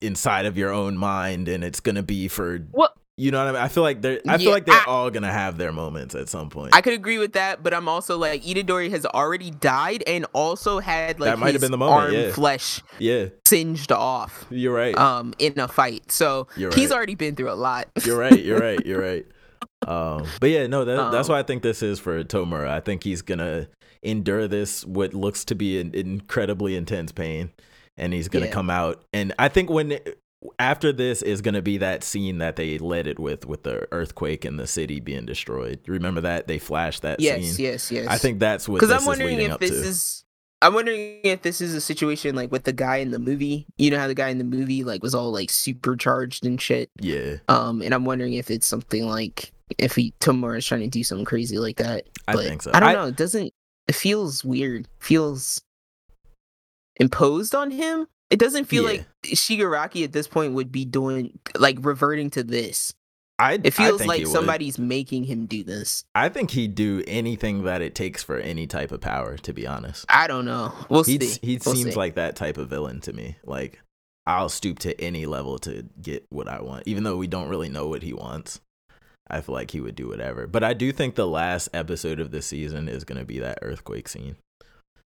[0.00, 3.52] inside of your own mind and it's gonna be for What you know what I
[3.52, 3.62] mean?
[3.62, 6.14] I feel like they're I feel Yeah, like they're I- all gonna have their moments
[6.14, 6.74] at some point.
[6.74, 10.78] I could agree with that, but I'm also like Itadori has already died and also
[10.78, 12.32] had like That might have been the moment, arm yeah.
[12.32, 14.96] flesh yeah, singed off you're right.
[14.96, 16.10] um in a fight.
[16.10, 17.88] So You're he's already been through a lot.
[18.04, 18.42] You're right.
[18.42, 18.84] You're right.
[18.86, 19.26] You're right.
[19.86, 22.68] Um, but yeah, no, that, that's Um, why I think this is for Tomura.
[22.68, 23.68] I think he's gonna
[24.02, 27.50] endure this what looks to be an incredibly intense pain,
[27.96, 28.52] and he's gonna Yeah.
[28.52, 29.02] come out.
[29.12, 29.98] And I think when
[30.58, 34.44] after this is gonna be that scene that they led it with, with the earthquake
[34.44, 35.80] and the city being destroyed.
[35.86, 37.64] Remember that they flashed that yes, scene.
[37.66, 37.90] yes, yes.
[37.90, 38.06] Yes.
[38.08, 39.76] I think that's what because I'm wondering if this to.
[39.76, 40.24] is.
[40.62, 43.66] I'm wondering if this is a situation like with the guy in the movie.
[43.78, 46.90] You know how the guy in the movie like was all like supercharged and shit.
[47.00, 50.88] yeah, Um, and I'm wondering if it's something like if he Tomura is trying to
[50.88, 52.06] do something crazy like that.
[52.28, 52.70] I But think so.
[52.74, 53.06] I don't I- know.
[53.06, 53.52] It doesn't.
[53.88, 54.86] It feels weird.
[54.98, 55.62] Feels
[56.96, 58.06] imposed on him.
[58.30, 58.88] It doesn't feel Yeah.
[58.90, 62.94] like Shigaraki at this point would be doing like reverting to this.
[63.38, 66.04] I It feels I like somebody's making him do this.
[66.14, 69.36] I think he'd do anything that it takes for any type of power.
[69.38, 70.72] To be honest, I don't know.
[70.90, 71.38] We'll he see.
[71.42, 71.98] he We'll seems see.
[71.98, 73.36] like that type of villain to me.
[73.44, 73.80] Like
[74.26, 77.70] I'll stoop to any level to get what I want, even though we don't really
[77.70, 78.60] know what he wants.
[79.28, 80.46] I feel like he would do whatever.
[80.46, 83.60] But I do think the last episode of the season is going to be that
[83.62, 84.36] earthquake scene.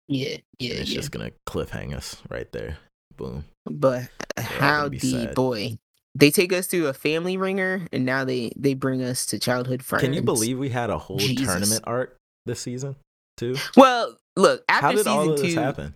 [0.09, 0.97] yeah, yeah, and it's yeah.
[0.97, 2.79] just going to cliffhang us right there.
[3.17, 3.45] Boom.
[3.67, 5.35] But how the sad.
[5.35, 5.79] boy?
[6.17, 9.83] They take us to a family ringer, and now they they bring us to childhood
[9.83, 10.03] friends.
[10.03, 11.47] Can you believe we had a whole Jesus.
[11.47, 12.97] tournament arc this season
[13.37, 13.57] too?
[13.77, 15.61] Well, look after How did all season of this two.
[15.61, 15.95] happen?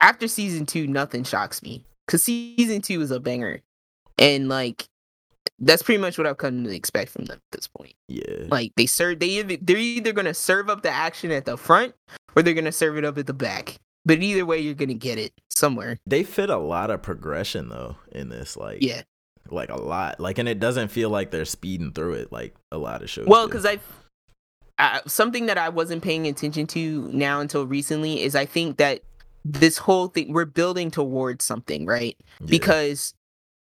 [0.00, 3.60] After season two, nothing shocks me because season two is a banger,
[4.18, 4.86] and like
[5.58, 7.94] that's pretty much what I've come to expect from them at this point.
[8.08, 8.46] Yeah.
[8.48, 11.94] Like they serve, they they're either gonna serve up the action at the front
[12.34, 13.76] or they're gonna serve it up at the back.
[14.04, 15.98] But either way, you're gonna get it somewhere.
[16.06, 19.02] They fit a lot of progression though in this like Yeah.
[19.50, 20.18] like a lot.
[20.20, 23.26] Like and it doesn't feel like they're speeding through it like a lot of shows.
[23.26, 23.78] Well, because I,
[24.78, 29.02] I something that I wasn't paying attention to now until recently is I think that
[29.44, 32.16] this whole thing we're building towards something, right?
[32.40, 32.46] Yeah.
[32.46, 33.14] Because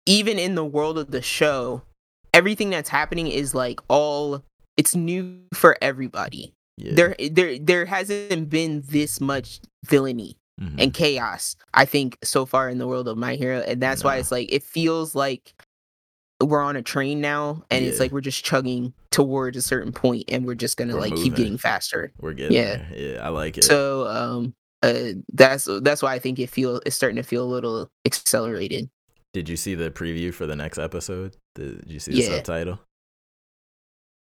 [0.07, 1.83] even in the world of the show,
[2.33, 4.43] everything that's happening is like all
[4.77, 6.53] it's new for everybody.
[6.79, 6.93] yeah.
[6.95, 10.75] There, there, there hasn't been this much villainy Mhm.
[10.83, 11.57] and chaos.
[11.75, 14.53] I think so far in the world of My Hero, and that's why it's like
[14.53, 15.55] it feels like
[16.43, 20.25] we're on a train now, and it's like we're just chugging towards a certain point,
[20.29, 22.13] and we're just gonna We're like keep getting faster.
[22.21, 22.77] we're getting yeah.
[22.77, 22.89] there.
[23.15, 23.65] Yeah, I like it.
[23.65, 27.49] So, um, uh, that's that's why I think it feel it's starting to feel a
[27.51, 28.89] little accelerated.
[29.33, 31.37] Did you see the preview for the next episode?
[31.55, 32.29] Did you see the Yeah.
[32.37, 32.81] subtitle?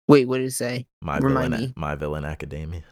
[0.07, 0.87] Wait, what did it say?
[1.01, 1.73] My Remind villain, me.
[1.77, 2.83] my villain academia.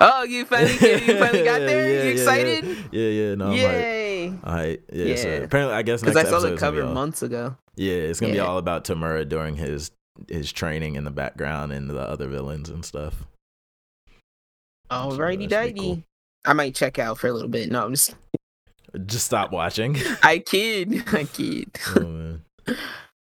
[0.00, 1.88] Oh, you finally get, you finally got there.
[1.90, 2.64] Yeah, you yeah, excited?
[2.92, 3.34] Yeah, yeah.
[3.34, 3.56] No, I'm hyped.
[3.58, 4.28] Yay!
[4.44, 4.80] All right.
[4.92, 7.22] Yeah, So apparently, I guess Because I saw the episode's gonna be cover all- months
[7.22, 7.56] ago.
[7.74, 9.90] Yeah, it's gonna be all about Tomura during his
[10.28, 13.26] his training in the background and the other villains and stuff.
[14.90, 15.80] Alrighty, that should be dighty.
[15.80, 16.02] cool.
[16.44, 17.70] I might check out for a little bit.
[17.70, 18.14] No, I'm just
[19.06, 19.96] Just stop watching.
[20.22, 21.02] I kid.
[21.12, 21.70] I kid.
[21.96, 22.44] oh, man.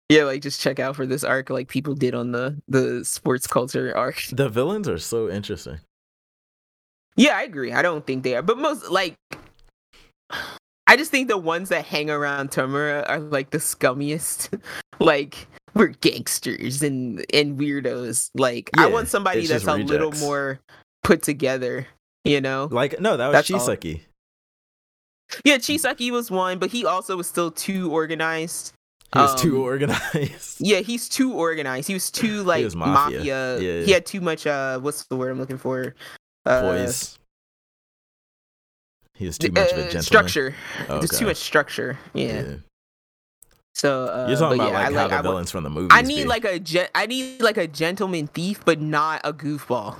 [0.08, 3.46] yeah, like just check out for this arc like people did on the the sports
[3.46, 4.22] culture arc.
[4.30, 5.80] The villains are so interesting.
[7.16, 7.72] Yeah, I agree.
[7.72, 9.14] I don't think they are, but most like
[10.86, 14.60] I just think the ones that hang around Tomura are like the scummiest.
[15.00, 18.30] like we're gangsters and and weirdos.
[18.34, 20.60] Like I want somebody that's a little more
[21.02, 21.86] put together.
[22.24, 22.68] You know?
[22.70, 23.76] Like no, that was That's all.
[23.76, 24.00] Chisaki.
[25.44, 28.72] Yeah, Chisaki was one, but he also was still too organized.
[29.12, 30.56] He was too Um, organized.
[30.60, 31.88] Yeah, he's too organized.
[31.88, 33.18] He was too like was mafia.
[33.18, 33.58] mafia.
[33.58, 33.84] Yeah.
[33.84, 34.46] He had too much.
[34.46, 35.94] Uh, what's the word I'm looking for?
[36.46, 36.86] Uh,
[39.14, 40.02] He was too much of a uh, gentleman.
[40.02, 40.54] structure.
[40.88, 41.18] Oh, There's okay.
[41.18, 41.98] too much structure.
[42.14, 42.56] Yeah.
[43.74, 45.90] So uh, You're talking about yeah, like I how the I, villains from the movies.
[45.92, 46.28] I need be.
[46.28, 49.96] like a gen- I need like a gentleman thief, but not a goofball.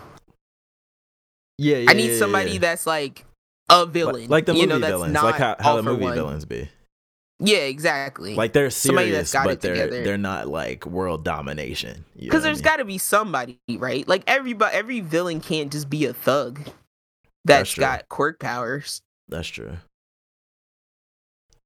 [1.59, 2.59] yeah, yeah I need yeah, somebody yeah.
[2.59, 3.27] that's like
[3.69, 6.45] a villain, like the movie you know, that's villains, like how, how the movie villains
[6.47, 6.71] be.
[7.39, 8.35] Yeah, exactly.
[8.35, 10.05] Like they're Somebody that's serious, got but it they're together.
[10.05, 12.05] they're not like world domination.
[12.19, 12.63] because what I mean?
[12.63, 14.07] got to be somebody, right?
[14.09, 16.61] Like everybody, every villain can't just be a thug
[17.45, 17.83] that's true.
[17.83, 19.77] got quirk powers, That's true.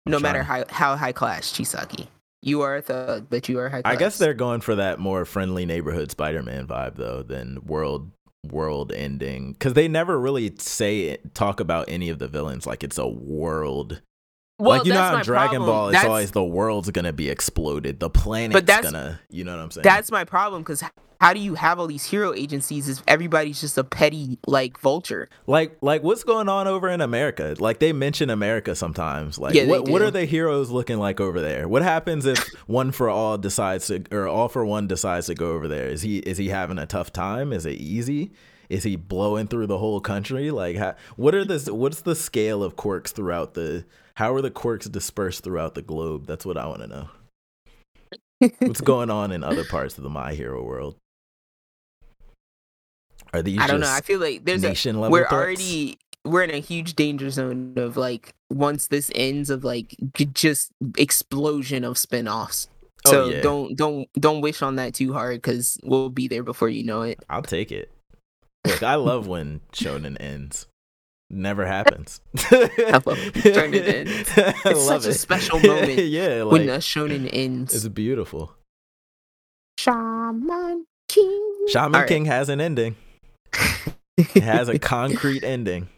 [0.07, 2.09] I'm no matter how how high class Chisaki.
[2.43, 3.93] You are a thug, but you are high class.
[3.95, 8.11] I guess they're going for that more friendly neighborhood Spider-Man vibe though than world
[8.47, 12.97] world ending because they never really say talk about any of the villains like it's
[12.97, 14.01] a world
[14.61, 15.67] well, like you know how Dragon problem.
[15.67, 18.01] Ball it's That's- always the world's gonna be exploded.
[18.01, 19.83] The planet's that's- gonna you know what I'm saying?
[19.83, 20.83] That's my problem because
[21.21, 25.29] how do you have all these hero agencies if everybody's just a petty like vulture?
[25.47, 27.55] like like what's going on over in America?
[27.59, 29.39] Like they mention America sometimes.
[29.39, 31.69] Like Yeah, what what are the heroes looking like over there?
[31.69, 35.53] What happens if one for all decides to or all for one decides to go
[35.53, 35.89] over there?
[35.89, 37.53] Is he is he having a tough time?
[37.53, 38.33] Is it easy?
[38.71, 40.51] Is he blowing through the whole country?
[40.53, 43.85] Like how, what are the what's the scale of quirks throughout the
[44.21, 47.09] how are the quirks dispersed throughout the globe that's what I want to know
[48.59, 50.97] what's going on in other parts of the my hero world
[53.33, 53.91] are these I don't know.
[53.91, 55.33] I feel like there's a nation level we're threats?
[55.33, 59.97] already we're in a huge danger zone of like once this ends of like
[60.35, 62.69] just explosion of spin-offs.
[63.07, 63.41] Oh, So yeah.
[63.41, 67.03] don't don't don't wish on that too hard because we'll be there before you know
[67.03, 67.21] it.
[67.31, 67.91] I'll take it.
[68.67, 70.67] Look, I love when shonen ends.
[71.33, 72.20] Never happens.
[72.50, 74.31] I love when shonen ends.
[74.36, 75.15] I It's love such a it.
[75.15, 77.73] special moment yeah, like when the shonen ends.
[77.73, 78.52] it's beautiful.
[79.78, 81.55] Shaman King.
[81.68, 82.09] Shaman All right.
[82.09, 82.97] King has an ending.
[84.17, 85.89] It has a concrete ending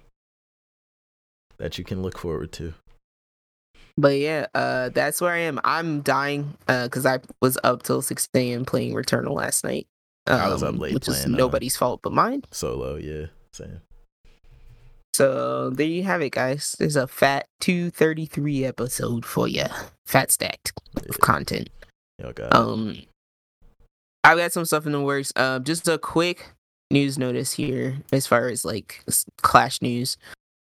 [1.57, 2.75] that you can look forward to.
[3.97, 5.61] But yeah, uh, that's where I am.
[5.65, 8.65] I'm dying because I was up till 6 a.m.
[8.65, 9.87] playing Returnal last night.
[10.27, 12.43] I was up um, late which is playing, uh, nobody's fault but mine.
[12.53, 13.81] Solo, yeah, same.
[15.15, 16.75] So there you have it, guys.
[16.79, 19.67] There's a fat 233 episode for you.
[20.07, 20.73] Fat stacked
[21.09, 21.69] of content.
[22.35, 22.55] God.
[22.55, 23.03] Um,
[24.25, 25.33] I've got some stuff in the works.
[25.37, 26.53] Um, just a quick
[26.91, 29.05] news notice here as far as like
[29.43, 30.17] Clash news.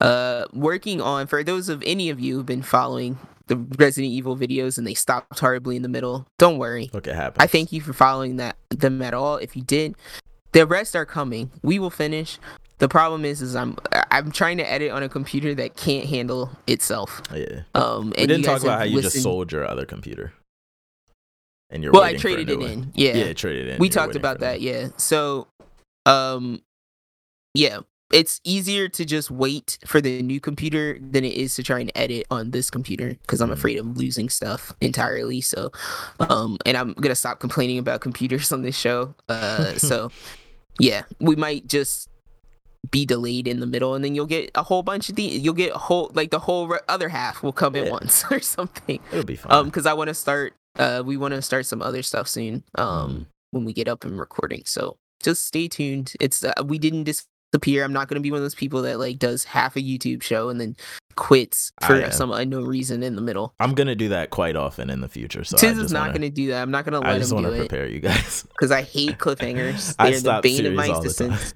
[0.02, 3.18] Uh, working on for those of any of you who've been following
[3.48, 6.28] the Resident Evil videos and they stopped horribly in the middle.
[6.38, 6.90] Don't worry.
[6.94, 7.44] Look, it happens.
[7.44, 9.38] I thank you for following that them at all.
[9.38, 9.96] If you did,
[10.52, 11.52] the rest are coming.
[11.62, 12.40] We will finish.
[12.80, 13.78] The problem is, is I'm
[14.12, 17.22] I'm trying to edit on a computer that can't handle itself.
[17.34, 17.62] Yeah.
[17.74, 20.34] Um, We didn't talk about how you just sold your other computer.
[21.70, 22.70] And you're Well, I waiting for a traded it one.
[22.70, 22.92] in.
[22.94, 23.80] Yeah, Yeah, traded in.
[23.80, 24.62] we talked about for a new that.
[24.62, 24.88] Yeah.
[24.98, 25.48] So,
[26.06, 26.62] um,
[27.54, 27.80] yeah,
[28.14, 31.92] it's easier to just wait for the new computer than it is to try and
[31.96, 33.54] edit on this computer because I'm Mhm.
[33.54, 35.42] afraid of losing stuff entirely.
[35.42, 35.72] So,
[36.20, 39.16] um, and I'm gonna stop complaining about computers on this show.
[39.28, 40.12] Uh, so
[40.80, 42.10] yeah, we might just
[42.96, 45.54] be delayed in the middle, and then you'll get a whole bunch of the you'll
[45.66, 47.92] get a whole like the whole re- other half will come at Yeah.
[47.92, 49.00] once or something.
[49.12, 49.52] It'll be fine.
[49.52, 50.54] Um, because I want to start.
[50.80, 52.64] Uh, we want to start some other stuff soon.
[52.78, 53.26] Um, Mm.
[53.52, 54.64] when we get up and recording.
[54.66, 56.14] So just stay tuned.
[56.20, 57.84] It's uh, we didn't disappear.
[57.86, 60.50] I'm not gonna be one of those people that like does half a YouTube show
[60.50, 60.76] and then
[61.16, 63.54] quits for some unknown reason in the middle.
[63.60, 65.44] I'm gonna do that quite often in the future.
[65.46, 66.62] So I Tiz is not wanna, gonna do that.
[66.62, 68.46] I'm not gonna I let just him want to it prepare you guys.
[68.54, 69.96] because I hate cliffhangers.
[70.00, 71.32] I They're the bane of my all the time.
[71.32, 71.54] existence.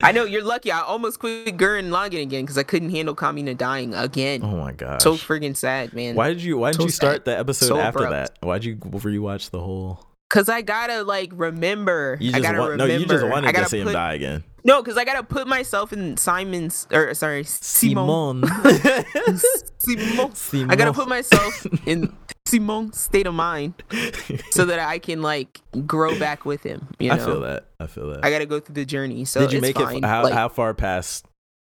[0.00, 0.70] I know you're lucky.
[0.70, 4.42] I almost quit Gurren Lagann again because I couldn't handle Kamina dying again.
[4.44, 6.14] Oh my god, so friggin' sad, man.
[6.14, 7.24] why did you why didn't so you start sad.
[7.24, 8.40] the episode So after abrupt.
[8.40, 8.46] that?
[8.46, 12.16] Why did you rewatch the whole Cause I gotta like remember.
[12.20, 14.44] You I just gotta want no, you just wanted to gotta see him die again.
[14.62, 18.44] No, because I gotta put myself in Simon's or sorry, Simon.
[18.46, 19.38] Simon.
[20.34, 20.70] Simon.
[20.70, 22.14] I gotta put myself in
[22.48, 23.74] Simon's state of mind
[24.50, 26.88] so that I can like grow back with him.
[26.98, 27.66] You know, I feel that.
[27.80, 28.24] I feel that.
[28.24, 29.24] I gotta go through the journey.
[29.24, 29.98] So did you make fine.
[29.98, 30.04] it?
[30.04, 31.26] How Like, how far past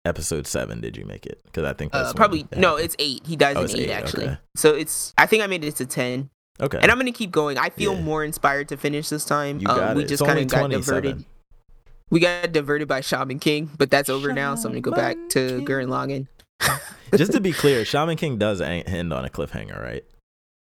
[0.06, 1.42] episode seven did you make it?
[1.46, 2.86] Because I think that's uh, probably no, happened.
[2.86, 3.26] it's eight.
[3.26, 4.26] He dies Oh, in eight, eight, actually.
[4.26, 4.38] okay.
[4.56, 6.30] So it's I think I made it to ten,
[6.62, 6.78] okay.
[6.82, 7.58] and I'm gonna keep going.
[7.58, 8.02] I feel Yeah.
[8.02, 9.60] more inspired to finish this time.
[9.60, 10.08] you Um, we it.
[10.08, 11.26] just kind of got diverted.
[12.12, 14.54] We got diverted by Shaman King, but that's over now.
[14.56, 15.66] So I'm gonna go back to Shaman.
[15.66, 16.28] Gurren Lagann.
[17.16, 20.04] Just to be clear, Shaman King does end on a cliffhanger, right?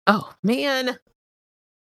[0.06, 0.98] Oh man,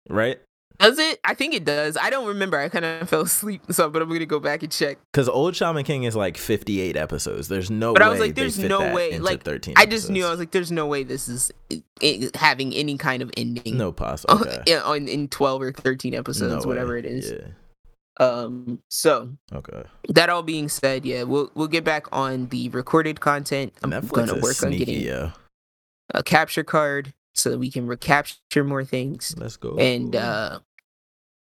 [0.09, 0.39] Right?
[0.79, 1.19] does it?
[1.23, 1.95] I think it does.
[1.95, 2.57] I don't remember.
[2.57, 4.97] I kind of fell asleep, so but I'm gonna go back and check.
[5.13, 7.47] Because old Shaman King is like 58 episodes.
[7.49, 10.25] There's no But way I was like, there's no way, like, 13 I just knew
[10.25, 11.51] I was like, there's no way this is
[12.01, 13.77] i having any kind of ending.
[13.77, 14.33] no possible.
[14.41, 14.63] Okay.
[14.65, 16.99] yeah, on in 12 or 13 episodes, No whatever way.
[16.99, 17.31] it is.
[17.31, 17.47] Yeah.
[18.19, 19.83] Um, so Okay.
[20.09, 23.73] that all being said, yeah, we'll we'll get back on the recorded content.
[23.83, 25.31] I'm Netflix gonna work on sneaky, getting yo.
[26.13, 29.33] a capture card so that we can recapture more things.
[29.37, 29.77] Let's go.
[29.77, 30.59] And uh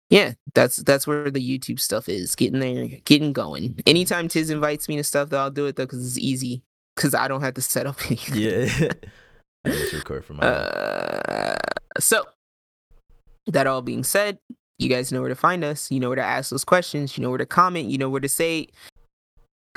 [0.09, 3.79] yeah, that's that's where the YouTube stuff is getting there, getting going.
[3.87, 6.61] Anytime Tiz invites me to stuff, though, I'll do it though because it's easy
[6.95, 8.41] because I don't have to set up anything.
[8.41, 8.91] yeah.
[9.65, 10.45] I just record for my.
[10.45, 11.57] Uh,
[11.99, 12.23] so
[13.47, 14.37] that all being said,
[14.77, 15.89] you guys know where to find us.
[15.89, 17.17] You know where to ask those questions.
[17.17, 17.89] You know where to comment.
[17.89, 18.67] You know where to say,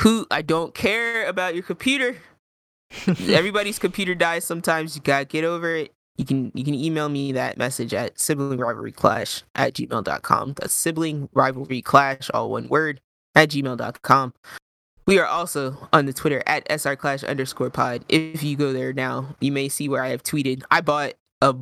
[0.01, 2.17] "Who I don't care about your computer."
[3.07, 4.97] Everybody's computer dies sometimes.
[4.97, 5.93] You gotta get over it.
[6.17, 10.55] You can you can email me that message at sibling rivalry clash at gmail.com.
[10.59, 13.01] That's sibling rivalry clash, all one word,
[13.35, 14.35] at gmail.com.
[15.07, 18.05] We are also on the Twitter at srclash underscore pod.
[18.09, 20.65] If you go there now, you may see where I have tweeted.
[20.71, 21.55] I bought a, a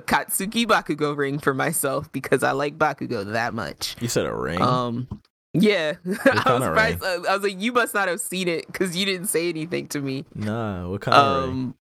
[0.00, 3.96] Katsuki Bakugo ring for myself because I like Bakugo that much.
[4.00, 4.60] you said a ring.
[4.60, 5.08] Um,
[5.54, 7.02] yeah, I was surprised.
[7.04, 10.00] I was like, you must not have seen it because you didn't say anything to
[10.00, 10.24] me.
[10.34, 10.88] nah.
[10.88, 11.50] What kind of ring?
[11.50, 11.74] Um,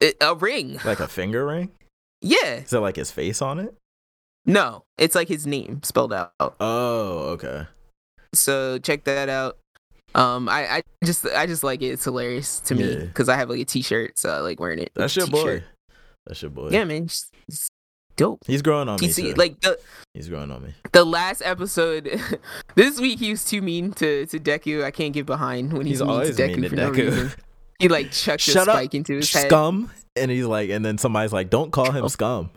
[0.00, 0.78] it, a ring.
[0.84, 1.70] Like a finger ring?
[2.22, 3.74] Yeah, Is it like his face on it?
[4.46, 6.32] no, it's like his name spelled out.
[6.38, 7.66] Oh, okay.
[8.34, 9.58] So check that out.
[10.14, 11.86] Um, I, I just I just like it.
[11.88, 12.98] It's hilarious to me Yeah.
[13.04, 14.90] because I have like a T-shirt, so I like wearing it.
[14.94, 15.62] That's your T-shirt.
[15.62, 15.66] boy.
[16.26, 16.68] That's your boy.
[16.70, 17.68] Yeah, man, it's, it's
[18.20, 18.40] dope.
[18.46, 19.34] He's growing on me see, too.
[19.34, 19.78] like the
[20.14, 20.74] He's growing on me.
[20.92, 22.20] the last episode
[22.74, 24.84] this week he was too mean to to Deku.
[24.84, 26.90] I can't get behind when he's, He's mean always to Deku mean to for no
[26.90, 27.32] reason.
[27.78, 29.48] He like chucked a Shut up, spike into his head.
[29.48, 29.90] Scum.
[30.20, 32.50] And he's like, and then somebody's like, don't call him scum.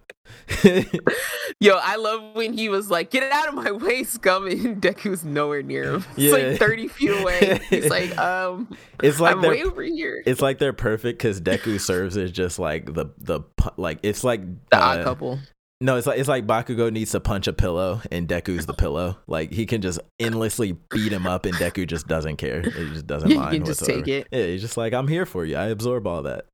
[1.60, 5.24] Yo, I love when he was like, "Get out of my way, scum!" and Deku's
[5.24, 6.06] nowhere near him.
[6.12, 6.32] It's Yeah.
[6.32, 7.60] like thirty feet away.
[7.70, 11.80] He's like, "Um, it's like I'm way over here." it's like they're perfect because Deku
[11.80, 13.42] serves as just like the the
[13.78, 15.40] like it's like The uh, odd couple.
[15.82, 19.18] No, it's like it's like Bakugo needs to punch a pillow and Deku's the pillow.
[19.28, 22.62] Like he can just endlessly beat him up and Deku just doesn't care.
[22.62, 23.54] He just doesn't Yeah, he mind.
[23.58, 24.06] can just whatsoever.
[24.06, 24.28] take it.
[24.32, 25.58] Yeah, he's just like I'm here for you.
[25.58, 26.46] I absorb all that.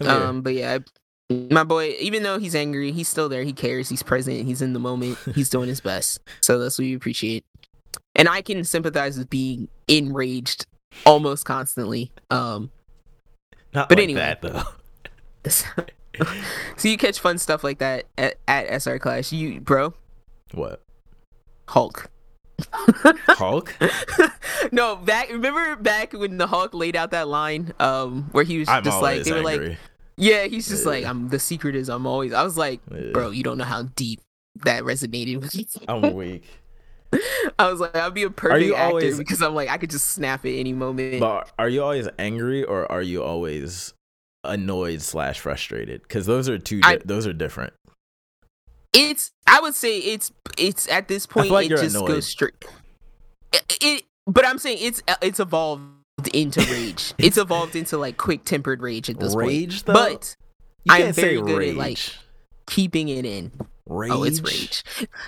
[0.00, 0.78] Um, but yeah,
[1.50, 3.42] my boy, even though he's angry, he's still there.
[3.44, 3.88] He cares.
[3.88, 4.46] He's present.
[4.46, 5.18] He's in the moment.
[5.34, 6.20] He's doing his best.
[6.40, 7.44] So that's what we appreciate.
[8.14, 10.66] And I can sympathize with being enraged
[11.06, 12.12] almost constantly.
[12.30, 12.70] Um,
[13.74, 14.20] Not but like anyway.
[14.20, 14.62] that though.
[16.76, 19.32] so you catch fun stuff like that at, at SR Clash.
[19.32, 19.94] You, bro,
[20.52, 20.82] What?
[21.68, 22.10] Hulk.
[22.72, 23.74] Hulk?
[24.72, 25.30] no, back.
[25.30, 29.00] Remember back when the Hulk laid out that line, um, where he was I'm just
[29.02, 29.76] like they were like,
[30.16, 30.90] yeah, he's just Yeah.
[30.90, 31.28] like, I'm.
[31.28, 32.32] The secret is I'm always.
[32.32, 33.10] I was like, Yeah.
[33.12, 34.20] bro, you don't know how deep
[34.64, 35.66] that resonated with me.
[35.88, 36.44] I'm weak.
[37.58, 40.08] I was like, I'd be a perfect actor always- because I'm like, I could just
[40.08, 41.20] snap at any moment.
[41.20, 43.92] But are you always angry or are you always
[44.44, 46.02] annoyed slash frustrated?
[46.02, 46.80] Because those are two.
[46.82, 47.74] I- those are different.
[48.92, 52.08] It's, I would say it's, it's at this point, like it just annoyed.
[52.08, 52.64] goes straight.
[53.52, 55.82] It, it, but I'm saying it's, it's evolved
[56.32, 57.14] into rage.
[57.18, 59.48] it's evolved into like quick tempered rage at this point.
[59.48, 59.92] Rage though.
[59.94, 60.36] But
[60.84, 61.70] you I am can't very say good rage.
[61.70, 61.98] at, like,
[62.66, 63.52] keeping it in.
[63.86, 64.12] rage.
[64.12, 64.84] Oh, it's rage.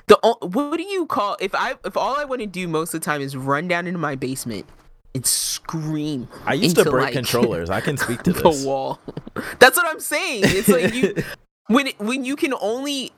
[0.06, 3.00] The what do you call if I if all I want to do most of
[3.00, 4.66] the time is run down into my basement
[5.14, 7.70] and scream I used to break like, controllers.
[7.70, 8.64] I can speak to the this.
[8.64, 9.00] wall.
[9.58, 10.42] That's what I'm saying.
[10.46, 11.14] It's like you
[11.66, 13.12] when it, when you can only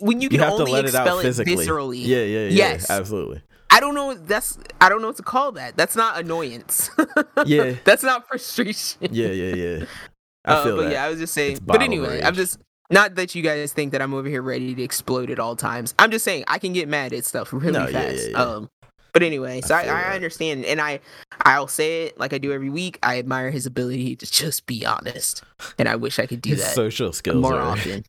[0.00, 1.56] when you You can to only it expel it, physically.
[1.56, 2.00] viscerally.
[2.00, 2.48] Yeah, yeah, yeah.
[2.50, 2.90] Yes.
[2.90, 3.42] absolutely.
[3.70, 4.14] I don't know.
[4.14, 5.76] That's I don't know what to call that.
[5.76, 6.90] That's not annoyance.
[7.46, 7.74] Yeah.
[7.84, 9.08] that's not frustration.
[9.12, 9.84] Yeah, yeah, yeah.
[10.44, 10.92] I Uh, feel but that.
[10.92, 11.58] yeah, I was just saying.
[11.64, 12.24] But anyway, rage.
[12.24, 12.58] I'm just
[12.90, 15.94] not that you guys think that I'm over here ready to explode at all times.
[15.98, 18.16] I'm just saying I can get mad at stuff really No, fast.
[18.16, 18.36] yeah, yeah.
[18.42, 18.68] Um,
[19.12, 21.00] but anyway, so I I, I, understand, and I
[21.42, 22.98] I'll say it like I do every week.
[23.02, 25.42] I admire his ability to just be honest,
[25.78, 28.04] and I wish I could do His that social skills more are, often.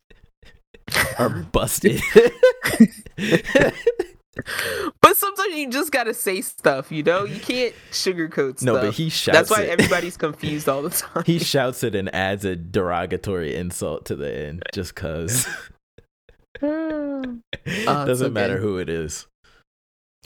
[1.18, 2.00] Are busted.
[5.00, 7.24] But sometimes you just gotta say stuff, you know.
[7.24, 8.66] You can't sugarcoat stuff.
[8.66, 9.70] no, but he shouts That's why it.
[9.70, 11.22] everybody's confused all the time.
[11.24, 15.46] he shouts it and adds a derogatory insult to the end just cause.
[16.62, 19.26] Oh, Doesn't so matter who it is.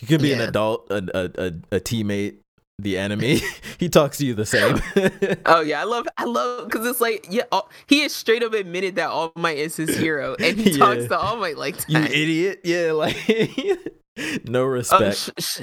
[0.01, 2.39] You could be an adult, a, a, a, a teammate,
[2.83, 3.41] the enemy.
[3.79, 4.81] he talks to you the same.
[5.47, 8.53] Oh yeah, I love I love because it's like yeah, all, he has straight up
[8.55, 10.79] admitted that All Might is his hero, and he Yeah.
[10.79, 12.11] talks to All Might like you that.
[12.11, 12.61] idiot.
[12.65, 13.17] Yeah, like
[14.49, 15.17] no Oh, respect.
[15.17, 15.63] sh- sh-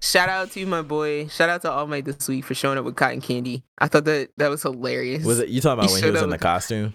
[0.00, 1.28] shout out to you, my boy.
[1.28, 3.62] Shout out to All Might this week for showing up with cotton candy.
[3.78, 5.24] I thought that that was hilarious.
[5.24, 6.94] was it you talking about he when he was in the costume?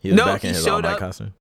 [0.00, 1.34] He was No, back in his all night up- costume.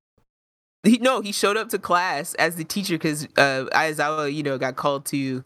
[0.86, 4.58] He, no, he showed up to class as the teacher because uh, Aizawa, you know,
[4.58, 5.44] got called to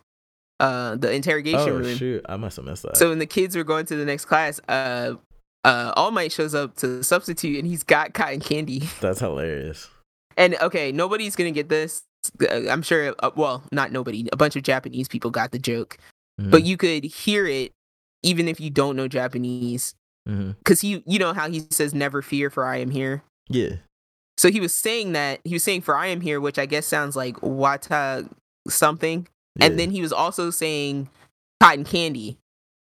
[0.59, 1.95] uh the interrogation Oh room.
[1.97, 2.97] shoot, I must have missed that.
[2.97, 5.15] So when the kids were going to the next class, uh,
[5.63, 8.79] uh, All Might shows up to substitute, and he's got cotton candy.
[9.01, 9.89] That's hilarious.
[10.37, 12.03] And okay, nobody's gonna get this.
[12.41, 13.13] Uh, I'm sure.
[13.19, 14.27] Uh, well, not nobody.
[14.31, 15.97] A bunch of Japanese people got the joke,
[16.41, 17.71] Mhm, but you could hear it
[18.23, 19.93] even if you don't know Japanese,
[20.25, 23.75] because he, you know how he says "Never fear, for I am here." yeah,
[24.37, 26.85] So he was saying that he was saying "For I am here," which I guess
[26.85, 28.29] sounds like "Wata
[28.67, 29.27] something,"
[29.59, 29.65] yeah.
[29.65, 31.09] and then he was also saying
[31.61, 32.37] "cotton candy,"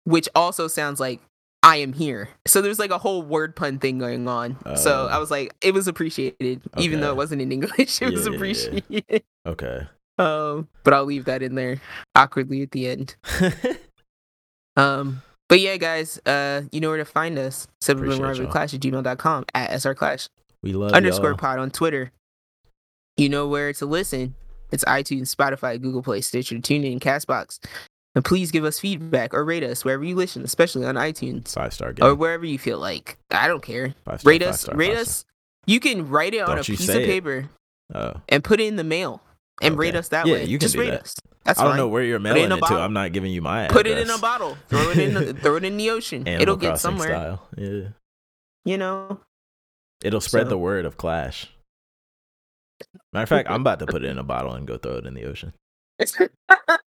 [0.05, 1.21] which also sounds like
[1.63, 4.57] "I am here." So there's like a whole word pun thing going on.
[4.77, 5.07] so Oh.
[5.09, 8.01] I was like, it was appreciated, even though it wasn't in English.
[8.01, 8.37] It Yeah, was yeah, yeah.
[8.37, 9.23] appreciated.
[9.47, 9.87] okay.
[10.19, 11.81] Um, but I'll leave that in there
[12.15, 13.17] awkwardly at the end.
[14.77, 17.67] Um, but yeah, guys, uh, you know where to find us.
[17.85, 20.29] Clash at gmail.com at srclash
[20.63, 21.39] we love underscore y'all.
[21.39, 22.13] pod on Twitter.
[23.17, 24.35] You know where to listen.
[24.73, 27.59] It's iTunes, Spotify, Google Play, Stitcher, TuneIn, Castbox.
[28.15, 31.73] And please give us feedback or rate us wherever you listen, especially on iTunes Five
[31.73, 32.05] star game.
[32.05, 33.19] or wherever you feel like.
[33.31, 33.95] I don't care.
[34.05, 34.63] Five star, Rate us.
[34.63, 35.25] star, rate us.
[35.67, 37.49] You can write it on Don't a piece of paper.
[37.95, 39.23] Oh, and put it in the mail
[39.63, 40.45] and rate us that Yeah, way.
[40.45, 41.03] you can Just do rate that.
[41.03, 41.15] us.
[41.45, 41.77] That's I don't fine.
[41.79, 42.75] know where you're mailing in it, to.
[42.79, 43.77] I'm not giving you my address.
[43.77, 44.57] Put it in a bottle.
[44.69, 45.15] Throw it in.
[45.15, 46.27] The, throw it in the ocean.
[46.27, 47.09] Animal It'll get Crossing somewhere.
[47.09, 47.49] Style.
[47.57, 47.81] Yeah,
[48.65, 49.21] You know.
[50.03, 51.49] it'll spread So- the word of Clash.
[53.13, 55.07] Matter of fact, I'm about to put it in a bottle and go throw it
[55.07, 55.53] in the ocean.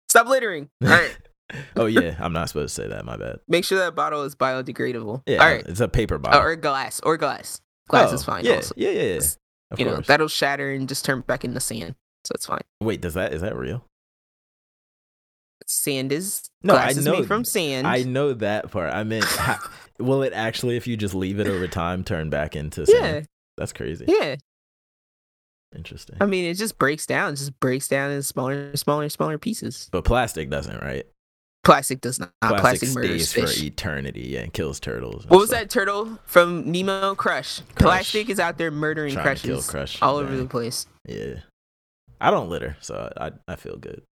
[0.09, 0.69] Stop littering.
[0.85, 1.17] All right.
[1.77, 3.05] oh yeah, I'm not supposed to say that.
[3.05, 3.41] My bad.
[3.49, 5.23] Make sure that bottle is biodegradable.
[5.27, 5.65] Yeah, All right.
[5.67, 6.43] it's a paper Oh, bottle.
[6.43, 7.01] or glass.
[7.01, 7.61] Or glass.
[7.89, 8.45] Glass Oh, is fine.
[8.45, 8.75] Yeah, Also.
[8.77, 9.21] yeah, yeah, yeah.
[9.77, 11.95] You know, that'll shatter and just turn back into sand.
[12.25, 12.61] So it's fine.
[12.83, 13.85] Wait, does that is that real?
[15.67, 17.87] Sand is No, glass I is know- made from sand.
[17.87, 18.93] I know that part.
[18.93, 22.57] I meant, ha- will it actually, if you just leave it over time, turn back
[22.57, 23.17] into sand?
[23.17, 23.21] yeah.
[23.59, 24.07] That's crazy.
[24.09, 24.37] Yeah.
[25.77, 26.17] Interesting.
[26.21, 27.35] I mean, it just breaks down.
[27.35, 29.89] It just breaks down in smaller, smaller, smaller pieces.
[29.93, 31.07] but plastic doesn't, right?
[31.65, 32.33] Plastic does not.
[32.41, 33.59] Plastic, Plastic, murders stays fish.
[33.61, 35.27] for eternity and kills turtles.
[35.27, 37.15] What was that turtle from Nemo?
[37.15, 37.61] Crush.
[37.75, 40.03] Plastic is out there murdering Trying to kill crushes Crush.
[40.03, 40.87] all over the place.
[41.07, 41.41] Yeah.
[42.21, 44.03] I don't litter, so I I feel good.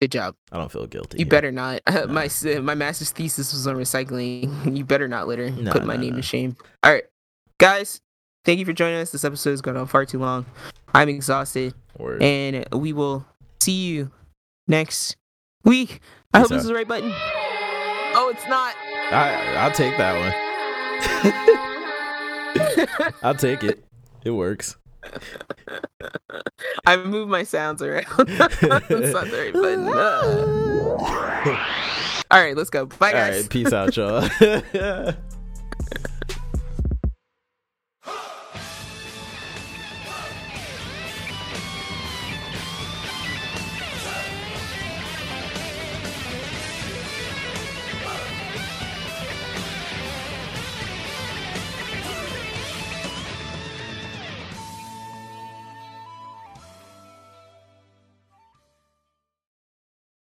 [0.00, 0.34] Good job.
[0.52, 1.18] I don't feel guilty.
[1.18, 1.80] You better not.
[2.08, 2.28] my
[2.62, 4.76] my master's thesis was on recycling.
[4.76, 5.50] You better not litter.
[5.50, 6.16] No, Put my no, name no.
[6.18, 6.56] to shame.
[6.84, 7.04] All right,
[7.58, 8.00] guys.
[8.44, 9.12] Thank you for joining us.
[9.12, 10.46] This episode has gone on far too long.
[10.94, 12.22] I'm exhausted, Word.
[12.22, 13.26] and we will
[13.60, 14.10] see you
[14.66, 15.16] next
[15.64, 16.00] week.
[16.32, 17.12] I hope Peace this is the right button.
[17.12, 18.74] Oh, it's not.
[19.12, 20.32] I, I'll take that one.
[23.22, 23.84] I'll take it.
[24.24, 24.76] It works.
[26.86, 28.04] I moved my sounds around.
[28.18, 29.88] it's not the right button.
[29.88, 31.66] Uh.
[32.30, 32.86] All right, let's go.
[32.86, 33.42] Bye, guys.
[33.42, 34.28] right, peace out, y'all.